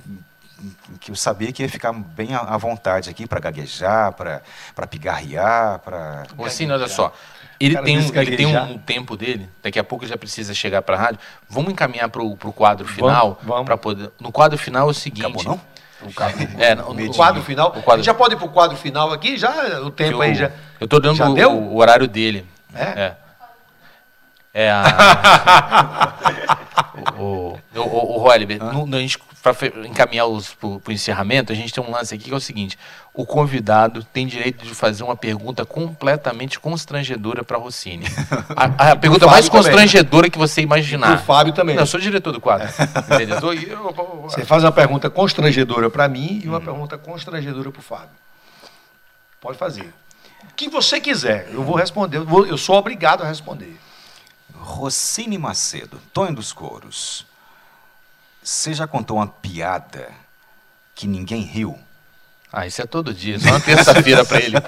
que 1.00 1.10
eu 1.10 1.14
sabia 1.14 1.52
que 1.52 1.62
ia 1.62 1.68
ficar 1.68 1.92
bem 1.92 2.34
à 2.34 2.56
vontade 2.56 3.10
aqui 3.10 3.26
para 3.26 3.38
gaguejar, 3.38 4.12
para 4.14 4.86
pigarrear, 4.88 5.78
para 5.80 6.24
Rossini, 6.36 6.72
olha 6.72 6.88
só. 6.88 7.12
Ele 7.60 7.76
tem, 7.78 7.98
um, 7.98 8.14
ele 8.14 8.36
tem 8.36 8.46
um 8.46 8.78
tempo 8.78 9.16
dele, 9.16 9.48
daqui 9.62 9.78
a 9.78 9.84
pouco 9.84 10.04
ele 10.04 10.10
já 10.10 10.18
precisa 10.18 10.52
chegar 10.52 10.82
para 10.82 10.96
a 10.96 11.00
rádio. 11.00 11.20
Vamos 11.48 11.72
encaminhar 11.72 12.08
para 12.08 12.22
o 12.22 12.36
quadro 12.36 12.86
final? 12.86 13.38
vamos. 13.42 13.64
pra 13.64 13.76
poder. 13.78 14.10
No 14.20 14.32
quadro 14.32 14.58
final 14.58 14.88
é 14.88 14.90
o 14.90 14.94
seguinte. 14.94 15.24
Acabou 15.24 15.44
não? 15.44 15.60
O, 16.02 16.12
É, 16.60 16.74
no- 16.74 16.92
no- 16.92 17.14
quadro 17.14 17.42
final. 17.42 17.74
o 17.76 17.82
quadro- 17.82 18.02
já 18.04 18.12
pode 18.12 18.34
ir 18.34 18.36
pro 18.36 18.48
quadro 18.48 18.76
final 18.76 19.10
aqui? 19.12 19.38
Já 19.38 19.80
o 19.80 19.90
tempo 19.90 20.12
eu, 20.12 20.20
aí 20.22 20.34
já. 20.34 20.50
Eu 20.78 20.86
tô 20.86 21.00
dando 21.00 21.16
Já 21.16 21.28
o, 21.28 21.72
o 21.72 21.76
horário 21.76 22.06
dele. 22.06 22.46
É? 22.74 22.84
É. 22.84 23.16
É 24.58 24.70
a. 24.70 26.14
o, 27.18 27.58
o, 27.74 27.78
o, 27.78 28.14
o 28.14 28.18
Roliver, 28.18 28.62
no- 28.62 28.86
no- 28.86 28.96
a 28.96 29.00
gente, 29.00 29.18
para 29.42 29.54
encaminhar 29.86 30.26
os 30.26 30.54
para 30.54 30.66
o 30.68 30.80
encerramento, 30.92 31.52
a 31.52 31.54
gente 31.54 31.72
tem 31.72 31.84
um 31.84 31.90
lance 31.90 32.14
aqui 32.14 32.24
que 32.24 32.32
é 32.32 32.36
o 32.36 32.40
seguinte: 32.40 32.78
o 33.12 33.26
convidado 33.26 34.02
tem 34.02 34.26
direito 34.26 34.64
de 34.64 34.74
fazer 34.74 35.04
uma 35.04 35.14
pergunta 35.14 35.66
completamente 35.66 36.58
constrangedora 36.58 37.44
para 37.44 37.58
Rossini. 37.58 38.06
A, 38.56 38.92
a 38.92 38.96
pergunta 38.96 39.26
mais 39.26 39.46
também. 39.46 39.62
constrangedora 39.62 40.30
que 40.30 40.38
você 40.38 40.62
imaginar. 40.62 41.16
O 41.16 41.18
Fábio 41.18 41.52
também. 41.52 41.76
Não, 41.76 41.82
eu 41.82 41.86
sou 41.86 42.00
diretor 42.00 42.32
do 42.32 42.40
quadro. 42.40 42.66
Você 44.24 44.42
faz 44.44 44.64
uma 44.64 44.72
pergunta 44.72 45.10
constrangedora 45.10 45.90
para 45.90 46.08
mim 46.08 46.40
Hum. 46.40 46.40
e 46.44 46.48
uma 46.48 46.60
pergunta 46.62 46.96
constrangedora 46.96 47.70
para 47.70 47.80
o 47.80 47.82
Fábio. 47.82 48.08
Pode 49.38 49.58
fazer. 49.58 49.92
O 50.50 50.54
que 50.56 50.68
você 50.70 50.98
quiser, 50.98 51.48
eu 51.52 51.62
vou 51.62 51.76
responder. 51.76 52.16
Eu, 52.18 52.24
vou- 52.24 52.46
eu 52.46 52.56
sou 52.56 52.76
obrigado 52.76 53.22
a 53.22 53.26
responder. 53.28 53.76
Rocine 54.60 55.38
Macedo, 55.38 56.00
Tonho 56.12 56.34
dos 56.34 56.52
Couros. 56.52 57.26
Você 58.42 58.72
já 58.74 58.86
contou 58.86 59.16
uma 59.18 59.26
piada 59.26 60.08
que 60.94 61.06
ninguém 61.06 61.42
riu? 61.42 61.78
Ah, 62.52 62.66
isso 62.66 62.80
é 62.80 62.86
todo 62.86 63.12
dia, 63.12 63.38
só 63.38 63.50
uma 63.50 63.60
terça-feira 63.60 64.24
pra 64.24 64.38
ele. 64.38 64.56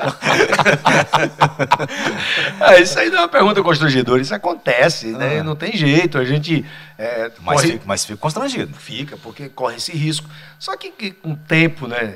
Ah, 2.61 2.77
isso 2.79 2.99
aí 2.99 3.09
não 3.09 3.19
é 3.19 3.21
uma 3.23 3.29
pergunta 3.29 3.63
constrangedora, 3.63 4.21
isso 4.21 4.35
acontece, 4.35 5.07
né? 5.09 5.43
Não 5.43 5.55
tem 5.57 5.73
jeito, 5.77 6.19
a 6.19 6.25
gente 6.25 6.65
é, 6.99 7.31
Mas, 7.41 7.61
corre- 7.61 7.73
fico, 7.73 7.85
mas 7.89 8.05
fico 8.05 8.19
constrangido. 8.19 8.75
fica, 8.77 9.17
porque 9.17 9.49
corre 9.49 9.77
esse 9.77 9.93
risco. 9.93 10.29
Só 10.59 10.77
que, 10.77 10.91
que 10.91 11.11
com 11.13 11.33
o 11.33 11.37
tempo, 11.37 11.87
né, 11.87 12.15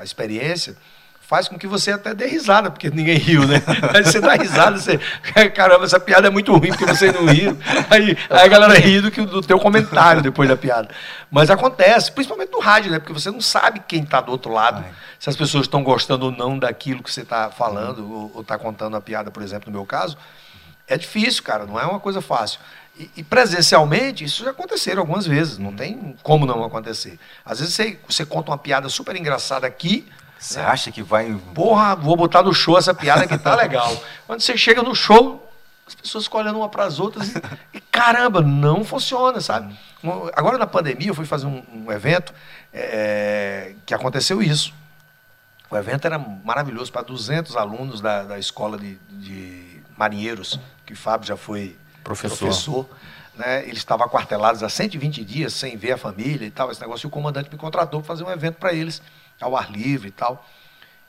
a 0.00 0.04
experiência 0.04 0.76
faz 1.32 1.48
com 1.48 1.58
que 1.58 1.66
você 1.66 1.92
até 1.92 2.12
dê 2.14 2.26
risada, 2.26 2.70
porque 2.70 2.90
ninguém 2.90 3.16
riu, 3.16 3.46
né? 3.46 3.62
Aí 3.96 4.04
você 4.04 4.20
dá 4.20 4.34
risada, 4.34 4.76
você, 4.76 4.98
caramba, 5.56 5.86
essa 5.86 5.98
piada 5.98 6.26
é 6.26 6.30
muito 6.30 6.54
ruim 6.54 6.68
porque 6.68 6.84
você 6.84 7.10
não 7.10 7.24
riu. 7.24 7.56
Aí, 7.88 8.18
aí 8.28 8.44
a 8.44 8.48
galera 8.48 8.78
ri 8.78 9.00
do, 9.00 9.10
que, 9.10 9.22
do 9.22 9.40
teu 9.40 9.58
comentário 9.58 10.20
depois 10.20 10.46
da 10.46 10.58
piada. 10.58 10.90
Mas 11.30 11.48
acontece, 11.48 12.12
principalmente 12.12 12.52
no 12.52 12.60
rádio, 12.60 12.90
né? 12.90 12.98
Porque 12.98 13.14
você 13.14 13.30
não 13.30 13.40
sabe 13.40 13.80
quem 13.88 14.02
está 14.02 14.20
do 14.20 14.30
outro 14.30 14.52
lado, 14.52 14.84
se 15.18 15.30
as 15.30 15.34
pessoas 15.34 15.64
estão 15.64 15.82
gostando 15.82 16.26
ou 16.26 16.30
não 16.30 16.58
daquilo 16.58 17.02
que 17.02 17.10
você 17.10 17.22
está 17.22 17.48
falando 17.50 18.30
ou 18.34 18.42
está 18.42 18.58
contando 18.58 18.94
a 18.98 19.00
piada, 19.00 19.30
por 19.30 19.42
exemplo, 19.42 19.72
no 19.72 19.78
meu 19.78 19.86
caso. 19.86 20.18
É 20.86 20.98
difícil, 20.98 21.42
cara, 21.42 21.64
não 21.64 21.80
é 21.80 21.86
uma 21.86 21.98
coisa 21.98 22.20
fácil. 22.20 22.60
E, 22.98 23.10
e 23.16 23.24
presencialmente, 23.24 24.22
isso 24.22 24.44
já 24.44 24.50
aconteceram 24.50 25.00
algumas 25.00 25.26
vezes, 25.26 25.56
não 25.56 25.72
tem 25.72 26.14
como 26.22 26.44
não 26.44 26.62
acontecer. 26.62 27.18
Às 27.42 27.60
vezes 27.60 27.74
você, 27.74 27.98
você 28.06 28.26
conta 28.26 28.50
uma 28.50 28.58
piada 28.58 28.86
super 28.90 29.16
engraçada 29.16 29.66
aqui, 29.66 30.06
Você 30.42 30.58
acha 30.58 30.90
que 30.90 31.02
vai. 31.04 31.32
porra, 31.54 31.94
vou 31.94 32.16
botar 32.16 32.42
no 32.42 32.52
show 32.52 32.76
essa 32.76 32.92
piada 32.92 33.28
que 33.28 33.38
tá 33.38 33.54
legal. 33.54 33.96
Quando 34.26 34.40
você 34.40 34.56
chega 34.56 34.82
no 34.82 34.92
show, 34.92 35.48
as 35.86 35.94
pessoas 35.94 36.24
ficam 36.24 36.40
olhando 36.40 36.58
uma 36.58 36.68
para 36.68 36.84
as 36.84 36.98
outras 36.98 37.28
e, 37.28 37.42
e, 37.74 37.80
caramba, 37.80 38.40
não 38.40 38.84
funciona, 38.84 39.40
sabe? 39.40 39.72
Agora 40.34 40.58
na 40.58 40.66
pandemia 40.66 41.08
eu 41.10 41.14
fui 41.14 41.24
fazer 41.24 41.46
um, 41.46 41.62
um 41.72 41.92
evento 41.92 42.34
é, 42.74 43.76
que 43.86 43.94
aconteceu 43.94 44.42
isso. 44.42 44.74
O 45.70 45.76
evento 45.76 46.06
era 46.06 46.18
maravilhoso 46.18 46.90
para 46.90 47.02
200 47.02 47.56
alunos 47.56 48.00
da, 48.00 48.24
da 48.24 48.38
escola 48.38 48.76
de, 48.76 48.96
de 49.08 49.80
marinheiros, 49.96 50.58
que 50.84 50.92
o 50.92 50.96
Fábio 50.96 51.26
já 51.26 51.36
foi 51.36 51.76
Professor. 52.02 52.38
professor, 52.38 52.88
né? 53.36 53.62
Eles 53.62 53.78
estavam 53.78 54.04
aquartelados 54.04 54.64
há 54.64 54.68
120 54.68 55.24
dias 55.24 55.54
sem 55.54 55.76
ver 55.76 55.92
a 55.92 55.96
família 55.96 56.46
e 56.46 56.50
tal, 56.50 56.70
esse 56.72 56.80
negócio. 56.80 57.06
E 57.06 57.08
o 57.08 57.10
comandante 57.10 57.48
me 57.48 57.56
contratou 57.56 58.00
para 58.00 58.08
fazer 58.08 58.24
um 58.24 58.30
evento 58.30 58.56
para 58.56 58.72
eles, 58.72 59.00
ao 59.40 59.56
ar 59.56 59.70
livre 59.70 60.08
e 60.08 60.12
tal. 60.12 60.46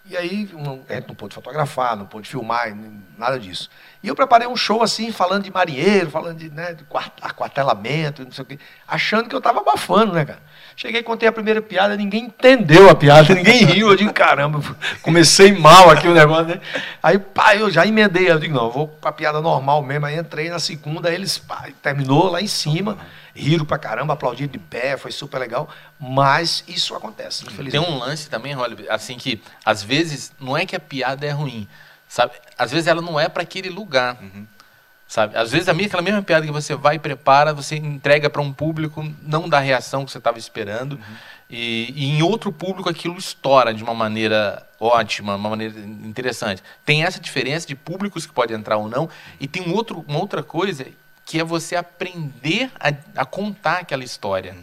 E 0.05 0.17
aí 0.17 0.27
a 0.27 0.93
gente 0.97 1.07
não 1.07 1.15
pôde 1.15 1.33
fotografar, 1.33 1.95
não 1.95 2.05
pôde 2.05 2.27
filmar, 2.27 2.75
nada 3.17 3.39
disso. 3.39 3.69
E 4.03 4.09
eu 4.09 4.13
preparei 4.15 4.45
um 4.45 4.55
show 4.55 4.83
assim, 4.83 5.13
falando 5.13 5.43
de 5.43 5.51
marinheiro, 5.51 6.11
falando 6.11 6.37
de, 6.37 6.49
né, 6.49 6.73
de 6.73 6.83
quart- 6.83 7.13
aquartelamento, 7.21 8.25
não 8.25 8.31
sei 8.33 8.43
o 8.43 8.45
quê, 8.45 8.59
achando 8.85 9.29
que 9.29 9.33
eu 9.35 9.37
estava 9.37 9.61
abafando, 9.61 10.11
né, 10.11 10.25
cara? 10.25 10.41
Cheguei, 10.75 11.01
contei 11.03 11.29
a 11.29 11.31
primeira 11.31 11.61
piada, 11.61 11.95
ninguém 11.95 12.25
entendeu 12.25 12.89
a 12.89 12.95
piada, 12.95 13.31
ninguém 13.35 13.63
riu. 13.63 13.91
Eu 13.91 13.95
digo, 13.95 14.11
caramba, 14.11 14.59
comecei 15.01 15.53
mal 15.57 15.89
aqui 15.89 16.09
o 16.09 16.13
negócio, 16.13 16.47
né? 16.47 16.59
Aí, 17.01 17.17
pá, 17.17 17.55
eu 17.55 17.71
já 17.71 17.85
emendei. 17.87 18.29
Eu 18.29 18.39
digo, 18.39 18.53
não, 18.55 18.65
eu 18.65 18.71
vou 18.71 18.87
pra 18.89 19.11
piada 19.13 19.39
normal 19.39 19.81
mesmo. 19.83 20.05
Aí 20.05 20.17
entrei 20.17 20.49
na 20.49 20.59
segunda, 20.59 21.13
eles, 21.13 21.37
pá, 21.37 21.67
terminou 21.81 22.29
lá 22.29 22.41
em 22.41 22.47
cima, 22.47 22.97
riram 23.33 23.65
pra 23.65 23.77
caramba, 23.77 24.13
aplaudiram 24.13 24.51
de 24.51 24.59
pé, 24.59 24.95
foi 24.97 25.11
super 25.11 25.39
legal. 25.39 25.69
Mas 25.99 26.63
isso 26.67 26.95
acontece, 26.95 27.43
Tem 27.43 27.53
infelizmente. 27.53 27.89
um 27.89 27.97
lance 27.97 28.29
também, 28.29 28.53
Holly, 28.53 28.87
assim 28.89 29.17
que 29.17 29.41
às 29.65 29.83
vezes 29.83 30.31
não 30.39 30.55
é 30.57 30.65
que 30.65 30.75
a 30.75 30.79
piada 30.79 31.25
é 31.25 31.31
ruim, 31.31 31.67
sabe? 32.07 32.33
Às 32.57 32.71
vezes 32.71 32.87
ela 32.87 33.01
não 33.01 33.19
é 33.19 33.27
para 33.27 33.43
aquele 33.43 33.69
lugar. 33.69 34.17
Sabe? 35.07 35.37
Às 35.37 35.51
vezes 35.51 35.69
a 35.69 35.75
minha, 35.75 35.85
aquela 35.85 36.01
mesma 36.01 36.23
piada 36.23 36.43
que 36.43 36.51
você 36.51 36.73
vai 36.73 36.95
e 36.95 36.99
prepara, 36.99 37.53
você 37.53 37.75
entrega 37.75 38.31
para 38.31 38.41
um 38.41 38.51
público, 38.51 39.07
não 39.21 39.47
dá 39.47 39.57
a 39.57 39.61
reação 39.61 40.05
que 40.05 40.11
você 40.11 40.17
estava 40.17 40.39
esperando. 40.39 40.99
E, 41.47 41.93
e 41.95 42.05
em 42.05 42.23
outro 42.23 42.51
público 42.51 42.89
aquilo 42.89 43.15
estoura 43.15 43.75
de 43.75 43.83
uma 43.83 43.93
maneira 43.93 44.65
ótima, 44.79 45.35
uma 45.35 45.49
maneira 45.51 45.77
interessante. 45.79 46.63
Tem 46.83 47.03
essa 47.03 47.19
diferença 47.19 47.67
de 47.67 47.75
públicos 47.75 48.25
que 48.25 48.33
pode 48.33 48.53
entrar 48.55 48.77
ou 48.77 48.89
não. 48.89 49.07
E 49.39 49.47
tem 49.47 49.61
um 49.61 49.75
outro, 49.75 50.03
uma 50.07 50.17
outra 50.17 50.41
coisa 50.41 50.83
que 51.25 51.39
é 51.39 51.43
você 51.43 51.75
aprender 51.75 52.71
a, 52.79 53.21
a 53.21 53.25
contar 53.25 53.79
aquela 53.79 54.03
história. 54.03 54.55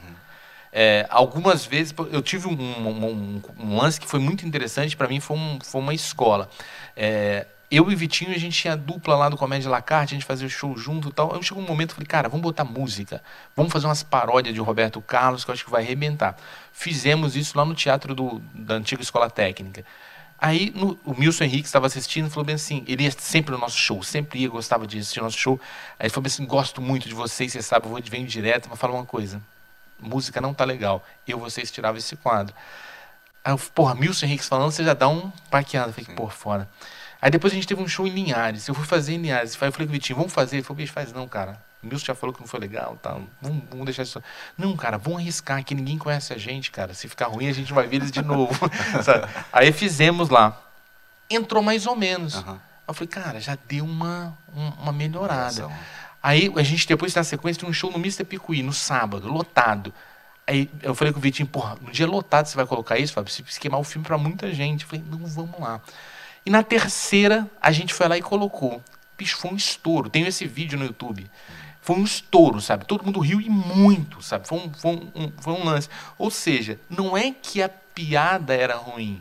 É, 0.73 1.07
algumas 1.11 1.65
vezes 1.67 1.93
eu 2.13 2.23
tive 2.23 2.47
um, 2.47 2.53
um- 2.53 3.43
um- 3.59 3.77
lance 3.77 4.01
que 4.01 4.07
foi 4.07 4.21
muito 4.21 4.47
interessante 4.47 4.97
para 4.97 5.09
mim 5.09 5.19
foi, 5.19 5.37
um- 5.37 5.59
foi 5.65 5.81
uma 5.81 5.93
escola. 5.95 6.49
É, 6.97 7.47
eu 7.71 7.91
e 7.91 7.95
Vitinho 7.95 8.33
a 8.35 8.39
gente 8.39 8.57
tinha 8.61 8.77
dupla 8.77 9.17
lá 9.17 9.29
do 9.29 9.37
Comédia 9.37 9.71
Lacarte 9.71 10.15
a 10.15 10.17
gente 10.17 10.27
fazia 10.27 10.47
o 10.47 10.51
show 10.51 10.77
junto 10.77 11.09
e 11.09 11.13
tal. 11.13 11.35
Aí 11.35 11.43
chegou 11.43 11.63
um 11.63 11.67
momento 11.67 11.95
falei 11.95 12.07
cara 12.07 12.29
vamos 12.29 12.43
botar 12.43 12.65
música. 12.65 13.23
Vamos 13.57 13.73
fazer 13.73 13.87
umas 13.87 14.03
paródias 14.03 14.55
de 14.55 14.61
Roberto 14.61 15.01
Carlos 15.01 15.45
que 15.45 15.51
eu 15.51 15.55
acho 15.55 15.65
que 15.65 15.71
vai 15.71 15.83
arrebentar. 15.83 16.37
Fizemos 16.73 17.35
isso 17.37 17.57
lá 17.57 17.65
no 17.65 17.75
teatro 17.75 18.15
do, 18.15 18.41
da 18.55 18.75
antiga 18.75 19.03
escola 19.03 19.29
técnica 19.31 19.85
Aí 20.41 20.73
no- 20.75 20.99
o 21.05 21.15
Milson 21.19 21.45
Henrique 21.45 21.67
estava 21.67 21.87
assistindo 21.87 22.29
e 22.29 22.31
falou 22.31 22.45
bem 22.45 22.55
assim, 22.55 22.83
ele 22.89 23.05
ia 23.05 23.11
sempre 23.11 23.53
no 23.53 23.59
nosso 23.59 23.77
show, 23.77 24.03
sempre 24.03 24.41
ia, 24.41 24.49
gostava 24.49 24.87
de 24.87 24.99
assistir 24.99 25.21
nosso 25.21 25.37
show. 25.39 25.61
Aí 25.99 26.07
ele 26.07 26.11
falou 26.11 26.23
bem 26.23 26.29
assim, 26.33 26.47
gosto 26.47 26.81
muito 26.81 27.07
de 27.07 27.15
vocês, 27.15 27.53
você 27.53 27.61
sabe, 27.61 27.87
eu 27.87 27.91
vou 27.91 28.01
venho 28.03 28.27
direto, 28.27 28.67
mas 28.71 28.79
fala 28.79 28.95
uma 28.95 29.05
coisa, 29.05 29.41
música 30.01 30.41
não 30.41 30.55
tá 30.55 30.65
legal, 30.65 31.05
eu 31.29 31.39
vocês 31.39 31.71
tiravam 31.71 31.99
esse 31.99 32.17
quadro. 32.17 32.55
Aí 33.45 33.53
eu, 33.53 33.59
porra, 33.59 33.95
Milson 33.95 34.27
Henrique 34.27 34.45
falando, 34.45 34.73
você 34.73 34.83
já 34.85 34.95
dá 34.95 35.09
um 35.09 35.31
paqueado, 35.51 35.93
falei, 35.93 36.17
por 36.17 36.33
fora. 36.33 36.69
Aí 37.21 37.31
depois 37.31 37.53
a 37.53 37.57
gente 37.57 37.67
teve 37.69 37.83
um 37.83 37.89
show 37.89 38.07
em 38.07 38.11
Linhares, 38.11 38.67
eu 38.67 38.75
fui 38.75 38.87
fazer 38.87 39.13
em 39.15 39.19
Linhares, 39.19 39.59
aí 39.61 39.69
eu 39.69 39.73
falei 39.73 39.87
com 39.87 39.91
o 39.91 39.95
Vitinho, 39.95 40.17
vamos 40.17 40.33
fazer? 40.33 40.57
Ele 40.57 40.63
falou, 40.63 40.79
bicho, 40.79 40.93
faz 40.93 41.13
não, 41.13 41.29
cara. 41.29 41.63
O 41.83 41.87
Milson 41.87 42.05
já 42.07 42.15
falou 42.15 42.35
que 42.35 42.41
não 42.41 42.47
foi 42.47 42.61
legal, 42.61 42.99
tal. 43.03 43.23
Vamos, 43.41 43.63
vamos 43.71 43.85
deixar 43.87 44.03
isso. 44.03 44.23
Não, 44.57 44.77
cara, 44.77 44.99
vamos 44.99 45.21
arriscar, 45.21 45.65
que 45.65 45.75
ninguém 45.75 45.97
conhece 45.97 46.33
a 46.33 46.37
gente, 46.39 46.71
cara. 46.71 46.93
Se 46.93 47.09
ficar 47.09 47.27
ruim, 47.29 47.49
a 47.49 47.53
gente 47.53 47.73
vai 47.73 47.87
ver 47.87 47.97
eles 47.97 48.11
de 48.11 48.21
novo. 48.23 48.71
Aí 49.53 49.73
fizemos 49.73 50.29
lá. 50.29 50.61
Entrou 51.29 51.63
mais 51.63 51.87
ou 51.87 51.97
menos. 51.97 52.35
Aham. 52.37 52.61
Eu 52.87 52.95
falei, 52.95 53.09
cara, 53.09 53.41
já 53.41 53.57
deu 53.69 53.85
uma, 53.85 54.37
um- 54.55 54.69
uma 54.83 54.93
melhorada. 54.93 55.71
Aí 56.23 56.53
a 56.57 56.63
gente 56.63 56.87
depois 56.89 57.15
na 57.15 57.23
sequência 57.25 57.61
tem 57.61 57.69
um 57.69 57.73
show 57.73 57.91
no 57.91 57.99
Mr. 57.99 58.25
Picuí, 58.25 58.63
no 58.63 58.73
sábado, 58.73 59.29
lotado. 59.29 59.95
Aí 60.47 60.69
eu 60.83 60.95
falei 60.95 61.13
com 61.13 61.19
o 61.21 61.23
Vitinho, 61.23 61.47
porra, 61.49 61.77
no 61.81 61.91
dia 61.93 62.07
lotado 62.07 62.47
você 62.47 62.57
vai 62.57 62.67
colocar 62.67 62.99
isso, 62.99 63.13
Fábio? 63.13 63.33
Você 63.33 63.43
precisa 63.43 63.61
queimar 63.61 63.79
o 63.81 63.85
filme 63.85 64.05
pra 64.07 64.19
muita 64.19 64.53
gente. 64.53 64.83
Eu 64.83 64.89
falei, 64.91 65.05
não, 65.09 65.25
vamos 65.25 65.59
lá. 65.61 65.81
E 66.45 66.51
na 66.51 66.63
terceira, 66.65 67.49
a 67.63 67.71
gente 67.71 67.95
foi 67.95 68.09
lá 68.09 68.19
e 68.19 68.23
colocou. 68.23 68.83
Bicho, 69.17 69.37
foi 69.39 69.53
um 69.53 69.57
estouro. 69.57 70.11
Tenho 70.11 70.27
esse 70.27 70.45
vídeo 70.47 70.77
no 70.79 70.85
YouTube. 70.87 71.31
Foi 71.83 71.97
um 71.97 72.05
estouro, 72.05 72.61
sabe? 72.61 72.85
Todo 72.85 73.05
mundo 73.05 73.21
riu 73.21 73.41
e 73.41 73.49
muito, 73.49 74.23
sabe? 74.23 74.47
Foi 74.47 74.59
um, 74.59 74.73
foi 74.73 74.91
um- 75.15 75.33
foi 75.41 75.53
um 75.55 75.65
lance. 75.65 75.89
Ou 76.19 76.31
seja, 76.31 76.79
não 76.89 77.17
é 77.17 77.31
que 77.33 77.63
a 77.63 77.69
piada 77.69 78.55
era 78.55 78.77
ruim. 78.77 79.21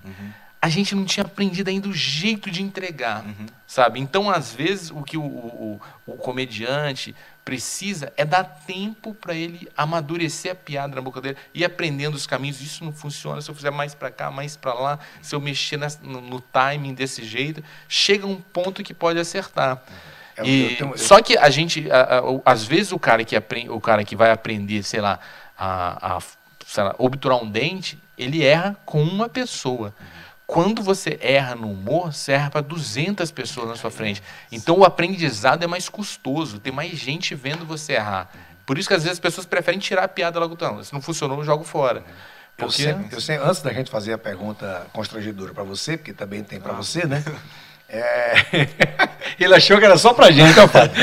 A 0.61 0.67
gente 0.67 0.93
não 0.93 1.05
tinha 1.05 1.25
aprendido 1.25 1.69
ainda 1.69 1.87
o 1.87 1.93
jeito 1.93 2.51
de 2.51 2.61
entregar, 2.61 3.23
sabe? 3.65 3.97
Então, 4.01 4.29
às 4.29 4.53
vezes, 4.53 4.91
o 4.91 5.01
que 5.03 5.15
o, 5.17 5.23
o- 5.23 5.81
o 6.05 6.13
comediante 6.17 7.15
precisa 7.45 8.11
é 8.17 8.25
dar 8.25 8.43
tempo 8.43 9.13
para 9.13 9.33
ele 9.33 9.69
amadurecer 9.75 10.51
a 10.51 10.55
piada 10.55 10.93
na 10.95 11.01
boca 11.01 11.21
dele 11.21 11.37
e 11.53 11.63
aprendendo 11.63 12.13
os 12.15 12.27
caminhos. 12.27 12.61
Isso 12.61 12.83
não 12.83 12.91
funciona 12.91 13.41
se 13.41 13.49
eu 13.49 13.55
fizer 13.55 13.71
mais 13.71 13.95
para 13.95 14.11
cá, 14.11 14.29
mais 14.29 14.57
para 14.57 14.73
lá, 14.73 14.99
se 15.21 15.33
eu 15.33 15.39
mexer 15.39 15.79
no, 16.03 16.19
no 16.19 16.41
timing 16.41 16.93
desse 16.93 17.23
jeito, 17.23 17.63
chega 17.87 18.27
um 18.27 18.35
ponto 18.41 18.83
que 18.83 18.93
pode 18.93 19.17
acertar. 19.17 19.81
É, 20.39 20.41
eu 20.41 20.45
E- 20.71 20.75
tenho- 20.75 20.91
eu- 20.91 20.97
só 20.97 21.21
que 21.21 21.37
a 21.37 21.49
gente, 21.49 21.89
a- 21.91 22.19
a- 22.19 22.51
às 22.51 22.63
vezes 22.63 22.91
o 22.91 22.99
cara 22.99 23.23
que 23.23 23.35
aprende, 23.35 23.69
o 23.69 23.79
cara 23.81 24.03
que 24.03 24.15
vai 24.15 24.31
aprender, 24.31 24.83
sei 24.83 25.01
lá, 25.01 25.19
a, 25.57 26.15
a 26.17 26.19
sei 26.65 26.83
lá, 26.83 26.95
obturar 26.97 27.41
um 27.43 27.49
dente, 27.49 27.97
ele 28.17 28.43
erra 28.45 28.77
com 28.85 29.01
uma 29.01 29.27
pessoa. 29.27 29.93
Quando 30.45 30.81
você 30.81 31.17
erra 31.21 31.53
no 31.55 31.71
humor, 31.71 32.11
você 32.13 32.31
erra 32.31 32.49
para 32.49 32.61
200 32.61 33.29
pessoas 33.31 33.67
na 33.69 33.75
sua 33.75 33.91
frente. 33.91 34.21
Então 34.51 34.77
o 34.79 34.83
aprendizado 34.83 35.63
é 35.63 35.67
mais 35.67 35.87
custoso, 35.89 36.59
tem 36.59 36.71
mais 36.73 36.91
gente 36.97 37.35
vendo 37.35 37.65
você 37.65 37.93
errar. 37.93 38.29
Por 38.65 38.77
isso 38.77 38.87
que 38.87 38.93
às 38.95 39.03
vezes 39.03 39.17
as 39.17 39.19
pessoas 39.19 39.45
preferem 39.45 39.79
tirar 39.79 40.03
a 40.03 40.07
piada 40.07 40.39
logo. 40.39 40.57
Não, 40.59 40.83
se 40.83 40.93
não 40.93 41.01
funcionou, 41.01 41.37
eu 41.39 41.43
jogo 41.43 41.63
fora. 41.63 41.99
Eu 42.57 42.67
Porque 42.67 42.83
sempre, 42.83 43.15
eu 43.15 43.21
sempre- 43.21 43.47
antes 43.47 43.61
da 43.61 43.71
gente 43.73 43.89
fazer 43.89 44.13
a 44.13 44.17
pergunta 44.17 44.85
constrangedora 44.91 45.53
para 45.53 45.63
você, 45.63 45.97
porque 45.97 46.13
também 46.13 46.43
tem 46.43 46.59
para 46.59 46.73
você, 46.73 47.05
né? 47.07 47.23
É, 47.89 48.33
Ele 49.39 49.55
achou 49.55 49.77
que 49.79 49.85
era 49.85 49.97
só 49.97 50.13
pra 50.13 50.29
gente, 50.31 50.59
ó, 50.59 50.67
Fábio. 50.67 50.93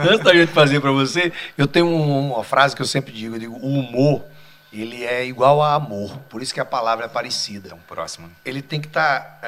Antes 0.00 0.20
da 0.24 0.32
gente 0.34 0.52
fazer 0.52 0.80
para 0.80 0.90
você, 0.92 1.32
eu 1.56 1.66
tenho 1.66 1.86
um- 1.86 2.32
uma 2.34 2.44
frase 2.44 2.76
que 2.76 2.82
eu 2.82 2.86
sempre 2.86 3.12
digo, 3.12 3.34
eu 3.34 3.38
digo, 3.40 3.56
o 3.56 3.78
humor, 3.80 4.24
ele 4.72 5.04
é 5.04 5.24
igual 5.24 5.62
a 5.62 5.74
amor, 5.74 6.16
por 6.28 6.42
isso 6.42 6.52
que 6.54 6.60
a 6.60 6.64
palavra 6.64 7.06
é 7.06 7.08
parecida. 7.08 7.68
Então, 7.68 7.78
próximo. 7.86 8.30
Ele 8.44 8.60
tem 8.62 8.80
que 8.80 8.86
estar, 8.86 9.40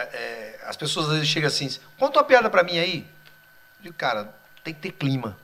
as 0.67 0.77
pessoas 0.77 1.07
às 1.07 1.13
vezes 1.15 1.29
chegam 1.29 1.47
assim, 1.47 1.69
conta 1.99 2.19
uma 2.19 2.25
piada 2.25 2.49
para 2.51 2.63
mim 2.63 2.79
aí. 2.79 3.07
Eu 3.79 3.85
digo, 3.85 3.95
cara, 3.95 4.29
tem 4.65 4.75
que 4.75 4.81
ter 4.81 4.93
clima. 4.93 5.37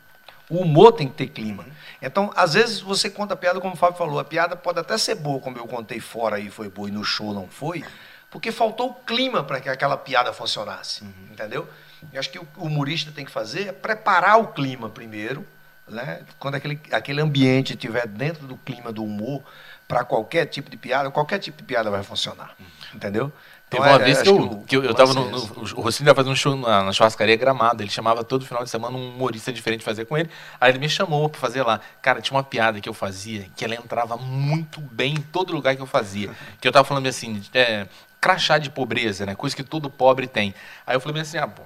O 0.49 0.59
humor 0.59 0.93
tem 0.93 1.09
que 1.09 1.15
ter 1.15 1.27
clima. 1.27 1.65
Então, 2.01 2.33
às 2.37 2.55
vezes 2.55 2.81
você 2.81 3.11
conta 3.11 3.35
a 3.35 3.37
piada, 3.37 3.61
como 3.61 3.75
o 3.75 3.77
Fábio 3.77 3.97
falou, 3.99 4.19
a 4.19 4.25
piada 4.25 4.55
pode 4.57 4.79
até 4.79 4.97
ser 4.97 5.17
boa, 5.17 5.41
como 5.41 5.59
eu 5.59 5.67
contei 5.67 5.99
fora 6.01 6.37
aí, 6.37 6.51
foi 6.51 6.69
boa 6.69 6.89
e 6.89 6.93
no 6.93 7.03
show 7.05 7.35
não 7.35 7.49
foi, 7.49 7.85
Porque 8.31 8.51
faltou 8.53 8.91
o 8.91 8.95
clima 8.95 9.43
para 9.43 9.61
que 9.61 9.69
aquela 9.69 9.97
piada 9.97 10.33
funcionasse. 10.33 11.05
Entendeu? 11.31 11.69
Eu 12.13 12.21
acho 12.21 12.31
que 12.31 12.39
o 12.39 12.47
humorista 12.59 13.11
tem 13.11 13.25
que 13.25 13.31
fazer 13.31 13.69
é 13.69 13.73
preparar 13.73 14.39
o 14.39 14.49
clima 14.49 14.89
primeiro, 14.89 15.47
né? 15.89 16.21
quando 16.39 16.57
aquele, 16.57 16.81
aquele 16.93 17.21
ambiente 17.21 17.73
estiver 17.73 18.07
dentro 18.07 18.47
do 18.47 18.57
clima 18.57 18.93
do 18.93 19.03
humor, 19.05 19.43
para 19.89 20.05
qualquer 20.05 20.47
tipo 20.47 20.69
de 20.69 20.77
piada, 20.77 21.11
qualquer 21.11 21.39
tipo 21.39 21.57
de 21.59 21.63
piada 21.65 21.91
vai 21.91 22.03
funcionar. 22.03 22.55
Entendeu? 22.95 23.33
Teve 23.71 23.83
Então, 23.83 23.93
uma 23.97 24.01
é- 24.01 24.05
vez 24.05 24.19
acho 24.21 24.25
que 24.25 24.41
eu, 24.41 24.65
que 24.69 24.77
eu, 24.77 24.85
eu 24.85 24.95
tava 24.95 25.13
no, 25.15 25.27
é 25.27 25.31
no- 25.31 25.39
O 25.77 25.81
Rocinho 25.81 26.09
ia 26.09 26.15
fazer 26.15 26.29
um 26.31 26.37
show 26.37 26.55
na, 26.57 26.85
na 26.85 26.93
churrascaria 26.93 27.35
Gramado. 27.37 27.83
Ele 27.83 27.91
chamava 27.91 28.23
todo 28.23 28.45
final 28.47 28.63
de 28.63 28.71
semana 28.71 28.97
um 28.97 29.11
humorista 29.15 29.53
diferente 29.53 29.83
fazer 29.83 30.05
com 30.05 30.17
ele. 30.17 30.31
Aí 30.61 30.71
ele 30.71 30.79
me 30.79 30.89
chamou 30.89 31.29
pra 31.29 31.41
fazer 31.41 31.63
lá. 31.65 31.81
Cara, 32.01 32.21
tinha 32.21 32.37
uma 32.37 32.45
piada 32.45 32.81
que 32.81 32.89
eu 32.89 32.95
fazia 32.95 33.49
que 33.57 33.65
ela 33.65 33.75
entrava 33.75 34.17
muito 34.17 34.81
bem 34.81 35.15
em 35.15 35.21
todo 35.21 35.53
lugar 35.53 35.75
que 35.75 35.83
eu 35.83 35.87
fazia. 35.87 36.31
Que 36.61 36.69
eu 36.69 36.73
tava 36.73 36.85
falando 36.85 37.09
assim, 37.09 37.43
é, 37.55 37.89
crachá 38.27 38.59
de 38.59 38.71
pobreza, 38.71 39.25
né? 39.25 39.37
Coisa 39.37 39.55
que 39.55 39.63
todo 39.63 39.89
pobre 39.89 40.27
tem. 40.27 40.53
Aí 40.85 40.97
eu 40.97 41.01
falei 41.01 41.23
assim, 41.23 41.39
ah, 41.39 41.47
pô. 41.47 41.63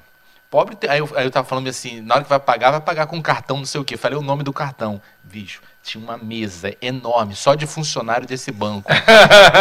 Pobre 0.51 0.77
tem... 0.77 0.91
aí, 0.91 0.99
eu, 0.99 1.09
aí 1.17 1.25
eu 1.25 1.31
tava 1.31 1.47
falando 1.47 1.69
assim, 1.69 2.03
na 2.03 2.17
hora 2.17 2.25
que 2.25 2.29
vai 2.29 2.39
pagar, 2.39 2.73
vai 2.73 2.81
pagar 2.81 3.07
com 3.07 3.23
cartão, 3.23 3.57
não 3.57 3.65
sei 3.65 3.81
o 3.81 3.85
quê. 3.85 3.97
Falei 3.97 4.19
o 4.19 4.23
nome 4.23 4.43
do 4.43 4.53
cartão. 4.53 5.01
Bicho, 5.25 5.63
tinha 5.83 6.03
uma 6.05 6.19
mesa 6.19 6.75
enorme, 6.83 7.35
só 7.35 7.55
de 7.55 7.67
funcionário 7.67 8.27
desse 8.27 8.53
banco. 8.53 8.93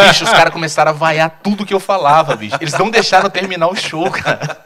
bicho, 0.07 0.25
os 0.25 0.31
caras 0.31 0.51
começaram 0.51 0.91
a 0.91 0.93
vaiar 0.93 1.39
tudo 1.41 1.65
que 1.65 1.73
eu 1.73 1.79
falava, 1.79 2.35
bicho. 2.35 2.57
Eles 2.59 2.73
não 2.73 2.89
deixaram 2.89 3.29
terminar 3.29 3.67
o 3.67 3.75
show, 3.75 4.11
cara. 4.11 4.57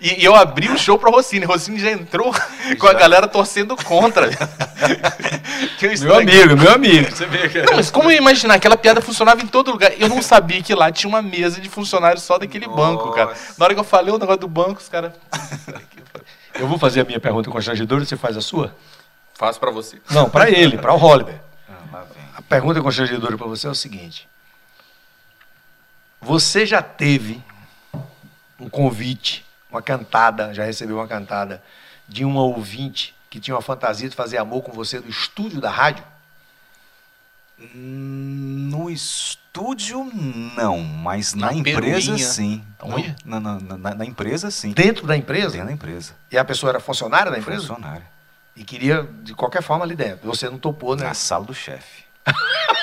E, 0.00 0.20
e 0.20 0.24
eu 0.24 0.34
abri 0.34 0.68
o 0.68 0.78
show 0.78 0.98
pra 0.98 1.10
Rossini. 1.10 1.44
Rossini 1.44 1.78
já 1.78 1.90
entrou 1.90 2.32
com 2.78 2.86
a 2.86 2.92
galera 2.94 3.26
torcendo 3.26 3.76
contra. 3.76 4.30
Meu 6.00 6.16
amigo, 6.16 6.56
meu 6.56 6.72
amigo. 6.72 7.10
Você 7.10 7.26
vê 7.26 7.48
que 7.48 7.62
Não, 7.62 7.74
mas 7.74 7.90
como 7.90 8.08
eu 8.08 8.12
ia 8.12 8.18
imaginar? 8.18 8.54
Aquela 8.54 8.76
piada 8.76 9.00
funcionava 9.00 9.42
em 9.42 9.46
todo 9.46 9.70
lugar. 9.72 9.92
Eu 9.98 10.08
não 10.08 10.22
sabia 10.22 10.62
que 10.62 10.74
lá 10.74 10.92
tinha 10.92 11.08
uma 11.08 11.20
mesa 11.20 11.60
de 11.60 11.68
funcionários 11.68 12.22
só 12.22 12.38
daquele 12.38 12.68
banco, 12.68 13.10
cara. 13.10 13.30
Nossa. 13.30 13.54
Na 13.58 13.64
hora 13.64 13.74
que 13.74 13.80
eu 13.80 13.84
falei 13.84 14.14
o 14.14 14.18
negócio 14.18 14.40
do 14.40 14.48
banco, 14.48 14.80
os 14.80 14.88
caras. 14.88 15.12
Eu 16.54 16.68
vou 16.68 16.78
fazer 16.78 17.00
a 17.00 17.04
minha 17.04 17.18
pergunta 17.18 17.50
constrangedora, 17.50 18.04
você 18.04 18.16
faz 18.16 18.36
a 18.36 18.40
sua? 18.42 18.76
Faço 19.34 19.58
pra 19.58 19.70
você. 19.70 20.00
Não, 20.10 20.28
para 20.28 20.50
ele, 20.50 20.76
para 20.76 20.92
o 20.92 20.96
Holliver. 20.96 21.40
Ah. 21.92 22.04
A 22.36 22.42
pergunta 22.42 22.80
constrangedora 22.82 23.36
para 23.36 23.46
você 23.46 23.66
é 23.66 23.70
o 23.70 23.74
seguinte: 23.74 24.28
Você 26.20 26.66
já 26.66 26.82
teve 26.82 27.42
um 28.60 28.68
convite, 28.68 29.44
uma 29.72 29.82
cantada, 29.82 30.52
já 30.54 30.64
recebeu 30.64 30.96
uma 30.96 31.08
cantada 31.08 31.62
de 32.08 32.24
uma 32.24 32.42
ouvinte 32.42 33.14
que 33.30 33.40
tinha 33.40 33.54
uma 33.54 33.62
fantasia 33.62 34.08
de 34.08 34.14
fazer 34.14 34.36
amor 34.38 34.62
com 34.62 34.72
você 34.72 35.00
no 35.00 35.08
estúdio 35.08 35.60
da 35.60 35.70
rádio? 35.70 36.04
No 37.74 38.90
estúdio, 38.90 40.04
não, 40.56 40.78
mas 40.80 41.32
na, 41.34 41.46
Na 41.46 41.52
empresa, 41.54 42.18
sim. 42.18 42.62
Olha. 42.80 43.14
Na, 43.24 43.38
na, 43.38 43.58
na- 43.60 43.94
na 43.94 44.04
empresa, 44.04 44.50
sim. 44.50 44.72
Dentro 44.72 45.06
da 45.06 45.16
empresa? 45.16 45.50
Dentro 45.52 45.66
da 45.68 45.72
empresa. 45.72 46.12
E 46.30 46.36
a 46.36 46.44
pessoa 46.44 46.70
era 46.70 46.80
funcionária 46.80 47.30
da 47.30 47.38
empresa? 47.38 47.60
Funcionária. 47.68 48.04
E 48.56 48.64
queria, 48.64 49.08
de 49.22 49.32
qualquer 49.34 49.62
forma, 49.62 49.84
ali 49.84 49.94
dentro. 49.94 50.26
Você 50.26 50.50
não 50.50 50.58
topou, 50.58 50.96
né? 50.96 51.04
Na 51.04 51.14
sala 51.14 51.44
do 51.44 51.54
chefe. 51.54 52.02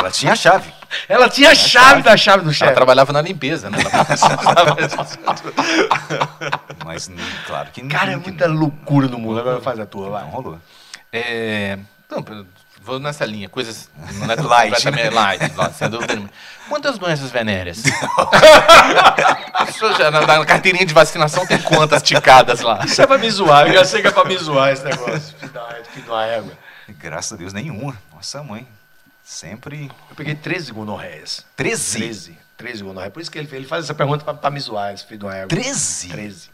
Ela 0.00 0.10
tinha 0.10 0.32
a 0.32 0.36
chave. 0.36 0.72
Ela 1.08 1.28
tinha 1.28 1.50
a 1.50 1.54
chave 1.54 2.02
da 2.02 2.16
chave 2.16 2.42
do 2.42 2.48
Ela 2.48 2.54
chefe. 2.54 2.74
trabalhava 2.74 3.12
na 3.12 3.22
limpeza, 3.22 3.70
né? 3.70 3.78
Mas, 6.84 7.10
claro 7.46 7.68
que 7.72 7.82
Cara, 7.86 8.12
é 8.12 8.18
que 8.18 8.28
muita 8.28 8.46
loucura 8.46 9.08
no 9.08 9.18
mundo. 9.18 9.40
Agora 9.40 9.60
faz 9.60 9.78
a 9.78 9.86
tua, 9.86 10.04
Não 10.06 10.12
vai. 10.12 10.24
rolou. 10.24 10.58
É, 11.12 11.78
não, 12.10 12.24
vou 12.82 12.98
nessa 13.00 13.24
linha, 13.24 13.48
coisas 13.48 13.90
não 14.14 14.30
é 14.30 14.36
tudo 14.36 14.48
Light, 14.48 14.74
completamente 14.74 15.14
light, 15.14 15.56
light, 15.56 15.74
sem 15.74 15.88
dúvida 15.90 16.14
nenhuma. 16.14 16.30
Quantas 16.68 16.98
doenças 16.98 17.30
venéreas? 17.30 17.82
Já 19.98 20.10
na, 20.10 20.26
na 20.26 20.44
carteirinha 20.46 20.86
de 20.86 20.94
vacinação 20.94 21.46
tem 21.46 21.60
quantas 21.62 22.02
ticadas 22.02 22.60
lá? 22.60 22.80
Isso 22.84 23.02
é 23.02 23.06
pra 23.06 23.18
me 23.18 23.30
zoar, 23.30 23.66
eu 23.66 23.74
já 23.74 23.84
sei 23.84 24.02
que 24.02 24.08
é 24.08 24.10
pra 24.10 24.24
me 24.24 24.36
zoar 24.38 24.70
esse 24.72 24.84
negócio. 24.84 25.34
Filho 25.38 25.52
da 25.52 25.68
filho 25.92 26.06
da 26.06 26.22
égua. 26.26 26.52
Graças 26.90 27.32
a 27.32 27.36
Deus, 27.36 27.52
nenhuma. 27.52 27.96
Nossa 28.14 28.42
mãe. 28.42 28.66
Sempre. 29.30 29.88
Eu 30.10 30.16
peguei 30.16 30.34
13 30.34 30.72
gonorreias. 30.72 31.46
13? 31.54 31.98
13. 31.98 32.38
13 32.56 32.82
gonorreias. 32.82 33.12
Por 33.12 33.22
isso 33.22 33.30
que 33.30 33.38
ele, 33.38 33.48
ele 33.52 33.64
faz 33.64 33.84
essa 33.84 33.94
pergunta 33.94 34.24
pra, 34.24 34.34
pra 34.34 34.50
me 34.50 34.58
zoar, 34.58 34.92
esse 34.92 35.06
filho 35.06 35.20
de 35.20 35.24
uma 35.24 35.36
égua. 35.36 35.46
13? 35.46 36.08
13. 36.08 36.50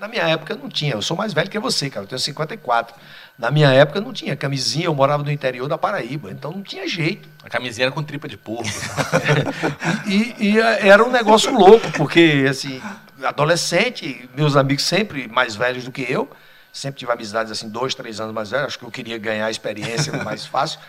Na 0.00 0.08
minha 0.08 0.24
época 0.24 0.56
não 0.56 0.68
tinha. 0.68 0.94
Eu 0.94 1.00
sou 1.00 1.16
mais 1.16 1.32
velho 1.32 1.48
que 1.48 1.56
você, 1.60 1.88
cara. 1.88 2.04
Eu 2.04 2.08
tenho 2.08 2.18
54. 2.18 2.96
Na 3.38 3.52
minha 3.52 3.72
época 3.72 4.00
não 4.00 4.12
tinha 4.12 4.34
camisinha. 4.34 4.86
Eu 4.86 4.96
morava 4.96 5.22
no 5.22 5.30
interior 5.30 5.68
da 5.68 5.78
Paraíba. 5.78 6.32
Então 6.32 6.50
não 6.50 6.60
tinha 6.60 6.88
jeito. 6.88 7.28
A 7.44 7.48
camisinha 7.48 7.84
era 7.84 7.92
com 7.92 8.02
tripa 8.02 8.26
de 8.26 8.36
porco. 8.36 8.68
E, 10.04 10.34
e, 10.40 10.58
eh, 10.58 10.88
era 10.88 11.04
um 11.04 11.12
negócio 11.12 11.52
louco, 11.52 11.92
porque, 11.92 12.46
assim, 12.48 12.80
adolescente, 13.22 14.28
meus 14.34 14.56
amigos 14.56 14.82
sempre 14.82 15.28
mais 15.28 15.54
velhos 15.54 15.84
do 15.84 15.92
que 15.92 16.02
eu, 16.02 16.28
sempre 16.72 16.98
tive 16.98 17.12
amizades, 17.12 17.52
assim, 17.52 17.68
dois, 17.68 17.94
três 17.94 18.18
anos 18.20 18.34
mais 18.34 18.50
velhos, 18.50 18.68
acho 18.68 18.78
que 18.78 18.84
eu 18.84 18.90
queria 18.90 19.18
ganhar 19.18 19.46
a 19.46 19.50
experiência 19.50 20.12
mais 20.24 20.46
fácil. 20.46 20.80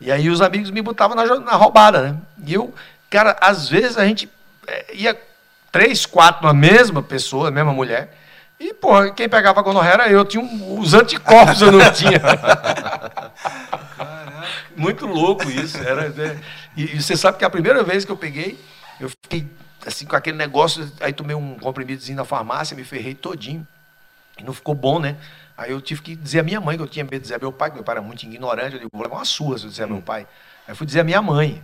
E 0.00 0.10
aí 0.10 0.28
os 0.28 0.40
amigos 0.40 0.70
me 0.70 0.82
botavam 0.82 1.16
na, 1.16 1.24
na 1.40 1.52
roubada, 1.56 2.02
né? 2.02 2.16
E 2.46 2.54
eu, 2.54 2.74
cara, 3.10 3.36
às 3.40 3.68
vezes 3.68 3.96
a 3.96 4.04
gente 4.06 4.28
eh, 4.66 4.86
ia 4.94 5.20
três, 5.72 6.04
quatro 6.06 6.46
na 6.46 6.52
mesma 6.52 7.02
pessoa, 7.02 7.44
na 7.44 7.50
mesma 7.50 7.72
mulher, 7.72 8.14
e, 8.58 8.72
porra, 8.72 9.10
quem 9.10 9.28
pegava 9.28 9.60
a 9.60 9.62
gonorreia 9.62 9.94
era 9.94 10.08
eu, 10.08 10.24
tinha 10.24 10.42
um- 10.42 10.78
os 10.78 10.94
anticorpos 10.94 11.60
eu 11.60 11.72
não 11.72 11.80
tinha. 11.92 12.20
Muito 14.76 15.06
louco 15.06 15.48
isso. 15.50 15.76
Era, 15.78 16.08
né? 16.08 16.40
e, 16.76 16.96
e 16.96 17.02
você 17.02 17.16
sabe 17.16 17.38
que 17.38 17.44
a 17.44 17.50
primeira 17.50 17.82
vez 17.82 18.04
que 18.04 18.12
eu 18.12 18.16
peguei, 18.16 18.58
eu 19.00 19.08
fiquei 19.08 19.46
assim 19.86 20.06
com 20.06 20.16
aquele 20.16 20.36
negócio, 20.36 20.90
aí 21.00 21.12
tomei 21.12 21.36
um 21.36 21.58
comprimidozinho 21.58 22.16
na 22.16 22.24
farmácia, 22.24 22.76
me 22.76 22.84
ferrei 22.84 23.14
todinho. 23.14 23.66
E 24.38 24.42
não 24.42 24.52
ficou 24.52 24.74
bom, 24.74 24.98
né? 24.98 25.16
Aí 25.56 25.70
eu 25.70 25.80
tive 25.80 26.02
que 26.02 26.16
dizer 26.16 26.40
à 26.40 26.42
minha 26.42 26.60
mãe, 26.60 26.76
que 26.76 26.82
eu 26.82 26.88
tinha 26.88 27.04
medo 27.04 27.16
de 27.16 27.20
dizer 27.20 27.34
ao 27.34 27.40
meu 27.40 27.52
pai, 27.52 27.70
que 27.70 27.76
meu 27.76 27.84
pai 27.84 27.94
era 27.94 28.02
muito 28.02 28.24
ignorante, 28.24 28.74
eu 28.74 28.80
digo, 28.80 28.90
vou 28.92 29.02
levar 29.02 29.16
uma 29.16 29.24
surra 29.24 29.58
se 29.58 29.64
eu 29.64 29.70
disser 29.70 29.84
ao 29.84 29.90
meu 29.90 30.02
pai. 30.02 30.26
Aí 30.66 30.72
eu 30.72 30.76
fui 30.76 30.86
dizer 30.86 31.00
à 31.00 31.04
minha 31.04 31.22
mãe. 31.22 31.62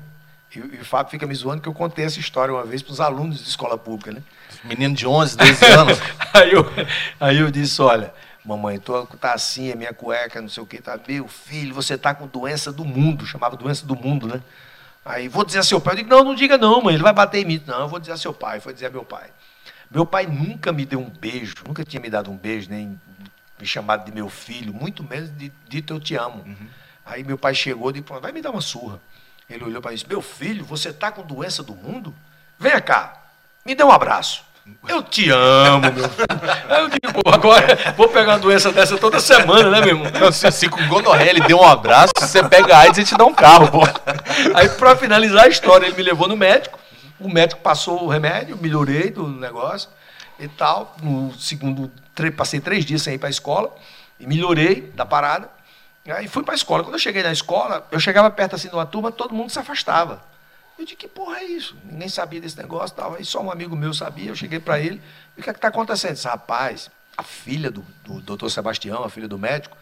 E, 0.54 0.58
e 0.58 0.80
o 0.80 0.84
Fábio 0.84 1.10
fica 1.10 1.26
me 1.26 1.34
zoando 1.34 1.62
que 1.62 1.68
eu 1.68 1.74
contei 1.74 2.04
essa 2.04 2.18
história 2.18 2.52
uma 2.52 2.64
vez 2.64 2.82
para 2.82 2.92
os 2.92 3.00
alunos 3.00 3.42
de 3.42 3.48
escola 3.48 3.76
pública, 3.76 4.12
né? 4.12 4.22
Menino 4.64 4.94
de 4.94 5.06
11, 5.06 5.36
12 5.36 5.64
anos. 5.66 5.98
Aí 6.34 6.52
eu, 6.52 6.64
aí 7.18 7.38
eu 7.38 7.50
disse, 7.50 7.82
olha, 7.82 8.14
mamãe, 8.44 8.78
tô, 8.78 9.04
tá 9.04 9.32
assim, 9.32 9.72
a 9.72 9.74
minha 9.74 9.92
cueca, 9.92 10.40
não 10.40 10.48
sei 10.48 10.62
o 10.62 10.66
que, 10.66 10.80
tá, 10.80 10.98
meu 11.08 11.26
filho, 11.26 11.74
você 11.74 11.98
tá 11.98 12.14
com 12.14 12.26
doença 12.28 12.70
do 12.70 12.84
mundo, 12.84 13.26
chamava 13.26 13.56
doença 13.56 13.84
do 13.84 13.96
mundo, 13.96 14.28
né? 14.28 14.40
Aí, 15.04 15.26
vou 15.26 15.44
dizer 15.44 15.58
a 15.58 15.62
seu 15.64 15.80
pai, 15.80 15.94
eu 15.94 15.96
digo, 15.98 16.08
não, 16.08 16.22
não 16.22 16.34
diga 16.36 16.56
não, 16.56 16.80
mãe, 16.80 16.94
ele 16.94 17.02
vai 17.02 17.12
bater 17.12 17.42
em 17.42 17.44
mim. 17.44 17.62
Não, 17.66 17.80
eu 17.80 17.88
vou 17.88 17.98
dizer 17.98 18.12
a 18.12 18.16
seu 18.16 18.32
pai, 18.32 18.60
foi 18.60 18.72
dizer 18.72 18.86
a 18.86 18.90
meu 18.90 19.04
pai. 19.04 19.28
Meu 19.90 20.06
pai 20.06 20.26
nunca 20.26 20.72
me 20.72 20.84
deu 20.84 21.00
um 21.00 21.10
beijo, 21.10 21.54
nunca 21.66 21.84
tinha 21.84 22.00
me 22.00 22.08
dado 22.08 22.30
um 22.30 22.36
beijo, 22.36 22.70
nem 22.70 23.00
me 23.60 23.66
chamado 23.66 24.04
de 24.04 24.12
meu 24.12 24.28
filho, 24.28 24.72
muito 24.72 25.04
menos 25.04 25.30
de 25.36 25.52
dito 25.68 25.92
eu 25.92 26.00
te 26.00 26.16
amo. 26.16 26.44
Aí 27.04 27.22
meu 27.22 27.36
pai 27.36 27.54
chegou 27.54 27.90
e 27.90 27.94
disse, 27.94 28.04
"Pô, 28.04 28.18
vai 28.18 28.32
me 28.32 28.40
dar 28.40 28.50
uma 28.50 28.60
surra. 28.60 29.00
Ele 29.48 29.64
olhou 29.64 29.82
para 29.82 29.90
mim 29.90 29.94
e 29.94 29.98
disse, 29.98 30.08
meu 30.08 30.22
filho, 30.22 30.64
você 30.64 30.92
tá 30.92 31.10
com 31.10 31.22
doença 31.22 31.62
do 31.62 31.74
mundo? 31.74 32.14
Venha 32.58 32.80
cá, 32.80 33.20
me 33.66 33.74
dê 33.74 33.82
um 33.82 33.90
abraço. 33.90 34.44
Eu 34.86 35.02
te 35.02 35.28
amo, 35.30 35.80
meu 35.92 36.08
filho. 36.08 36.26
Aí 36.68 36.78
eu 36.80 36.88
digo, 36.88 37.22
pô, 37.22 37.30
agora 37.30 37.94
vou 37.96 38.08
pegar 38.08 38.34
uma 38.34 38.38
doença 38.38 38.70
dessa 38.70 38.96
toda 38.96 39.18
semana, 39.18 39.68
né, 39.68 39.80
meu 39.80 39.88
irmão? 39.88 40.12
Não, 40.20 40.30
se, 40.30 40.48
se 40.52 40.68
com 40.68 40.86
gonorreia 40.86 41.30
ele 41.30 41.40
deu 41.40 41.58
um 41.58 41.66
abraço, 41.66 42.12
se 42.16 42.28
você 42.28 42.48
pega 42.48 42.76
a 42.76 42.80
AIDS, 42.80 42.98
ele 42.98 43.06
te 43.06 43.16
dá 43.16 43.24
um 43.24 43.34
carro, 43.34 43.68
pô. 43.68 43.80
Aí, 44.54 44.68
para 44.68 44.94
finalizar 44.94 45.46
a 45.46 45.48
história, 45.48 45.86
ele 45.86 45.96
me 45.96 46.02
levou 46.02 46.28
no 46.28 46.36
médico. 46.36 46.78
O 47.18 47.28
médico 47.28 47.60
passou 47.60 48.04
o 48.04 48.08
remédio, 48.08 48.56
melhorei 48.56 49.10
do 49.10 49.26
negócio 49.26 49.88
e 50.40 50.48
tal. 50.48 50.96
No 51.02 51.32
segundo, 51.38 51.90
passei 52.36 52.60
três 52.60 52.84
dias 52.84 53.02
sem 53.02 53.14
ir 53.14 53.18
para 53.18 53.28
a 53.28 53.30
escola 53.30 53.74
e 54.18 54.26
melhorei 54.26 54.82
da 54.94 55.04
parada. 55.04 55.50
Aí 56.08 56.26
fui 56.28 56.42
para 56.42 56.54
a 56.54 56.56
escola. 56.56 56.82
Quando 56.82 56.94
eu 56.94 56.98
cheguei 57.00 57.22
na 57.22 57.32
escola, 57.32 57.86
eu 57.90 58.00
chegava 58.00 58.30
perto 58.30 58.56
assim 58.56 58.68
de 58.68 58.74
uma 58.74 58.86
turma, 58.86 59.12
todo 59.12 59.34
mundo 59.34 59.50
se 59.50 59.58
afastava. 59.58 60.22
Eu 60.78 60.84
disse, 60.84 60.96
que 60.96 61.06
porra 61.06 61.40
é 61.40 61.44
isso? 61.44 61.76
Ninguém 61.84 62.08
sabia 62.08 62.40
desse 62.40 62.56
negócio. 62.56 62.96
Tal. 62.96 63.14
Aí 63.14 63.24
só 63.24 63.40
um 63.42 63.50
amigo 63.50 63.76
meu 63.76 63.92
sabia, 63.92 64.30
eu 64.30 64.34
cheguei 64.34 64.58
para 64.58 64.80
ele. 64.80 65.00
E 65.36 65.40
o 65.40 65.42
que 65.42 65.50
é 65.50 65.52
está 65.52 65.68
acontecendo? 65.68 66.14
Disse, 66.14 66.26
rapaz, 66.26 66.90
a 67.16 67.22
filha 67.22 67.70
do, 67.70 67.84
do 68.02 68.20
doutor 68.20 68.48
Sebastião, 68.50 69.04
a 69.04 69.10
filha 69.10 69.28
do 69.28 69.38
médico, 69.38 69.76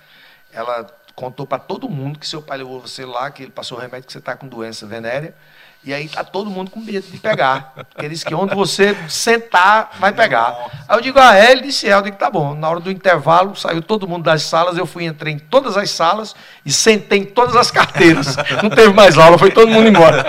ela 0.52 0.86
contou 1.14 1.46
para 1.46 1.58
todo 1.58 1.88
mundo 1.88 2.18
que 2.18 2.26
seu 2.26 2.42
pai 2.42 2.58
levou 2.58 2.80
você 2.80 3.04
lá, 3.04 3.30
que 3.30 3.44
ele 3.44 3.52
passou 3.52 3.78
o 3.78 3.80
remédio 3.80 4.06
que 4.06 4.12
você 4.12 4.18
está 4.18 4.36
com 4.36 4.48
doença 4.48 4.86
venérea. 4.86 5.34
E 5.84 5.94
aí 5.94 6.08
tá 6.08 6.22
todo 6.22 6.50
mundo 6.50 6.70
com 6.70 6.80
medo 6.80 7.06
de 7.10 7.18
pegar. 7.18 7.72
Porque 7.74 8.04
ele 8.04 8.08
disse 8.10 8.24
que 8.24 8.34
onde 8.34 8.54
você 8.54 8.94
sentar, 9.08 9.92
vai 9.98 10.12
pegar. 10.12 10.54
Aí 10.86 10.98
eu 10.98 11.00
digo, 11.00 11.18
ah, 11.18 11.34
é? 11.36 11.52
Ele 11.52 11.62
disse, 11.62 11.88
é. 11.88 11.94
Eu 11.94 12.02
digo, 12.02 12.16
tá 12.16 12.28
bom. 12.30 12.54
Na 12.54 12.68
hora 12.68 12.80
do 12.80 12.90
intervalo, 12.90 13.54
saiu 13.56 13.80
todo 13.80 14.06
mundo 14.06 14.24
das 14.24 14.42
salas, 14.42 14.76
eu 14.76 14.84
fui, 14.84 15.04
entrei 15.06 15.34
em 15.34 15.38
todas 15.38 15.76
as 15.76 15.90
salas 15.90 16.34
e 16.66 16.70
sentei 16.72 17.20
em 17.20 17.24
todas 17.24 17.56
as 17.56 17.70
carteiras. 17.70 18.36
Não 18.62 18.68
teve 18.68 18.92
mais 18.92 19.16
aula, 19.16 19.38
foi 19.38 19.50
todo 19.50 19.68
mundo 19.70 19.88
embora. 19.88 20.26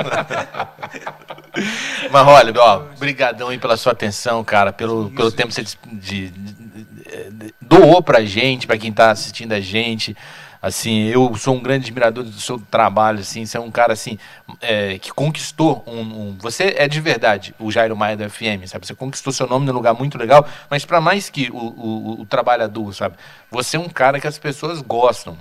Mas 2.12 2.28
olha, 2.28 2.54
ó, 2.58 2.84
brigadão 2.98 3.50
aí 3.50 3.58
pela 3.58 3.76
sua 3.76 3.92
atenção, 3.92 4.44
cara, 4.44 4.72
pelo, 4.72 5.10
pelo 5.10 5.32
tempo 5.32 5.50
que 5.50 5.56
você 5.56 5.64
de- 5.64 6.30
de- 6.30 6.30
de- 6.30 7.54
doou 7.60 8.02
pra 8.02 8.24
gente, 8.24 8.66
pra 8.68 8.78
quem 8.78 8.94
tá 8.94 9.12
assistindo 9.12 9.52
a 9.54 9.60
gente. 9.60 10.16
Assim, 10.62 11.06
eu 11.06 11.34
sou 11.36 11.56
um 11.56 11.62
grande 11.62 11.86
admirador 11.86 12.24
do 12.24 12.40
seu 12.40 12.60
trabalho, 12.60 13.20
assim, 13.20 13.46
você 13.46 13.58
é 13.58 13.60
um 13.62 13.72
cara, 13.72 13.94
assim, 13.94 14.18
é, 14.60 15.00
que 15.00 15.12
conquistou 15.12 15.84
um, 15.88 16.00
um, 16.02 16.38
Você 16.40 16.76
é 16.78 16.88
de 16.88 17.00
verdade 17.00 17.56
o 17.58 17.72
Jairo 17.72 17.96
Maia 17.96 18.18
do 18.18 18.30
FM, 18.30 18.68
sabe? 18.68 18.86
Você 18.86 18.94
conquistou 18.94 19.32
seu 19.32 19.48
nome 19.48 19.66
num 19.66 19.74
lugar 19.74 19.94
muito 19.94 20.18
legal, 20.18 20.46
mas 20.70 20.84
para 20.84 21.00
mais 21.00 21.30
que 21.30 21.50
o, 21.52 21.58
o, 21.58 22.22
o 22.22 22.26
trabalhador, 22.26 22.94
sabe? 22.94 23.16
Você 23.50 23.78
é 23.78 23.80
um 23.80 23.88
cara 23.88 24.20
que 24.20 24.28
as 24.28 24.38
pessoas 24.38 24.82
gostam, 24.82 25.38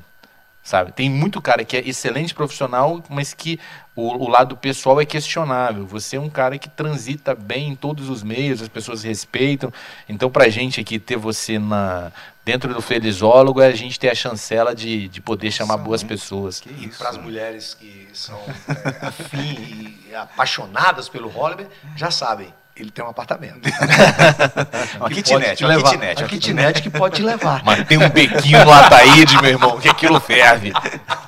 sabe? 0.69 0.93
Tem 0.93 1.09
muito 1.09 1.41
cara 1.41 1.65
que 1.65 1.79
é 1.79 1.89
excelente 1.89 2.35
profissional, 2.35 3.03
mas 3.09 3.33
que 3.33 3.59
o, 3.97 4.25
o, 4.25 4.29
lado 4.29 4.55
pessoal 4.55 5.01
é 5.01 5.07
questionável. 5.07 5.87
Você 5.87 6.17
é 6.17 6.21
um 6.21 6.29
cara 6.29 6.59
que 6.59 6.69
transita 6.69 7.35
bem 7.35 7.71
em 7.71 7.75
todos 7.75 8.11
os 8.11 8.23
meios, 8.23 8.61
as 8.61 8.69
pessoas 8.69 9.03
respeitam. 9.03 9.73
Então, 10.07 10.31
pra 10.31 10.51
gente 10.51 10.79
aqui 10.79 10.99
ter 10.99 11.17
você 11.17 11.59
na 11.59 12.13
dentro 12.45 12.73
do 12.73 12.83
felizólogo, 12.83 13.63
é 13.63 13.67
a 13.67 13.75
gente 13.75 13.99
ter 13.99 14.11
a 14.11 14.15
chancela 14.15 14.75
de, 14.75 15.09
de 15.09 15.21
poder 15.23 15.51
chamar 15.51 15.79
Sim, 15.79 15.85
boas 15.85 16.03
pessoas. 16.03 16.63
E 16.79 16.89
para 16.89 17.11
as 17.11 17.17
mulheres 17.17 17.73
que 17.73 18.09
são 18.13 18.39
é, 18.69 19.07
afim 19.07 19.99
e 20.09 20.15
apaixonadas 20.15 21.09
pelo 21.09 21.29
Holliber, 21.29 21.67
já 21.97 22.11
sabem, 22.11 22.53
ele 22.79 22.91
tem 22.91 23.05
um 23.05 23.09
apartamento. 23.09 23.59
uma 25.01 25.11
kitnet, 25.11 25.65
uma 25.65 25.83
kitnet. 25.83 26.23
Uma 26.23 26.29
kitnet 26.29 26.83
que 26.83 26.91
pode 26.91 27.17
te 27.17 27.23
levar. 27.23 27.63
Mas 27.65 27.87
tem 27.87 27.99
um 27.99 28.09
bequinho 28.09 28.65
no 28.65 28.73
Ataíde, 28.73 29.37
meu 29.43 29.51
irmão, 29.51 29.81
que 29.81 29.89
aquilo 29.89 30.21
ferve. 30.21 30.73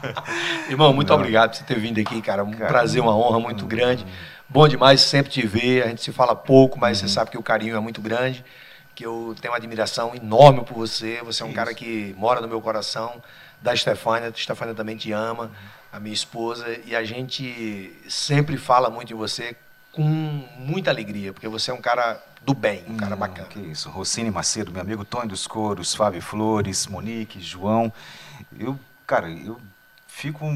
Irmão, 0.70 0.92
muito 0.92 1.08
Não. 1.08 1.16
obrigado 1.16 1.50
por 1.50 1.56
você 1.56 1.64
ter 1.64 1.78
vindo 1.78 2.00
aqui, 2.00 2.22
cara. 2.22 2.44
Um 2.44 2.52
cara, 2.52 2.68
prazer, 2.68 3.02
uma 3.02 3.16
honra 3.16 3.40
muito 3.40 3.66
grande. 3.66 4.06
Bom 4.48 4.68
demais 4.68 5.00
sempre 5.00 5.32
te 5.32 5.44
ver. 5.44 5.82
A 5.82 5.88
gente 5.88 6.02
se 6.02 6.12
fala 6.12 6.36
pouco, 6.36 6.78
mas 6.78 7.00
uhum. 7.00 7.08
você 7.08 7.14
sabe 7.14 7.30
que 7.30 7.38
o 7.38 7.42
carinho 7.42 7.76
é 7.76 7.80
muito 7.80 8.00
grande. 8.00 8.44
Que 8.94 9.04
eu 9.04 9.34
tenho 9.40 9.52
uma 9.52 9.58
admiração 9.58 10.14
enorme 10.14 10.64
por 10.64 10.74
você. 10.74 11.20
Você 11.24 11.42
é 11.42 11.46
um 11.46 11.48
Isso. 11.48 11.56
cara 11.56 11.74
que 11.74 12.14
mora 12.16 12.40
no 12.40 12.48
meu 12.48 12.60
coração. 12.60 13.20
Da 13.60 13.76
Stefânia, 13.76 14.28
a 14.28 14.32
Stefânia 14.32 14.74
também 14.74 14.96
te 14.96 15.12
ama, 15.12 15.44
uhum. 15.44 15.50
a 15.92 16.00
minha 16.00 16.14
esposa. 16.14 16.66
E 16.86 16.94
a 16.94 17.04
gente 17.04 17.92
sempre 18.08 18.56
fala 18.56 18.88
muito 18.88 19.12
em 19.12 19.16
você 19.16 19.54
com 19.92 20.02
muita 20.56 20.90
alegria, 20.90 21.32
porque 21.32 21.48
você 21.48 21.70
é 21.70 21.74
um 21.74 21.80
cara 21.80 22.22
do 22.42 22.54
bem, 22.54 22.84
um 22.88 22.96
cara 22.96 23.16
bacana. 23.16 23.48
Que 23.48 23.58
isso, 23.58 23.90
Rossini 23.90 24.30
Macedo, 24.30 24.70
meu 24.70 24.80
amigo 24.80 25.04
Tony 25.04 25.28
dos 25.28 25.46
Coros, 25.46 25.94
Fábio 25.94 26.22
Flores, 26.22 26.86
Monique, 26.86 27.40
João. 27.40 27.92
Eu, 28.58 28.78
cara, 29.06 29.28
eu 29.28 29.60
fico 30.06 30.46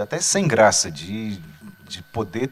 até 0.00 0.20
sem 0.20 0.46
graça 0.46 0.90
de, 0.90 1.40
de 1.88 2.02
poder 2.02 2.50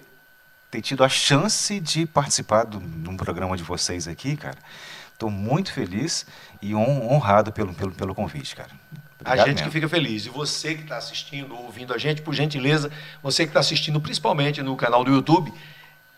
ter 0.70 0.81
tido 0.81 1.05
a 1.05 1.09
chance 1.09 1.78
de 1.78 2.06
participar 2.06 2.64
de 2.64 2.78
um 2.78 3.16
programa 3.16 3.56
de 3.56 3.62
vocês 3.62 4.09
aqui, 4.09 4.36
cara. 4.36 4.59
Estou 5.12 5.31
muito 5.31 5.73
feliz 5.73 6.27
e 6.60 6.74
honrado 6.74 7.52
pelo, 7.52 7.73
pelo, 7.74 7.93
pelo 7.93 8.14
convite, 8.14 8.56
cara. 8.56 8.70
Obrigado 9.20 9.39
a 9.39 9.48
gente 9.48 9.59
mesmo. 9.59 9.66
que 9.66 9.73
fica 9.73 9.89
feliz. 9.89 10.27
E 10.27 10.31
você 10.31 10.74
que 10.74 10.82
está 10.82 10.97
assistindo, 10.97 11.55
ouvindo 11.55 11.94
a 11.94 11.98
gente, 11.98 12.23
por 12.23 12.35
gentileza, 12.35 12.90
você 13.23 13.44
que 13.44 13.51
está 13.51 13.60
assistindo 13.60 14.01
principalmente 14.01 14.62
no 14.62 14.74
canal 14.74 15.05
do 15.05 15.12
YouTube, 15.12 15.52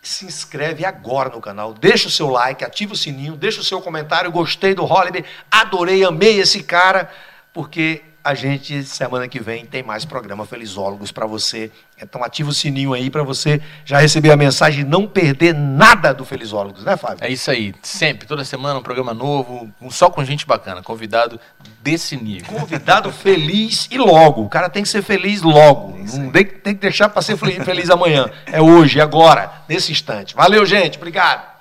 se 0.09 0.25
inscreve 0.25 0.85
agora 0.85 1.29
no 1.29 1.41
canal, 1.41 1.73
deixa 1.73 2.07
o 2.07 2.11
seu 2.11 2.29
like, 2.29 2.63
ativa 2.63 2.93
o 2.93 2.97
sininho, 2.97 3.35
deixa 3.35 3.61
o 3.61 3.63
seu 3.63 3.81
comentário, 3.81 4.31
gostei 4.31 4.73
do 4.73 4.83
Holiday, 4.83 5.25
adorei, 5.49 6.03
amei 6.03 6.39
esse 6.39 6.63
cara, 6.63 7.09
porque 7.53 8.01
a 8.25 8.33
gente, 8.33 8.83
semana 8.83 9.27
que 9.27 9.39
vem, 9.39 9.67
tem 9.67 9.83
mais 9.83 10.03
programa 10.03 10.47
Felizólogos 10.47 11.11
para 11.11 11.27
você. 11.27 11.71
Então 12.01 12.23
ativa 12.23 12.49
o 12.49 12.53
sininho 12.53 12.91
aí 12.91 13.07
para 13.11 13.21
você 13.21 13.61
já 13.85 13.99
receber 13.99 14.31
a 14.31 14.35
mensagem 14.35 14.81
e 14.81 14.83
não 14.83 15.07
perder 15.07 15.53
nada 15.53 16.11
do 16.11 16.25
Felizólogos, 16.25 16.83
né, 16.83 16.97
Fábio? 16.97 17.23
É 17.23 17.29
isso 17.29 17.51
aí. 17.51 17.75
Sempre, 17.83 18.27
toda 18.27 18.43
semana, 18.43 18.79
um 18.79 18.81
programa 18.81 19.13
novo, 19.13 19.71
só 19.91 20.09
com 20.09 20.25
gente 20.25 20.43
bacana, 20.47 20.81
convidado 20.81 21.39
desse 21.85 22.17
nível. 22.17 22.51
Convidado 22.51 23.11
feliz 23.11 23.87
e 23.91 23.97
logo. 23.99 24.41
O 24.41 24.49
cara 24.49 24.67
tem 24.67 24.81
que 24.81 24.89
ser 24.89 25.03
feliz 25.03 25.43
logo. 25.43 25.95
É 25.95 26.17
não 26.17 26.31
tem, 26.31 26.43
tem 26.43 26.73
que 26.73 26.81
deixar 26.81 27.09
para 27.09 27.21
ser 27.21 27.37
feliz 27.37 27.91
amanhã. 27.91 28.27
É 28.47 28.59
hoje, 28.59 28.99
agora, 28.99 29.51
nesse 29.69 29.91
instante. 29.91 30.35
Valeu, 30.35 30.65
gente. 30.65 30.97
Obrigado. 30.97 31.53